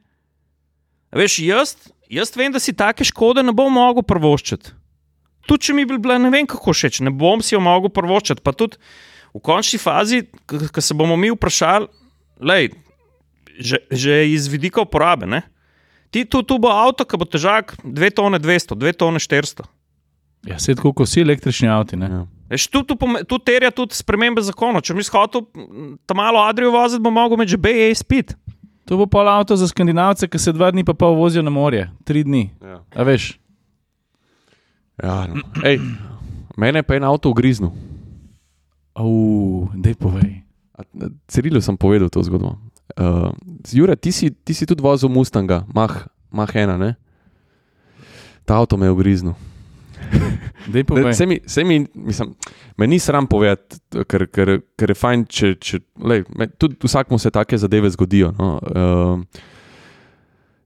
Veš, 1.12 1.38
jaz, 1.43 1.74
jaz 2.09 2.30
vem, 2.36 2.53
da 2.53 2.61
si 2.62 2.72
take 2.72 3.05
škode 3.05 3.43
ne 3.43 3.53
bom 3.53 3.72
mogel 3.72 4.03
prvoščiti. 4.03 4.70
Tudi 5.47 5.66
če 5.66 5.74
mi 5.74 5.84
bi 5.84 5.99
bila 5.99 6.18
ne 6.22 6.30
vem 6.30 6.47
kako 6.47 6.70
všeč, 6.72 7.01
ne 7.03 7.11
bom 7.11 7.43
si 7.43 7.55
jo 7.55 7.61
mogel 7.61 7.90
prvoščiti. 7.90 8.40
Pa 8.47 8.55
tudi 8.55 8.78
v 9.34 9.40
končni 9.43 9.78
fazi, 9.82 10.22
ko 10.47 10.80
se 10.80 10.95
bomo 10.95 11.16
mi 11.18 11.32
vprašali, 11.34 11.88
lej, 12.40 12.70
že, 13.59 13.82
že 13.90 14.28
iz 14.28 14.46
vidika 14.48 14.82
uporabe. 14.84 15.26
Ne? 15.26 15.42
Ti 16.12 16.24
tu, 16.24 16.42
tu 16.42 16.59
bo 16.61 16.68
avto, 16.68 17.05
ki 17.05 17.16
bo 17.16 17.24
težak 17.24 17.76
2 17.84 18.12
tone 18.14 18.38
200, 18.38 18.76
2 18.76 18.92
tone 18.96 19.18
400. 19.18 19.64
Ja, 20.46 20.59
se 20.59 20.74
tako 20.74 20.92
kot 20.92 21.07
vsi 21.09 21.22
električni 21.22 21.68
avti. 21.70 21.96
Ne? 21.96 22.09
Ja. 22.11 22.22
Veš, 22.53 22.66
tu, 22.68 22.82
tu, 22.84 22.96
tu 23.28 23.38
terja 23.38 23.70
tudi 23.70 23.96
spremembe 23.96 24.42
zakona. 24.42 24.82
Če 24.82 24.94
mi 24.94 25.05
hotel 25.07 25.46
tam 26.05 26.16
malo 26.18 26.42
Adrijo 26.42 26.72
voziti, 26.74 27.00
bo 27.03 27.11
mogel 27.14 27.38
imeti 27.40 27.55
že 27.55 27.62
BE 27.62 27.94
spit. 27.94 28.34
To 28.90 28.98
bo 28.98 29.07
pol 29.07 29.28
avto 29.30 29.57
za 29.57 29.68
skandinavce, 29.70 30.26
ki 30.28 30.38
se 30.38 30.53
dva 30.53 30.68
dni 30.74 30.82
pa 30.84 30.92
pol 30.92 31.14
vozijo 31.14 31.40
na 31.46 31.55
morje, 31.55 31.86
tri 32.05 32.26
dni. 32.26 32.50
Ja. 32.61 32.82
A 32.92 33.07
veš, 33.07 33.38
Ja, 35.03 35.26
no. 35.26 35.40
Ej, 35.64 35.80
mene 36.57 36.82
pa 36.82 36.94
je 36.94 37.00
en 37.00 37.09
avto 37.09 37.30
ugriznil. 37.32 37.72
uf, 38.94 39.72
dej 39.74 39.94
povej. 39.96 40.44
Cirilu 41.26 41.62
sem 41.62 41.76
povedal 41.76 42.11
to 42.12 42.22
zgodbo. 42.22 42.59
Uh, 42.96 43.30
Jure, 43.72 43.96
ti 43.96 44.12
si, 44.12 44.30
ti 44.30 44.54
si 44.54 44.66
tudi 44.66 44.82
vozil 44.82 45.08
Mustanga, 45.08 45.64
Mah, 45.74 46.06
Mah 46.30 46.56
ena, 46.56 46.76
ne? 46.76 46.94
Ta 48.44 48.58
avto 48.58 48.76
me 48.76 48.86
je 48.86 48.92
ugriznil. 48.92 49.34
Povej. 50.86 51.14
Se 51.14 51.26
mi, 51.26 51.40
se 51.46 51.64
mi, 51.64 51.86
mislim, 51.94 52.34
me 52.76 52.86
ni 52.86 52.98
sram 52.98 53.26
povedati, 53.26 53.76
ker, 54.08 54.26
ker, 54.30 54.60
ker 54.78 54.92
je 54.92 54.96
fajn, 54.98 55.24
če, 55.26 55.54
če 55.58 55.80
lej, 56.04 56.24
me, 56.36 56.46
tudi 56.60 56.76
vsakmu 56.84 57.18
se 57.18 57.32
take 57.34 57.58
zadeve 57.58 57.90
zgodijo. 57.90 58.32
No. 58.38 58.50
Uh, 58.60 59.42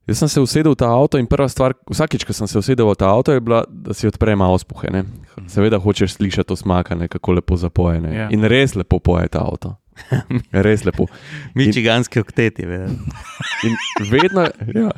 jaz 0.06 0.20
sem 0.22 0.32
se 0.32 0.42
usedel 0.42 0.74
v 0.74 0.80
ta 0.82 0.90
avto 0.92 1.20
in 1.20 1.28
prva 1.30 1.48
stvar, 1.52 1.76
vsakič, 1.90 2.26
ko 2.26 2.36
sem 2.36 2.50
se 2.50 2.58
usedel 2.58 2.90
v 2.90 2.98
ta 2.98 3.08
avto, 3.12 3.34
je 3.34 3.44
bila, 3.44 3.64
da 3.70 3.96
si 3.96 4.08
odprem 4.10 4.42
auspuhe. 4.44 4.92
Ne. 4.92 5.06
Seveda 5.52 5.80
hočeš 5.82 6.18
slišati 6.18 6.48
to 6.50 6.58
smakanje, 6.58 7.08
kako 7.12 7.38
lepo 7.40 7.56
zapoje. 7.60 8.00
ne. 8.04 8.14
Ja. 8.14 8.28
In 8.34 8.44
res 8.44 8.76
lepo 8.76 9.00
poje 9.00 9.28
ta 9.32 9.46
avto. 9.46 9.76
Res 10.66 10.84
lepo. 10.84 11.06
Mičiganski 11.54 12.20
okteti, 12.20 12.66
vedno. 12.66 12.96
In 13.66 13.76
vedno, 14.10 14.46
ja, 14.74 14.90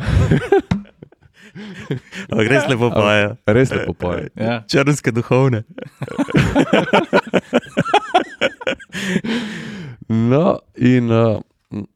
res 2.29 2.67
lepo 2.69 2.91
pojejo. 2.93 3.37
res 3.47 3.73
lepo 3.75 3.95
poje. 3.95 4.29
Ja. 4.37 4.63
Črnske 4.69 5.13
duhovne. 5.15 5.65
No, 10.09 10.65
in 10.81 11.13
uh, 11.13 11.37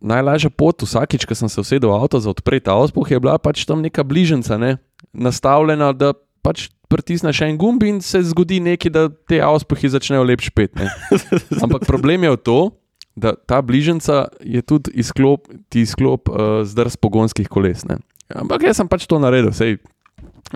najlažja 0.04 0.50
pot, 0.52 0.84
vsakič, 0.84 1.24
ko 1.24 1.32
sem 1.36 1.48
se 1.48 1.60
usedel 1.64 1.88
v 1.88 1.96
avto 1.96 2.20
za 2.20 2.28
odpreti 2.28 2.68
avspuh, 2.68 3.08
je 3.08 3.16
bila 3.16 3.38
pač 3.40 3.64
tam 3.64 3.80
neka 3.80 4.04
bližnjica, 4.04 4.60
ne? 4.60 4.76
nastavljena, 5.16 5.92
da 5.96 6.12
pač 6.44 6.68
pritisneš 6.92 7.40
en 7.48 7.56
gumb 7.56 7.82
in 7.88 8.02
se 8.04 8.20
zgodi 8.28 8.60
nekaj, 8.60 8.92
da 8.92 9.08
te 9.08 9.40
avspuhi 9.40 9.88
začnejo 9.88 10.28
lepš 10.28 10.52
pet. 10.52 10.76
Ne? 10.76 10.92
Ampak 11.64 11.88
problem 11.88 12.28
je 12.28 12.36
v 12.36 12.40
to, 12.44 12.58
da 13.16 13.34
ta 13.36 13.60
bližnjica 13.62 14.26
je 14.40 14.62
tudi 14.62 14.90
izklop, 14.94 15.48
ti 15.68 15.84
izklop 15.84 16.28
uh, 16.28 16.62
zdrs 16.64 16.96
pogonskih 16.96 17.48
koles. 17.48 17.84
Ne? 17.88 18.00
Ampak 18.32 18.64
jaz 18.64 18.80
sem 18.80 18.88
pač 18.88 19.06
to 19.08 19.20
naredil, 19.20 19.52
sej, 19.56 19.78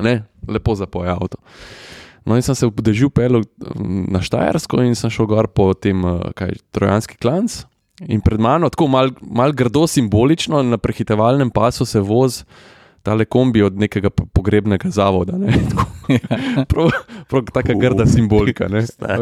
ne, 0.01 0.23
lepo 0.49 0.77
zapoje 0.79 1.13
avto. 1.13 1.41
No, 2.27 2.35
in 2.35 2.43
sem 2.43 2.57
se 2.59 2.67
v 2.67 2.83
dežju 2.83 3.13
pelil 3.15 3.45
mm, 3.45 4.11
na 4.11 4.19
Štajersko 4.25 4.83
in 4.83 4.97
sem 4.99 5.13
šel 5.13 5.29
gor 5.31 5.47
po 5.47 5.71
tem, 5.79 6.01
eh, 6.03 6.33
kaj, 6.35 6.59
trojanski 6.75 7.19
klanc. 7.23 7.63
In 8.03 8.21
pred 8.21 8.43
mano, 8.43 8.69
tako 8.69 8.91
malo 8.93 9.15
mal 9.23 9.55
grdo 9.57 9.87
simbolično, 9.89 10.61
na 10.67 10.77
prehitevalnem 10.77 11.49
pasu 11.55 11.87
se 11.89 12.03
vozi 12.03 12.45
tale 13.07 13.25
kombi 13.25 13.63
od 13.63 13.77
nekega 13.77 14.11
po- 14.11 14.27
pogrebnega 14.29 14.91
zavoda. 14.91 15.39
ne, 15.39 15.53
tako. 15.71 15.87
Prav, 16.67 16.91
prav 17.27 17.45
taka 17.53 17.75
grda 17.75 18.05
simbolika. 18.05 18.67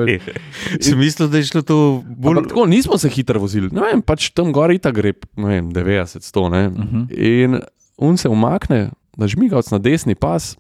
Sem 0.81 0.99
mislil, 0.99 1.29
da 1.29 1.39
je 1.39 1.45
šlo 1.45 1.63
to 1.63 1.77
bolj. 2.07 2.39
Ampak 2.39 2.49
tako 2.49 2.67
nismo 2.67 2.99
se 2.99 3.09
hitro 3.09 3.41
vozili. 3.41 3.69
Ne 3.69 3.81
vem, 3.83 4.03
pač 4.03 4.31
tam 4.31 4.51
gor 4.51 4.71
ita 4.71 4.91
gre 4.91 5.13
ne 5.37 5.49
vem, 5.51 5.71
90, 5.71 6.21
100. 6.23 6.49
Ne? 6.51 6.63
Uh 6.67 6.73
Mhm. 6.75 7.01
-huh. 7.03 7.07
In 7.45 7.61
un 7.99 8.17
se 8.17 8.29
umakne, 8.29 8.89
da 9.17 9.27
žmigavc 9.27 9.71
na 9.71 9.79
desni 9.79 10.15
pas. 10.15 10.57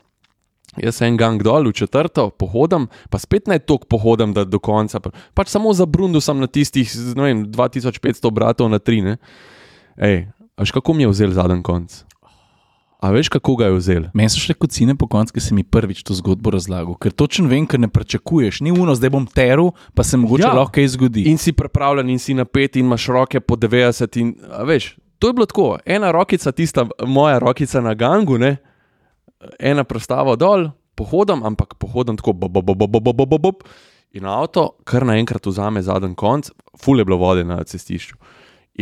Jaz 0.75 1.03
en 1.03 1.17
gang 1.17 1.39
dol, 1.39 1.65
v 1.65 1.73
četrto, 1.75 2.31
pohodam, 2.31 2.89
pa 3.07 3.19
spet 3.19 3.47
ne 3.47 3.59
toliko 3.59 3.87
pohodam, 3.87 4.33
da 4.33 4.45
do 4.45 4.59
konca. 4.59 5.01
pa- 5.01 5.11
Pač 5.35 5.49
samo 5.49 5.73
za 5.73 5.87
Brundu 5.87 6.21
sem 6.21 6.35
na 6.35 6.47
tistih 6.47 6.87
ne 7.15 7.23
vem, 7.25 7.45
2500 7.47 8.25
obratov 8.25 8.69
na 8.69 8.79
tri. 8.79 9.01
Ne? 9.01 9.17
Ej, 9.97 10.27
a 10.57 10.63
veš, 10.63 10.73
kako 10.73 10.95
mi 10.95 11.03
je 11.03 11.09
vzel 11.09 11.31
zadnji 11.31 11.63
konc? 11.63 12.05
A 13.05 13.11
veš, 13.13 13.29
kako 13.29 13.59
ga 13.61 13.67
je 13.69 13.77
vzel? 13.77 14.05
Meni 14.17 14.33
so 14.33 14.41
šle 14.41 14.55
kocine 14.57 14.95
po 14.97 15.05
koncu, 15.13 15.35
ki 15.37 15.43
si 15.45 15.55
mi 15.55 15.61
prvič 15.61 16.01
to 16.09 16.15
zgodbo 16.17 16.55
razlagal, 16.55 16.97
ker 16.97 17.13
točno 17.13 17.51
vem, 17.51 17.67
ker 17.69 17.83
ne 17.83 17.91
pričakuješ. 17.93 18.63
Ni 18.65 18.73
uno, 18.73 18.95
zdaj 18.97 19.13
bom 19.13 19.27
teru, 19.29 19.75
pa 19.93 20.07
se 20.09 20.17
mogoče 20.17 20.47
Ja. 20.47 20.55
ja. 20.55 20.57
lahko 20.57 20.73
kaj 20.79 20.89
zgodi. 20.97 21.27
In 21.29 21.37
si 21.39 21.53
pripravljen, 21.53 22.09
in 22.11 22.19
si 22.19 22.35
napet, 22.35 22.79
in 22.81 22.87
imaš 22.89 23.09
roke 23.13 23.41
po 23.45 23.59
90. 23.61 24.21
In, 24.21 24.33
veš, 24.65 24.95
to 25.21 25.29
je 25.29 25.37
bilo 25.37 25.47
tako, 25.47 25.67
ena 25.85 26.13
rokica, 26.17 26.53
tista 26.53 26.87
moja 27.05 27.39
rokica 27.39 27.81
na 27.85 27.93
gangu, 27.95 28.39
ne? 28.39 28.57
ena 29.59 29.85
prstava 29.85 30.37
dol, 30.37 30.71
pohodam, 30.97 31.45
ampak 31.45 31.75
pohodam 31.77 32.17
tako, 32.17 32.33
bob, 32.33 32.53
bob, 32.53 32.65
bob, 32.65 32.89
bob, 32.89 33.03
bob, 33.05 33.29
bob, 33.29 33.41
bob, 33.41 33.69
in 34.17 34.25
avto 34.25 34.71
kar 34.89 35.05
naenkrat 35.05 35.47
vzame 35.47 35.83
zadnji 35.83 36.15
konc, 36.17 36.49
ful 36.81 36.99
je 36.99 37.05
bilo 37.05 37.21
vode 37.21 37.45
na 37.45 37.61
cestišču. 37.65 38.17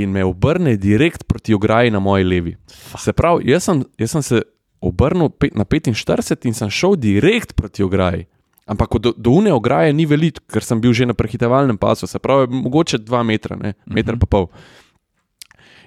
In 0.00 0.12
me 0.12 0.24
obrne 0.24 0.76
direkt 0.80 1.26
proti 1.28 1.54
ograji 1.54 1.90
na 1.90 2.00
moji 2.00 2.24
levi. 2.24 2.56
Se 2.98 3.12
pravi, 3.12 3.50
jaz 3.50 3.66
sem, 3.68 3.82
jaz 4.00 4.14
sem 4.14 4.22
se 4.22 4.42
obrnil 4.80 5.30
na 5.54 5.64
45 5.64 6.46
in 6.48 6.54
sem 6.56 6.70
šel 6.70 6.96
direkt 6.96 7.52
proti 7.56 7.84
ograji. 7.84 8.26
Ampak 8.66 8.94
do, 9.02 9.12
do 9.16 9.30
une 9.30 9.52
ograje 9.52 9.92
ni 9.92 10.06
veliko, 10.06 10.40
ker 10.48 10.64
sem 10.64 10.80
bil 10.80 10.94
že 10.94 11.06
na 11.06 11.16
prehitevalnem 11.18 11.76
pasu, 11.78 12.06
se 12.06 12.18
pravi, 12.22 12.46
mogoče 12.54 13.02
dva 13.02 13.22
metra, 13.26 13.58
ne, 13.58 13.74
meter 13.86 14.16
pa 14.16 14.26
pol. 14.30 14.48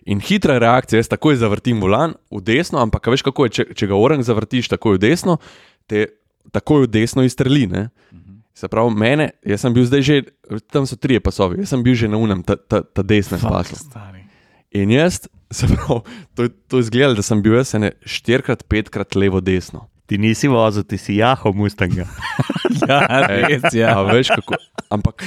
In 0.06 0.20
hitra 0.22 0.60
reakcija, 0.62 1.00
jaz 1.00 1.10
takoj 1.10 1.40
zavrtim 1.42 1.80
volan 1.82 2.14
v 2.30 2.44
desno, 2.46 2.78
ampak 2.84 3.08
veš 3.10 3.24
kako 3.26 3.48
je, 3.48 3.54
če, 3.58 3.64
če 3.74 3.88
ga 3.90 3.98
orang 3.98 4.22
zavrtiš 4.22 4.70
takoj 4.70 5.00
v 5.00 5.02
desno, 5.08 5.40
te 5.90 6.06
takoj 6.54 6.86
v 6.86 6.92
desno 6.94 7.26
izstreli. 7.26 7.66
Ne? 7.72 7.88
Se 8.56 8.70
pravi, 8.72 8.94
mene, 8.96 9.30
jaz 9.44 9.66
sem 9.66 9.74
bil 9.76 9.84
zdaj 9.84 10.04
že, 10.08 10.22
tam 10.72 10.86
so 10.88 10.96
trije 10.96 11.20
pasovi, 11.20 11.60
jaz 11.60 11.74
sem 11.74 11.82
bil 11.84 11.98
že 12.00 12.08
na 12.08 12.20
unem, 12.22 12.40
ta, 12.44 12.56
ta, 12.56 12.80
ta 12.84 13.04
desnem 13.04 13.42
pasu. 13.44 13.76
stari. 13.76 14.24
In 14.72 14.94
jaz, 14.96 15.26
se 15.58 15.68
pravi, 15.68 16.00
to, 16.36 16.48
to 16.72 16.80
je 16.80 16.88
izgledalo, 16.88 17.20
da 17.20 17.26
sem 17.26 17.42
bil 17.44 17.58
jaz 17.60 17.76
ene 17.76 17.92
štirikrat, 18.08 18.64
petkrat 18.72 19.20
levo, 19.20 19.44
desno. 19.44 19.90
Ti 20.06 20.20
nisi 20.22 20.48
vozil, 20.48 20.86
ti 20.86 20.98
si 21.02 21.20
jaho 21.20 21.54
Mustanga. 21.54 22.08
Ja, 22.86 23.06
res, 23.30 23.64
ja. 23.74 23.94
A 23.96 24.04
veš 24.04 24.34
kako. 24.36 24.58
Ampak 24.92 25.24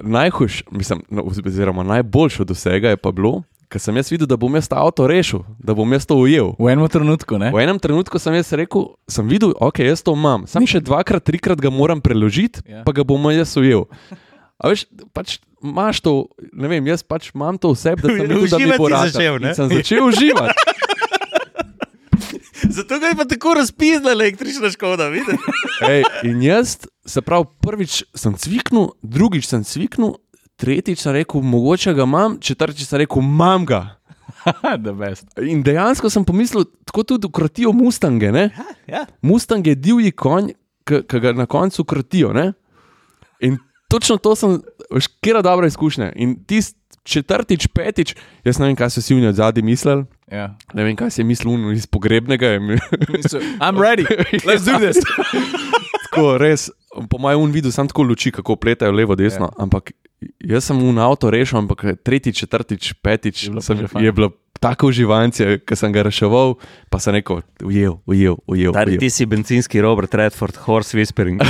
najhujš, 0.00 0.62
mislim, 0.70 1.00
no, 1.10 1.24
oziroma 1.26 1.82
najboljše 1.82 2.42
od 2.42 2.50
vsega 2.54 2.92
je 2.92 2.96
pa 2.96 3.10
bilo, 3.12 3.42
ker 3.72 3.80
sem 3.80 3.96
jaz 3.96 4.10
videl, 4.12 4.28
da 4.28 4.36
bom 4.36 4.52
jaz 4.58 4.68
ta 4.68 4.76
avto 4.84 5.06
rešil, 5.08 5.40
da 5.56 5.72
bom 5.76 5.88
jaz 5.96 6.04
to 6.04 6.18
ujel. 6.20 6.52
V 6.60 6.68
enem 6.68 6.84
trenutku, 6.92 7.38
ne? 7.40 7.48
V 7.54 7.62
enem 7.64 7.80
trenutku 7.80 8.20
sem 8.20 8.36
jaz 8.36 8.52
rekel, 8.60 8.90
sem 9.08 9.24
videl, 9.26 9.54
ok, 9.56 9.80
jaz 9.88 10.04
to 10.04 10.12
imam, 10.12 10.44
sam 10.50 10.68
še 10.68 10.82
dvakrat, 10.84 11.24
trikrat 11.24 11.62
ga 11.62 11.72
moram 11.72 12.04
preložiti, 12.04 12.60
Ja. 12.68 12.80
ja. 12.80 12.84
pa 12.84 12.92
ga 12.92 13.02
bom 13.02 13.24
jaz 13.32 13.56
ujel. 13.56 13.88
A 14.60 14.68
veš, 14.70 14.84
pač 15.16 15.40
imaš 15.62 16.02
to, 16.04 16.12
ne 16.52 16.68
vem, 16.68 16.84
jaz 16.92 17.00
pač 17.02 17.32
imam 17.32 17.56
to 17.56 17.72
vse, 17.72 17.96
da 17.96 18.06
sem 18.06 18.26
videl, 18.28 18.46
da 18.46 18.58
mi 18.60 18.76
bo 18.76 18.92
začel, 18.92 19.40
ne? 19.40 19.56
Sem 19.56 19.72
začel 19.72 20.04
uživati. 20.04 20.54
Zato 22.72 22.94
je 22.94 23.14
pa 23.16 23.24
tako 23.24 23.54
razpisala 23.54 24.12
električna 24.12 24.70
škoda, 24.70 25.08
vidiš? 25.08 25.40
Ej, 25.82 26.04
in 26.22 26.42
jaz, 26.42 26.76
se 27.04 27.20
pravi, 27.20 27.44
prvič 27.60 28.04
sem 28.14 28.34
cviknil, 28.34 28.92
drugič 29.02 29.46
sem 29.46 29.64
cviknil, 29.64 30.14
tretjič 30.62 31.02
sem 31.02 31.16
rekel, 31.18 31.42
mogoče 31.42 31.94
ga 31.98 32.06
imam, 32.06 32.38
četrtič 32.40 32.86
sem 32.86 33.02
rekel, 33.02 33.22
imam 33.22 33.66
ga. 33.66 33.82
The 34.84 34.94
best. 34.94 35.26
In 35.42 35.62
dejansko 35.66 36.10
sem 36.10 36.24
pomislil, 36.26 36.64
tako 36.86 37.04
tudi 37.06 37.26
ukrotijo 37.26 37.72
Mustange. 37.72 38.32
Ne? 38.32 38.48
Ja. 38.86 39.04
Mustang 39.22 39.66
je 39.66 39.74
divji 39.74 40.10
konj, 40.10 40.52
ki 40.86 41.20
ga 41.22 41.34
na 41.36 41.46
koncu 41.46 41.82
ukrotijo. 41.82 42.32
Ne? 42.34 42.52
In 43.40 43.58
točno 43.90 44.16
to 44.22 44.34
sem, 44.38 44.60
veš, 44.90 45.10
kera 45.22 45.42
dobra 45.42 45.70
izkušnja. 45.70 46.12
In 46.16 46.38
tisti 46.46 46.78
četrtič, 47.02 47.66
petič, 47.74 48.14
jaz 48.46 48.58
ne 48.62 48.70
vem, 48.70 48.76
kaj 48.78 48.92
so 48.94 49.02
si 49.02 49.14
oni 49.14 49.26
od 49.26 49.38
zadaj 49.38 49.62
mislili. 49.66 50.04
Ja. 50.30 50.52
Ne 50.74 50.86
vem, 50.86 50.96
kaj 50.96 51.10
si 51.10 51.20
je 51.20 51.26
mislil 51.26 51.72
iz 51.74 51.86
pogrebnega. 51.86 52.54
I'm 53.58 53.78
ready, 53.78 54.06
let's 54.46 54.62
do 54.62 54.78
this. 54.78 55.02
tako 56.12 56.36
res, 56.38 56.68
po 57.08 57.18
mojem, 57.18 57.40
un 57.40 57.52
videl 57.52 57.72
sem 57.72 57.88
tako 57.88 58.04
luči, 58.04 58.32
kako 58.32 58.56
pletajo 58.60 58.92
levo, 58.92 59.16
desno. 59.16 59.48
Yeah. 59.48 59.62
Ampak 59.64 59.92
jaz 60.40 60.64
sem 60.64 60.78
un 60.78 60.98
avto 60.98 61.28
rešil, 61.28 61.58
ampak 61.58 61.84
tretjič, 61.98 62.38
četrtič, 62.38 62.92
petič 62.94 63.42
Je 63.42 63.50
bilo 63.50 63.58
pa 63.58 63.64
sem, 63.64 63.78
je 63.98 64.12
bilo 64.12 64.30
tako 64.54 64.86
uživanje, 64.86 65.32
ker 65.58 65.74
sem 65.74 65.90
ga 65.90 66.02
reševal, 66.02 66.54
pa 66.86 66.98
sem 66.98 67.14
rekel, 67.14 67.40
ujel, 67.60 67.96
ujel, 68.06 68.36
ujel. 68.46 68.70
Stari, 68.70 68.90
ujel. 68.90 69.00
ti 69.00 69.10
si 69.10 69.26
bencinski 69.26 69.80
Robert 69.80 70.14
Redford, 70.14 70.54
horse 70.58 70.94
whispering. 70.94 71.42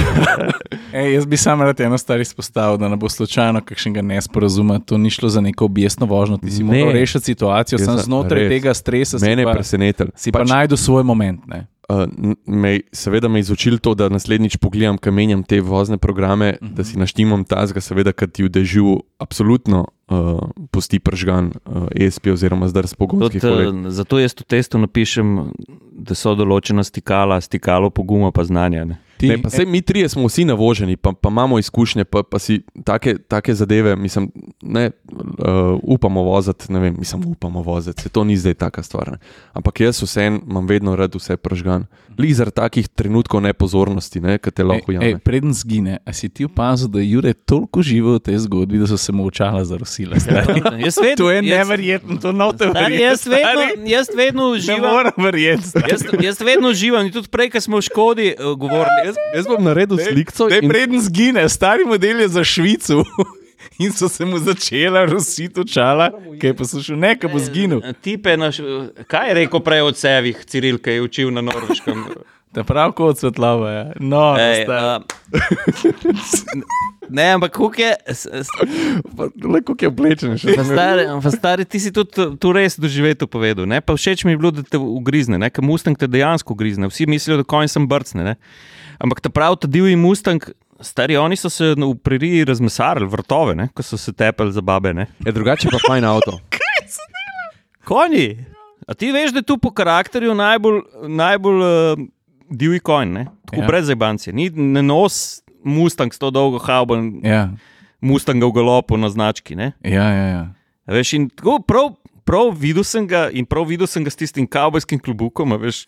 Ej, 0.93 1.15
jaz 1.15 1.27
bi 1.27 1.37
samo 1.37 1.65
rad 1.65 1.81
eno 1.81 1.99
stvar 1.99 2.21
izpostavil, 2.21 2.77
da 2.77 2.89
ne 2.89 2.97
bo 2.97 3.09
slučajno 3.09 3.61
kakšnega 3.61 4.03
nesporazuma. 4.03 4.79
To 4.81 4.97
ni 4.97 5.11
šlo 5.11 5.29
za 5.29 5.41
neko 5.41 5.65
objestno 5.65 6.07
vožnjo, 6.07 6.37
ti 6.39 6.51
si 6.51 6.63
Ne. 6.63 6.79
moral 6.79 6.93
rešiti 6.95 7.25
situacijo, 7.27 7.77
Jaz 7.77 7.87
sem 7.87 7.99
znotraj 7.99 8.41
res. 8.41 8.49
tega 8.51 8.75
stresa. 8.75 9.19
Mene 9.21 9.43
je 9.43 9.47
pa- 9.47 9.53
presenetil. 9.53 10.07
Si 10.15 10.33
pa 10.33 10.45
najdel 10.45 10.77
svoj 10.77 11.03
moment. 11.03 11.47
Ne? 11.47 11.67
Uh, 11.93 12.35
me, 12.47 12.81
seveda 12.93 13.29
me 13.29 13.39
je 13.39 13.41
izučil 13.41 13.79
to, 13.79 13.95
da 13.95 14.09
naslednjič 14.09 14.57
pogledam, 14.57 14.99
kaj 14.99 15.13
menjam 15.13 15.43
te 15.43 15.61
vozne 15.61 15.99
programe, 15.99 16.55
uh 16.61 16.69
-huh. 16.69 16.75
da 16.75 16.85
si 16.85 16.99
naštimam 16.99 17.45
tazga, 17.45 17.81
seveda, 17.81 18.13
kad 18.13 18.33
ti 18.33 18.45
v 18.45 18.49
dežju 18.49 19.03
absolutno 19.19 19.87
uh, 20.09 20.41
pusti 20.71 20.99
pržgan 20.99 21.53
uh, 21.65 21.89
ESP 21.95 22.27
oziroma 22.27 22.69
zdrs 22.69 22.95
pogonskih 22.95 23.41
Tudi, 23.41 23.53
koles. 23.53 23.87
eh, 23.87 23.91
zato 23.91 24.19
jaz 24.19 24.35
v 24.41 24.45
testu 24.45 24.79
napišem, 24.79 25.53
da 25.93 26.15
so 26.15 26.35
določena 26.35 26.85
stikala, 26.85 27.41
stikalo 27.41 27.91
poguma 27.91 28.31
pa 28.31 28.45
znanja. 28.45 28.85
Ne? 28.85 28.99
Ti, 29.23 29.29
Ne, 29.29 29.39
pa 29.39 29.51
sej, 29.51 29.67
mi 29.71 29.83
trije 29.83 30.09
smo 30.09 30.27
vsi 30.27 30.45
navoženi, 30.45 30.97
pa, 30.97 31.13
pa 31.13 31.29
imamo 31.31 31.59
izkušnje, 31.59 32.05
pa, 32.05 32.23
pa 32.23 32.39
si 32.43 32.61
take, 32.85 33.15
take 33.29 33.55
zadeve, 33.55 33.97
mislim, 33.97 34.33
ne 34.63 34.91
uh, 34.91 35.79
upamo 35.83 36.23
voziti, 36.23 36.73
ne 36.73 36.81
vem, 36.81 36.97
mislim, 36.99 37.23
upamo 37.27 37.63
voziti, 37.63 38.03
se 38.03 38.09
to 38.09 38.25
ni 38.25 38.37
zdaj 38.37 38.55
taka 38.55 38.83
stvar. 38.83 39.13
Ne. 39.13 39.19
Ampak 39.53 39.81
jaz 39.81 40.03
vseeno 40.03 40.41
imam 40.49 40.67
vedno 40.67 40.97
rad 40.97 41.15
vse 41.15 41.37
pržgan. 41.37 41.87
Li 42.19 42.33
zaradi 42.35 42.55
takih 42.55 42.89
trenutkov 42.89 43.41
nepozornosti, 43.41 44.21
ne, 44.21 44.39
ki 44.43 44.51
te 44.51 44.65
lahko 44.65 44.93
Ej, 44.93 44.99
ujame. 44.99 45.19
preden 45.19 45.55
zgine, 45.55 45.99
a 46.05 46.13
si 46.13 46.29
ti 46.29 46.45
opazil, 46.45 46.89
da 46.89 46.99
je 46.99 47.11
Jure 47.11 47.33
toliko 47.33 47.83
živel 47.83 48.19
v 48.19 48.27
tej 48.27 48.39
zgodbi, 48.39 48.83
da 48.83 48.91
so 48.91 48.99
se 48.99 49.13
mu 49.13 49.27
očala 49.27 49.65
zarosila? 49.65 50.19
Jaz 50.19 50.99
vedno, 50.99 51.17
To 51.17 51.31
je 51.31 51.43
neverjetno, 51.43 52.17
to 52.19 52.33
note 52.33 52.69
stari, 52.69 52.99
jaz, 53.01 53.27
vedno, 53.27 53.87
jaz 53.87 54.07
vedno 54.17 54.51
uživam. 54.51 55.07
Jaz, 55.91 56.05
jaz 56.21 56.41
vedno 56.41 56.69
uživam 56.69 57.07
in 57.07 57.13
tudi 57.13 57.29
prej, 57.29 57.51
ko 57.55 57.61
smo 57.61 57.79
v 57.79 57.87
Škodi 57.87 58.35
uh, 58.35 58.53
govorili. 58.59 59.12
Jaz, 59.13 59.21
jaz 59.37 59.51
bom 59.51 59.63
naredil 59.65 60.01
sliko 60.01 60.49
Daj, 60.49 60.59
in 60.63 60.73
preden 60.73 61.05
zgine, 61.05 61.45
stari 61.53 61.85
model 61.89 62.25
je 62.25 62.29
za 62.39 62.45
Švico. 62.45 63.05
In 63.79 63.93
so 63.95 64.09
se 64.09 64.25
mu 64.27 64.39
začela 64.43 65.05
rositi 65.07 65.61
očala, 65.61 66.11
ki 66.41 66.47
je 66.51 66.55
poslušal, 66.57 66.99
ne, 66.99 67.15
ki 67.19 67.31
bo 67.31 67.39
zginil. 67.39 67.81
Tipe 68.03 68.35
naš, 68.37 68.59
kaj 69.07 69.29
je 69.31 69.35
rekel 69.39 69.63
prej 69.63 69.85
od 69.87 69.97
sevih, 69.97 70.45
Ciril, 70.47 70.81
ki 70.83 70.99
je 70.99 71.03
učil 71.03 71.31
na 71.35 71.45
norveškem? 71.47 72.05
Da 72.53 72.65
prav 72.69 72.93
kot 72.93 73.17
svetlava 73.17 73.71
je. 73.71 73.93
No, 74.05 74.37
Ej, 74.37 74.67
uh, 74.69 75.01
ne, 77.17 77.31
ampak 77.33 77.53
kako 77.53 77.73
je. 77.81 77.97
kako 79.65 79.77
je 79.81 79.89
oblečen. 79.89 80.37
še. 80.37 80.53
Pa 80.57 80.65
Stari, 80.65 81.07
pa 81.23 81.31
stari, 81.33 81.65
ti 81.65 81.81
si 81.81 81.93
tudi 81.97 82.29
tu 82.37 82.53
res 82.53 82.77
doživeto 82.77 83.25
povedal. 83.25 83.65
Ne? 83.65 83.81
Pa 83.81 83.97
všeč 83.97 84.27
mi 84.29 84.37
je 84.37 84.43
bilo, 84.43 84.53
da 84.53 84.61
te 84.69 84.77
ugrizne, 84.77 85.41
ne? 85.41 85.49
ker 85.49 85.65
Mustang 85.65 85.97
te 85.97 86.05
dejansko 86.05 86.53
ugrizne. 86.53 86.93
Vsi 86.93 87.09
mislijo, 87.09 87.41
da 87.41 87.49
konj 87.49 87.73
sem 87.73 87.89
brcne. 87.89 88.21
Ne? 88.21 88.37
Ampak 88.99 89.21
ta 89.21 89.31
prav, 89.31 89.57
ta 89.57 89.69
divji 89.69 89.97
Mustang, 89.97 90.45
stari, 90.81 91.17
oni 91.17 91.37
so 91.37 91.51
se 91.51 91.75
v 91.75 91.95
preriji 92.03 92.45
razmesarili, 92.45 93.07
vrtove, 93.07 93.55
ne? 93.55 93.69
ko 93.75 93.83
so 93.83 93.99
se 93.99 94.13
tepeli 94.13 94.53
za 94.53 94.61
babe. 94.61 94.95
Ne? 94.95 95.07
Je 95.27 95.33
drugače 95.33 95.69
pa 95.71 95.79
fajn 95.89 96.05
avto. 96.05 96.39
Konji. 97.89 98.45
A 98.87 98.95
ti 98.95 99.13
veš, 99.13 99.33
da 99.33 99.39
je 99.39 99.47
tu 99.47 99.59
po 99.59 99.71
karakterju 99.71 100.35
najbolj, 100.35 100.81
najbolj 101.09 101.63
uh, 101.63 101.99
divji 102.51 102.81
konj, 102.81 103.09
ne? 103.09 103.25
tako 103.47 103.57
Ja. 103.57 103.63
ja. 103.63 103.69
brez 103.69 103.87
zebancije. 103.87 104.35
Ni 104.35 104.51
ne 104.51 104.83
nos 104.83 105.43
Mustang 105.65 106.15
s 106.15 106.19
to 106.19 106.31
dolgo 106.31 106.59
haubo, 106.59 106.97
Ja, 107.23 107.51
Mustanga 108.01 108.47
v 108.47 108.53
galopu 108.53 108.97
na 108.97 109.09
znački. 109.09 109.55
Ne? 109.57 109.73
ja, 109.85 110.09
ja. 110.11 110.27
ja. 110.27 110.47
Veš, 110.87 111.13
in 111.15 111.29
tako 111.31 111.61
prav, 111.63 111.93
prav 112.27 112.51
videl 112.59 112.83
sem 112.85 113.07
ga 113.07 113.29
in 113.31 113.47
prav 113.47 113.69
videl 113.71 113.87
sem 113.87 114.03
ga 114.05 114.11
s 114.11 114.19
tistim 114.19 114.47
kavbojskim 114.47 114.99
klubukom, 114.99 115.55
a 115.55 115.57
veš. 115.57 115.87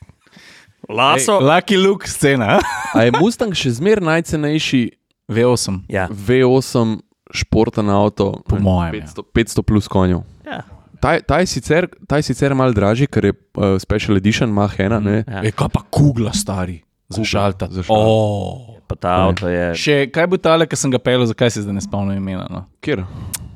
Laso. 0.88 1.38
Ej, 1.40 1.44
Lucky 1.44 1.76
Luke 1.76 2.08
scena, 2.08 2.58
A 2.94 3.02
je 3.06 3.12
Mustang 3.20 3.54
še 3.56 3.70
zmeraj 3.74 4.04
najcenejši 4.04 4.82
V8. 5.30 5.88
ja. 5.88 6.08
V8 6.10 7.00
športen 7.34 7.88
avto? 7.90 8.42
Po 8.46 8.56
mojem, 8.60 9.00
ja. 9.02 9.08
500, 9.08 9.24
500 9.34 9.62
plus 9.62 9.88
konjev. 9.88 10.22
Ja. 10.46 10.62
Ta, 11.00 11.20
ta, 11.20 11.40
je 11.42 11.46
sicer, 11.46 11.88
ta 12.08 12.16
je 12.16 12.22
sicer 12.22 12.54
malo 12.54 12.72
dražji, 12.72 13.06
ker 13.12 13.24
je 13.28 13.32
uh, 13.34 13.76
special 13.76 14.16
edition, 14.16 14.48
Mach 14.52 14.76
1. 14.80 15.00
Ne? 15.04 15.24
Ja. 15.28 15.42
Ej, 15.44 15.52
kaj 15.52 15.68
pa 15.68 15.82
kugla, 15.90 16.32
stari, 16.32 16.78
za 17.08 17.16
Kugla, 17.16 17.24
šalta. 17.24 17.68
za 17.70 17.82
šaltat. 17.82 18.06
Oh. 18.08 18.74
Pa 18.86 18.94
ta 18.96 19.08
avto 19.24 19.48
je. 19.48 19.72
Še 19.80 19.96
kaj 20.12 20.26
bo 20.28 20.36
tale, 20.36 20.68
ki 20.68 20.76
sem 20.76 20.92
ga 20.92 21.00
pel, 21.00 21.24
zakaj 21.26 21.54
se 21.54 21.64
zdaj 21.64 21.76
ne 21.78 21.82
spomnim 21.84 22.20
imena? 22.20 22.44
No? 22.52 22.66
Kjer? 22.84 23.04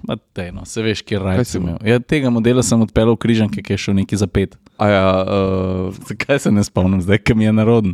Ma 0.09 0.17
Tej, 0.33 0.55
no, 0.57 0.65
se 0.65 0.81
veš, 0.81 1.03
kje 1.05 1.19
raj 1.21 1.45
sem 1.45 1.61
imel? 1.61 1.77
Ja, 1.85 2.01
tega 2.01 2.33
modela 2.33 2.65
sem 2.65 2.81
odpeljal 2.81 3.13
v 3.13 3.21
križanke, 3.21 3.61
ki 3.61 3.77
je 3.77 3.83
šel 3.83 3.99
neki 4.01 4.17
za 4.17 4.25
pet. 4.25 4.57
A 4.81 4.89
ja, 4.89 5.05
uh, 5.21 5.99
Zakaj 6.09 6.41
se 6.47 6.53
ne 6.55 6.65
spomnim, 6.65 7.03
zdaj, 7.05 7.21
ki 7.21 7.37
mi 7.37 7.45
je 7.45 7.53
naroden? 7.53 7.93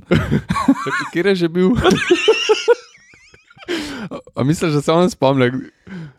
kjer 1.12 1.32
je 1.32 1.42
že 1.42 1.48
bil? 1.50 1.74
A 4.36 4.44
misliš, 4.44 4.72
da 4.72 4.82
se 4.82 4.92
on 4.92 5.10
spomni? 5.10 5.50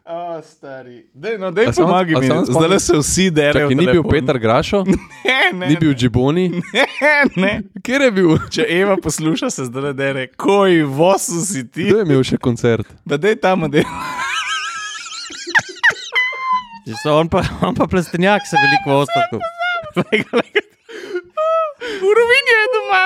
A, 0.05 0.41
stari. 0.41 1.05
Dej, 1.13 1.37
no, 1.37 1.51
dej 1.51 1.65
a 1.65 2.19
mi. 2.19 2.27
Zdaj 2.49 2.79
se 2.79 2.97
vsi 2.97 3.29
derajo. 3.31 3.69
Čakaj, 3.69 3.75
ni 3.75 3.85
bil 3.85 3.93
telefon. 3.93 4.11
Peter 4.11 4.39
Grašo, 4.39 4.83
Ne, 5.25 5.59
ne, 5.59 5.67
ni 5.67 5.77
bil 5.79 5.93
Džiboni. 5.93 6.49
ne, 7.01 7.23
ne. 7.35 7.61
Kjer 7.83 8.01
je 8.01 8.11
bil? 8.11 8.37
Če 8.49 8.65
Eva 8.69 8.97
posluša, 9.03 9.49
se 9.49 9.65
zdaj 9.65 9.93
dere, 9.93 10.27
koj 10.27 10.83
vosu 10.83 11.41
si 11.45 11.67
ti. 11.67 11.89
Kdo 11.89 12.01
je 12.01 12.05
imel 12.05 12.23
še 12.23 12.37
koncert? 12.37 12.87
Da 13.05 13.17
dej 13.17 13.35
ta 13.41 13.55
model. 13.55 13.85
Že 16.85 16.93
so 17.01 17.17
on 17.17 17.29
pa, 17.29 17.41
on 17.65 17.73
pa 17.73 17.87
plestenjak, 17.89 18.45
se 18.45 18.57
veliko 18.61 18.89
v 18.89 19.01
ostatku. 19.05 19.37
Rovini 22.01 22.51
je 22.51 22.65
doma. 22.71 23.03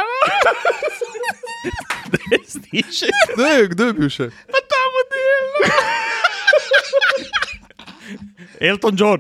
Slišiš? 2.45 2.99
Kdo 3.33 3.43
je, 3.45 3.67
kdo 3.67 3.83
je 3.83 3.93
bil 3.93 4.09
še? 4.09 4.27
Pa 4.45 4.59
ta 4.63 4.81
model. 4.87 5.43
Elton 8.61 8.93
John. 8.93 9.19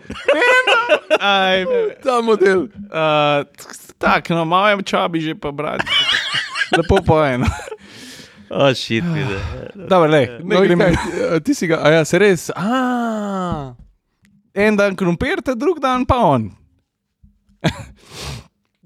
Aj, 1.19 1.63
Ta 2.03 2.21
model. 2.21 2.67
uh, 2.85 3.43
tak, 3.97 4.29
no, 4.29 4.45
malo 4.45 4.69
je 4.69 4.83
čabi 4.85 5.21
že 5.21 5.33
pa 5.33 5.51
brati. 5.51 5.87
Lepo 6.71 7.01
pojen. 7.01 7.43
O, 8.49 8.73
šit, 8.73 9.03
vidi. 9.05 9.37
Dobro, 9.75 10.09
le, 10.09 10.41
ne 10.41 10.55
No, 10.55 10.61
gremo. 10.61 10.85
ti- 11.39 11.53
si 11.53 11.67
ga, 11.67 11.79
a 11.79 11.89
ja, 11.91 12.05
se 12.05 12.17
res. 12.17 12.49
A, 12.51 13.73
En 14.51 14.75
dan 14.75 14.95
krompir, 14.95 15.41
te 15.41 15.53
drug 15.55 15.79
dan 15.79 16.05
pa 16.05 16.17
on. 16.17 16.49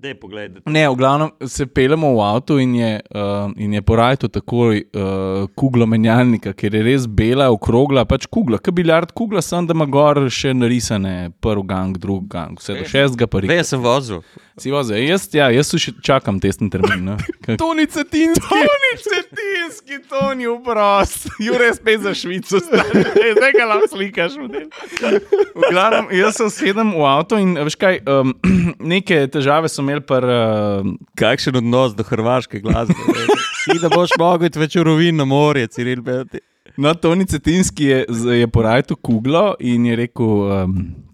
Dej 0.03 0.17
pogled. 0.19 0.57
Ne, 0.67 0.83
v 0.89 0.95
glavnem 0.99 1.29
se 1.47 1.63
pelemo 1.65 2.09
v 2.17 2.19
avtu 2.27 2.57
in 2.59 2.73
je, 2.75 2.91
uh, 3.15 3.47
in 3.55 3.71
je 3.73 3.81
porajto 3.81 4.27
takoj 4.27 4.81
uh, 4.83 5.47
kuglo 5.55 5.87
menjalnika, 5.87 6.51
ker 6.51 6.75
je 6.75 6.81
res 6.83 7.05
bela, 7.07 7.47
okrogla, 7.55 8.03
pač 8.03 8.27
kugla, 8.27 8.59
kot 8.59 8.75
biljard 8.75 9.13
kugla, 9.15 9.39
sem 9.41 9.63
da 9.63 9.71
ima 9.71 9.87
gor 9.87 10.19
še 10.27 10.51
narisane 10.53 11.31
prvi 11.39 11.63
gang, 11.71 11.95
drugi 11.97 12.27
gang, 12.35 12.59
vse 12.59 12.75
do 12.81 12.83
šestega 12.83 13.29
pa 13.31 13.39
reka. 13.45 13.55
jaz 13.61 13.71
sem 13.71 13.79
vozil. 13.85 14.19
Si 14.59 14.69
voze, 14.69 14.99
jaz, 15.01 15.23
ja, 15.33 15.47
jaz 15.49 15.71
še 15.81 15.95
čakam 16.05 16.37
testen 16.43 16.67
termin. 16.69 17.07
No. 17.07 17.15
Kak- 17.45 17.55
Toni 17.57 17.87
Cetinski. 17.89 18.43
Toni 18.51 18.91
Cetinski, 19.01 20.01
Toni 20.11 20.45
Ubrost, 20.51 21.29
Jure 21.41 21.71
spet 21.73 22.03
za 22.03 22.11
Švico, 22.13 22.59
zdaj 22.59 23.55
ga 23.55 23.65
lahko 23.71 23.87
slikaš. 23.95 24.35
V 24.35 25.63
glavnem, 25.71 26.11
jaz 26.19 26.37
sem 26.37 26.51
sedem 26.53 26.91
v 26.93 27.07
avto 27.07 27.39
in 27.41 27.55
veš 27.57 27.79
kaj, 27.79 28.03
um, 28.05 28.35
neke 28.93 29.23
težave 29.31 29.71
so 29.71 29.81
imeli 29.81 29.92
par. 30.01 30.23
Uh, 30.23 30.93
Kakšen 31.19 31.55
odnos 31.61 31.93
do 31.95 32.03
hrvaške 32.03 32.59
glasbe? 32.59 32.95
Ti 33.63 33.77
da 33.81 33.89
boš 33.93 34.17
mogel 34.19 34.49
iti 34.49 34.59
več 34.59 34.75
rovin 34.75 35.15
na 35.15 35.25
morje, 35.25 35.67
Ciril 35.67 36.01
Belti. 36.01 36.41
no, 36.77 36.93
Toni 36.93 37.25
Cetinski 37.25 37.85
je, 37.85 38.05
je 38.39 38.47
porajal 38.47 38.97
kuglo 39.01 39.53
in 39.59 39.85
je 39.85 39.95
rekel. 39.95 40.51
Um, 40.51 41.12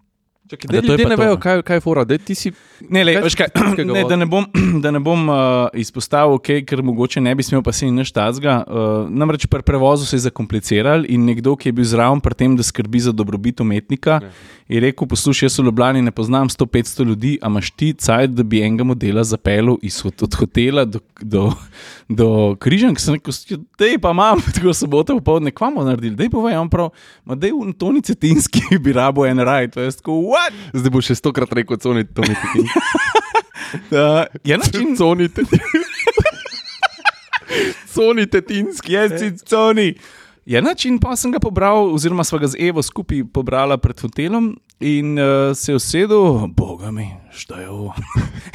Čakaj, 0.49 0.79
ljudje 0.81 1.03
pa 1.03 1.09
ne 1.09 1.15
to, 1.15 1.21
vejo, 1.21 1.37
kaj, 1.37 1.61
kaj 1.61 1.77
je 1.77 1.81
fora. 1.81 2.03
Dej, 2.05 2.19
si, 2.33 2.51
Ne, 2.89 3.03
le, 3.03 3.13
Kaj 3.21 3.49
kaj, 3.53 3.85
ne, 3.85 4.03
da 4.07 4.15
ne 4.15 4.25
bom, 4.25 4.45
da 4.83 4.91
ne 4.91 4.99
bom 4.99 5.27
uh, 5.29 5.35
izpostavil, 5.77 6.37
okay, 6.39 6.63
ker 6.65 6.81
mogoče 6.83 7.21
ne 7.21 7.35
bi 7.35 7.43
smel, 7.43 7.61
pa 7.61 7.73
se 7.75 7.85
jim 7.85 7.95
naštazga. 7.99 8.63
Uh, 8.65 9.09
namreč 9.11 9.45
pri 9.51 9.61
prevozu 9.61 10.07
se 10.07 10.15
je 10.15 10.25
zakompliciral 10.25 11.03
in 11.05 11.27
nekdo, 11.27 11.53
ki 11.59 11.69
je 11.69 11.75
bil 11.75 11.85
zraven 11.85 12.21
pri 12.23 12.37
tem, 12.39 12.55
da 12.57 12.63
skrbi 12.63 13.01
za 13.03 13.11
dobrobit 13.11 13.59
umetnika, 13.61 14.19
Ne. 14.23 14.31
je 14.69 14.79
rekel: 14.79 15.07
Poslušaj, 15.07 15.45
jaz 15.45 15.59
v 15.59 15.65
Ljubljani 15.67 16.01
ne 16.01 16.11
poznam 16.11 16.49
100-500 16.49 17.05
ljudi, 17.05 17.35
a 17.41 17.51
imaš 17.51 17.71
ti 17.71 17.93
cajt, 17.93 18.31
da 18.31 18.43
bi 18.43 18.63
enega 18.63 18.83
modela 18.83 19.23
zapeljal 19.23 19.77
iz 19.81 20.01
hot- 20.01 20.23
od 20.23 20.35
hotela 20.35 20.85
do, 20.85 20.99
do, 21.21 21.51
do 22.09 22.55
križank. 22.55 22.99
Sem 22.99 23.19
rekel, 23.19 23.33
je 23.79 23.99
pa 23.99 24.11
imam, 24.11 24.41
tako 24.55 24.73
soboto 24.73 25.19
popoldne, 25.19 25.51
kva 25.51 25.69
bomo 25.69 25.83
naredili, 25.83 26.15
da 26.15 26.23
je 26.23 26.29
povej, 26.29 26.57
on 26.57 26.69
prav, 26.69 26.89
da 27.25 27.47
je 27.47 27.53
v 27.53 27.73
Toni 27.77 28.01
Cetinski 28.01 28.79
bi 28.79 28.93
rabo 28.93 29.25
en 29.25 29.39
raj, 29.39 29.67
to 29.75 29.81
je 29.81 29.91
tako, 29.91 30.19
what? 30.39 30.53
zdaj 30.73 30.91
bo 30.93 31.01
še 31.03 31.17
stokrat 31.19 31.51
rekel, 31.53 31.79
Toni 31.81 32.05
Cetinski. 32.07 32.63
Uh, 33.91 34.23
je 34.49 34.57
način, 34.57 34.95
Toni 34.99 35.29
Cetinski. 35.29 35.83
Toni 37.93 38.25
Cetinski. 38.25 38.93
Jaz 38.93 39.19
si 39.19 39.31
Tony. 39.43 39.93
Ja, 40.49 40.61
način 40.61 40.97
pa 40.99 41.13
sem 41.15 41.31
ga 41.31 41.39
pobral, 41.39 41.91
oziroma 41.93 42.23
sva 42.25 42.39
ga 42.41 42.47
z 42.49 42.57
Evo 42.69 42.81
skupaj 42.81 43.21
pobrala 43.33 43.77
pred 43.77 43.99
hotelom 44.01 44.55
in 44.79 45.19
uh, 45.19 45.51
se 45.53 45.75
usedel, 45.75 46.47
boga 46.55 46.89
mi, 46.91 47.05
šta 47.35 47.59
je 47.61 47.69
ovo. 47.69 47.93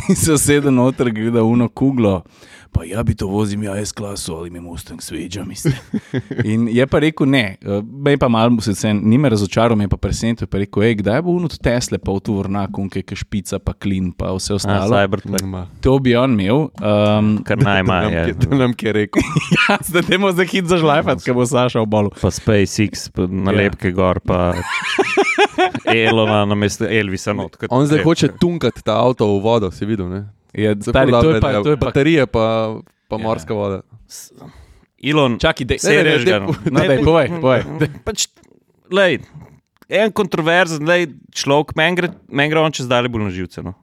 in 0.09 0.16
se 0.16 0.32
usedel 0.32 0.74
noter, 0.74 1.12
gleda 1.15 1.44
uno 1.44 1.69
kuglo. 1.69 2.24
Pa 2.74 2.82
ja 2.84 3.02
bi 3.06 3.14
to 3.14 3.28
vozil, 3.30 3.62
ja, 3.62 3.76
S 3.78 3.92
klaso 3.92 4.34
ali 4.34 4.51
mi 4.51 4.60
Mustang 4.60 5.01
mislim. 5.46 5.74
In 6.52 6.68
je 6.68 6.86
pa 6.86 6.98
rekel, 6.98 7.28
ne, 7.30 7.56
uh, 7.62 7.84
me 7.84 8.10
je 8.10 8.18
pa 8.18 8.28
malo, 8.28 8.60
se 8.60 8.74
sen, 8.74 9.01
ni 9.05 9.18
me 9.18 9.28
razočaral, 9.28 9.76
me 9.78 9.88
pa 9.88 9.96
presenetil, 9.96 10.48
pa 10.51 10.59
rekel, 10.59 10.82
ej, 10.82 10.94
kdaj 10.98 11.22
bo 11.22 11.30
uno 11.30 11.48
Tesla, 11.48 11.98
pa 11.98 12.12
v 12.12 12.20
tu 12.20 12.34
vrnaku, 12.38 12.88
kaj 12.90 13.05
je 13.10 13.20
špica, 13.22 13.60
pa 13.62 13.72
klin, 13.72 14.10
pa 14.12 14.32
vse 14.34 14.52
A, 14.52 14.56
ostalo. 14.56 14.90
Cybertruck. 14.90 15.70
To 15.86 15.98
bi 16.02 16.16
on 16.18 16.34
imel. 16.34 16.68
Um, 16.82 17.38
Kar 17.46 17.62
najmanj 17.62 18.12
je. 18.12 18.34
To 18.42 18.59
nam 18.59 18.74
je 18.74 18.92
rekel. 18.92 19.22
ja, 19.56 19.78
zdaj 19.86 20.02
idemo 20.09 20.32
za 20.32 20.42
hit 20.42 20.66
zažlajfati, 20.66 21.24
ker 21.24 21.38
bo 21.38 21.46
Saša 21.46 21.84
v 21.84 21.86
bolu. 21.86 22.14
Pa 22.18 22.34
SpaceX, 22.34 23.09
pa 23.14 23.30
nalepke 23.30 23.94
gor, 23.94 24.18
pa 24.18 24.55
Elona 25.94 26.44
na 26.44 26.59
mestu 26.59 26.90
Elvisa. 26.90 27.32
Not, 27.32 27.56
kot 27.56 27.70
On 27.70 27.86
zdaj 27.86 28.02
hoče 28.02 28.34
tunkati 28.40 28.82
ta 28.82 28.98
avto 28.98 29.30
v 29.30 29.42
vodo, 29.44 29.70
si 29.70 29.86
videl. 29.86 30.10
Ne? 30.10 30.26
Je, 30.55 30.70
stari, 30.86 31.10
to 31.10 31.35
je 31.35 31.40
pa, 31.43 31.52
da 31.52 31.62
to 31.62 31.74
je 31.74 31.78
pa 31.78 31.86
baterije, 31.90 32.26
pa, 32.31 32.78
pa 33.10 33.16
Ja. 33.18 33.22
morska 33.22 33.55
voda. 33.55 33.82
Elon, 35.05 35.39
Čakaj, 35.39 35.66
dej, 35.66 35.78
Ne, 35.85 36.02
ne, 36.02 36.40
ne, 36.70 36.86
daj, 36.89 36.98
povej, 37.05 37.28
povej. 37.43 37.62
Pač, 38.06 38.28
lej, 38.89 39.18
en 39.90 40.14
kontroverzen 40.14 40.86
lej, 40.89 41.10
človek, 41.35 41.74
meni 41.76 41.98
gre, 41.98 42.09
men 42.31 42.48
gre 42.48 42.62
on 42.62 42.72
čez 42.72 42.89
dalje 42.89 43.10
bolj 43.12 43.26
na 43.28 43.35
živce. 43.35 43.64
No. 43.66 43.74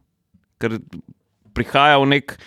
Ker 0.57 0.80
prihaja 1.53 1.99
v 2.02 2.10
nek, 2.15 2.38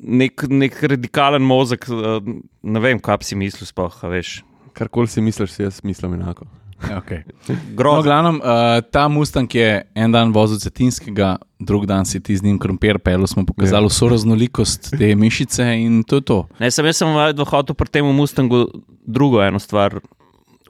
nek, 0.00 0.48
nek 0.50 0.80
radikalen 0.96 1.44
možek, 1.46 1.86
eh, 1.92 2.20
ne 2.66 2.80
vem, 2.82 2.98
kaj 2.98 3.22
si 3.28 3.38
mislil, 3.38 3.68
sploh, 3.68 3.92
a 4.02 4.10
veš. 4.10 4.40
Karkoli 4.76 5.08
si 5.08 5.22
misliš, 5.24 5.54
si 5.54 5.62
jaz 5.62 5.84
mislim 5.86 6.18
enako. 6.18 6.48
Okay. 6.82 7.22
No, 7.48 7.56
Grozno. 7.74 8.02
glavnem, 8.02 8.36
uh, 8.40 8.80
ta 8.92 9.08
Mustang 9.08 9.54
je 9.54 9.82
en 9.94 10.12
dan 10.12 10.32
vozil 10.32 10.58
Cetinskega, 10.60 11.36
drug 11.58 11.86
dan 11.86 12.04
si 12.04 12.20
ti 12.20 12.36
z 12.36 12.44
njim 12.44 12.58
krompir, 12.58 12.98
pelo 12.98 13.26
smo 13.26 13.46
pokazali 13.48 13.88
vso 13.88 14.08
raznolikost 14.08 14.90
te 14.98 15.14
mišice 15.16 15.64
in 15.80 16.02
to 16.04 16.20
je 16.20 16.26
to. 16.28 16.38
Ne, 16.60 16.70
sem 16.70 16.86
jaz 16.86 17.00
sem 17.00 17.08
hotel 17.48 17.74
pri 17.74 17.88
tem 17.88 18.04
Mustangu 18.04 18.66
drugo 19.06 19.42
eno 19.42 19.58
stvar 19.58 20.00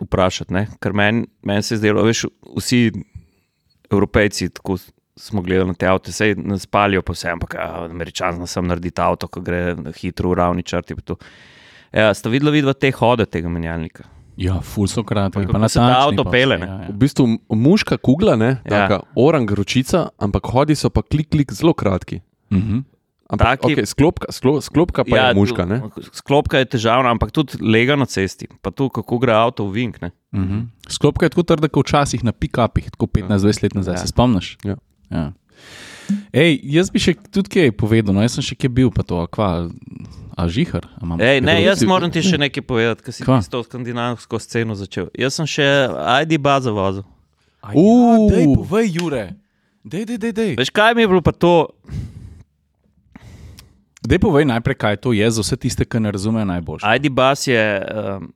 vprašati, 0.01 0.55
ne? 0.55 0.67
ker 0.81 0.93
meni 0.93 1.27
men 1.43 1.63
se 1.63 1.75
je 1.75 1.83
zdelo, 1.83 2.05
veš, 2.07 2.27
vsi 2.57 2.93
evropejci 3.91 4.49
tako 4.55 4.79
smo 5.17 5.43
gledali 5.43 5.69
na 5.69 5.75
te 5.75 5.87
avto, 5.87 6.13
se 6.13 6.35
nas 6.37 6.67
palijo, 6.67 7.03
pa 7.03 7.13
vse, 7.13 7.31
ampak 7.33 7.55
američan 7.91 8.47
sem 8.47 8.67
narediti 8.67 9.01
avto, 9.01 9.29
ko 9.29 9.41
gre 9.41 9.75
hitro 9.97 10.31
v 10.31 10.39
ravni 10.39 10.63
črti. 10.63 10.95
Ja, 11.93 12.13
ste 12.15 12.29
videli, 12.29 12.59
vidva 12.61 12.75
te 12.77 12.91
hode 12.93 13.25
tega 13.27 13.49
menjalnika? 13.49 14.05
Ja, 14.37 14.61
ful 14.61 14.87
so 14.87 15.01
kratki. 15.03 15.47
Kako 15.47 15.69
se 15.69 15.79
ta 15.79 16.03
avto 16.03 16.25
pele? 16.25 16.59
Ja, 16.59 16.67
ja. 16.67 16.89
V 16.89 16.99
bistvu 16.99 17.25
muška 17.49 17.97
kugla, 17.97 18.37
ne, 18.37 18.59
Ja. 18.65 18.85
taka 18.85 19.01
orang 19.15 19.49
ročica, 19.51 20.11
ampak 20.19 20.45
hodi 20.47 20.75
so 20.75 20.91
pa 20.91 21.03
klik, 21.03 21.31
klik 21.31 21.53
zelo 21.53 21.73
kratki. 21.73 22.21
Mhm. 22.51 22.85
Ampak, 23.27 23.59
Taki- 23.59 23.75
okay, 23.75 23.87
sklopka, 23.87 24.31
sklo, 24.31 24.61
sklopka 24.63 25.03
pa 25.03 25.17
ja, 25.17 25.25
je 25.29 25.35
muška. 25.35 25.65
Ne? 25.67 25.83
Sklopka 26.15 26.59
je 26.59 26.67
težavna, 26.67 27.11
ampak 27.11 27.33
tudi 27.35 27.59
lega 27.59 27.97
na 27.97 28.07
cesti, 28.07 28.47
pa 28.63 28.71
tu 28.71 28.87
kako 28.87 29.19
gre 29.19 29.33
avto 29.35 29.67
v 29.67 29.73
vink. 29.73 29.99
Ne? 30.01 30.13
Mhm. 30.31 30.71
Sklopka 30.87 31.27
je 31.27 31.31
tako 31.31 31.43
trda, 31.43 31.67
kot 31.69 31.89
včasih 31.89 32.23
na 32.23 32.31
pick-upih, 32.31 32.87
tako 32.95 33.07
15-20 33.11 33.63
let 33.63 33.75
nazaj. 33.75 33.95
Ja. 33.95 33.99
Se 33.99 34.07
spomniš? 34.07 34.59
Ja. 34.63 34.77
Ja. 35.11 35.33
Ej, 36.33 36.61
jaz 36.63 36.91
bi 36.95 37.03
še 37.03 37.17
tudi 37.19 37.51
kaj 37.51 37.73
povedal, 37.75 38.15
no, 38.15 38.23
jaz 38.23 38.39
sem 38.39 38.45
še 38.45 38.55
kje 38.55 38.69
bil, 38.71 38.91
pa 38.95 39.03
to, 39.03 39.19
kva, 39.27 39.67
a 40.37 40.45
žihar. 40.53 40.85
Ej, 41.17 41.41
ne, 41.41 41.57
jaz 41.65 41.81
moram 41.89 42.13
ti 42.13 42.21
še 42.21 42.37
nekaj 42.37 42.61
povedati, 42.69 43.01
ker 43.07 43.15
si 43.17 43.25
Kva? 43.25 43.41
s 43.41 43.49
to 43.49 43.65
skandinavsko 43.65 44.37
sceno 44.37 44.77
začel. 44.77 45.09
Jaz 45.17 45.41
sem 45.41 45.49
še 45.49 45.65
ID 46.23 46.37
bazo 46.37 46.77
vozil. 46.77 47.07
Uh. 47.65 48.29
Ja, 48.31 48.45
povej, 48.53 49.01
Jure. 49.01 49.25
Dej, 49.81 50.05
dej, 50.13 50.19
dej, 50.21 50.33
dej. 50.37 50.53
Veš, 50.61 50.71
kaj 50.75 50.93
mi 50.93 51.07
je 51.07 51.09
bilo 51.09 51.25
pa 51.25 51.33
to? 51.33 51.73
Dej 54.07 54.21
povej 54.23 54.45
najprej, 54.47 54.77
kaj 54.79 54.97
to 55.03 55.17
je 55.17 55.25
za 55.25 55.43
vse 55.43 55.57
tiste, 55.59 55.83
ki 55.89 55.99
ne 56.05 56.13
razumejo 56.15 56.47
najbolj. 56.47 56.85
ID 56.85 57.11
bus 57.11 57.49
je 57.49 57.65
um, 57.81 58.29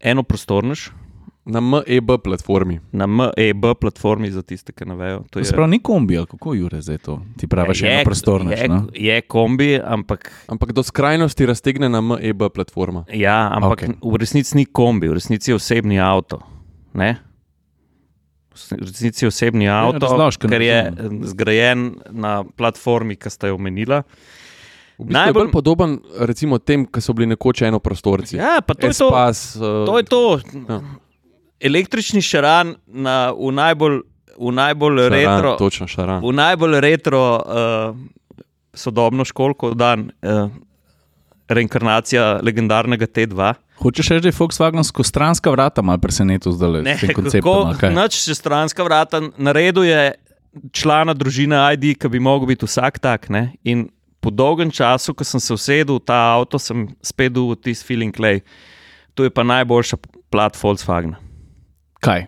enoprostornež 0.00 0.90
Na 1.44 1.60
MEB 1.60 2.22
platformi. 2.22 2.80
na 2.92 3.06
MEB 3.06 3.64
platformi 3.80 4.30
za 4.30 4.42
tiste, 4.42 4.72
ki 4.72 4.84
ne 4.84 4.94
vejo. 4.94 5.24
To 5.30 5.44
se 5.44 5.52
pravi, 5.52 5.70
ni 5.70 5.78
kombi, 5.82 6.16
kako 6.30 6.54
Jure 6.54 6.80
zdaj 6.80 6.98
to? 6.98 7.20
Ti 7.36 7.46
praviš, 7.46 7.82
eno 7.82 8.04
prostorno. 8.04 8.50
je, 8.50 8.68
je 8.94 9.20
kombi, 9.20 9.80
ampak, 9.84 10.30
Ampak 10.46 10.72
do 10.72 10.82
skrajnosti 10.82 11.46
raztegne 11.46 11.88
na 11.88 12.00
MEB 12.00 12.42
platforma. 12.54 13.04
ja, 13.10 13.50
ampak 13.54 13.82
okay. 13.82 13.94
v 14.12 14.16
resnici 14.16 14.56
ni 14.56 14.64
kombi, 14.64 15.08
v 15.08 15.12
resnici 15.18 15.50
je 15.50 15.54
osebni 15.54 15.98
avto. 16.00 16.38
Ne? 16.94 17.16
V 18.54 18.86
resnici 18.86 19.24
je 19.24 19.28
osebni 19.28 19.68
avto, 19.68 20.06
razloži, 20.06 20.38
ker 20.38 20.50
ne 20.50 20.56
ker 20.56 20.62
je 20.62 20.78
zgrajen 21.32 21.94
na 22.10 22.44
platformi, 22.44 23.16
ki 23.16 23.30
ste 23.30 23.48
jo 23.50 23.54
omenila. 23.58 24.02
V 24.98 25.04
bistvu 25.08 25.18
Najbolj- 25.18 25.48
je 25.48 25.52
podoben 25.52 25.98
recimo 26.20 26.58
tem, 26.58 26.86
ki 26.86 27.00
so 27.00 27.12
bili 27.12 27.26
nekoč 27.26 27.62
enoprostorci. 27.62 28.36
Ja, 28.36 28.60
pa 28.60 28.74
to 28.74 28.86
je 28.86 28.94
to. 28.94 29.08
Espas, 29.08 29.56
uh, 29.56 29.86
To 29.88 29.98
je 29.98 30.04
to. 30.04 30.38
Ja. 30.68 30.80
Električni 31.62 32.22
šaran 32.22 32.74
na, 32.86 33.30
v 33.30 33.52
najbolj, 33.54 34.00
v 34.34 34.50
najbolj 34.52 34.98
šaran, 34.98 35.12
retro, 35.14 35.52
Točno 35.58 35.86
šaran. 35.86 36.18
v 36.24 36.32
najbolj 36.34 36.80
retro 36.80 37.22
uh, 37.38 37.96
sodobno 38.74 39.24
školko 39.24 39.74
dan, 39.74 40.10
uh, 40.22 40.50
reinkarnacija 41.48 42.40
legendarnega 42.42 43.06
T2. 43.06 43.54
Hočeš 43.82 44.08
reči, 44.08 44.22
da 44.22 44.28
je 44.30 44.36
Volkswagen 44.38 44.84
skozi 44.84 45.08
stranska 45.08 45.50
vrata 45.50 45.82
malo 45.82 45.98
presenetil 45.98 46.52
zdaj 46.52 46.82
Ne, 46.82 46.96
s 46.96 47.00
tem 47.00 47.14
konceptom? 47.14 47.72
kaj? 47.78 47.94
Noč 47.94 48.18
čez 48.24 48.38
stranska 48.38 48.84
vrata, 48.86 49.20
na 49.36 49.52
redu 49.52 49.82
je 49.82 50.14
člana 50.72 51.14
družine 51.14 51.58
ID, 51.74 51.96
ki 51.98 52.08
bi 52.08 52.20
mogel 52.20 52.46
biti 52.52 52.66
vsak 52.66 52.98
tak. 52.98 53.28
Ne? 53.28 53.52
In 53.64 53.88
po 54.20 54.30
dolgem 54.30 54.70
času, 54.70 55.14
ko 55.14 55.24
sem 55.24 55.40
se 55.40 55.54
usedel 55.54 55.98
v 55.98 56.04
ta 56.06 56.38
avto, 56.38 56.58
sem 56.58 56.86
spet 57.02 57.32
dobil 57.34 57.56
tisti 57.58 57.86
feeling 57.86 58.14
clay. 58.14 58.42
To 59.14 59.26
je 59.26 59.30
pa 59.30 59.42
najboljša 59.42 59.98
plat 60.30 60.54
Volkswagna. 60.56 61.18
Kaj? 62.02 62.26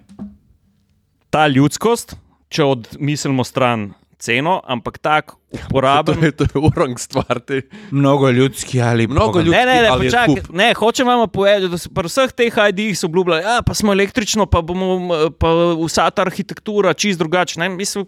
ta 1.30 1.48
ljudskost, 1.48 2.14
če 2.46 2.62
odmislimo 2.64 3.42
stran 3.42 3.88
ceno, 4.18 4.60
ampak 4.64 4.98
tak 4.98 5.32
To 5.34 5.58
uporaben. 5.66 6.22
je, 6.22 6.30
to 6.32 6.44
je 6.44 6.60
urang 6.60 6.94
stvar. 6.94 7.40
Te. 7.40 7.62
Mnogo 7.90 8.30
ljudski 8.30 8.78
ali 8.80 9.06
Mnogo 9.06 9.40
ljudski 9.40 9.56
Ne, 9.56 9.66
ne, 9.66 9.76
ne, 9.82 10.26
kup. 10.26 10.52
ne, 10.52 10.68
hočem 10.74 11.06
vam 11.06 11.26
povedati, 11.28 11.68
da 11.68 11.78
so 11.78 11.90
pri 11.90 12.06
vseh 12.06 12.30
teh 12.32 12.54
ID-jih 12.54 12.94
so 12.94 13.06
obljubljali, 13.06 13.42
da 13.42 13.62
pa 13.62 13.74
smo 13.74 13.92
električno, 13.92 14.46
pa 14.46 14.62
bomo 14.62 14.96
pa 15.34 15.50
vsa 15.76 16.06
ta 16.10 16.22
arhitektura 16.22 16.94
čist 16.94 17.18
drugačna. 17.18 17.66
Ne, 17.66 17.74
Mislim, 17.74 18.06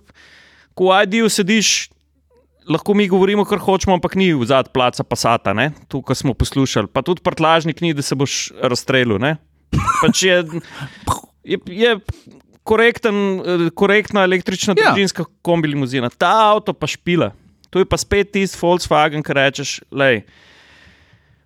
ko 0.75 0.89
v 0.89 1.03
ID-ju 1.03 1.29
sediš, 1.29 1.91
lahko 2.65 2.95
mi 2.95 3.09
govorimo, 3.09 3.45
kar 3.45 3.59
hočemo, 3.59 3.95
ampak 3.95 4.15
ni 4.15 4.31
v 4.33 4.47
zadnjem 4.47 4.73
placa 4.73 5.03
pasata, 5.05 5.51
ne? 5.53 5.73
tu, 5.89 5.99
ko 5.99 6.15
smo 6.15 6.35
poslušali. 6.35 6.87
Pa 6.87 7.03
tudi 7.03 7.23
prtlažnik 7.23 7.81
ni, 7.81 7.91
da 7.91 8.03
se 8.03 8.15
boš 8.15 8.53
razstrelil. 8.63 9.19
ne. 9.19 9.37
Pač 10.01 10.23
je, 10.23 10.37
je, 11.47 11.59
je 11.69 11.91
korekten, 12.63 13.15
eh, 13.37 13.43
korektna 13.71 14.23
električna 14.23 14.75
Ja. 14.75 14.91
družinska 14.91 15.25
kombi 15.41 15.69
limuzina. 15.69 16.11
Ta 16.11 16.51
avto 16.51 16.73
pa 16.73 16.87
špila. 16.87 17.31
To 17.71 17.79
je 17.79 17.85
pa 17.85 17.97
spet 17.97 18.33
tisti 18.33 18.57
Volkswagen, 18.57 19.23
ki 19.23 19.33
rečeš, 19.33 19.81
lej, 19.91 20.23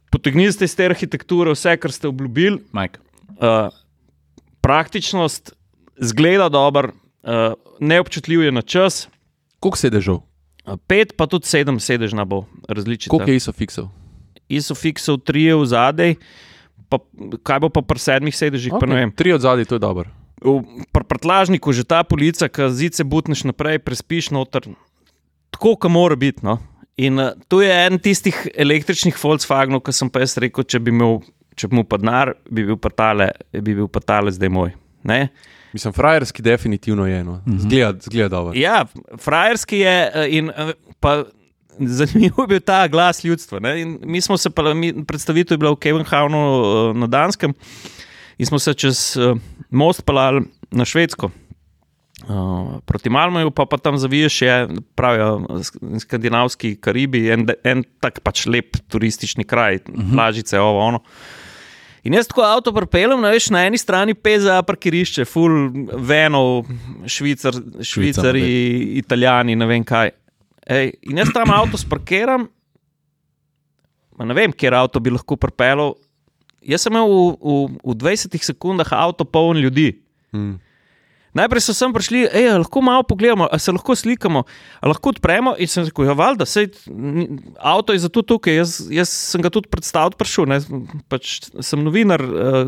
potegnili 0.08 0.52
ste 0.52 0.64
iz 0.64 0.74
te 0.74 0.84
arhitekture 0.84 1.50
vse, 1.50 1.76
kar 1.76 1.90
ste 1.90 2.08
obljubili, 2.08 2.60
Mike. 2.72 3.00
uh, 3.36 3.68
praktičnost, 4.60 5.52
zgleda 5.98 6.48
dobro, 6.48 6.92
uh, 7.22 7.30
neobčutljiv 7.80 8.42
je 8.42 8.52
na 8.52 8.62
čas, 8.62 9.08
Koliko 9.58 9.76
sedežev? 9.78 10.14
uh, 10.14 10.22
pet 10.86 11.16
pa 11.16 11.26
tudi 11.26 11.46
sedem 11.46 11.80
sedežna 11.80 12.24
bo 12.24 12.44
različica. 12.66 13.10
Koliko 13.10 13.30
je 13.30 13.36
ISOFIXov? 13.36 13.88
ISOFIXov 14.48 15.18
trije 15.18 15.54
v 15.54 15.66
zadej, 15.66 16.14
pa 16.90 16.98
kaj 17.46 17.60
bo 17.62 17.70
pa 17.70 17.82
pri 17.86 18.02
sedmih 18.02 18.34
sedežih, 18.36 18.74
okay. 18.74 19.06
Tri 19.14 19.32
od 19.36 19.44
zadaj, 19.46 19.68
to 19.70 19.78
je 19.78 19.82
dobro. 19.82 20.10
V 20.40 20.60
pr 20.90 21.04
prtlažniku 21.04 21.72
že 21.76 21.84
ta 21.84 22.02
polica, 22.02 22.48
ki 22.48 22.72
zice 22.74 23.04
butneš 23.04 23.44
naprej, 23.46 23.78
prespiš 23.84 24.32
noter, 24.34 24.72
tako, 25.54 25.76
kot 25.76 25.92
mora 25.92 26.16
biti. 26.18 26.42
No? 26.42 26.58
In 27.00 27.20
uh, 27.20 27.36
to 27.48 27.62
je 27.62 27.70
en 27.70 28.00
tistih 28.02 28.36
električnih 28.56 29.16
Volkswagenov, 29.16 29.84
ki 29.86 29.94
sem 29.94 30.10
pa 30.10 30.24
jaz 30.24 30.36
rekel, 30.40 30.66
če 30.66 30.80
bi 30.82 30.92
imel, 30.92 31.20
če 31.56 31.70
bi 31.70 31.78
mu 31.78 31.84
pa 31.88 32.00
denar, 32.00 32.34
bi 32.50 32.66
bil 32.66 32.80
pa 32.80 32.92
tale, 32.92 33.30
bi 33.52 33.76
bil 33.76 33.88
pa 33.88 34.02
tale 34.02 34.32
zdaj 34.34 34.52
moj. 34.52 34.74
Ne? 35.06 35.28
Mislim, 35.72 35.94
frajerski 35.94 36.42
definitivno 36.42 37.06
je 37.06 37.20
eno. 37.20 37.38
Zgleda, 37.46 38.00
zgleda 38.02 38.28
dobro. 38.28 38.56
Ja, 38.58 38.84
frajerski 39.20 39.78
je 39.78 40.10
eh, 40.14 40.26
in 40.40 40.50
eh, 40.50 40.72
pa. 41.00 41.22
Zanimivo 41.78 42.42
je 42.42 42.46
bil 42.46 42.60
ta 42.60 42.88
glas 42.88 43.24
ljudstva. 43.24 43.60
Mi 44.02 44.20
smo 44.20 44.36
se, 44.36 44.50
pa, 44.50 44.74
mi, 44.74 45.04
predstavitev 45.04 45.54
je 45.54 45.58
bila 45.58 45.70
v 45.70 45.76
Kevenhavnu 45.76 46.40
eh, 46.40 46.98
na 46.98 47.06
Danskem 47.06 47.54
in 48.38 48.46
smo 48.46 48.58
se 48.58 48.74
čez 48.74 49.16
eh, 49.16 49.34
most 49.70 50.04
pelali 50.06 50.44
na 50.70 50.84
Švedsko. 50.84 51.30
Uh, 52.20 52.76
proti 52.84 53.08
Malmoju, 53.10 53.50
pa, 53.50 53.64
pa 53.64 53.78
tam 53.80 53.96
zaviješ, 53.98 54.42
je, 54.42 54.68
pravijo, 54.94 55.38
sk- 55.64 56.00
skandinavski 56.00 56.74
Karibi, 56.76 57.30
en, 57.32 57.46
en 57.64 57.80
tak 58.00 58.20
pač 58.20 58.44
lep 58.46 58.76
turistični 58.92 59.44
kraj, 59.44 59.78
uh 59.88 59.94
-huh. 59.94 60.12
plažice, 60.12 60.60
ovo, 60.60 60.78
ono. 60.84 61.00
In 62.04 62.14
jaz 62.14 62.28
tako 62.28 62.42
avto 62.42 62.72
pripeljem, 62.72 63.20
ne 63.20 63.30
veš, 63.30 63.50
na 63.50 63.64
eni 63.66 63.78
strani 63.78 64.14
PZA 64.14 64.62
parkirišče, 64.62 65.24
full 65.24 65.70
venov, 65.96 66.64
švicar, 67.06 67.54
švicari, 67.82 68.44
italijani, 69.02 69.56
ne 69.56 69.66
vem 69.66 69.84
kaj. 69.84 70.10
Ej, 70.70 70.94
in 71.02 71.18
jaz 71.18 71.32
tam 71.34 71.50
avto 71.50 71.78
sparkiram, 71.80 72.46
ne 74.20 74.34
vem, 74.36 74.52
kjer 74.54 74.76
avto 74.78 75.00
bi 75.02 75.10
lahko 75.10 75.34
pripeljal. 75.40 75.96
Jaz 76.62 76.84
sem 76.84 76.92
imel 76.92 77.08
v, 77.08 77.22
v, 77.40 77.54
v 77.90 77.96
20 77.98 78.36
sekundah 78.50 78.92
avto 78.94 79.24
poln 79.24 79.58
ljudi. 79.58 79.94
Mm. 80.36 80.58
Najprej 81.34 81.62
so 81.62 81.74
sem 81.74 81.92
prišli, 81.94 82.24
ej, 82.26 82.48
a 82.50 82.58
lahko 82.58 82.82
malo 82.82 83.04
pogledamo, 83.06 83.46
ali 83.46 83.60
se 83.62 83.70
lahko 83.72 83.94
slikamo, 83.94 84.42
ali 84.80 84.90
lahko 84.90 85.12
odpremo. 85.14 85.54
In 85.58 85.70
sem 85.70 85.84
rekel, 85.86 86.10
ja, 86.10 86.14
sej, 86.44 86.70
ni- 86.90 87.28
avto 87.56 87.94
je 87.94 88.02
zato 88.02 88.22
tukaj, 88.22 88.56
jaz, 88.56 88.70
jaz 88.90 89.08
sem 89.08 89.42
ga 89.42 89.50
tudi 89.50 89.70
predstaviti 89.70 90.18
prišel, 90.18 90.48
ne, 90.50 90.58
pač 91.06 91.50
sem 91.60 91.78
novinar, 91.84 92.18
uh, 92.18 92.66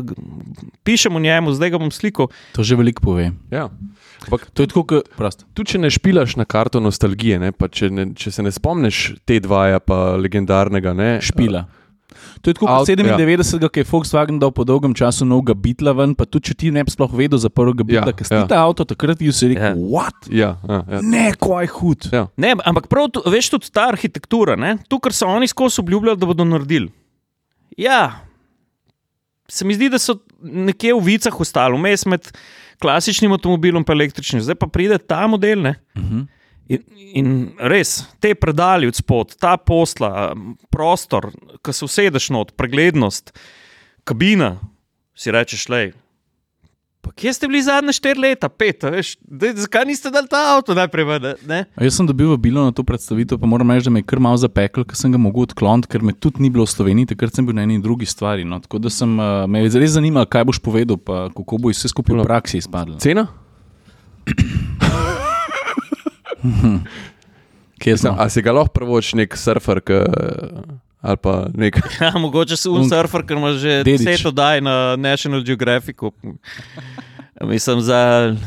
pišem 0.83 1.15
o 1.15 1.19
njemu, 1.19 1.51
zdaj 1.51 1.75
ga 1.75 1.77
bom 1.77 1.91
slikal. 1.91 2.31
To 2.55 2.63
že 2.63 2.79
veliko 2.79 3.03
pove. 3.03 3.31
Ja. 3.51 3.67
Ampak 4.23 4.47
To 4.55 4.63
je 4.63 4.71
tako, 4.71 4.83
kot 4.87 5.11
prosto. 5.19 5.43
tudi 5.53 5.75
če 5.75 5.77
ne 5.83 5.89
špilaš 5.91 6.37
na 6.39 6.45
karto 6.47 6.79
nostalgije, 6.79 7.39
ne, 7.39 7.51
če, 7.51 7.89
ne, 7.91 8.05
če 8.15 8.31
se 8.31 8.43
ne 8.43 8.51
spomniš 8.51 9.19
te 9.27 9.39
dvaja, 9.43 9.83
pa 9.83 10.15
legendarnega, 10.15 10.93
ne, 10.95 11.19
Špila. 11.19 11.67
To 12.41 12.49
je 12.49 12.53
tako 12.53 12.67
kot 12.67 12.87
97, 12.87 13.69
ki 13.69 13.79
je 13.79 13.87
Volkswagen 13.91 14.39
dal 14.39 14.51
po 14.51 14.63
dolgem 14.63 14.93
času 14.93 15.25
novega 15.25 15.53
bitla 15.53 15.93
ven, 15.93 16.15
pa 16.15 16.25
tudi 16.25 16.49
če 16.51 16.53
ti 16.55 16.71
ne 16.71 16.83
bi 16.83 16.91
sploh 16.91 17.11
vedel 17.13 17.37
za 17.39 17.49
prvega 17.49 17.83
bitla, 17.83 18.07
Ja, 18.07 18.13
ker 18.13 18.25
si 18.27 18.33
ja. 18.33 18.47
ta 18.47 18.63
avto 18.63 18.85
takrat 18.85 19.17
ti 19.17 19.31
si 19.31 19.47
rekel, 19.47 19.63
Ja. 19.63 19.73
what? 19.75 20.27
Ja, 20.29 20.57
ja, 20.69 20.83
ja. 20.89 20.99
Ne, 21.01 21.31
kaj 21.39 21.67
hud. 21.67 22.09
ja. 22.11 22.27
Ne, 22.37 22.55
ampak 22.65 22.87
prav, 22.87 23.09
tu, 23.11 23.21
veš, 23.25 23.49
tudi 23.49 23.71
ta 23.71 23.87
arhitektura, 23.89 24.55
ne, 24.55 24.77
to, 24.87 24.99
kar 24.99 25.13
so 25.13 25.27
oni 25.27 25.47
skozi 25.47 25.81
obljubljali, 25.81 26.17
da 26.17 26.25
bodo 26.25 26.43
naredili. 26.45 26.91
Ja, 27.77 28.19
se 29.49 29.65
mi 29.65 29.73
zdi, 29.73 29.89
da 29.89 29.99
so 29.99 30.17
nekje 30.41 30.93
v 30.93 31.01
vicah 31.03 31.39
ostali, 31.39 31.77
vmes 31.77 32.05
med 32.05 32.29
klasičnim 32.81 33.31
avtomobilom 33.31 33.83
in 33.87 33.91
električnim, 33.93 34.41
zdaj 34.41 34.55
pa 34.55 34.67
pride 34.67 34.97
ta 34.97 35.27
model. 35.27 35.61
Ne? 35.61 35.75
Uh 35.95 36.03
-huh. 36.03 36.25
In, 36.71 36.83
in 36.95 37.31
res, 37.59 38.03
te 38.23 38.31
predali 38.39 38.87
od 38.87 38.95
spod, 38.95 39.35
ta 39.39 39.57
posla, 39.59 40.31
prostor, 40.71 41.31
ki 41.63 41.75
se 41.75 41.83
usedeš 41.85 42.29
not, 42.31 42.53
preglednost, 42.59 43.33
kabina, 44.07 44.55
si 45.15 45.33
rečeš, 45.33 45.67
le. 45.69 45.83
Pa 47.03 47.11
kje 47.11 47.33
ste 47.35 47.47
bili 47.51 47.59
zadnje 47.59 47.97
štiri 47.97 48.21
leta, 48.23 48.47
pet, 48.47 48.85
veš, 48.87 49.17
dej, 49.27 49.57
zakaj 49.65 49.83
niste 49.89 50.07
dali 50.07 50.29
ta 50.31 50.39
avto 50.55 50.71
najprej? 50.71 51.35
Ne? 51.43 51.65
A 51.75 51.83
Jaz 51.83 51.97
sem 51.99 52.07
dobil 52.07 52.31
vabilo 52.31 52.63
na 52.63 52.71
to 52.71 52.85
predstavitev, 52.87 53.41
pa 53.41 53.49
moram 53.49 53.75
reči, 53.75 53.89
da 53.89 53.91
me 53.91 53.99
je 53.99 54.07
kar 54.07 54.23
malo 54.23 54.39
zapekel, 54.39 54.87
ker 54.87 54.95
sem 54.95 55.11
ga 55.11 55.19
mogel 55.19 55.43
odkloniti, 55.43 55.91
ker 55.91 55.99
me 55.99 56.15
tudi 56.15 56.39
ni 56.39 56.47
bilo 56.47 56.63
v 56.63 56.71
Sloveniji, 56.71 57.11
takrat 57.11 57.35
sem 57.35 57.43
bil 57.43 57.59
na 57.59 57.67
eni 57.67 57.81
drugi 57.83 58.07
stvari. 58.07 58.47
No. 58.47 58.63
Tako 58.63 58.79
da 58.87 58.93
sem, 58.93 59.19
uh, 59.19 59.43
me 59.51 59.65
je 59.65 59.75
res 59.83 59.97
zanimalo, 59.99 60.31
kaj 60.31 60.47
boš 60.47 60.63
povedal, 60.63 60.95
pa 60.95 61.27
kako 61.35 61.59
bo 61.59 61.75
vse 61.75 61.91
skupaj 61.91 62.23
v 62.23 62.23
praksi 62.23 62.63
izpadlo. 62.63 62.95
Cena? 63.03 63.27
Kje 67.75 67.91
Mislim, 67.91 68.13
smo? 68.13 68.15
a 68.17 68.29
si 68.29 68.41
ga 68.41 68.51
lahko 68.51 68.71
prvoč 68.71 69.13
nek 69.13 69.33
surfer, 69.33 69.81
k, 69.81 70.03
ali 71.01 71.17
pa 71.17 71.47
nek. 71.51 71.79
Ja, 72.01 72.13
mogoče 72.13 72.55
si 72.55 72.69
Un- 72.69 72.81
unsurfer, 72.81 73.23
ker 73.23 73.35
ima 73.35 73.51
že 73.53 73.81
Dedič. 73.81 74.05
deset 74.05 74.25
oddaj 74.25 74.61
na 74.61 74.75
National 74.95 75.41
Geographicu. 75.41 76.11
Mislim, 77.43 77.81
za 77.81 77.99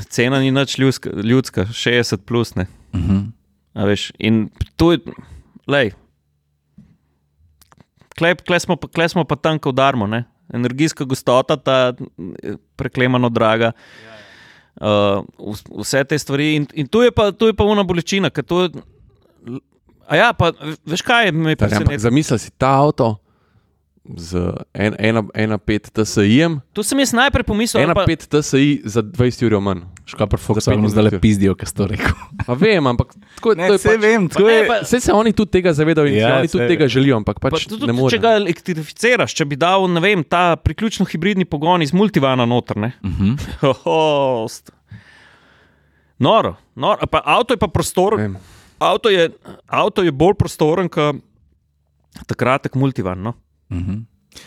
cena 0.06 0.38
ni 0.38 0.50
nič 0.50 0.78
ljudska, 0.78 1.10
ljudska 1.12 1.66
60 1.66 2.16
plus. 2.18 2.54
Ne. 2.54 2.66
Mhm. 2.94 3.18
A 3.74 3.84
Veš, 3.84 4.12
in 4.18 4.46
to 4.76 4.92
je, 4.92 4.98
lej, 5.66 5.90
klej, 8.10 8.34
klej, 8.38 8.60
smo, 8.60 8.76
pa- 8.76 8.88
klej 8.88 9.08
smo 9.08 9.24
pa 9.24 9.36
tam, 9.36 9.58
ko 9.58 9.68
udarmo. 9.68 10.06
Ne? 10.06 10.24
Energijska 10.48 11.04
gostota, 11.04 11.56
ta 11.56 11.92
eh, 11.92 12.56
preklemano 12.74 13.28
draga. 13.28 13.72
Uh, 14.76 15.24
vs- 15.40 15.64
vse 15.72 16.04
te 16.04 16.18
stvari. 16.18 16.54
In, 16.56 16.66
in 16.74 16.86
tu 16.86 17.00
je 17.00 17.10
pa, 17.10 17.32
tu 17.32 17.46
je 17.46 17.54
pa 17.56 17.64
una 17.64 17.82
bolečina. 17.82 18.28
ker 18.30 18.44
To, 18.44 18.62
je- 18.62 18.76
a 20.08 20.16
ja, 20.16 20.32
pa 20.32 20.52
veš 20.84 21.00
kaj 21.02 21.32
me 21.32 21.50
je 21.50 21.56
Ampak 21.56 21.68
presenetilo? 21.68 21.98
Zamisli 21.98 22.38
si 22.38 22.50
ta 22.58 22.76
avto 22.84 23.16
z 24.08 24.30
1,5 24.72 25.32
TSI-jem, 25.90 26.60
Tu 26.70 26.82
sem 26.82 26.94
jaz 26.96 27.10
najprej 27.12 27.42
pomislil, 27.42 27.80
ali 27.80 27.90
pa, 27.92 28.04
1,5 28.04 28.28
TSI 28.28 28.64
za 28.84 29.02
20 29.02 29.46
ur 29.46 29.60
manj. 29.60 29.82
Škoda, 30.04 30.26
pa 30.26 30.38
Volkswagen 30.38 30.86
zdaj 30.86 31.04
le 31.04 31.18
pizdijo, 31.18 31.52
kaj 31.52 31.66
si 31.66 31.74
to 31.74 31.86
rekel. 31.86 32.14
Pa 32.40 32.54
vem, 32.54 32.78
ampak 32.80 33.10
tako, 33.34 33.54
Ne, 33.54 33.66
to 33.66 33.74
je 33.74 33.80
saj 33.80 33.92
pač, 33.92 34.02
vem, 34.02 34.22
Pa 34.22 34.32
tako 34.32 34.46
ne, 34.46 34.54
je. 34.54 34.66
pa- 34.66 34.80
Vse 34.80 35.00
se 35.00 35.12
oni 35.12 35.32
tudi 35.32 35.50
tega 35.52 35.72
zavedajo 35.72 36.06
in 36.06 36.14
ja, 36.16 36.36
oni 36.36 36.48
tudi 36.48 36.68
tega 36.68 36.86
želijo, 36.86 37.16
ampak 37.16 37.36
pa 37.36 37.50
pač 37.50 37.66
tudi, 37.66 37.82
ne 37.82 37.92
more. 37.92 38.08
če 38.08 38.18
ga 38.18 38.36
elektrificiraš, 38.36 39.30
če 39.32 39.44
bi 39.44 39.56
dal 39.56 39.88
ne 39.88 40.00
vem, 40.00 40.22
ta 40.22 40.54
priključno 40.54 41.04
hibridni 41.04 41.44
pogon 41.44 41.82
iz 41.82 41.90
multivana 41.90 42.44
noter. 42.44 42.76
Ne? 42.78 42.92
Mhm. 43.02 43.34
Hoho, 43.62 43.98
st- 44.46 44.70
Noro, 46.18 46.54
noro. 46.74 47.04
Pa 47.04 47.20
avto 47.22 47.52
je 47.52 47.58
pa 47.58 47.68
prostoren. 47.68 48.18
Vem. 48.18 48.36
Avto 48.78 49.08
je, 49.08 49.30
avto 49.66 50.00
je 50.00 50.12
bolj 50.12 50.34
prostoren 50.34 50.88
kot 50.88 51.16
takrat, 52.26 52.68
multivan. 52.74 53.20
No? 53.20 53.32
Uh 53.70 53.76
-huh. 53.76 54.04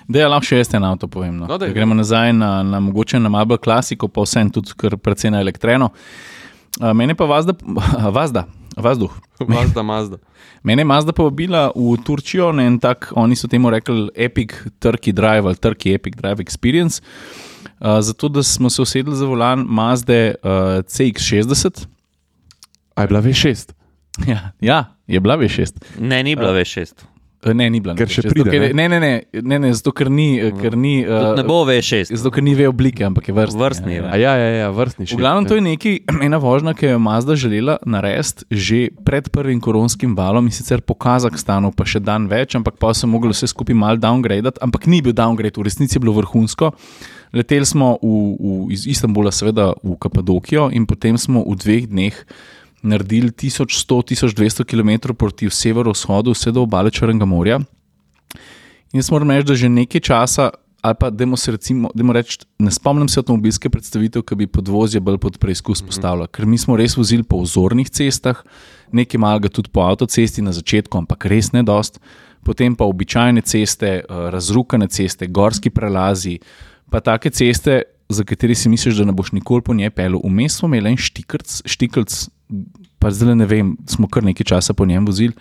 Da, 0.07 0.19
ja, 0.19 0.27
lahko 0.27 0.45
še 0.45 0.57
jaz 0.57 0.73
en 0.73 0.83
avto 0.83 1.07
povem. 1.07 1.37
No. 1.37 1.47
No, 1.49 1.57
daj, 1.57 1.73
gremo 1.73 1.95
nazaj 1.97 2.33
na, 2.33 2.63
na 2.63 2.79
mogoče 2.79 3.19
na 3.19 3.29
Mabel 3.29 3.57
Classico, 3.57 4.07
pa 4.07 4.21
vsem 4.21 4.51
tudi 4.53 4.73
kar 4.77 4.97
precej 4.97 5.31
na 5.31 5.41
elektreno. 5.41 5.89
Uh, 6.79 6.93
mene 6.93 7.15
pa 7.15 7.25
Vazda, 7.25 7.53
Vazda, 8.17 8.45
Vazduh. 8.77 9.11
Vazda, 9.39 9.83
Mazda. 9.83 10.17
Mene 10.63 10.81
je 10.81 10.85
Mazda 10.85 11.13
povabila 11.15 11.69
v 11.75 11.95
Turčijo 12.03 12.51
na 12.51 12.65
en 12.67 12.79
tak, 12.79 13.13
oni 13.15 13.35
so 13.35 13.47
temu 13.47 13.71
rekli 13.71 14.09
Epic 14.15 14.53
Turkey 14.79 15.15
Drive 15.15 15.47
ali 15.47 15.55
Turkey 15.55 15.95
Epic 15.95 16.15
Drive 16.19 16.43
Experience. 16.43 17.01
Uh, 17.79 17.99
zato, 18.03 18.27
da 18.27 18.43
smo 18.43 18.69
se 18.69 18.81
usedli 18.81 19.15
za 19.15 19.25
volan 19.25 19.63
Mazde 19.67 20.35
uh, 20.43 20.49
CX60. 20.83 21.87
A 22.95 23.01
je 23.01 23.07
bila 23.07 23.21
V6? 23.21 23.71
Ja, 24.27 24.51
ja 24.59 24.95
je 25.07 25.19
bila 25.19 25.37
V6. 25.37 25.79
Ne, 25.99 26.23
ni 26.23 26.35
bila 26.35 26.51
uh, 26.51 26.57
V6. 26.57 26.91
Ne, 27.39 27.69
ni 27.71 27.79
bila. 27.79 27.93
Ker 27.95 28.09
še 28.11 28.19
V6, 28.19 28.27
zato, 28.27 28.33
pride, 28.35 28.51
ker, 28.51 28.63
ne? 28.75 28.85
ne, 28.91 28.97
ne, 28.99 29.11
ne, 29.31 29.57
ne, 29.63 29.69
zato 29.71 29.93
ker 29.95 30.09
ni. 30.11 30.35
eh, 30.43 30.51
Ker 30.51 30.75
ni 30.75 31.05
uh, 31.07 31.31
Ne 31.39 31.45
bo 31.47 31.61
več 31.63 31.87
šest. 31.87 32.11
Zato, 32.11 32.33
ker 32.35 32.43
ni 32.43 32.51
ve 32.51 32.67
oblike, 32.67 33.05
ampak 33.07 33.29
je 33.31 33.35
vrstni. 33.37 33.61
Vrstni 33.63 33.93
je, 33.95 34.01
ja, 34.03 34.11
A 34.11 34.19
ja, 34.19 34.33
ja, 34.35 34.49
ja 34.65 34.67
vrstni 34.75 35.07
še. 35.07 35.15
V 35.15 35.23
glavnem, 35.23 35.47
to 35.47 35.55
je 35.55 35.63
nekaj, 35.63 35.95
ena 36.27 36.39
vožnja, 36.43 36.75
ki 36.75 36.89
jo 36.89 36.97
je 36.97 36.99
Mazda 36.99 37.37
želela 37.39 37.77
narediti 37.87 38.43
že 38.51 38.79
pred 39.07 39.31
prvim 39.31 39.63
koronskim 39.63 40.17
valom 40.19 40.51
in 40.51 40.53
sicer 40.53 40.83
po 40.83 40.97
Kazahstanu, 40.99 41.71
pa 41.71 41.87
še 41.87 42.03
dan 42.03 42.27
več, 42.27 42.59
ampak 42.59 42.75
pa 42.75 42.91
so 42.91 43.07
mogli 43.07 43.31
vse 43.31 43.47
skupaj 43.47 43.77
mal 43.77 43.95
downgradati, 43.95 44.59
ampak 44.59 44.89
ni 44.91 44.99
bil 44.99 45.15
downgrade, 45.15 45.55
v 45.55 45.63
resnici 45.63 45.95
je 45.95 46.03
bilo 46.03 46.17
vrhunsko. 46.19 46.73
Leteli 47.31 47.63
smo 47.63 47.95
v, 48.01 48.11
v, 48.35 48.73
iz 48.73 48.83
Istanbula, 48.89 49.31
seveda 49.31 49.71
v 49.79 49.95
Kapadokijo, 50.01 50.67
in 50.75 50.83
potem 50.89 51.15
smo 51.15 51.45
v 51.45 51.55
dveh 51.55 51.85
dneh 51.87 52.15
naredili 52.81 53.31
1100-1200 53.31 54.63
km 54.63 55.13
proti 55.13 55.49
severovzhodu, 55.49 56.31
vse 56.31 56.51
do 56.51 56.63
obale 56.63 56.91
Črnega 56.91 57.25
morja. 57.25 57.59
In 58.93 58.99
jaz 59.01 59.11
moram 59.11 59.31
reči, 59.31 59.47
da 59.47 59.55
že 59.55 59.69
nekaj 59.69 60.01
časa, 60.01 60.49
ali 60.81 60.95
pa 60.99 61.09
dajmo 61.09 61.37
se 61.37 61.51
recimo, 61.51 61.91
dajmo 61.95 62.13
reči, 62.13 62.39
ne 62.59 62.71
spomnim 62.71 63.09
se 63.09 63.19
avtomobilske 63.19 63.69
predstavitve, 63.69 64.23
ki 64.25 64.35
bi 64.35 64.47
podvozje 64.47 64.99
bolj 64.99 65.19
pod 65.21 65.37
preizkus 65.37 65.83
postavila, 65.85 66.27
ker 66.27 66.45
mi 66.45 66.57
smo 66.57 66.77
res 66.79 66.97
vozili 66.97 67.23
po 67.23 67.41
vzornih 67.43 67.89
cestah, 67.89 68.41
nekaj 68.91 69.21
malega 69.21 69.51
tudi 69.53 69.69
po 69.69 69.83
avtocesti 69.85 70.41
na 70.41 70.55
začetku, 70.55 70.97
ampak 70.97 71.29
res 71.29 71.51
ne 71.53 71.63
dost. 71.63 71.99
Potem 72.45 72.75
pa 72.75 72.87
običajne 72.87 73.41
ceste, 73.41 73.87
eh, 73.99 74.03
razrukane 74.31 74.87
ceste, 74.87 75.27
gorski 75.27 75.69
prelazi, 75.69 76.39
pa 76.89 76.99
take 76.99 77.29
ceste, 77.29 77.83
za 78.09 78.23
katere 78.23 78.55
si 78.55 78.69
misliš, 78.69 78.95
da 78.97 79.05
ne 79.05 79.13
boš 79.13 79.31
nikoli 79.31 79.61
po 79.61 79.73
njej 79.73 79.89
pel. 79.89 80.17
Vmes 80.23 80.55
smo 80.57 80.67
imeli 80.67 80.89
en 80.89 80.97
štikrc, 80.97 81.61
štikrc, 81.65 82.29
pa 82.99 83.11
zdaj 83.11 83.35
ne 83.35 83.45
vem, 83.45 83.73
smo 83.89 84.07
kar 84.07 84.25
nekaj 84.25 84.47
časa 84.53 84.73
po 84.73 84.85
njem 84.85 85.05
vozili. 85.05 85.33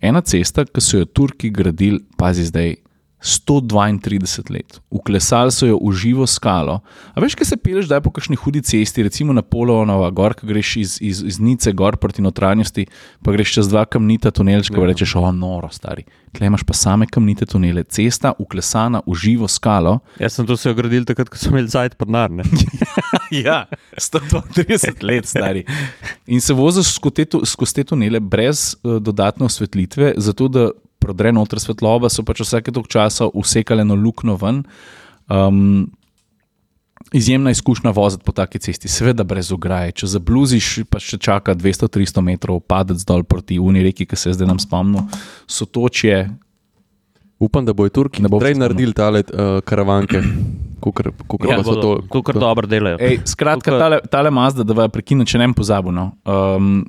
Ena 0.00 0.20
cesta, 0.20 0.64
ki 0.64 0.80
so 0.80 1.00
jo 1.00 1.08
Turki 1.08 1.50
gradili, 1.50 2.00
pazi 2.16 2.44
zdaj, 2.44 2.76
132 3.24 4.50
let. 4.50 4.80
Uklesali 4.90 5.52
so 5.52 5.66
jo 5.66 5.78
v 5.80 5.92
živo 5.96 6.26
skalo. 6.28 6.80
A 7.16 7.20
veš, 7.24 7.34
kaj 7.40 7.48
se 7.48 7.56
peleš 7.56 7.88
zdaj 7.88 8.02
po 8.04 8.12
kakšni 8.12 8.36
hudi 8.36 8.60
cesti, 8.60 9.02
recimo 9.02 9.32
na 9.32 9.40
Polovnova, 9.40 10.10
gor, 10.12 10.36
ki 10.36 10.46
greš 10.46 10.76
iz, 10.76 10.98
iz, 11.00 11.22
iz 11.24 11.40
Nice 11.40 11.72
gor 11.72 11.96
proti 11.96 12.22
notranjosti, 12.22 12.84
pa 13.24 13.32
greš 13.32 13.56
čez 13.56 13.72
dva 13.72 13.86
kamnita 13.88 14.28
tunelčka, 14.28 14.76
pa 14.76 14.90
rečeš, 14.92 15.16
o, 15.16 15.24
noro, 15.32 15.72
stari. 15.72 16.04
Tle 16.36 16.50
imaš 16.52 16.66
pa 16.68 16.76
same 16.76 17.08
kamnite 17.08 17.48
tunele, 17.48 17.86
cesta 17.88 18.34
uklesana 18.38 19.00
v 19.06 19.16
živo 19.16 19.48
skalo. 19.48 19.98
Jaz 20.20 20.36
sem 20.36 20.46
to 20.46 20.58
se 20.60 20.68
ogradil 20.68 21.08
takrat, 21.08 21.32
ko 21.32 21.40
sem 21.40 21.54
imel 21.54 21.72
zajt 21.72 21.96
podnar. 21.96 22.28
ne. 22.28 22.44
ja, 23.46 23.64
132 23.96 25.00
let 25.00 25.32
stari. 25.32 25.64
In 26.26 26.44
se 26.44 26.52
voziš 26.52 26.92
skozi 26.98 27.24
te, 27.24 27.40
skozi 27.48 27.80
te 27.80 27.88
tunele 27.94 28.20
brez 28.20 28.74
uh, 28.82 29.00
dodatne 29.00 29.48
osvetlitve, 29.48 30.12
zato 30.20 30.52
da 30.52 30.68
prodre 31.04 31.32
noter 31.36 31.60
svetloba, 31.62 32.08
so 32.10 32.24
pač 32.26 32.40
vsake 32.44 32.72
toliko 32.72 32.90
časa 32.96 33.28
usekale 33.36 33.84
eno 33.84 33.98
luknjo 33.98 34.38
ven. 34.40 34.64
Um, 35.28 35.92
Izjemna 37.14 37.52
izkušnja 37.52 37.90
voziti 37.94 38.24
po 38.24 38.32
taki 38.32 38.58
cesti, 38.58 38.88
seveda 38.88 39.26
brez 39.28 39.50
ograje. 39.52 39.92
Če 40.00 40.08
zabluziš, 40.14 40.68
pa 40.90 40.98
še 41.02 41.18
čaka 41.22 41.52
200-300 41.54 42.22
metrov, 42.24 42.62
padec 42.64 43.02
dol 43.06 43.22
proti 43.28 43.58
Uni 43.60 43.84
reki, 43.84 44.06
ki 44.08 44.18
se 44.18 44.32
zdaj 44.34 44.48
nam 44.48 44.58
spomnil, 44.62 45.04
so 45.46 45.68
točje. 45.68 46.24
Upam, 47.38 47.66
da 47.66 47.74
bojo 47.76 47.92
Turki 47.92 48.22
Ne 48.22 48.30
bo 48.32 48.38
prej 48.40 48.56
naredili 48.56 48.94
tale 48.96 49.20
uh, 49.26 49.58
karavanke, 49.66 50.22
kot 50.80 51.02
Ja, 51.48 51.58
so 51.66 51.76
to. 51.80 51.92
Kukor 52.08 52.38
dobro 52.40 52.70
delajo. 52.70 52.98
Ej, 53.02 53.20
skratka, 53.28 53.70
Tukaj- 53.70 53.82
tale, 53.84 54.00
tale 54.10 54.30
Mazda, 54.30 54.64
da 54.64 54.76
vas 54.76 54.90
prekinem, 54.92 55.26
če 55.26 55.42
ne 55.42 55.48
bi 55.50 55.58
pozabil. 55.58 55.92
No. 55.94 56.12
Um, 56.24 56.84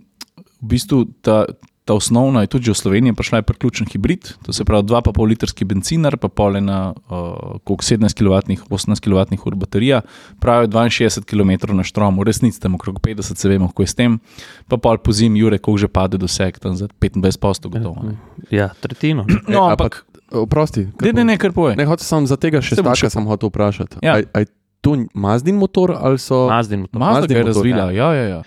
v 0.61 0.71
bistvu 0.75 1.05
ta, 1.25 1.43
ta 1.85 1.93
osnovna 1.93 2.41
je 2.41 2.47
tudi 2.47 2.65
že 2.65 2.71
v 2.71 2.77
Sloveniji 2.77 3.13
prišla, 3.13 3.37
je 3.37 3.41
priključen 3.43 3.85
hibrid, 3.87 4.33
to 4.41 4.49
se 4.49 4.65
pravi 4.65 4.83
2,5 4.83 5.05
litrski 5.27 5.63
benzinar, 5.63 6.17
pa 6.17 6.27
pol 6.27 6.57
ena 6.57 6.91
uh, 6.91 7.61
koliko 7.61 7.83
17 7.83 8.09
kW, 8.11 8.33
18 8.65 8.97
kW 8.97 9.21
baterija, 9.55 10.01
pravijo 10.39 10.67
62 10.67 11.23
km 11.23 11.69
na 11.71 11.83
štrom, 11.83 12.17
v 12.17 12.23
resnici 12.23 12.57
tam 12.57 12.73
okrog 12.73 12.97
50, 12.99 13.35
se 13.35 13.45
vemo, 13.45 13.67
kako 13.67 13.83
je 13.83 13.87
s 13.87 13.95
tem, 13.95 14.17
pa 14.65 14.77
pol 14.77 14.97
po 14.97 15.11
zim, 15.11 15.35
Jure, 15.35 15.57
koliko 15.57 15.77
že 15.77 15.87
pade 15.87 16.17
doseg, 16.17 16.57
tam 16.57 16.73
za 16.73 16.89
25 16.89 17.37
posto 17.37 17.69
gotovo. 17.69 18.01
ne. 18.03 18.17
Ja, 18.49 18.69
tretjino. 18.73 19.25
No, 19.47 19.63
a 19.63 19.77
pa- 19.77 19.85
ampak, 19.85 20.05
Oprosti. 20.31 20.89
ne, 21.01 21.13
ne, 21.13 21.23
ne, 21.23 21.37
kar 21.37 21.53
poje. 21.53 21.75
Ne, 21.75 21.85
hotel 21.85 22.03
sem 22.03 22.25
za 22.25 22.35
tega 22.35 22.57
še 22.59 22.75
Se 22.75 22.81
staka, 22.81 22.97
še- 22.97 23.09
sem 23.09 23.23
hotel 23.23 23.49
vprašati. 23.49 24.01
Ja. 24.01 24.17
Ja. 24.17 24.25
Aj 24.33 24.45
to 24.81 24.97
Mazdin 25.13 25.55
motor 25.55 25.93
ali 25.93 26.17
so. 26.17 26.49
Mazdin. 26.49 26.81
motor. 26.81 26.99
Mazda 26.99 27.27
ga 27.27 27.33
je 27.33 27.39
motor, 27.39 27.53
razvila, 27.53 27.85
ja, 27.93 28.09
ja, 28.11 28.25
ja. 28.27 28.39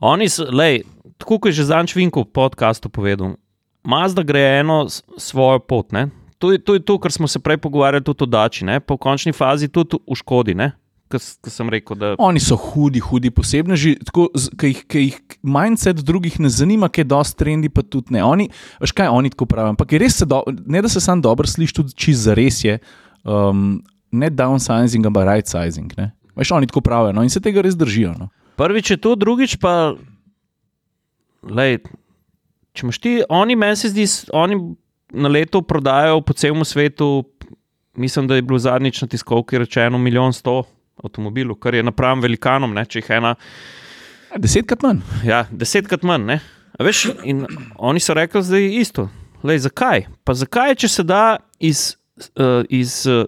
Oni 0.00 0.26
so, 0.28 0.44
lej, 0.50 0.82
tako 1.18 1.38
kot 1.38 1.52
je 1.52 1.60
že 1.62 1.70
Zanč 1.70 1.94
Vinko 1.96 2.24
v 2.24 2.32
podkastu 2.32 2.88
povedal, 2.88 3.36
Mazda 3.84 4.24
gre 4.24 4.64
eno 4.64 4.88
svojo 5.20 5.60
pot. 5.60 5.92
Ne? 5.92 6.08
To 6.40 6.52
je, 6.52 6.58
to 6.58 6.74
je 6.74 6.80
to, 6.80 6.96
kar 6.98 7.12
smo 7.12 7.28
se 7.28 7.38
prej 7.38 7.60
pogovarjali 7.60 8.04
tudi 8.04 8.24
o 8.24 8.26
Dači, 8.26 8.64
ne? 8.64 8.80
po 8.80 8.96
končni 8.96 9.32
fazi 9.32 9.68
tudi 9.68 10.00
v 10.00 10.16
škodi. 10.16 10.56
Ker 11.12 11.20
sem 11.20 11.68
rekel, 11.68 11.96
da 12.00 12.14
Oni 12.18 12.40
so 12.40 12.56
hudi, 12.56 12.98
hudi 13.04 13.28
posebneži, 13.30 13.98
ki 14.56 14.70
jih, 14.72 14.80
ki 14.88 15.02
jih 15.04 15.18
mindset 15.44 16.00
drugih 16.00 16.40
ne 16.40 16.48
zanima, 16.48 16.88
ki 16.88 17.04
je 17.04 17.10
dosti 17.12 17.38
trendi, 17.38 17.68
pa 17.68 17.84
tudi 17.84 18.16
ne. 18.16 18.24
Oni, 18.24 18.48
veš 18.80 18.96
kaj, 18.96 19.12
oni 19.12 19.30
tako 19.30 19.46
pravijo. 19.52 19.76
Ampak 19.76 19.92
je 19.92 20.00
res, 20.00 20.16
do, 20.24 20.40
ne 20.48 20.80
da 20.80 20.88
se 20.88 21.04
sam 21.04 21.20
dobro 21.20 21.46
sliši, 21.46 21.76
tudi 21.76 22.16
za 22.16 22.34
res 22.34 22.64
je. 22.64 22.80
Um, 23.24 23.84
ne 24.12 24.32
downsizing, 24.32 25.04
ampak 25.06 25.28
right 25.28 25.50
sizing. 25.50 25.92
Ne? 26.00 26.10
Veš, 26.36 26.56
oni 26.56 26.66
tako 26.66 26.80
pravijo 26.80 27.12
no, 27.12 27.22
in 27.22 27.30
se 27.30 27.40
tega 27.44 27.62
res 27.62 27.76
držijo. 27.76 28.16
No. 28.18 28.32
prvič 28.56 28.96
je 28.96 28.96
to, 28.96 29.14
drugič 29.14 29.60
pa. 29.60 29.94
Lej, 31.50 31.78
če 32.74 32.86
imaš 32.86 32.98
ti, 33.02 33.14
oni 33.28 33.56
meni 33.56 33.76
se 33.76 33.90
zdi, 33.92 34.06
oni 34.32 34.58
na 35.14 35.30
leto 35.30 35.62
prodajajo 35.62 36.22
po 36.26 36.32
celem 36.32 36.64
svetu, 36.64 37.24
mislim, 37.96 38.28
da 38.28 38.38
je 38.38 38.42
bilo 38.42 38.58
zadnjič 38.58 39.02
na 39.02 39.08
tiskovki 39.08 39.58
rečeno 39.58 39.98
milijon 39.98 40.32
sto 40.32 40.62
avtomobilov, 41.02 41.58
kar 41.62 41.74
je 41.74 41.82
napram 41.82 42.22
velikanom, 42.22 42.74
ne, 42.74 42.86
če 42.86 43.02
jih 43.02 43.10
ena. 43.18 43.34
Desetkrat 44.40 44.82
manj. 44.82 45.02
Ja, 45.26 45.44
desetkrat 45.50 46.02
manj. 46.06 46.26
Ne? 46.32 46.40
A 46.74 46.86
Veš, 46.86 47.06
in 47.22 47.44
oni 47.76 48.02
so 48.02 48.16
rekli, 48.16 48.42
da 48.42 48.58
je 48.58 48.80
isto. 48.80 49.08
Lej, 49.46 49.60
zakaj? 49.66 50.08
Pa 50.26 50.34
zakaj, 50.34 50.74
če 50.82 50.90
se 50.90 51.04
da 51.06 51.36
iz, 51.62 51.92
uh, 52.40 52.64
iz 52.72 53.04
uh, 53.10 53.26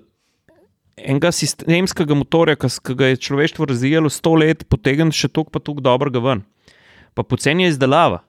enega 0.97 1.30
sistemskega 1.34 2.16
motorja, 2.18 2.56
ki 2.59 2.97
ga 2.98 3.12
je 3.12 3.22
človeštvo 3.28 3.68
razvijalo 3.70 4.10
sto 4.10 4.34
let, 4.34 4.64
potegniti 4.70 5.20
še 5.20 5.30
toliko, 5.30 5.55
pa 5.55 5.62
toliko 5.62 5.84
dobrega 5.86 6.22
ven? 6.24 6.43
Pa 7.16 7.24
poceni 7.24 7.64
je 7.64 7.72
izdelava. 7.72 8.20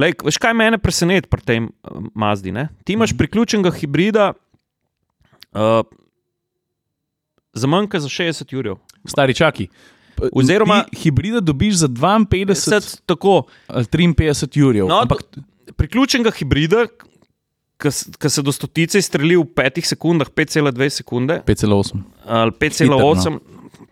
Lej, 0.00 0.14
veš, 0.24 0.38
kaj 0.40 0.54
mene 0.56 0.78
preseneti 0.80 1.28
pri 1.28 1.42
tem 1.42 1.62
uh, 1.84 2.00
Mazdi? 2.14 2.48
Ne? 2.50 2.70
Ti 2.82 2.96
imaš 2.96 3.12
priključenega 3.12 3.68
hibrida 3.70 4.30
uh, 5.52 5.84
za 7.52 7.68
manj 7.68 7.86
kot 7.86 8.00
za 8.00 8.08
60 8.08 8.48
jurjev. 8.48 8.78
Stari 9.04 9.34
čaki. 9.34 9.68
Oziroma- 10.32 10.84
hi- 10.86 11.02
hibrida 11.02 11.40
dobiš 11.40 11.74
za 11.74 11.88
52 11.88 12.54
Sad, 12.54 13.00
tako, 13.06 13.42
ali 13.66 13.84
53 13.84 14.48
jurjev. 14.54 14.88
No, 14.88 15.00
ampak 15.00 15.22
priključenega 15.76 16.30
hibrida, 16.30 16.86
ki 18.18 18.30
se 18.30 18.42
do 18.42 18.52
stotice 18.52 19.02
streli 19.02 19.36
v 19.36 19.44
petih 19.44 19.84
sekundah, 19.84 20.30
5,2 20.30 20.88
sekunde 20.90 21.40
5,8. 21.44 22.00
ali 22.24 22.50
5,8, 22.52 23.38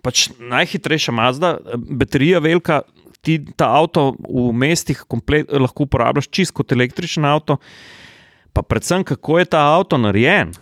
pač 0.00 0.28
najhitrejša 0.38 1.12
Mazda, 1.12 1.58
baterija 1.74 2.38
velika. 2.38 2.80
Ti 3.20 3.36
ta 3.56 3.68
avto 3.76 4.14
v 4.24 4.48
mestih 4.56 5.02
komplet, 5.08 5.50
lahko 5.52 5.84
uporabljaš 5.84 6.30
čisto 6.32 6.60
kot 6.60 6.72
električen 6.72 7.24
avto, 7.28 7.58
pa 8.52 8.62
predvsem 8.62 9.04
kako 9.04 9.38
je 9.38 9.50
ta 9.52 9.60
avto 9.76 9.98
narejen. 10.00 10.54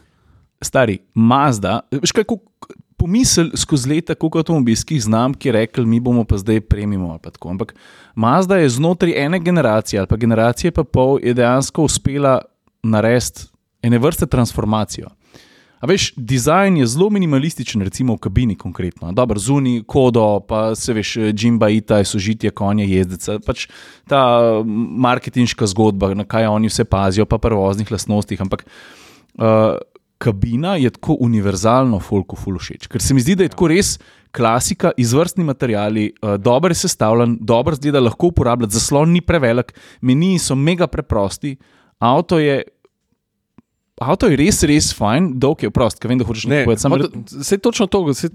Stari, 0.62 0.98
Mazda, 1.14 1.80
veš 1.94 2.10
kaj, 2.10 2.26
pomisel 2.98 3.52
skozi 3.56 3.88
leta, 3.92 4.14
koliko 4.14 4.42
avtomobilskih 4.42 5.02
znamk 5.02 5.46
je 5.46 5.52
rekel, 5.52 5.86
mi 5.86 6.00
bomo 6.00 6.24
pa 6.24 6.36
zdaj 6.36 6.60
premimo 6.60 7.18
pa 7.22 7.30
tako. 7.30 7.54
Ampak 7.54 7.74
Mazda 8.14 8.58
je 8.58 8.68
znotraj 8.68 9.14
ene 9.24 9.38
generacije 9.40 10.00
ali 10.00 10.10
pa 10.10 10.16
generacije 10.16 10.72
pa 10.72 10.84
pol 10.84 11.18
je 11.22 11.34
dejansko 11.34 11.82
uspela 11.82 12.40
narediti 12.82 13.46
ene 13.82 13.98
vrste 13.98 14.26
transformacijo. 14.26 15.08
A 15.78 15.86
veš, 15.86 16.10
dizajn 16.16 16.80
je 16.80 16.86
zelo 16.90 17.06
minimalističen, 17.10 17.82
recimo 17.86 18.16
v 18.16 18.22
kabini 18.26 18.56
konkretno. 18.58 19.12
Dobro, 19.12 19.38
zunaj 19.38 19.84
kodo, 19.86 20.40
pa 20.48 20.74
se 20.74 20.92
veš, 20.92 21.16
Jimba 21.38 21.68
Ita, 21.70 22.00
sožitje 22.04 22.50
konja, 22.50 22.86
jezdeca, 22.88 23.38
pač 23.46 23.68
ta 24.10 24.22
marketinška 24.66 25.68
zgodba, 25.70 26.10
na 26.18 26.26
kaj 26.26 26.48
oni 26.50 26.70
vse 26.70 26.84
pazijo, 26.84 27.28
pa 27.30 27.38
prvoznih 27.38 27.92
lastnostih. 27.94 28.40
Ampak 28.42 28.64
uh, 28.66 29.78
kabina 30.18 30.74
je 30.82 30.90
tako 30.90 31.14
univerzalno, 31.22 32.00
folko, 32.02 32.36
ful 32.36 32.58
všeč. 32.58 32.88
Ker 32.90 33.02
se 33.02 33.14
mi 33.14 33.22
zdi, 33.22 33.36
da 33.38 33.46
je 33.46 33.52
tako 33.54 33.70
res 33.70 34.00
klasika, 34.34 34.90
izvrstni 34.98 35.46
materiali, 35.46 36.08
uh, 36.18 36.34
dobro 36.42 36.74
je 36.74 36.82
sestavljen, 36.82 37.38
dobro 37.40 37.78
zgleda, 37.78 38.02
lahko 38.02 38.32
uporabljati, 38.32 38.74
zaslon 38.74 39.14
ni 39.14 39.22
prevelik, 39.22 39.70
meniji 40.02 40.42
so 40.42 40.58
mega 40.58 40.90
preprosti, 40.90 41.54
avto 42.02 42.42
je. 42.42 42.64
Avto 44.00 44.26
je 44.26 44.36
res, 44.36 44.62
res 44.62 44.92
fajn, 44.94 45.32
dolg 45.36 45.62
je 45.62 45.70
prost, 45.70 45.98
kaj 45.98 46.08
vem, 46.08 46.18
da 46.18 46.24
hočeš 46.24 46.44
Ne, 46.44 46.50
nekaj 46.50 46.64
povedati. 46.64 46.82
Samo, 46.82 46.96
hotel- 46.96 47.44
Saj 47.44 47.58
točno 47.58 47.86
to, 47.86 48.04
vse, 48.04 48.28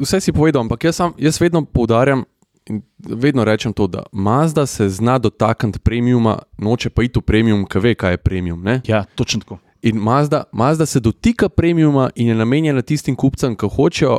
vse 0.00 0.20
si 0.20 0.32
povedal, 0.32 0.62
ampak 0.62 0.84
jaz, 0.84 0.96
sam, 0.96 1.12
jaz 1.18 1.40
vedno 1.40 1.64
poudarjam 1.64 2.24
in 2.66 2.82
vedno 3.00 3.44
rečem 3.44 3.72
to, 3.72 3.86
da 3.86 4.02
Mazda 4.12 4.66
se 4.66 4.88
zna 4.88 5.18
dotakniti 5.18 5.78
premiuma, 5.78 6.38
noče 6.58 6.90
pa 6.90 7.02
iti 7.02 7.18
v 7.18 7.22
premium, 7.22 7.66
ki 7.66 7.78
ve, 7.78 7.94
kaj 7.94 8.12
je 8.12 8.16
premium. 8.18 8.62
Ne? 8.62 8.80
ja, 8.86 9.04
točno 9.14 9.40
tako. 9.40 9.58
In 9.82 9.96
Mazda, 9.96 10.44
Mazda 10.52 10.86
se 10.86 11.00
dotika 11.00 11.48
premiuma 11.48 12.10
in 12.14 12.28
je 12.28 12.34
namenjena 12.34 12.82
tistim 12.82 13.16
kupcem, 13.16 13.56
ki 13.56 13.66
hočejo 13.66 14.18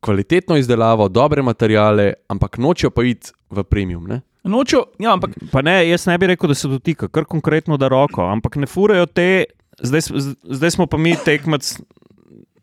kvalitetno 0.00 0.56
izdelavo, 0.56 1.08
dobre 1.08 1.42
materiale, 1.42 2.12
ampak 2.28 2.58
nočejo 2.58 2.90
pa 2.90 3.04
iti 3.04 3.32
v 3.50 3.62
premium. 3.64 4.06
Ne? 4.06 4.20
Nočejo, 4.44 4.84
ja, 4.98 5.12
ampak 5.12 5.30
Pa 5.50 5.62
ne, 5.62 5.88
jaz 5.88 6.06
ne 6.06 6.18
bi 6.18 6.26
rekel, 6.26 6.48
da 6.48 6.54
se 6.54 6.68
dotika, 6.68 7.08
kar 7.08 7.24
konkretno 7.24 7.76
da 7.76 7.88
roko, 7.88 8.22
ampak 8.22 8.56
ne 8.56 8.66
furajo 8.66 9.06
te, 9.06 9.44
zdaj, 9.82 10.00
zdaj 10.42 10.70
smo 10.70 10.86
pa 10.86 10.96
mi 10.96 11.16
tekmec, 11.24 11.78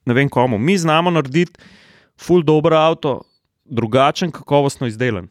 ne 0.05 0.13
vem 0.13 0.29
komu. 0.29 0.57
Mi 0.57 0.77
znamo 0.77 1.11
narediti 1.11 1.59
full 2.21 2.43
dobro 2.43 2.77
avto, 2.77 3.21
drugačen, 3.65 4.31
kakovostno 4.31 4.87
izdelan. 4.87 5.27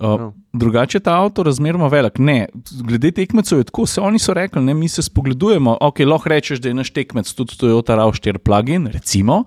Uh, 0.00 0.20
No. 0.20 0.32
drugače 0.52 0.98
je 0.98 1.02
ta 1.02 1.20
avto 1.20 1.42
razmeroma 1.42 1.86
velik. 1.86 2.18
Ne, 2.18 2.48
glede 2.84 3.10
tekmecev 3.10 3.58
je 3.58 3.64
tako, 3.64 3.86
se 3.86 4.00
oni 4.00 4.18
so 4.18 4.34
rekli, 4.34 4.62
ne, 4.62 4.74
mi 4.74 4.88
se 4.88 5.02
spogledujemo. 5.02 5.76
Ok, 5.80 5.98
lahko 5.98 6.28
rečeš, 6.28 6.58
da 6.58 6.68
je 6.68 6.74
naš 6.74 6.90
tekmec 6.90 7.32
tudi 7.32 7.54
Toyota 7.54 7.96
RAV4 7.96 8.38
plugin, 8.38 8.86
recimo. 8.86 9.44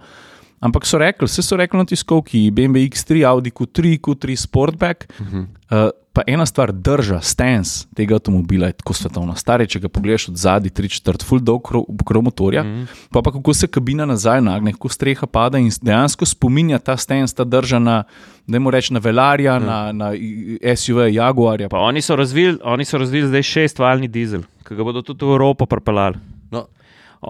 Ampak 0.65 0.85
so 0.89 0.97
rekli, 0.97 1.27
vse 1.29 1.43
so 1.45 1.57
rekli 1.57 1.77
na 1.77 1.85
tiskovki, 1.85 2.49
BMW 2.51 2.87
X3, 2.89 3.21
Audi 3.29 3.51
Q3, 3.53 3.99
Q3 4.01 4.35
Sportback. 4.35 5.05
Uh 5.19 5.27
-huh. 5.27 5.45
uh, 5.71 5.89
pa 6.13 6.21
ena 6.27 6.45
stvar, 6.45 6.71
drža, 6.71 7.19
stance 7.21 7.87
tega 7.95 8.15
avtomobila 8.15 8.67
je 8.67 8.73
tako 8.73 8.93
svetovna. 8.93 9.35
Stari, 9.35 9.67
če 9.67 9.79
ga 9.79 9.89
pogledaš 9.91 10.29
od 10.29 10.37
zadaj, 10.37 10.69
tri 10.69 10.89
četrt, 10.89 11.23
full 11.23 11.43
dolg 11.43 11.61
krov 12.05 12.23
motorja, 12.23 12.61
uh 12.61 12.67
-huh. 12.67 12.85
pa, 13.11 13.21
pa 13.21 13.31
kako 13.31 13.53
se 13.53 13.67
kabina 13.67 14.05
nazaj 14.05 14.41
nagne, 14.41 14.71
kako 14.71 14.89
streha 14.89 15.27
pada 15.27 15.57
in 15.57 15.71
dejansko 15.81 16.25
spominja 16.25 16.79
ta 16.79 16.97
stance, 16.97 17.35
ta 17.35 17.43
drža 17.43 17.79
na, 17.79 18.03
da 18.47 18.59
mu 18.59 18.71
reč 18.71 18.89
na 18.89 18.99
Velarja, 18.99 19.57
uh 19.57 19.63
-huh. 19.63 19.65
na, 19.65 19.91
na 19.91 20.75
SUV, 20.75 20.97
Jaguarja. 21.11 21.69
Pa 21.69 21.79
oni 21.79 22.01
so 22.01 22.15
razvili, 22.15 22.57
razvili 22.93 23.27
zdaj 23.27 23.43
šestvaljni 23.43 24.07
dizel, 24.07 24.41
ki 24.67 24.75
ga 24.75 24.83
bodo 24.83 25.01
tudi 25.01 25.25
v 25.25 25.29
Evropo 25.29 25.65
pripeljali. 25.65 26.34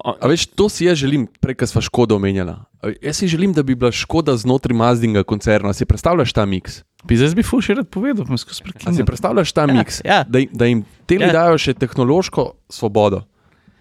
A 0.04 0.28
veš, 0.28 0.46
to 0.52 0.68
si 0.70 0.86
jaz 0.86 0.98
želim, 1.00 1.28
prej, 1.40 1.56
ko 1.56 1.68
smo 1.68 1.82
škodo 1.82 2.16
omenjala. 2.16 2.66
Jaz 3.02 3.22
si 3.22 3.28
želim, 3.28 3.54
da 3.54 3.64
bi 3.64 3.76
bila 3.76 3.92
škoda 3.92 4.36
znotraj 4.38 4.76
Mazdinga 4.78 5.24
koncerna. 5.24 5.74
Si 5.74 5.86
predstavljaš 5.86 6.34
ta 6.34 6.46
miks? 6.46 6.84
Bi 7.06 7.18
zdaj 7.18 7.36
bi 7.38 7.44
ful 7.46 7.62
še 7.62 7.78
rad 7.78 7.90
povedal, 7.94 8.26
me 8.30 8.38
skozi 8.38 8.66
A 8.86 8.94
si 8.94 9.06
predstavljaš 9.06 9.54
ta 9.54 9.68
miks, 9.70 10.02
ja. 10.06 10.24
da, 10.28 10.42
da 10.52 10.66
jim 10.66 10.84
te 11.06 11.20
Ja. 11.20 11.28
ja. 11.28 11.34
dajo 11.34 11.58
še 11.62 11.74
tehnološko 11.78 12.52
svobodo? 12.70 13.24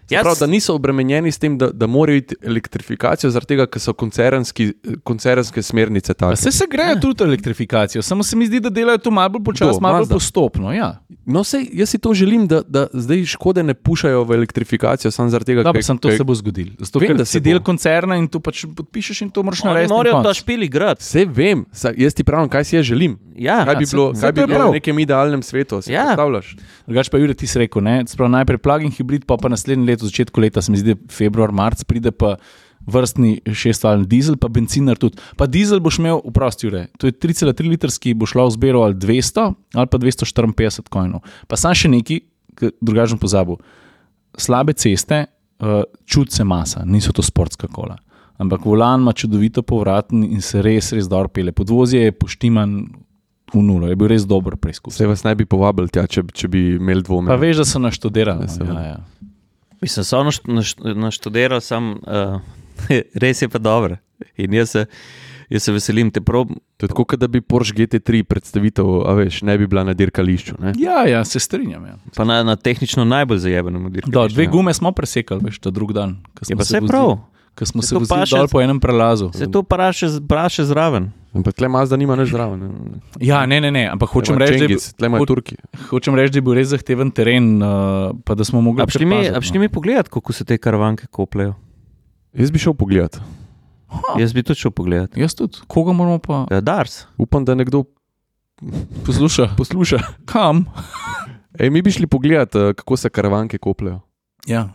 Jaz- 0.07 0.21
Prav, 0.21 0.35
da 0.37 0.45
niso 0.45 0.73
obremenjeni 0.73 1.31
s 1.31 1.37
tem, 1.37 1.57
da, 1.57 1.69
da 1.69 1.87
morajo 1.87 2.17
iti 2.17 2.35
elektrifikacijo, 2.43 3.29
zaradi 3.29 3.47
tega, 3.47 3.65
ker 3.65 3.81
so 3.81 3.93
koncernski, 3.93 4.73
koncernske 5.03 5.61
smernice 5.61 6.13
take. 6.13 6.35
Se 6.35 6.51
se 6.51 6.65
grejo 6.67 6.95
tudi 6.97 7.23
v 7.23 7.27
elektrifikacijo, 7.27 8.01
samo 8.01 8.23
se 8.23 8.35
mi 8.35 8.45
zdi, 8.45 8.59
da 8.59 8.69
delajo 8.69 8.97
to 8.99 9.11
malo 9.11 9.39
Kdo? 9.41 9.79
malo 9.81 10.05
postopno. 10.05 10.69
Ja. 10.71 11.01
No, 11.25 11.41
sej, 11.41 11.65
jaz 11.73 11.89
si 11.89 11.97
to 11.97 12.13
želim, 12.13 12.45
da, 12.45 12.61
da 12.63 12.87
zdaj 12.93 13.25
škode 13.27 13.63
ne 13.63 13.73
pušajo 13.73 14.23
v 14.23 14.33
elektrifikacijo, 14.35 15.11
samo 15.11 15.29
zaradi 15.29 15.45
tega, 15.47 15.63
Dobro, 15.63 15.73
ker 15.73 15.83
sem 15.83 15.97
to 15.97 16.11
se 16.11 16.23
bo 16.23 16.35
zgodilo. 16.35 16.71
Zato, 16.79 16.99
Vem, 16.99 17.07
ker 17.07 17.17
da 17.17 17.25
si 17.25 17.31
se 17.31 17.39
del 17.39 17.59
bo. 17.59 17.65
koncerna 17.65 18.15
in 18.15 18.27
to 18.27 18.39
pač 18.39 18.65
podpišeš 18.67 19.21
in 19.21 19.29
to 19.29 19.41
moraš 19.41 19.63
narediti. 19.63 19.89
morajo 19.91 20.21
ta 20.21 20.33
špili 20.35 20.67
grad. 20.67 20.99
Vse 20.99 21.25
vem, 21.25 21.65
sa, 21.71 21.89
jaz 21.91 22.13
ti 22.13 22.23
pravim, 22.23 22.45
kaj 22.47 22.63
si 22.63 22.75
jaz 22.75 22.85
želim. 22.85 23.17
Ja, 23.35 23.65
Kaj 23.65 23.75
bi 23.75 23.85
saj- 23.85 23.91
bilo, 23.91 24.05
saj 24.13 24.21
kaj 24.23 24.31
bi 24.37 24.45
bilo 24.47 24.69
v 24.69 24.73
nekem 24.73 24.99
idealnem 24.99 25.41
svetu, 25.41 25.81
si 25.81 25.91
Ja. 25.91 26.05
predstavljaš? 26.05 26.55
Drugač 26.85 27.09
pa 27.09 27.17
Jure, 27.17 27.33
ti 27.33 27.43
si 27.45 27.57
rekel, 27.57 27.81
ne? 27.81 28.03
Sprav, 28.05 28.29
najprej 28.29 28.57
plug-in 28.59 28.91
hibrid, 28.91 29.25
pa 29.25 29.35
pa 29.35 29.49
naslednje 29.49 29.94
leto, 29.95 30.11
začetku 30.11 30.43
leta, 30.43 30.61
se 30.61 30.73
mi 30.73 30.79
zdi, 30.81 30.97
februar, 31.11 31.55
marc, 31.55 31.81
pride 31.87 32.13
pa 32.13 32.35
vrstni 32.85 33.39
šestvalni 33.49 34.05
dizel, 34.09 34.37
pa 34.37 34.49
benzinar 34.51 34.99
tudi. 35.01 35.17
Pa 35.39 35.47
dizel 35.49 35.81
boš 35.83 35.99
imel, 36.01 36.21
vprosti, 36.21 36.67
Jure, 36.67 36.85
to 37.01 37.09
je 37.09 37.15
3,3 37.17 37.69
litrski, 37.73 38.13
bo 38.13 38.29
šlo 38.29 38.45
v 38.49 38.55
zbero 38.57 38.85
ali 38.85 38.97
200 38.99 39.47
ali 39.73 39.89
pa 39.89 39.97
254 40.01 40.91
kojnov. 40.93 41.25
Pa 41.49 41.57
sam 41.57 41.73
še 41.73 41.89
neki, 41.91 42.21
drugačen 42.81 43.19
pozabil. 43.21 43.57
Slabe 44.37 44.75
ceste, 44.77 45.25
uh, 45.63 45.81
čut 46.05 46.31
se 46.35 46.43
masa, 46.43 46.83
niso 46.85 47.15
to 47.15 47.25
sportska 47.25 47.67
kola. 47.71 47.97
Ampak 48.37 48.65
volan 48.67 49.01
ima 49.01 49.13
čudovito 49.15 49.63
povraten 49.63 50.23
in 50.23 50.41
se 50.43 50.61
res, 50.61 50.91
res 50.93 51.07
dobro 51.07 51.31
pele. 51.31 51.53
Podvozje 51.55 52.01
je 52.03 52.11
poštiman 52.11 52.75
v 53.53 53.61
nulo, 53.63 53.87
je 53.87 53.95
bil 53.95 54.09
res 54.11 54.25
dober 54.27 54.57
preizkus. 54.59 54.97
Vse 54.97 55.07
vas 55.07 55.23
ne 55.23 55.35
bi 55.39 55.47
povabili 55.47 55.87
tja, 55.93 56.03
če, 56.09 56.25
če 56.35 56.49
bi 56.51 56.65
imeli 56.75 57.05
dvome. 57.05 57.31
Pa 57.31 57.39
veš, 57.39 57.61
da 57.61 57.67
so 57.69 57.79
naštudirali. 57.79 58.49
Ja, 58.59 58.81
ja. 58.83 58.97
Mislim, 59.85 60.03
so 60.03 60.23
naš, 60.23 60.41
naš, 60.45 60.73
naštudiral, 60.95 61.61
sem, 61.61 61.91
uh, 61.93 62.41
res 63.21 63.41
je 63.41 63.49
pa 63.49 63.59
dobro. 63.59 63.97
In 64.37 64.53
jaz 64.53 64.71
se, 64.71 64.85
jaz 65.49 65.63
se 65.63 65.71
veselim 65.71 66.09
te 66.09 66.21
prob. 66.21 66.49
To 66.77 66.85
je 66.85 66.89
tako, 66.89 67.05
kot 67.05 67.19
da 67.19 67.27
bi 67.27 67.41
Porsche 67.41 67.75
GT3 67.75 68.23
predstavitev, 68.23 68.87
a 69.05 69.13
veš, 69.13 69.41
ne 69.41 69.57
bi 69.57 69.67
bila 69.67 69.83
na 69.83 69.93
dirkališču. 69.93 70.55
Ne? 70.59 70.73
Ja, 70.77 71.03
ja, 71.05 71.21
se 71.23 71.39
strinjam. 71.39 71.85
Ja. 71.85 71.97
Pa 72.15 72.23
na, 72.23 72.41
na 72.43 72.55
tehnično 72.55 73.05
najbolj 73.05 73.37
zajebenem 73.39 73.91
dirku. 73.91 74.09
Da, 74.09 74.25
dve 74.27 74.47
gume 74.47 74.73
smo 74.73 74.91
presekali, 74.91 75.45
veš, 75.45 75.59
ta 75.59 75.69
drug 75.69 75.93
dan. 75.93 76.17
ko 76.33 76.41
Je 76.41 76.45
smo 76.47 76.57
pa 76.57 76.63
se 76.63 76.67
vse 76.69 76.79
vozili- 76.79 76.89
prav. 76.89 77.34
Ko 77.55 77.65
smo 77.65 77.81
Se 77.81 77.87
se 77.87 77.95
vozili 77.95 78.09
paše- 78.11 78.35
dol 78.35 78.47
po 78.47 78.59
enem 78.59 78.79
prelazu. 78.79 79.31
Se 79.31 79.47
to 79.47 79.63
praše, 79.63 80.07
praše 80.21 80.63
zraven. 80.63 81.11
Ampak 81.33 81.53
tle 81.53 81.67
Mazda 81.67 81.95
nima 81.95 82.15
nič 82.15 82.29
zraven. 82.29 82.59
ne. 82.59 82.69
Ja, 83.19 83.45
ne, 83.45 83.61
ne, 83.61 83.71
ne, 83.71 83.87
ampak 83.87 84.09
hočem 84.09 84.35
reči, 84.35 84.67
da 84.99 85.07
ho- 85.09 85.25
Turki. 85.25 85.55
hočem 85.89 86.15
reči, 86.15 86.31
da 86.31 86.37
je 86.37 86.41
bil 86.41 86.53
res 86.53 86.67
zahteven 86.67 87.11
teren, 87.11 87.57
uh, 87.57 87.69
pa 88.21 88.35
da 88.35 88.43
smo 88.43 88.61
mogli. 88.61 88.79
A 88.79 88.87
šli 88.87 89.05
mi, 89.05 89.11
prepaziti, 89.13 89.37
a 89.37 89.41
šli 89.41 89.59
mi 89.59 89.69
pogledat, 89.69 90.07
kako 90.07 90.33
se 90.33 90.43
te 90.43 90.57
karavanke 90.57 91.07
kopljajo? 91.07 91.55
Jaz 92.33 92.51
bi 92.51 92.59
šel 92.59 92.73
pogledat. 92.73 93.19
Ha. 93.87 94.19
Jaz 94.19 94.33
bi 94.33 94.43
tudi 94.43 94.59
šel 94.59 94.71
pogledat. 94.71 95.15
Jaz 95.15 95.33
tudi. 95.33 95.57
Koga 95.65 95.93
moramo 95.93 96.19
pa 96.19 96.45
Ja, 96.49 96.59
Dars. 96.61 97.07
Upam, 97.17 97.45
da 97.45 97.55
nekdo 97.55 97.83
posluša? 99.01 99.47
posluša. 99.57 99.99
Kam? 100.25 100.65
Ej, 101.53 101.69
mi 101.69 101.81
bi 101.81 101.91
šli 101.91 102.03
pogledat, 102.05 102.51
eh, 102.53 102.73
kako 102.73 102.97
se 102.97 103.09
karavanke 103.09 103.57
kopljajo. 103.57 103.99
Ja. 104.45 104.69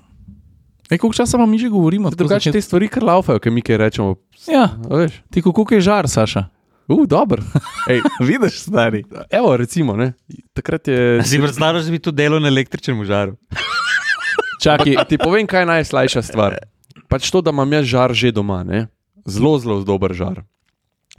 Koliko 0.91 1.13
časa 1.15 1.39
pa 1.39 1.47
mi 1.47 1.55
že 1.57 1.69
govorimo? 1.69 2.07
tako 2.07 2.17
Drugače 2.19 2.41
začet- 2.43 2.53
te 2.53 2.61
stvari 2.61 2.89
kar 2.89 3.03
laufajo, 3.05 3.39
ki 3.39 3.51
mi 3.51 3.61
kaj 3.61 3.77
rečemo. 3.79 4.17
Ja, 4.47 4.75
A 4.83 4.97
Veš, 4.97 5.23
ti 5.27 5.39
koliko 5.41 5.63
je 5.71 5.81
žar, 5.81 6.05
Saša? 6.05 6.49
uh, 6.89 7.07
dober. 7.07 7.39
Ej, 7.87 8.01
Vidiš, 8.21 8.61
stari. 8.63 9.05
evo, 9.31 9.57
recimo, 9.57 9.95
ne. 9.95 10.13
takrat 10.53 10.89
je. 10.89 11.23
Si 11.23 11.39
predstavljaš, 11.39 11.85
da 11.85 11.91
bi 11.91 11.99
to 12.01 12.11
delo 12.11 12.39
na 12.39 12.49
električnem 12.49 13.05
žaru? 13.05 13.37
Čakaj, 14.63 14.95
A 14.95 15.05
Ti 15.05 15.17
povem, 15.17 15.47
kaj 15.47 15.63
je 15.63 15.67
najslajša 15.69 16.23
stvar. 16.23 16.59
Pač 17.07 17.31
to, 17.31 17.41
da 17.41 17.51
imam 17.51 17.73
jaz 17.73 17.87
žar 17.87 18.11
že 18.13 18.31
doma, 18.31 18.63
ne? 18.63 18.87
zelo, 19.23 19.55
zelo 19.57 19.81
dober 19.81 20.11
žar, 20.11 20.43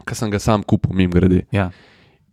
ki 0.01 0.13
sem 0.13 0.27
ga 0.27 0.37
sam 0.37 0.63
kupil, 0.63 0.91
mim 0.91 1.07
grede. 1.07 1.45
ja. 1.49 1.71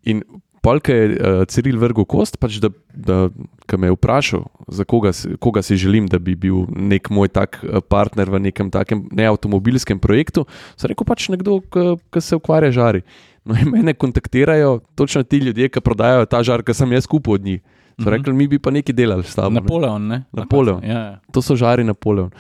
In 0.03 0.23
polke 0.61 0.91
je 0.91 1.07
uh, 1.11 1.45
Ciril 1.45 1.77
vrgel 1.77 2.05
kost, 2.05 2.37
pač 2.37 2.59
da, 2.59 2.69
da 2.91 3.29
ko 3.65 3.77
me 3.77 3.87
je 3.87 3.93
vprašal, 3.93 4.43
za 4.69 4.85
koga, 4.85 5.13
si- 5.13 5.37
koga 5.37 5.63
si 5.63 5.77
želim, 5.77 6.07
da 6.07 6.19
bi 6.19 6.35
bil 6.35 6.65
nek 6.69 7.11
moj 7.11 7.29
tak 7.29 7.61
eh, 7.61 7.81
partner 7.81 8.29
v 8.29 8.41
nekem 8.41 8.69
takem 8.69 9.07
neavtomobilskem 9.13 9.99
projektu, 9.99 10.47
sem 10.75 10.89
rekel 10.89 11.05
pač 11.05 11.29
nekdo, 11.29 11.61
ki 11.63 12.21
se 12.21 12.35
ukvarja 12.35 12.71
žari. 12.73 13.03
No, 13.45 13.55
in 13.55 13.71
mene 13.71 13.95
kontaktirajo 13.95 14.81
točno 14.95 15.23
ti 15.23 15.39
ljudje, 15.39 15.69
ki 15.69 15.81
prodajajo 15.81 16.27
ta 16.27 16.43
žar, 16.43 16.61
ki 16.61 16.75
sem 16.75 16.93
jaz 16.93 17.07
kupil 17.07 17.35
od 17.35 17.45
njih. 17.45 17.61
So 17.95 18.03
Mhm. 18.03 18.11
rekli, 18.11 18.33
mi 18.35 18.47
bi 18.47 18.59
pa 18.59 18.71
nekaj 18.71 18.95
delali 18.95 19.23
s 19.23 19.35
tabo. 19.35 19.51
Napoleon, 19.51 20.03
ne? 20.05 20.25
Napoleon. 20.33 20.83
Ja, 20.83 20.99
ja. 21.01 21.15
To 21.29 21.41
so 21.41 21.55
žari 21.55 21.83
Napoleon. 21.83 22.31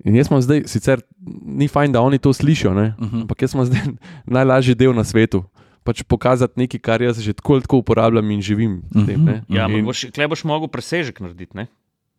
In 0.00 0.14
jaz 0.14 0.28
sem 0.28 0.38
zdaj, 0.38 0.60
sicer 0.66 1.00
ni 1.44 1.66
fajn, 1.66 1.90
da 1.90 2.00
oni 2.00 2.18
to 2.18 2.30
slišijo, 2.30 2.70
ne? 2.72 2.94
Mhm. 2.96 3.20
ampak 3.22 3.42
jaz 3.42 3.50
sem 3.50 3.64
zdaj 3.64 3.80
najlažji 4.28 4.74
del 4.74 4.92
na 4.92 5.04
svetu. 5.04 5.44
Pač 5.88 6.02
pokazati 6.04 6.60
nekaj, 6.60 6.80
kar 6.84 7.00
jaz 7.00 7.16
že 7.24 7.32
tako 7.32 7.56
ali 7.56 7.64
tako 7.64 7.80
uporabljam 7.80 8.28
in 8.36 8.44
živim 8.44 8.72
s 8.92 9.06
tem. 9.08 9.24
ne. 9.24 9.36
Ja, 9.48 9.64
in, 9.72 9.86
boš, 9.88 10.04
klej 10.12 10.28
boš 10.28 10.44
mogel 10.44 10.68
presežek 10.68 11.22
narediti. 11.24 11.56
Ne, 11.56 11.64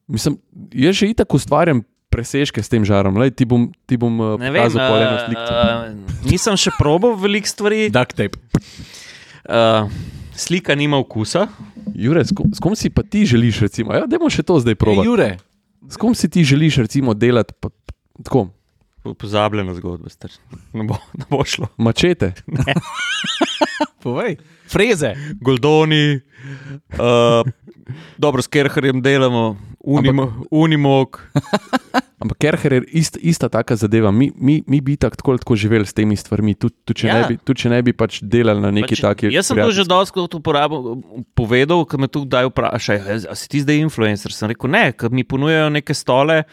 mislim, 0.09 0.39
jaz 0.73 0.97
že 0.97 1.11
itak 1.13 1.29
ustvarjam 1.37 1.83
presežke 2.09 2.57
s 2.65 2.69
tem 2.73 2.81
žarom. 2.81 3.13
Lej, 3.21 3.37
ti 3.37 3.45
bom, 3.45 3.67
ti 3.85 3.93
bom 3.93 4.09
uh, 4.17 4.33
ne 4.41 4.49
vem, 4.49 4.65
pokazal 4.65 4.81
pol 4.89 4.97
eno 4.97 5.13
uh, 5.13 5.21
sliko. 5.29 5.43
uh, 5.45 6.23
nisem 6.25 6.57
še 6.57 6.73
probal 6.81 7.13
veliko 7.21 7.45
stvari. 7.45 7.85
Duct 7.93 8.17
tape. 8.17 8.41
Uh, 9.45 9.85
slika 10.33 10.73
nima 10.73 10.97
okusa. 10.97 11.45
Jure, 11.93 12.25
s 12.25 12.33
kom, 12.33 12.49
s 12.49 12.57
kom 12.57 12.73
si 12.73 12.89
pa 12.89 13.05
ti 13.05 13.21
želiš, 13.29 13.61
recimo? 13.69 13.93
Ja, 13.93 14.09
Dajmo 14.09 14.29
še 14.33 14.41
to 14.41 14.57
zdaj 14.57 14.73
Ej, 14.73 14.81
probati. 14.81 15.05
Jure, 15.05 15.29
S 15.89 15.97
kom 15.97 16.13
si 16.13 16.29
ti 16.29 16.43
želiš, 16.45 16.81
recimo, 16.85 17.13
delati? 17.13 17.53
Pa, 17.61 17.69
tako, 18.25 18.49
Pozabljena 18.99 19.73
zgodba, 19.73 20.09
star. 20.09 20.31
Ne 20.73 20.83
bo, 20.83 20.97
ne 21.13 21.25
bo 21.29 21.43
šlo. 21.45 21.67
mačete. 21.77 22.33
povej. 24.03 24.37
Freze. 24.65 25.15
Goldoni, 25.41 26.19
uh, 26.93 27.43
dobro, 28.17 28.41
s 28.41 28.47
Kerherjem 28.47 29.01
delamo, 29.01 29.57
Unimo, 29.79 30.45
Unimog. 30.51 31.19
Ampak 32.19 32.37
Kerher 32.37 32.73
je 32.73 32.83
ist, 32.93 33.17
ista 33.17 33.47
taka 33.47 33.75
zadeva. 33.75 34.11
Mi, 34.11 34.31
mi, 34.35 34.59
mi 34.67 34.81
bi 34.81 34.97
tako 34.97 35.15
tako 35.15 35.31
ali 35.31 35.39
tako 35.39 35.55
živeli 35.55 35.85
s 35.85 35.93
temi 35.93 36.15
stvarmi, 36.15 36.53
tudi 36.53 36.75
tud, 36.85 36.95
če, 36.95 37.07
Ja. 37.07 37.17
ja. 37.17 37.27
tud, 37.37 37.55
če 37.55 37.69
ne 37.69 37.79
bi 37.81 37.93
pač 37.93 38.19
delali 38.21 38.59
na 38.59 38.71
neki 38.71 38.91
Pač, 38.91 39.01
taki. 39.01 39.31
jaz 39.31 39.47
sem 39.47 39.57
to 39.57 39.71
že 39.71 39.85
dosti 39.85 40.19
uporabil, 40.19 40.99
povedal, 41.31 41.85
ko 41.85 41.97
me 41.97 42.07
tu 42.07 42.25
kdaj 42.25 42.51
vprašajo, 42.51 42.99
"A- 43.01 43.31
a 43.31 43.35
si 43.35 43.47
ti 43.47 43.61
zdaj 43.61 43.79
influencer. 43.79 44.31
Sem 44.31 44.49
rekel, 44.49 44.67
ne, 44.69 44.91
ker 44.91 45.09
mi 45.09 45.23
ponujajo 45.23 45.69
neke 45.71 45.93
stole. 45.93 46.43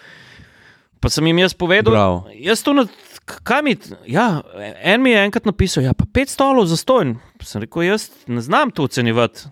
Pa 0.98 1.08
sem 1.08 1.26
jim 1.26 1.38
jaz 1.38 1.54
povedal, 1.54 1.92
Bravo. 1.92 2.26
jaz 2.32 2.62
to 2.62 2.72
na. 2.72 2.86
k- 3.20 3.40
Kaj 3.42 3.62
mi, 3.62 3.76
ja, 4.06 4.42
en 4.82 5.02
mi 5.02 5.10
je 5.10 5.20
enkrat 5.20 5.44
napisal, 5.44 5.82
ja, 5.82 5.92
pa 5.92 6.04
pet 6.06 6.28
stolov 6.28 6.66
za 6.66 6.76
stojn. 6.76 7.16
Sem 7.40 7.60
rekel, 7.60 7.82
jaz 7.84 8.08
ne 8.26 8.40
znam 8.40 8.70
to 8.70 8.82
ocenjevati. 8.82 9.46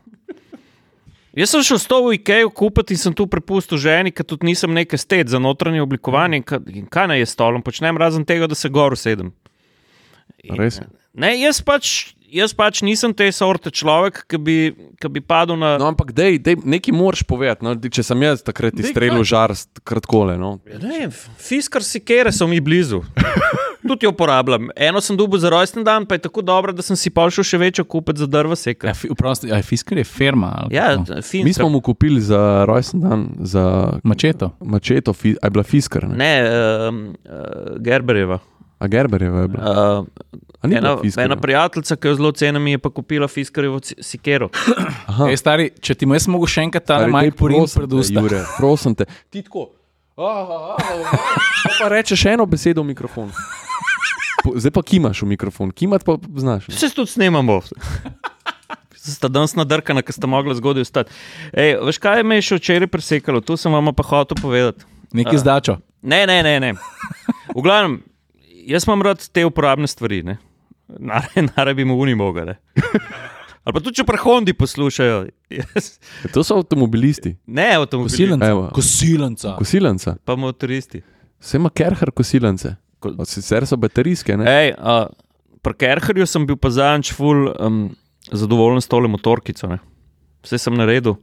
Jaz 1.35 1.51
sem 1.51 1.62
šel 1.62 1.79
s 1.79 1.87
to 1.87 1.99
v 2.01 2.15
IKEA 2.15 2.47
kupiti 2.49 2.95
in 2.95 2.99
sem 2.99 3.12
tu 3.12 3.27
prepustil 3.27 3.75
ženi, 3.77 4.11
ker 4.11 4.23
tudi 4.25 4.47
nisem 4.47 4.71
neke 4.71 4.95
stet 4.95 5.27
za 5.27 5.39
notranje 5.39 5.83
oblikovanje. 5.83 6.37
In 6.37 6.43
ka- 6.45 6.62
In 6.69 6.87
kaj 6.87 7.09
naj 7.09 7.19
je 7.19 7.27
stolom, 7.27 7.59
počnem 7.61 7.97
razen 7.97 8.23
tega, 8.23 8.47
da 8.47 8.55
se 8.55 8.69
gor 8.69 8.93
usedem. 8.93 9.33
In- 10.45 10.55
Res? 10.57 10.79
Ne, 11.15 11.31
jaz 11.39 11.61
pač, 11.62 12.15
jaz 12.27 12.51
pač 12.55 12.82
nisem 12.82 13.15
te 13.15 13.28
sorte 13.32 13.70
človek, 13.70 14.24
ki 14.27 14.39
bi, 14.39 14.57
ki 14.99 15.09
bi 15.09 15.20
padel 15.23 15.57
na. 15.57 15.77
No, 15.78 15.86
ampak 15.86 16.11
dej, 16.12 16.41
dej, 16.43 16.57
nekaj 16.59 16.95
moraš 16.95 17.23
povedati. 17.23 17.62
No, 17.62 17.74
če 17.78 18.03
sem 18.03 18.23
jaz 18.23 18.43
takrat 18.43 18.74
izstrelil 18.74 19.23
žar, 19.23 19.55
kratkole. 19.85 20.35
No. 20.39 20.59
Ja, 20.66 20.78
Ne, 20.82 21.07
fiskar 21.39 21.82
si 21.82 22.01
kere 22.01 22.32
so 22.32 22.47
mi 22.47 22.59
blizu. 22.61 23.05
Tudi 23.85 24.07
jo 24.07 24.15
uporabljam. 24.15 24.70
Eno 24.77 25.01
sem 25.01 25.12
dobil 25.12 25.36
za 25.39 25.51
rojsten 25.53 25.85
dan, 25.85 26.07
pa 26.09 26.16
je 26.16 26.24
tako 26.24 26.41
dobro, 26.41 26.73
da 26.73 26.81
sem 26.81 26.97
si 26.97 27.11
pa 27.12 27.27
šel 27.28 27.45
še 27.45 27.59
večjo 27.61 27.85
kupiti 27.85 28.19
za 28.19 28.27
drva 28.27 28.57
Ja, 28.57 28.57
seka. 28.57 28.95
fi, 28.97 29.11
prosti, 29.12 29.53
a 29.53 29.59
je 29.61 29.62
fiskar 29.62 29.99
je 30.01 30.05
firma. 30.05 30.66
Ja, 30.73 30.95
kako? 30.97 31.20
fin. 31.23 31.45
Mi 31.45 31.53
smo 31.53 31.69
mu 31.69 31.82
kupili 31.85 32.16
za 32.20 32.65
rojsten 32.65 33.01
dan, 33.01 33.27
za 33.45 33.93
Mačeto. 34.03 34.55
mačeto, 34.59 35.12
fi, 35.12 35.36
a 35.36 35.47
je 35.47 35.51
bila 35.51 35.62
fiskar. 35.65 36.09
Ne? 36.09 36.16
Ne, 36.16 36.32
um, 36.89 37.03
uh, 37.28 37.77
Gerberjeva. 37.78 38.39
A 38.79 38.87
Gerberjeva 38.87 39.41
je 39.41 39.49
bila. 39.49 39.63
Uh, 39.65 40.07
ena, 40.63 40.97
ena 41.19 41.37
prijateljica, 41.37 41.97
ki 41.97 42.09
jo 42.09 42.15
zelo 42.15 42.33
cenim, 42.33 42.67
je 42.67 42.79
pa 42.79 42.91
kupila 42.91 43.29
fiskarjevo 43.29 43.79
sikero. 44.01 44.49
Ej, 45.29 45.37
stari, 45.37 45.71
če 45.81 45.95
ti 45.95 46.07
jaz 46.07 46.27
mogo 46.27 46.47
še 46.47 46.63
enkrat 46.63 46.85
ta 46.85 46.99
Stari, 46.99 47.13
maj 47.13 47.31
daj, 47.31 47.37
porin 47.39 47.63
prosim 47.63 47.81
pred 47.81 47.91
te, 47.91 47.97
usta. 47.97 48.21
Jure, 48.21 48.41
prosim 48.57 48.95
te. 48.95 49.07
Ti 49.31 49.43
tako. 49.43 49.71
"Ah, 50.15 50.25
ah, 50.25 50.77
ah, 50.77 51.13
ah." 51.13 51.79
Pa 51.79 51.89
rečeš 51.89 52.27
eno 52.27 52.47
besedo 52.47 52.83
v 52.83 52.93
mikrofon. 52.93 53.31
Po- 54.45 54.55
Zdaj 54.55 54.71
pa 54.71 54.83
kimaš 54.83 55.23
v 55.23 55.29
mikrofon, 55.29 55.71
kimat 55.71 56.05
pa 56.05 56.19
znaš. 56.37 56.69
ne? 56.69 56.75
Se 56.75 56.91
tudi 56.91 57.11
snemamo. 57.11 57.61
Sta 58.95 59.29
danes 59.29 59.53
nadrkana, 59.53 60.01
ker 60.01 60.13
sta 60.13 60.27
mogla 60.27 60.55
zgodaj 60.55 60.83
vstati. 60.83 61.13
Ej, 61.53 61.77
veš, 61.79 61.99
kaj 61.99 62.23
me 62.23 62.37
je 62.37 62.43
še 62.43 62.57
včeraj 62.57 62.89
presekalo, 62.89 63.41
to 63.41 63.57
sem 63.57 63.69
vam 63.69 63.93
pa 63.93 64.03
hotel 64.03 64.37
povedati. 64.37 64.85
Nekaj 65.13 65.39
zdačo. 65.39 65.77
Ne, 66.03 66.25
ne, 66.27 66.43
ne. 66.43 66.61
ne. 66.61 66.71
V 67.51 67.61
glavnem, 67.61 68.01
jaz 68.66 68.86
imam 68.89 69.03
rad 69.03 69.23
te 69.28 69.45
uporabne 69.45 69.86
stvari. 69.86 70.23
ne. 70.23 70.39
Nare, 70.89 71.74
bi 71.78 71.85
mu 71.85 71.97
unimoga. 71.97 72.45
Ne? 72.45 72.57
Ali 73.65 73.73
pa 73.73 73.81
tudi, 73.81 73.97
če 73.97 74.05
prehondi 74.05 74.53
poslušajo. 74.53 75.23
Jaz, 75.51 75.86
To 76.32 76.43
so 76.45 76.59
avtomobilisti, 76.59 77.36
ne, 77.47 77.70
avtomobili, 77.74 78.11
Kosilenca. 78.12 78.51
Evo. 78.51 78.65
Kosilenca. 78.74 79.55
kosilenca. 79.57 80.16
pa 80.24 80.36
motoristi. 80.36 81.01
Vse 81.41 81.57
ima 81.57 81.70
Kerher 81.70 82.11
kosilence. 82.11 82.74
Ko- 83.01 83.15
Od 83.19 83.28
Sicer 83.28 83.66
so 83.66 83.77
baterijske. 83.77 84.36
Ne? 84.36 84.45
Ej, 84.49 84.74
uh, 84.78 85.07
pri 85.62 85.74
Kerherju 85.74 86.27
sem 86.27 86.47
bil 86.47 86.57
pa 86.57 86.70
zadnjič 86.70 87.12
ful 87.12 87.49
um, 87.51 87.97
zadovoljen 88.32 88.81
s 88.81 88.89
tole 88.89 89.09
motorkico. 89.09 89.69
Ne? 89.69 89.78
Vse 90.45 90.59
sem 90.59 90.77
naredil. 90.77 91.16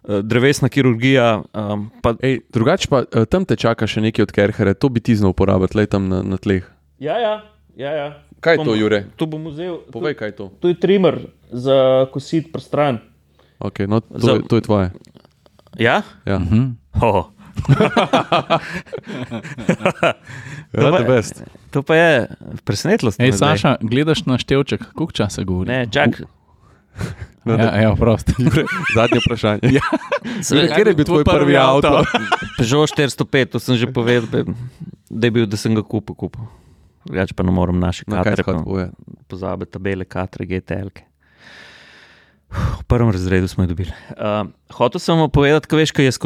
Uh, 0.00 0.18
drevesna 0.24 0.68
kirurgija, 0.72 1.42
um, 1.52 1.90
pa 2.00 2.14
Ej, 2.24 2.40
drugače 2.52 2.88
pa 2.88 3.02
eh, 3.04 3.26
tam 3.28 3.44
te 3.44 3.56
čaka 3.56 3.84
še 3.86 4.00
nekaj 4.00 4.22
od 4.24 4.32
Kerherja, 4.32 4.74
to 4.74 4.88
bi 4.88 5.00
ti 5.04 5.12
znal 5.16 5.34
uporabiti, 5.34 5.76
le 5.76 5.84
tam 5.86 6.08
na, 6.08 6.22
na 6.24 6.40
tleh. 6.40 6.64
Ja, 6.98 7.18
ja, 7.20 7.34
ja. 7.76 7.92
ja. 7.92 8.08
Kaj 8.40 8.56
je 8.56 8.64
to, 8.64 8.74
Jure? 8.74 9.04
Tu 9.20 9.28
bom 9.28 9.44
vzel. 9.52 9.76
Povej, 9.92 10.16
kaj 10.16 10.32
je 10.32 10.36
to. 10.36 10.46
Tu 10.64 10.72
je 10.72 10.80
trimer 10.80 11.20
za 11.52 12.08
kosit 12.12 12.48
prstran. 12.52 13.04
Okay, 13.60 13.84
no, 13.84 14.00
to, 14.00 14.16
Za- 14.16 14.40
je, 14.40 14.48
to 14.48 14.56
je 14.56 14.64
tvoje. 14.64 14.88
Ja? 15.76 16.02
Ja. 16.24 16.38
Mhm. 16.40 16.80
Oh. 17.04 17.28
The 20.72 21.04
best. 21.04 21.44
To 21.70 21.82
pa 21.82 21.94
je 21.94 22.26
presenetilo. 22.64 23.12
Ej, 23.18 23.32
Saša, 23.36 23.76
gledaš 23.84 24.24
na 24.24 24.38
števček, 24.40 24.96
koliko 24.96 25.12
časa 25.12 25.44
govori? 25.44 25.68
Ne, 25.68 25.86
čak. 25.92 26.24
No, 27.40 27.54
Ja, 27.54 27.72
ja, 27.74 27.90
prosti. 27.94 28.34
Jure, 28.36 28.66
zadnje 28.94 29.16
vprašanje. 29.18 29.70
Ja. 29.72 29.80
Se- 30.42 30.60
Kjer 30.68 30.86
je 30.86 30.94
bil 30.94 31.06
tvoj 31.06 31.24
prvi 31.24 31.56
avto? 31.56 32.02
Peugeot 32.58 32.90
405, 32.90 33.46
to 33.46 33.58
sem 33.58 33.76
že 33.76 33.88
povedal, 33.88 34.28
be- 34.28 34.44
da, 35.08 35.24
je 35.24 35.30
bil, 35.30 35.46
da 35.46 35.56
sem 35.56 35.72
ga 35.72 35.80
kupil. 35.80 36.12
kupil. 36.14 36.44
Drugače 37.02 37.32
pa 37.32 37.40
ne 37.40 37.50
morem 37.50 37.78
naše 37.78 38.04
No, 38.04 38.18
kaj 38.18 38.36
katre, 38.36 38.44
pa 38.44 38.60
povedati? 38.60 38.92
pozabiti 39.24 39.72
tabele, 39.72 40.04
katre, 40.04 40.44
GTL-ke. 40.44 41.08
V 42.50 42.84
prvem 42.84 43.08
razredu 43.08 43.46
smo 43.46 43.64
jih 43.64 43.68
dobili. 43.68 43.92
Uh, 44.10 44.44
hotel 44.70 44.98
sem 44.98 45.16
vam 45.16 45.30
povedati, 45.30 45.64
kaj 45.64 45.78
veš, 45.78 45.90
kaj 45.92 46.04
jaz 46.04 46.18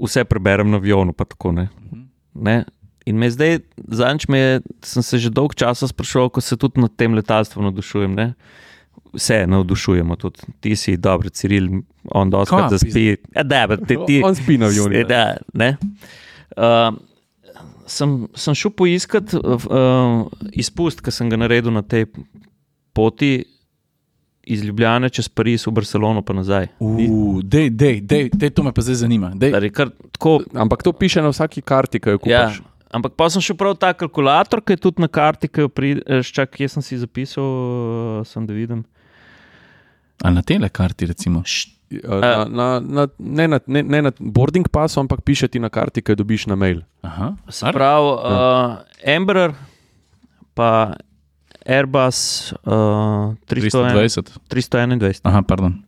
vse 0.00 0.24
preberem 0.24 0.66
na 0.66 0.76
avionu. 0.76 1.12
pa 1.12 1.24
Tako, 1.24 1.52
ne? 1.52 1.68
Ne? 2.34 2.64
In 3.04 3.14
me 3.14 3.28
zdaj, 3.28 3.60
zadnjič 3.86 4.26
me 4.26 4.38
je, 4.38 4.52
sem 4.82 5.02
se 5.04 5.18
že 5.18 5.30
dolgo 5.30 5.54
časa 5.54 5.86
sprašoval, 5.86 6.26
ko 6.28 6.40
se 6.40 6.56
tudi 6.56 6.80
nad 6.80 6.90
tem 6.90 7.14
letalstvom 7.14 7.64
navdušujem. 7.64 8.10
Ne? 8.10 8.32
Vse 9.16 9.42
navdušujemo, 9.48 10.16
tudi 10.20 10.46
ti 10.60 10.76
si 10.76 10.96
dobro, 11.00 11.30
Ciril, 11.32 11.70
on 12.12 12.30
doskrat 12.30 12.70
zaspi. 12.74 13.08
Ja, 13.34 13.42
da, 13.42 13.66
ti, 13.76 13.96
ti, 14.06 14.20
On 14.24 14.34
spi 14.36 14.58
na 14.60 14.68
avionu. 14.68 14.94
Se 14.94 15.04
Da, 15.08 15.36
ne. 15.56 15.76
Uh, 16.56 16.92
sem, 17.86 18.16
sem 18.34 18.54
šel 18.54 18.72
poiskat 18.76 19.34
uh, 19.34 20.26
izpust, 20.52 21.02
ki 21.04 21.14
sem 21.14 21.30
ga 21.32 21.38
naredil 21.40 21.72
na 21.74 21.82
tej 21.82 22.06
poti 22.96 23.44
iz 24.46 24.62
Ljubljana 24.62 25.08
čez 25.10 25.28
Pariz 25.28 25.66
v 25.66 25.72
Barcelono, 25.74 26.22
pa 26.22 26.34
nazaj. 26.36 26.68
Uh, 26.78 27.42
dej, 27.42 27.70
dej, 27.70 28.00
dej, 28.06 28.30
dej, 28.30 28.50
to 28.54 28.62
me 28.62 28.72
pa 28.72 28.84
zdaj 28.84 29.02
zanima. 29.02 29.32
Dej. 29.34 29.56
Dar 29.56 29.64
je 29.64 29.72
kar 29.74 29.90
Tako, 30.16 30.38
Ampak 30.54 30.82
to 30.86 30.92
piše 30.96 31.22
na 31.22 31.28
vsaki 31.28 31.60
karti, 31.60 32.00
ki 32.00 32.14
jo 32.14 32.20
ja, 32.30 32.46
kupiš. 32.46 32.62
ampak 32.94 33.16
pa 33.18 33.26
sem 33.28 33.42
šel 33.42 33.58
prav 33.58 33.74
ta 33.76 33.90
kalkulator, 33.92 34.62
ki 34.64 34.76
je 34.76 34.82
tudi 34.86 35.02
na 35.02 35.10
karti, 35.12 35.50
ki 35.50 35.66
jo 35.66 35.68
prideš, 35.68 36.30
čak, 36.32 36.54
kje 36.54 36.68
sem 36.76 36.82
si 36.82 36.96
zapisal, 36.96 37.44
uh, 37.44 38.22
sem 38.24 38.46
da 38.46 38.54
vidim. 38.56 38.86
A 40.24 40.30
na 40.30 40.42
telekarti, 40.42 41.06
recimo. 41.06 41.42
Ja. 41.90 42.18
Na, 42.18 42.30
na, 42.48 42.80
na, 42.80 43.06
ne, 43.18 43.44
na, 43.48 43.58
ne, 43.66 43.82
ne 43.82 43.98
na 44.02 44.10
boarding 44.18 44.66
passu, 44.68 44.98
ampak 45.00 45.22
piše 45.22 45.46
ti 45.48 45.62
na 45.62 45.70
karti, 45.70 46.02
ki 46.02 46.12
jo 46.16 46.22
dobiš 46.24 46.46
na 46.50 46.56
mail. 46.58 46.82
Aha, 47.06 47.36
Se 47.46 47.70
pravi, 47.70 48.10
uh, 48.10 48.82
Embraer, 49.06 49.54
pa 50.54 50.96
Airbus 51.66 52.50
uh, 52.66 53.34
300, 53.46 53.94
320. 53.94 54.34
321. 54.50 55.20
Aha, 55.22 55.42
pardon. 55.46 55.78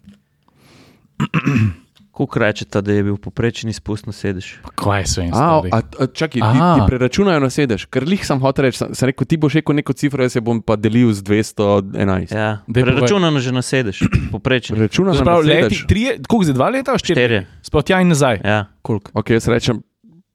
Kako 2.18 2.38
rečete, 2.42 2.82
da 2.82 2.92
je 2.92 3.02
bil 3.06 3.16
poprečni 3.22 3.70
spust 3.70 4.08
na 4.10 4.12
sedež? 4.12 4.58
Pa 4.66 4.72
Kaj 4.74 5.04
so 5.06 5.22
jim 5.22 5.30
a, 5.30 5.78
čakaj, 6.10 6.42
ti, 6.42 6.58
ti 6.58 6.80
preračunajo 6.90 7.38
na 7.38 7.50
sedež, 7.50 7.84
ker 7.86 8.02
lih 8.02 8.24
sem 8.26 8.40
hotel 8.42 8.66
reči, 8.66 8.80
sem, 8.82 8.90
sem 8.98 9.12
rekel, 9.12 9.28
ti 9.30 9.38
boš 9.38 9.60
rekel 9.60 9.78
neko 9.78 9.94
cifro, 9.94 10.26
jaz 10.26 10.34
se 10.34 10.42
bom 10.42 10.58
pa 10.58 10.74
delil 10.74 11.12
z 11.14 11.22
211. 11.22 12.34
Ja, 12.34 12.48
preračunano 12.66 13.38
že 13.38 13.54
na 13.54 13.62
sedež, 13.62 14.02
poprečni. 14.34 14.74
Preračunajo 14.74 15.14
na 15.14 15.22
Sprav, 15.22 15.46
leti, 15.46 15.78
sedež. 15.78 15.86
trije, 15.86 16.10
koliko 16.26 16.48
za 16.50 16.54
dva 16.58 16.68
leta, 16.74 16.98
štiri? 16.98 17.14
Štirje. 17.22 17.40
Sploh 17.70 17.86
tja 17.86 18.02
in 18.02 18.10
nazaj. 18.10 18.42
Ja. 18.42 18.58
Koliko? 18.82 19.14
Ok, 19.14 19.30
jaz 19.38 19.46
rečem 19.46 19.78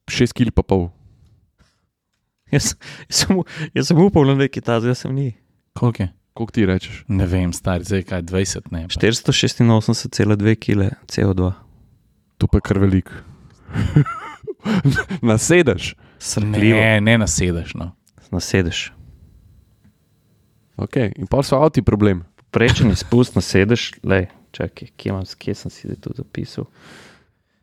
6 0.08 0.32
kg 0.40 0.56
pa 0.56 0.64
pol. 0.64 0.88
Jaz, 2.48 2.78
jaz, 3.12 3.28
sem, 3.28 3.44
jaz 3.76 3.92
sem 3.92 4.00
upal 4.00 4.24
na 4.30 4.40
neki 4.40 4.64
ta, 4.64 4.80
zdaj 4.80 4.96
sem 5.04 5.12
ni. 5.12 5.34
Koliko 5.76 6.08
je? 6.08 6.10
Koliko 6.34 6.52
ti 6.56 6.66
rečeš? 6.66 7.04
Ne 7.12 7.28
vem, 7.30 7.52
stari, 7.54 7.84
zdaj 7.84 8.08
kaj 8.10 8.24
20, 8.32 8.72
ne. 8.72 8.88
pa. 8.88 8.94
486,2 8.96 10.56
kg 10.56 10.96
CO2. 11.12 11.52
To 12.44 12.52
pa 12.52 12.60
je 12.60 12.68
kar 12.68 12.76
velik. 12.84 13.08
na 15.24 15.40
sedež. 15.40 15.96
Srhljivo. 16.20 16.76
Ne, 16.76 17.00
ne 17.00 17.16
nasedeš. 17.24 17.72
No. 17.80 17.96
Na 18.36 18.44
sedež. 18.44 18.92
Okay. 20.76 21.16
In 21.16 21.32
pa 21.32 21.40
so 21.40 21.56
avti 21.64 21.80
problem. 21.80 22.28
Prečen 22.52 22.92
izpust 22.92 23.40
na 23.40 23.42
sedež, 23.42 23.96
le, 24.04 24.28
čakaj, 24.52 24.92
kje, 25.00 25.16
imam, 25.16 25.24
kje 25.24 25.56
sem 25.56 25.72
si 25.72 25.88
to 26.04 26.12
zapisal. 26.20 26.68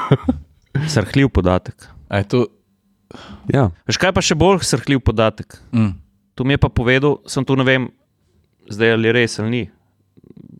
Srhljiv 0.92 1.30
podatek. 1.34 1.88
A 2.08 2.22
je 2.22 2.28
to. 2.28 2.38
Ja, 3.52 3.70
Veš 3.86 4.00
kaj 4.02 4.12
pa 4.14 4.22
še 4.24 4.34
bolj 4.38 4.64
srhljiv 4.66 5.00
podatek? 5.06 5.58
Mm. 5.70 5.94
To 6.36 6.44
mi 6.44 6.58
je 6.58 6.60
pa 6.60 6.68
povedal, 6.68 7.22
sem 7.30 7.46
tu 7.46 7.54
ne 7.56 7.64
vem, 7.64 7.88
zdaj 8.68 8.96
ali 8.98 9.14
res 9.14 9.38
ali 9.40 9.50
ni. 9.50 9.62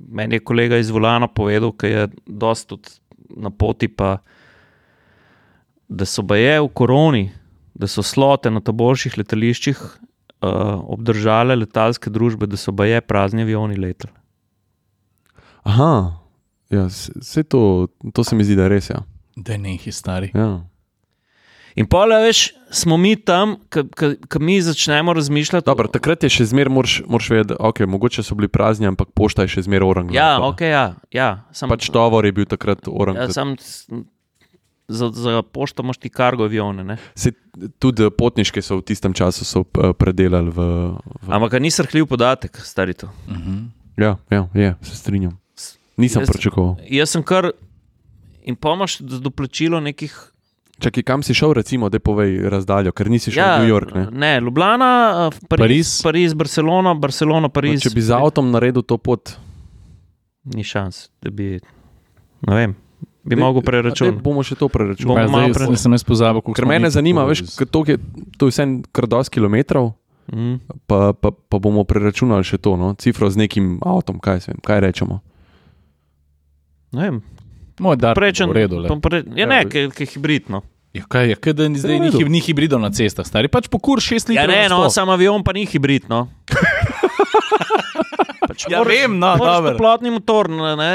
Meni 0.07 0.39
je 0.39 0.47
kolega 0.47 0.79
iz 0.79 0.89
Volana 0.95 1.27
povedal, 1.29 1.75
da 1.75 1.91
je 1.91 2.07
dosti 2.25 2.69
tudi 2.71 2.95
na 3.37 3.51
poti, 3.51 3.91
pa, 3.91 4.23
da 5.91 6.07
so 6.07 6.23
baje 6.23 6.63
v 6.63 6.71
koroni, 6.73 7.25
da 7.75 7.91
so 7.91 8.03
slote 8.07 8.51
na 8.51 8.63
taboljših 8.65 9.19
letališčih 9.19 9.83
uh, 10.43 10.83
obdržale 10.85 11.57
letalske 11.57 12.11
družbe, 12.11 12.47
da 12.47 12.57
so 12.57 12.73
baje 12.73 13.01
prazni 13.01 13.43
avioni 13.43 13.77
letali. 13.77 14.13
aha. 15.63 16.23
Ja, 16.71 16.89
vse 16.91 17.43
to, 17.47 17.87
to 18.13 18.25
se 18.25 18.35
mi 18.37 18.45
zdi, 18.45 18.57
da 18.59 18.65
je 18.67 18.69
res. 18.69 18.91
Ja. 18.91 19.05
Da 19.37 19.57
ne 19.57 19.77
jih 19.77 19.87
je 19.87 19.93
stari. 19.93 20.31
Ja. 20.35 20.65
In 21.77 21.87
pa, 21.87 22.07
veš, 22.09 22.55
smo 22.73 22.97
mi 22.97 23.17
tam, 23.17 23.57
ko 24.29 24.39
mi 24.41 24.57
začnemo 24.63 25.13
razmišljati. 25.13 25.67
Dobro, 25.67 25.91
takrat 25.93 26.25
je 26.25 26.31
še 26.33 26.47
zmeraj, 26.49 26.73
moraš, 26.73 26.95
moraš 27.07 27.29
vedeti, 27.31 27.59
okay, 27.61 27.87
mogoče 27.87 28.25
so 28.25 28.35
bili 28.35 28.49
prazni, 28.49 28.89
ampak 28.89 29.13
pošta 29.15 29.45
je 29.45 29.53
še 29.55 29.67
zmeraj 29.69 29.89
orang. 29.89 30.15
Ja, 30.15 30.41
ok, 30.41 30.65
ja. 30.65 30.87
ja. 31.13 31.29
Sam, 31.53 31.69
Pač 31.69 31.91
tovor 31.93 32.25
je 32.27 32.33
bil 32.33 32.49
takrat 32.49 32.89
orang. 32.89 33.21
ja, 33.21 33.29
sam, 33.29 33.55
za, 34.89 35.11
za 35.11 35.43
pošto 35.43 35.83
imaš 35.83 35.97
ti 35.97 36.09
kargo 36.09 36.45
avione. 36.45 36.85
Ne? 36.85 36.97
Se, 37.15 37.33
tudi 37.79 38.11
potniške 38.11 38.63
so 38.63 38.77
v 38.77 38.83
tistem 38.83 39.13
času 39.13 39.43
eh, 39.61 39.93
predelali 39.93 40.51
v. 40.51 40.59
v 41.23 41.31
Ampak 41.31 41.61
ni 41.61 41.71
srhljiv 41.71 42.07
podatek, 42.07 42.57
stari 42.57 42.95
to. 42.95 43.07
Uh 43.29 43.37
-huh. 43.37 43.69
ja, 43.97 44.17
ja, 44.31 44.49
je, 44.55 44.75
se 44.83 44.97
strinjam. 44.97 45.39
Nisem 45.97 46.23
Jaz- 46.23 46.33
pričakoval. 46.33 46.77
Jaz 46.89 47.11
sem 47.11 47.23
kar. 47.23 47.51
In 48.43 48.57
pomaš 48.57 48.99
doplačilo 49.01 49.81
nekih. 49.81 50.33
Čakaj, 50.79 51.03
kam 51.03 51.23
si 51.23 51.35
šel, 51.35 51.53
recimo, 51.53 51.89
da 51.89 51.99
povej 51.99 52.49
razdaljo, 52.51 52.93
ker 52.93 53.11
nisi 53.11 53.31
šel 53.31 53.45
Ja, 53.45 53.57
v 53.57 53.61
New 53.61 53.69
York. 53.69 53.95
Ne? 53.95 54.07
ne 54.13 54.41
Ljubljana, 54.41 55.31
eh, 55.33 55.39
Pariz, 55.49 55.59
Pariz. 55.59 56.03
Pariz, 56.03 56.35
Barcelona, 56.35 56.95
Barcelona, 56.95 57.41
No, 57.41 57.49
Pariz. 57.49 57.81
če 57.83 57.91
bi 57.91 58.01
z 58.01 58.11
avtom 58.13 58.51
naredil 58.51 58.83
to 58.83 58.99
pot, 58.99 59.39
Ni 60.45 60.65
šans, 60.65 61.09
da 61.23 61.31
bi. 61.31 61.61
Ne 62.47 62.55
vem, 62.55 62.77
bi 63.27 63.35
Daj- 63.35 63.41
mogel 63.41 63.61
preračunati. 63.61 64.19
Bomo 64.19 64.41
še 64.41 64.55
to 64.55 64.61
Bomo 64.63 64.71
preračunali. 64.71 65.19
Ja, 65.19 65.29
malo 65.29 65.49
zdaj 65.49 65.69
pre- 65.69 65.77
sem 65.77 65.93
jaz 65.93 66.05
pozabil, 66.05 66.41
Ker 66.53 66.65
mene 66.65 66.87
zanima, 66.89 67.25
veš, 67.25 67.43
to 67.67 67.83
je, 67.85 67.99
to 68.33 68.47
je 68.47 68.53
vse 68.53 68.65
kar 68.91 69.07
dosti 69.07 69.31
kilometrov, 69.33 69.93
Mm. 70.27 70.59
pa, 70.87 71.13
pa, 71.13 71.31
pa 71.31 71.57
bomo 71.57 71.83
preračunali 71.83 72.43
še 72.43 72.57
to, 72.57 72.75
no? 72.75 72.95
cifro 72.95 73.27
z 73.27 73.39
nekim 73.39 73.79
avtom, 73.81 74.19
kaj, 74.19 74.43
vem, 74.45 74.59
kaj 74.59 74.81
rečemo. 74.81 75.23
Ne 76.91 77.03
vem, 77.05 77.17
Moj 77.77 77.95
dar, 77.97 78.11
prečen. 78.13 78.49
v 78.49 78.57
redu. 78.57 78.83
Pre, 78.97 79.23
ja, 79.29 79.35
Ja, 79.37 79.47
ne, 79.47 79.59
ki 79.67 79.91
je 79.93 80.07
hibridno. 80.09 80.63
Ja, 80.91 81.05
kaj 81.05 81.29
je, 81.29 81.35
kaj, 81.37 81.53
da 81.53 81.63
ni, 81.67 81.77
zdaj 81.77 81.93
v 81.93 82.01
ni, 82.01 82.09
redu. 82.09 82.19
hi- 82.19 82.29
ni 82.29 82.41
hibridov 82.41 82.81
na 82.81 82.89
cestah, 82.89 83.23
stari. 83.23 83.47
Pač 83.47 83.69
pokur 83.69 84.01
6 84.01 84.27
Ja, 84.29 84.43
litrov. 84.43 84.49
ne, 84.49 84.63
na 84.65 84.77
no, 84.77 84.89
sam 84.89 85.07
avion 85.09 85.43
pa 85.43 85.53
ni 85.53 85.63
hibridno. 85.63 86.27
pač 88.57 88.73
Ja, 88.73 88.81
vem, 88.83 89.19
no, 89.21 89.37
dobro. 89.37 89.77
Toplotni 89.77 90.11
motor, 90.11 90.49
ne, 90.49 90.73
ne. 90.77 90.89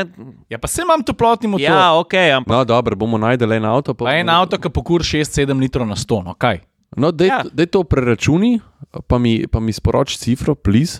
Ja, 0.50 0.58
pa 0.58 0.68
se 0.68 0.82
imam 0.82 1.06
toplotni 1.06 1.48
motor. 1.48 1.64
Ja, 1.64 1.94
ok, 1.94 2.14
ampak 2.36 2.52
No, 2.52 2.64
dobro, 2.66 2.96
bomo 2.96 3.18
najdeli 3.18 3.62
en 3.62 3.66
avto. 3.66 3.94
Pa 3.94 4.18
en 4.18 4.30
avto, 4.30 4.58
ki 4.58 4.74
pokur 4.74 5.06
6-7 5.06 5.54
litrov 5.60 5.86
na 5.88 5.96
100, 5.96 6.24
no 6.26 6.34
kaj? 6.34 6.66
No, 6.98 7.14
dej, 7.14 7.30
Ja. 7.32 7.44
dej 7.48 7.72
to 7.72 7.86
preračuni, 7.88 8.60
pa 9.08 9.16
mi, 9.16 9.48
pa 9.48 9.62
mi 9.62 9.72
sporoči 9.72 10.18
cifro, 10.20 10.56
please. 10.58 11.00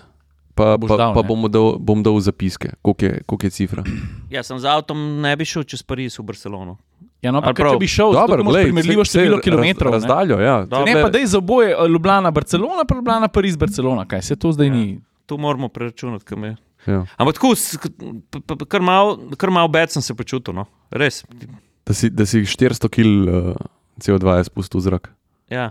Pa, 0.54 0.76
Boš 0.76 0.88
pa, 0.88 0.96
dal, 0.96 1.12
pa 1.16 1.22
bom, 1.24 1.48
dal, 1.48 1.80
bom 1.80 2.02
dal 2.04 2.20
zapiske, 2.20 2.76
koliko 2.84 3.04
je, 3.04 3.20
koliko 3.26 3.46
je 3.46 3.50
cifra. 3.50 3.82
ja, 4.30 4.42
sem 4.42 4.58
z 4.58 4.68
avtom 4.68 5.20
ne 5.20 5.32
bi 5.36 5.44
šel 5.44 5.64
čez 5.64 5.80
Pariz 5.82 6.18
v 6.20 6.22
Barcelono. 6.28 6.76
Ja, 7.22 7.30
no, 7.32 7.40
pa 7.40 7.46
Ali 7.46 7.54
prav. 7.54 7.72
če 7.72 7.78
bi 7.78 7.88
šel, 7.88 8.12
imaš 8.12 8.42
glej, 8.44 8.64
primerljivo 8.64 9.04
število 9.04 9.38
kilometrov. 9.38 9.92
Raz, 9.92 10.02
ne. 10.02 10.08
razdaljo, 10.08 10.36
ja. 10.40 10.56
Dobro. 10.66 10.84
Ne, 10.84 11.02
pa 11.02 11.08
dej 11.08 11.24
za 11.26 11.38
oboje, 11.38 11.70
eh, 11.70 11.88
Ljubljana, 11.88 12.30
Barcelona, 12.30 12.84
pa 12.84 12.94
Ljubljana, 12.94 13.28
Pariz, 13.28 13.56
Barcelona, 13.56 14.04
kaj 14.04 14.22
se 14.22 14.36
to 14.36 14.52
zdaj 14.52 14.66
ja. 14.66 14.74
ni. 14.74 15.00
Tu 15.24 15.38
moramo 15.38 15.68
preračunati. 15.68 16.24
Ja. 16.86 17.06
Ampak 17.16 17.34
tako, 17.34 17.54
kar 18.66 18.80
malo 18.80 19.16
kar 19.36 19.50
mal 19.50 19.68
bed 19.68 19.90
sem 19.90 20.02
se 20.02 20.14
počutil, 20.14 20.54
no. 20.54 20.66
res. 20.90 21.22
Da, 21.86 21.94
si, 21.94 22.10
da 22.10 22.26
si 22.26 22.40
400 22.40 22.88
kg 22.88 23.06
uh, 23.22 23.54
CO2 23.98 24.36
je 24.36 24.44
spustil 24.44 24.80
v 24.80 24.84
zrak. 24.84 25.04
Ja. 25.48 25.70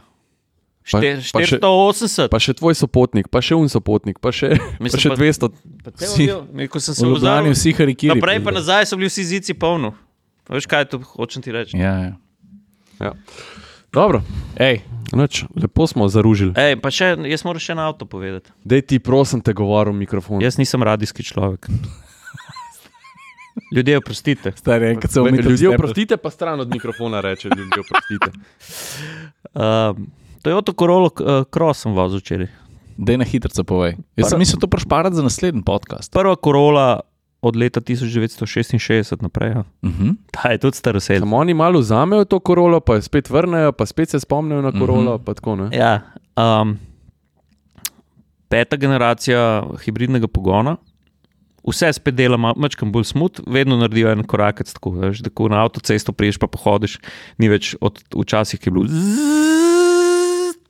Pa- 0.82 0.98
Šte- 0.98 1.32
pa 1.32 1.40
še- 1.42 1.60
480, 1.60 2.30
Pa 2.30 2.40
še 2.40 2.54
tvoj 2.54 2.74
sopotnik, 2.74 3.28
pa 3.30 3.38
še 3.38 3.54
un 3.54 3.70
sopotnik, 3.70 4.18
pa 4.18 4.32
še, 4.32 4.56
pa 4.56 4.82
Mislim, 4.82 5.00
še 5.00 5.10
pa- 5.10 5.16
200. 5.16 5.50
pa 5.84 5.92
te 5.92 6.06
si- 6.08 6.26
avion- 6.26 6.48
mi, 6.52 6.66
ko 6.68 6.80
sem 6.80 6.96
se 6.96 7.06
V 7.06 7.10
Ljubljani 7.12 7.52
vzel. 7.52 7.54
vsi 7.54 7.72
harikiri. 7.74 8.16
Naprej 8.16 8.40
pa 8.42 8.52
nazaj 8.52 8.86
so 8.86 8.98
bili 8.98 9.08
vsi 9.08 9.24
zici 9.26 9.54
polni. 9.54 9.92
Veš 10.50 10.66
kaj, 10.66 10.90
to 10.90 10.98
hočem 11.00 11.40
ti 11.40 11.52
reči. 11.52 11.78
Ja, 11.78 12.16
ja. 12.98 13.14
Dobro, 13.92 14.24
Ej, 14.58 14.82
noč, 15.18 15.44
lepo 15.56 15.88
smo 15.88 16.08
zaružili. 16.08 16.54
Ej, 16.56 16.78
pa 16.82 16.92
še, 16.94 17.16
jaz 17.28 17.44
moram 17.48 17.62
še 17.62 17.76
na 17.76 17.90
avto 17.92 18.06
povedati. 18.06 18.52
Dej 18.64 18.86
ti, 18.88 19.00
prosim, 19.00 19.42
te 19.42 19.54
govorim 19.54 19.96
v 19.96 20.06
mikrofon. 20.06 20.42
Jaz 20.44 20.60
nisem 20.62 20.84
radijski 20.84 21.24
človek. 21.24 21.68
Ljudje, 23.76 23.98
oprostite. 23.98 24.52
stari, 24.56 24.94
enkrat 24.96 25.12
se 25.12 25.22
umitem. 25.22 25.52
Ljudje 25.52 25.70
oprostite, 25.70 26.18
pa 26.18 26.30
stran 26.30 26.60
od 26.60 26.70
mikrofona 26.70 27.22
reče, 27.22 27.50
ljudje 27.50 27.84
oprostite. 27.84 28.32
Um, 29.54 30.08
Toyota 30.42 30.74
Corolla 30.80 31.10
uh, 31.10 31.44
Cross 31.54 31.84
sem 31.84 31.94
vozil 31.94 32.20
včeraj. 32.20 32.48
Dej 32.98 33.18
na 33.18 33.26
hitro 33.26 33.64
povej. 33.64 33.98
Jaz 34.16 34.30
sem 34.30 34.36
Prva- 34.36 34.40
mislil 34.40 34.60
to 34.60 34.68
prešparati 34.68 35.16
za 35.16 35.24
naslednji 35.24 35.64
podcast. 35.66 36.14
Prva 36.14 36.36
Corolla 36.44 37.00
od 37.42 37.56
leta 37.56 37.82
1966 37.82 39.22
naprej. 39.22 39.50
Ja. 39.50 39.64
Uh 39.82 39.90
-huh. 39.90 40.16
Ta 40.32 40.50
je 40.50 40.58
tudi 40.58 40.78
starosel. 40.78 41.20
Samo 41.20 41.38
oni 41.38 41.54
malo 41.54 41.80
vzamejo 41.80 42.26
to 42.26 42.40
korolo, 42.40 42.80
pa 42.80 42.96
jo 42.96 43.02
spet 43.02 43.30
vrnejo, 43.30 43.72
pa 43.72 43.86
spet 43.86 44.10
se 44.10 44.20
spomnijo 44.20 44.62
na 44.62 44.72
korolo. 44.72 45.18
Mhm. 45.18 45.32
Mm 45.32 45.70
-hmm. 45.70 45.76
Ja, 45.76 46.02
um, 46.62 46.78
peta 48.50 48.78
generacija 48.78 49.64
hibridnega 49.86 50.28
pogona. 50.28 50.78
Vse 51.68 51.94
spet 51.94 52.16
dela 52.16 52.38
malo 52.38 52.56
bolj 52.86 53.04
smut, 53.04 53.40
vedno 53.48 53.78
naredijo 53.78 54.12
en 54.12 54.24
korak, 54.24 54.64
tako 54.74 54.92
veš, 54.92 55.20
da 55.20 55.30
ko 55.30 55.48
na 55.48 55.62
avtocesto 55.62 56.12
priješ, 56.12 56.38
pa 56.38 56.48
pohodiš, 56.48 56.98
ni 57.38 57.50
več 57.50 57.76
od 57.82 58.02
včasih, 58.16 58.60
ki 58.60 58.70
je 58.70 58.72
bilo. 58.72 58.88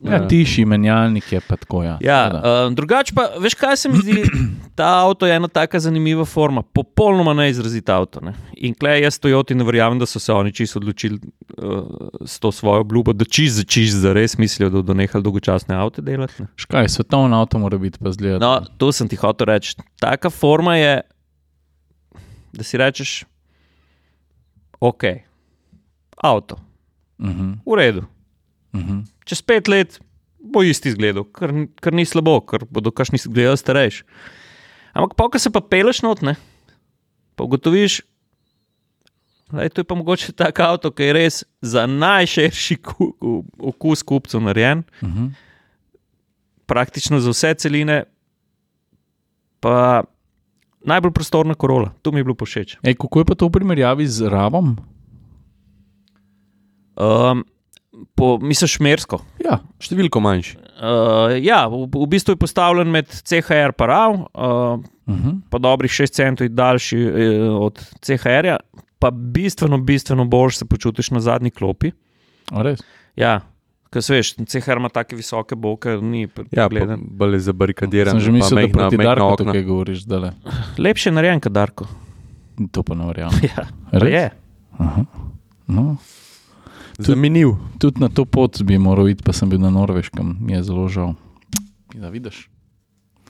Ja, 0.01 0.17
tiši 0.27 0.63
menjalnik 0.65 1.31
je 1.31 1.39
pa 1.45 1.55
tako. 1.61 1.83
Ja, 1.83 1.97
Ja, 2.01 2.21
uh, 2.33 2.73
drugače 2.73 3.13
pa, 3.13 3.27
veš 3.39 3.53
kaj 3.53 3.77
se 3.77 3.89
mi 3.89 3.99
zdi, 4.01 4.23
ta 4.77 4.87
avto 5.05 5.27
je 5.29 5.35
ena 5.35 5.47
tako 5.47 5.79
zanimiva 5.79 6.25
forma, 6.25 6.63
popolnoma 6.63 7.33
neizrazit 7.37 7.89
avto. 7.89 8.19
Ne? 8.25 8.33
In 8.57 8.73
klej 8.73 9.03
jaz 9.03 9.19
Toyoti 9.21 9.53
ne 9.55 9.63
verjamem, 9.67 9.99
da 10.01 10.07
so 10.09 10.19
se 10.19 10.33
oni 10.33 10.53
čisto 10.53 10.79
odločili 10.81 11.19
uh, 11.57 11.83
s 12.25 12.39
to 12.39 12.51
svojo 12.51 12.81
obljubo, 12.81 13.13
da 13.13 13.25
čist 13.25 13.55
za 13.55 13.63
čist 13.63 14.01
za 14.01 14.13
res 14.13 14.37
mislijo, 14.37 14.69
da 14.69 14.81
bodo 14.81 14.95
nehali 14.97 15.23
dolgočasne 15.23 15.75
avto 15.75 16.01
delati. 16.01 16.41
Ne? 16.41 16.47
Škaj, 16.55 16.89
svetovno 16.89 17.37
avto 17.37 17.61
mora 17.61 17.77
biti 17.77 18.01
pa 18.01 18.11
zgled. 18.11 18.41
No, 18.41 18.55
to 18.77 18.91
sem 18.91 19.07
ti 19.07 19.15
hotel 19.21 19.53
reči. 19.53 19.75
Taka 20.01 20.29
forma 20.29 20.79
je, 20.81 20.95
da 22.53 22.63
si 22.65 22.77
rečeš, 22.77 23.13
ok, 24.79 25.03
avto, 26.17 26.57
Uh 27.21 27.29
-huh. 27.29 27.57
v 27.65 27.75
redu. 27.77 28.03
Uh 28.73 28.81
-huh. 28.81 29.05
Čez 29.25 29.41
pet 29.41 29.67
let 29.67 29.99
bo 30.39 30.63
isti 30.63 30.89
izgledal, 30.89 31.23
kar, 31.23 31.51
kar 31.81 31.93
ni 31.93 32.05
slabo, 32.05 32.39
ker 32.41 32.65
bodo 32.69 32.91
kašni 32.91 33.15
izgledali 33.15 33.57
starejši. 33.57 34.03
Ampak, 34.93 35.15
pa, 35.15 35.29
ko 35.29 35.39
se 35.39 35.49
pa 35.49 35.61
peleš 35.61 36.01
not, 36.01 36.21
ne, 36.21 36.35
pa 37.35 37.43
ugotoviš, 37.43 38.01
da 39.51 39.61
je 39.61 39.69
to 39.69 39.83
pa 39.83 39.95
mogoče 39.95 40.31
tak 40.31 40.59
avto, 40.59 40.91
ki 40.91 41.03
je 41.03 41.13
res 41.13 41.43
za 41.61 41.85
najširši 41.87 42.75
ku, 42.75 43.11
ku- 43.19 43.45
okus 43.59 44.03
kupcev 44.03 44.41
narejen, 44.41 44.83
Uh 45.01 45.09
-huh. 45.09 45.31
praktično 46.65 47.19
za 47.19 47.29
vse 47.29 47.53
celine, 47.53 48.03
pa 49.59 50.03
najbolj 50.85 51.11
prostorna 51.11 51.53
korola. 51.53 51.93
To 52.01 52.11
mi 52.11 52.19
je 52.19 52.23
bilo 52.23 52.35
všeč. 52.45 52.77
Ej, 52.83 52.95
kako 52.95 53.19
je 53.19 53.25
pa 53.25 53.35
to 53.35 53.47
v 53.47 53.51
primerjavi 53.51 54.07
z 54.07 54.21
Ravom? 54.29 54.77
Um, 56.95 57.45
po, 58.15 58.37
misliš, 58.41 58.77
šmersko. 58.77 59.19
Ja, 59.43 59.59
Številko 59.81 60.19
manjši. 60.23 60.57
Uh, 60.81 61.35
ja, 61.43 61.67
v, 61.69 61.85
v 61.85 62.07
bistvu 62.09 62.33
je 62.33 62.39
postavljen 62.41 62.89
med 62.89 63.05
CHR 63.07 63.73
in 63.77 63.85
RAV, 63.87 64.13
uh, 64.13 64.23
uh 64.33 64.79
-huh. 65.07 65.41
pa 65.49 65.57
dobrih 65.57 65.91
6 65.91 66.11
centov 66.11 66.45
je 66.45 66.49
daljši 66.49 66.97
eh, 66.97 67.39
od 67.49 67.77
CHR-ja, 68.01 68.57
pa 68.99 69.11
bistveno, 69.11 69.77
bistveno 69.77 70.25
bolj 70.25 70.51
se 70.51 70.65
počutiš 70.65 71.11
na 71.11 71.19
zadnji 71.19 71.51
klopi. 71.51 71.91
res. 72.51 72.79
Ja, 73.15 73.41
ker 73.93 74.01
se 74.01 74.13
veš, 74.13 74.35
CHR 74.35 74.77
ima 74.77 74.89
tako 74.89 75.15
visoke 75.15 75.55
boke, 75.55 75.89
ni 76.01 76.21
Ja, 76.51 76.63
pa 76.63 76.69
gledano. 76.69 77.03
bolj 77.03 77.33
je 77.33 77.39
zabarikadiran. 77.39 78.11
Sem 78.11 78.19
že 78.19 78.31
mislil, 78.31 78.55
da 78.55 78.61
majhna- 78.61 78.71
proti 78.73 78.97
Darku 78.97 79.23
okna. 79.25 79.45
tukaj 79.45 79.63
govoriš 79.63 80.03
zdaj. 80.03 80.31
Lepše 80.77 81.09
je 81.09 81.13
narejen 81.13 81.39
kot 81.39 81.51
Darko. 81.51 81.85
To 82.71 82.83
pa 82.83 82.95
ne 82.95 83.05
verjamem. 83.05 83.39
Ja, 83.57 83.65
Res? 83.91 84.13
je. 84.13 84.31
Aha. 84.79 85.05
No. 85.67 85.97
Zanimiv. 87.05 87.55
Tudi 87.79 88.01
na 88.01 88.09
to 88.09 88.25
pot 88.25 88.61
bi 88.63 88.77
moral 88.77 89.09
iti, 89.09 89.23
pa 89.23 89.33
sem 89.33 89.49
bil 89.49 89.61
na 89.61 89.69
Norveškem, 89.73 90.37
mi 90.41 90.53
je 90.53 90.63
zelo 90.63 90.87
žal. 90.87 91.13
Da 91.93 92.09
vidiš. 92.09 92.47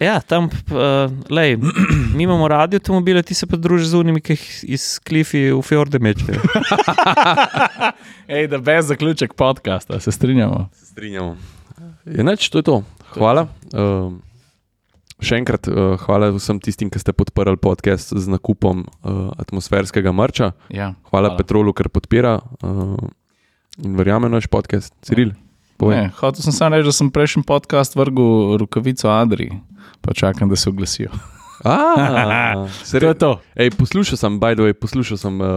Ja, 0.01 0.17
tam, 0.19 0.49
uh, 0.49 1.11
lej, 1.29 1.57
mi 2.17 2.23
imamo 2.23 2.47
radio 2.47 2.77
avtomobile, 2.81 3.21
ti 3.23 3.33
se 3.37 3.45
pa 3.45 3.57
družiš 3.57 3.87
z 3.93 3.99
unimi, 3.99 4.21
ki 4.21 4.33
jih 4.33 4.45
iz 4.77 4.85
klifi 4.99 5.51
v 5.51 5.61
fjorde 5.61 6.01
mečejo. 6.01 6.41
Ej, 8.35 8.47
da 8.49 8.57
brez 8.57 8.89
zaključek 8.89 9.33
podcasta, 9.37 9.99
se 9.99 10.11
strinjamo. 10.11 10.69
Se 10.73 10.85
strinjamo. 10.85 11.37
Je 12.05 12.23
neč, 12.23 12.49
to 12.49 12.57
je 12.57 12.63
to. 12.63 12.81
Hvala. 13.13 13.45
Uh, 13.73 14.09
še 15.21 15.37
enkrat 15.37 15.69
uh, 15.69 15.93
hvala 16.01 16.31
vsem 16.33 16.57
tistim, 16.63 16.89
ki 16.89 16.97
ste 16.97 17.13
podprli 17.13 17.59
podcast 17.61 18.09
z 18.17 18.25
nakupom 18.31 18.81
uh, 18.81 19.29
atmosferskega 19.37 20.09
mrča. 20.09 20.53
Ja, 20.73 20.95
Hvala, 21.13 21.29
hvala. 21.29 21.37
Petrolu, 21.37 21.77
ker 21.77 21.93
podpira 21.93 22.39
uh, 22.41 22.97
in 23.77 23.95
verjame 23.95 24.29
naš 24.29 24.47
podcast. 24.51 24.93
Ciril, 25.01 25.31
povej. 25.77 25.97
Ne, 25.97 26.11
hotel 26.19 26.43
sem 26.43 26.55
samo 26.55 26.75
reči, 26.75 26.89
da 26.89 26.95
sem 26.95 27.11
prejšnji 27.11 27.43
podcast 27.47 27.95
vrgel 27.95 28.57
rokavico 28.59 29.07
Adri, 29.07 29.51
pa 30.01 30.13
čakam, 30.13 30.49
da 30.49 30.55
se 30.55 30.69
oglasijo. 30.69 31.11
A, 31.63 32.67
se 32.83 32.99
To 32.99 33.07
je 33.07 33.13
to. 33.13 33.31
ej, 33.55 33.69
poslušal 33.77 34.17
sem, 34.17 34.39
by 34.41 34.57
the 34.57 34.65
way, 34.65 34.73
poslušal 34.73 35.17
sem 35.17 35.41
uh, 35.41 35.47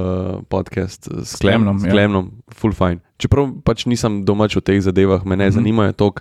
podcast 0.49 1.09
s 1.09 1.41
Klemnom, 1.41 1.41
Klemnom, 1.41 1.79
s 1.81 1.85
ja. 1.85 1.91
Klemnom 1.91 2.25
full 2.53 2.77
fine. 2.77 3.01
Čeprav 3.17 3.49
pač 3.65 3.89
nisem 3.89 4.21
domač 4.21 4.53
v 4.53 4.61
teh 4.61 4.81
zadevah, 4.85 5.25
me 5.25 5.37
ne 5.37 5.49
mm. 5.49 5.57
zanimajo 5.57 5.93
toliko, 5.97 6.21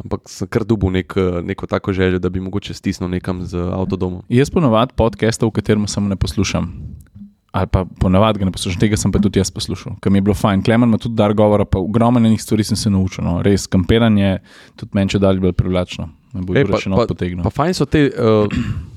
ampak 0.00 0.32
sem 0.32 0.48
kar 0.48 0.64
dubil 0.64 0.96
nek, 0.96 1.12
eh, 1.12 1.44
neko 1.44 1.68
tako 1.68 1.92
željo, 1.92 2.22
da 2.22 2.32
bi 2.32 2.40
mogoče 2.40 2.72
stisnil 2.72 3.12
nekam 3.12 3.44
z 3.44 3.58
avtodomom. 3.58 4.24
Jaz 4.32 4.48
ponovadi 4.48 4.96
podcastov, 4.96 5.52
v 5.52 5.60
katerem 5.60 5.84
samo 5.84 6.08
ne 6.08 6.16
poslušam. 6.16 6.87
Ali 7.52 7.66
pa 7.66 7.84
ponovadi 8.00 8.38
ga 8.38 8.44
ne 8.44 8.52
poslušam, 8.52 8.80
tega 8.80 8.96
sem 8.96 9.12
pa 9.12 9.18
tudi 9.18 9.40
jaz 9.40 9.50
poslušal, 9.50 9.94
ker 10.00 10.12
mi 10.12 10.18
je 10.18 10.22
bilo 10.22 10.34
fajn. 10.34 10.62
Klemen 10.62 10.88
ima 10.88 10.98
tudi 10.98 11.16
dar 11.16 11.32
govora, 11.34 11.64
pa 11.64 11.78
ogromno 11.78 12.20
enih 12.20 12.42
stvari 12.42 12.64
sem 12.64 12.76
se 12.76 12.90
naučil. 12.90 13.24
No. 13.24 13.42
Res, 13.42 13.66
kampiranje 13.66 14.38
tudi 14.76 14.90
meni 14.94 15.08
če 15.08 15.18
dalje 15.18 15.40
bolj 15.40 15.52
privlačno. 15.52 16.10
Ej, 16.34 16.60
jih 16.60 16.82
še 16.82 16.90
not 16.92 17.08
potegnil. 17.08 17.40
pa 17.42 17.50
fajn 17.50 17.72
so 17.74 17.86
te, 17.88 18.10
uh, 18.12 18.44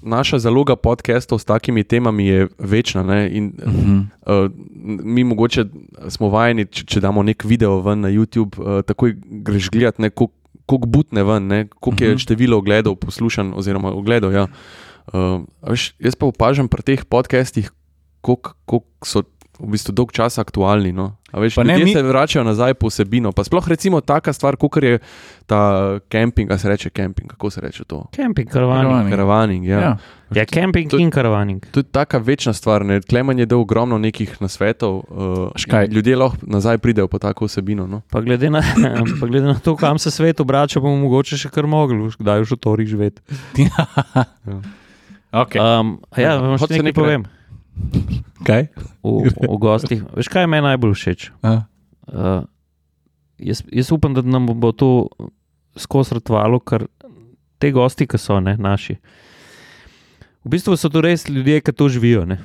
naša 0.04 0.40
zaloga 0.40 0.76
podcastov 0.76 1.40
s 1.40 1.46
takimi 1.48 1.84
temami 1.84 2.28
je 2.28 2.48
večna. 2.60 3.04
Ne? 3.04 3.30
In, 3.32 3.54
Uh 3.56 3.72
-huh. 3.72 4.46
Uh, 4.46 4.52
mi 4.84 5.24
mogoče 5.24 5.66
smo 6.10 6.30
vajeni, 6.30 6.66
če, 6.66 6.84
če 6.86 7.00
damo 7.00 7.24
nek 7.24 7.44
video 7.46 7.80
ven 7.82 8.02
na 8.02 8.10
YouTube, 8.10 8.60
uh, 8.60 8.82
takoj 8.84 9.16
greš 9.24 9.70
gledati, 9.70 10.10
koliko 10.66 10.88
butne 10.88 11.24
ven, 11.24 11.68
koliko 11.80 12.04
je 12.04 12.10
Mhm. 12.10 12.18
število 12.18 12.58
ogledov 12.58 12.96
poslušan, 12.96 13.54
oziroma 13.56 13.92
ogledov. 13.92 14.34
Ja. 14.34 14.48
Uh, 15.14 15.20
a 15.62 15.70
veš, 15.72 15.94
jaz 16.00 16.16
pa 16.16 16.26
opažam 16.26 16.68
pri 16.68 16.84
teh 16.84 17.06
podcastih, 17.06 17.72
koliko 18.22 18.54
so 19.04 19.24
v 19.62 19.70
bistvu 19.70 19.94
dolg 19.94 20.10
časa 20.10 20.42
aktualni. 20.42 20.90
No. 20.90 21.22
A 21.30 21.38
Veš, 21.38 21.54
Pa 21.54 21.64
ne, 21.64 21.78
mi- 21.78 21.94
se 21.94 22.02
vračajo 22.02 22.42
nazaj 22.42 22.74
po 22.74 22.90
vsebino. 22.90 23.30
Pa 23.30 23.44
sploh 23.44 23.62
recimo 23.68 24.02
taka 24.02 24.34
stvar, 24.34 24.58
kot 24.58 24.74
je 24.76 24.98
ta 25.46 25.60
kemping, 26.10 26.50
a 26.50 26.58
se 26.58 26.66
reče 26.66 26.90
kemping, 26.90 27.30
kako 27.30 27.50
se 27.50 27.62
reče 27.62 27.84
to? 27.84 28.08
Kemping, 28.12 28.50
karavaning. 28.50 29.10
Karavaning. 29.10 29.62
Ja. 29.64 29.80
Ja. 29.80 29.92
Ja, 30.34 30.46
kemping 30.46 30.90
To- 30.90 30.98
in 30.98 31.12
karavaning. 31.12 31.62
To 31.72 31.80
je 31.80 31.84
taka 31.86 32.18
večna 32.18 32.54
stvar. 32.54 32.82
Ne? 32.82 33.02
Klemen 33.02 33.38
je 33.38 33.46
dal 33.46 33.60
ogromno 33.60 33.98
nekih 33.98 34.34
nasvetov. 34.42 35.04
Uh, 35.06 35.54
Škaj? 35.56 35.88
ljudje 35.88 36.16
lahko 36.16 36.38
nazaj 36.42 36.78
pridejo 36.78 37.08
po 37.08 37.20
tako 37.20 37.46
vsebino. 37.46 37.86
No? 37.86 38.02
Pa 38.10 38.22
glede, 38.22 38.50
na, 38.50 38.66
pa 39.22 39.28
glede 39.28 39.46
na 39.46 39.60
to, 39.60 39.76
kam 39.76 40.00
se 40.00 40.10
svet 40.10 40.40
obrača, 40.40 40.80
bomo 40.80 40.96
mogoče 40.98 41.38
še 41.38 41.50
kar 41.50 41.68
mogli, 41.68 42.10
kdaj 42.18 42.42
v 42.42 42.46
šotorih 42.46 42.88
živeti. 42.88 43.22
Okay. 45.32 45.60
Um, 45.60 46.02
a 46.12 46.18
ja, 46.18 46.36
vam 46.36 46.58
še 46.58 46.68
nekaj 46.68 46.84
nekaj 46.84 46.98
povem 46.98 47.24
Kaj? 48.42 48.68
v, 49.02 49.30
v 49.30 49.58
gostih. 49.58 50.02
Veš, 50.12 50.28
kaj 50.28 50.44
je 50.44 50.50
meni 50.50 50.66
najbolj 50.66 50.94
všeč? 50.94 51.20
A? 51.42 51.66
Uh, 52.04 52.44
jaz, 53.38 53.62
jaz 53.68 53.92
upam, 53.92 54.14
da 54.14 54.22
nam 54.22 54.48
bo 54.50 54.72
to 54.72 55.08
skozi 55.76 56.14
ratovalo, 56.14 56.60
ker 56.60 56.88
te 57.58 57.70
gosti, 57.70 58.06
ki 58.06 58.18
so 58.18 58.40
ne, 58.40 58.56
naši. 58.56 58.98
V 60.42 60.50
bistvu 60.50 60.74
so 60.74 60.90
to 60.90 61.00
res 61.00 61.26
ljudje, 61.26 61.62
ki 61.62 61.72
to 61.72 61.86
živijo. 61.88 62.26
Ne. 62.26 62.40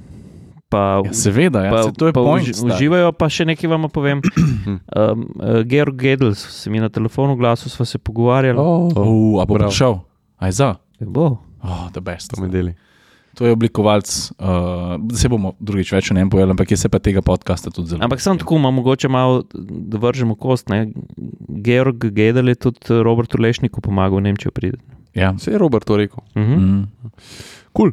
Pa, 0.68 1.00
Ja, 1.00 1.12
seveda, 1.12 1.62
ja, 1.62 1.70
pa, 1.70 1.82
se 1.84 1.92
to 1.92 2.06
je 2.06 2.12
pa 2.12 2.20
point. 2.20 2.44
uži- 2.44 2.58
uživajo, 2.60 3.12
pa 3.12 3.28
še 3.28 3.46
nekaj 3.46 3.66
vam 3.66 3.86
povem. 3.88 4.20
um, 4.26 4.76
uh, 5.32 5.62
Georg 5.62 5.94
Gedels 5.96 6.42
se 6.42 6.68
mi 6.68 6.76
na 6.76 6.88
telefonu 6.88 7.34
glasu, 7.34 7.70
sva 7.70 7.84
se 7.84 7.96
pogovarjali. 7.98 8.58
Oh, 8.58 8.90
Oh, 8.92 9.38
a 9.38 9.44
bo 9.44 9.54
Bravo. 9.54 9.70
prišel? 9.70 10.02
Aj 10.36 10.52
za? 10.52 10.74
Bo. 10.98 11.38
Oh, 11.62 11.86
the 11.88 12.00
best. 12.00 12.30
to 12.30 12.38
mi 12.38 12.48
deli. 12.48 12.74
To 13.36 13.44
je 13.44 13.52
oblikovalec, 13.52 14.08
uh, 14.40 14.96
se 15.12 15.28
bomo 15.28 15.52
drugič 15.60 15.90
več 15.92 16.08
o 16.10 16.14
njem 16.16 16.30
povedali, 16.32 16.54
ampak 16.56 16.70
jaz 16.72 16.86
se 16.86 16.88
pa 16.88 16.98
tega 17.04 17.20
podcasta 17.20 17.68
tudi 17.68 17.92
zelo. 17.92 18.00
Ampak 18.06 18.22
sem 18.24 18.38
tako, 18.40 18.56
ima 18.56 18.70
mogoče 18.72 19.10
malo, 19.12 19.42
da 19.52 20.00
vržemo 20.00 20.38
kost. 20.40 20.72
Ne. 20.72 20.86
Georg 21.66 22.08
Gedel 22.16 22.48
je 22.48 22.56
tudi 22.68 23.02
Robertu 23.04 23.36
Lešniku 23.36 23.84
pomagal 23.84 24.22
v 24.22 24.30
Nemčijo 24.30 24.54
priti. 24.56 24.80
Ja. 25.12 25.34
Vse 25.36 25.52
je 25.52 25.60
Robert 25.60 25.84
to 25.84 26.00
rekel. 26.00 26.24
Mhm. 26.36 26.56
Mm. 26.56 27.12
Kul. 27.76 27.92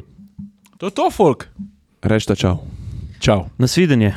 To 0.80 0.88
je 0.88 0.96
to, 0.96 1.10
folk. 1.10 1.48
Rečta 2.02 2.34
čau. 2.36 2.64
Čau. 3.20 3.48
Nasvidenje. 3.60 4.16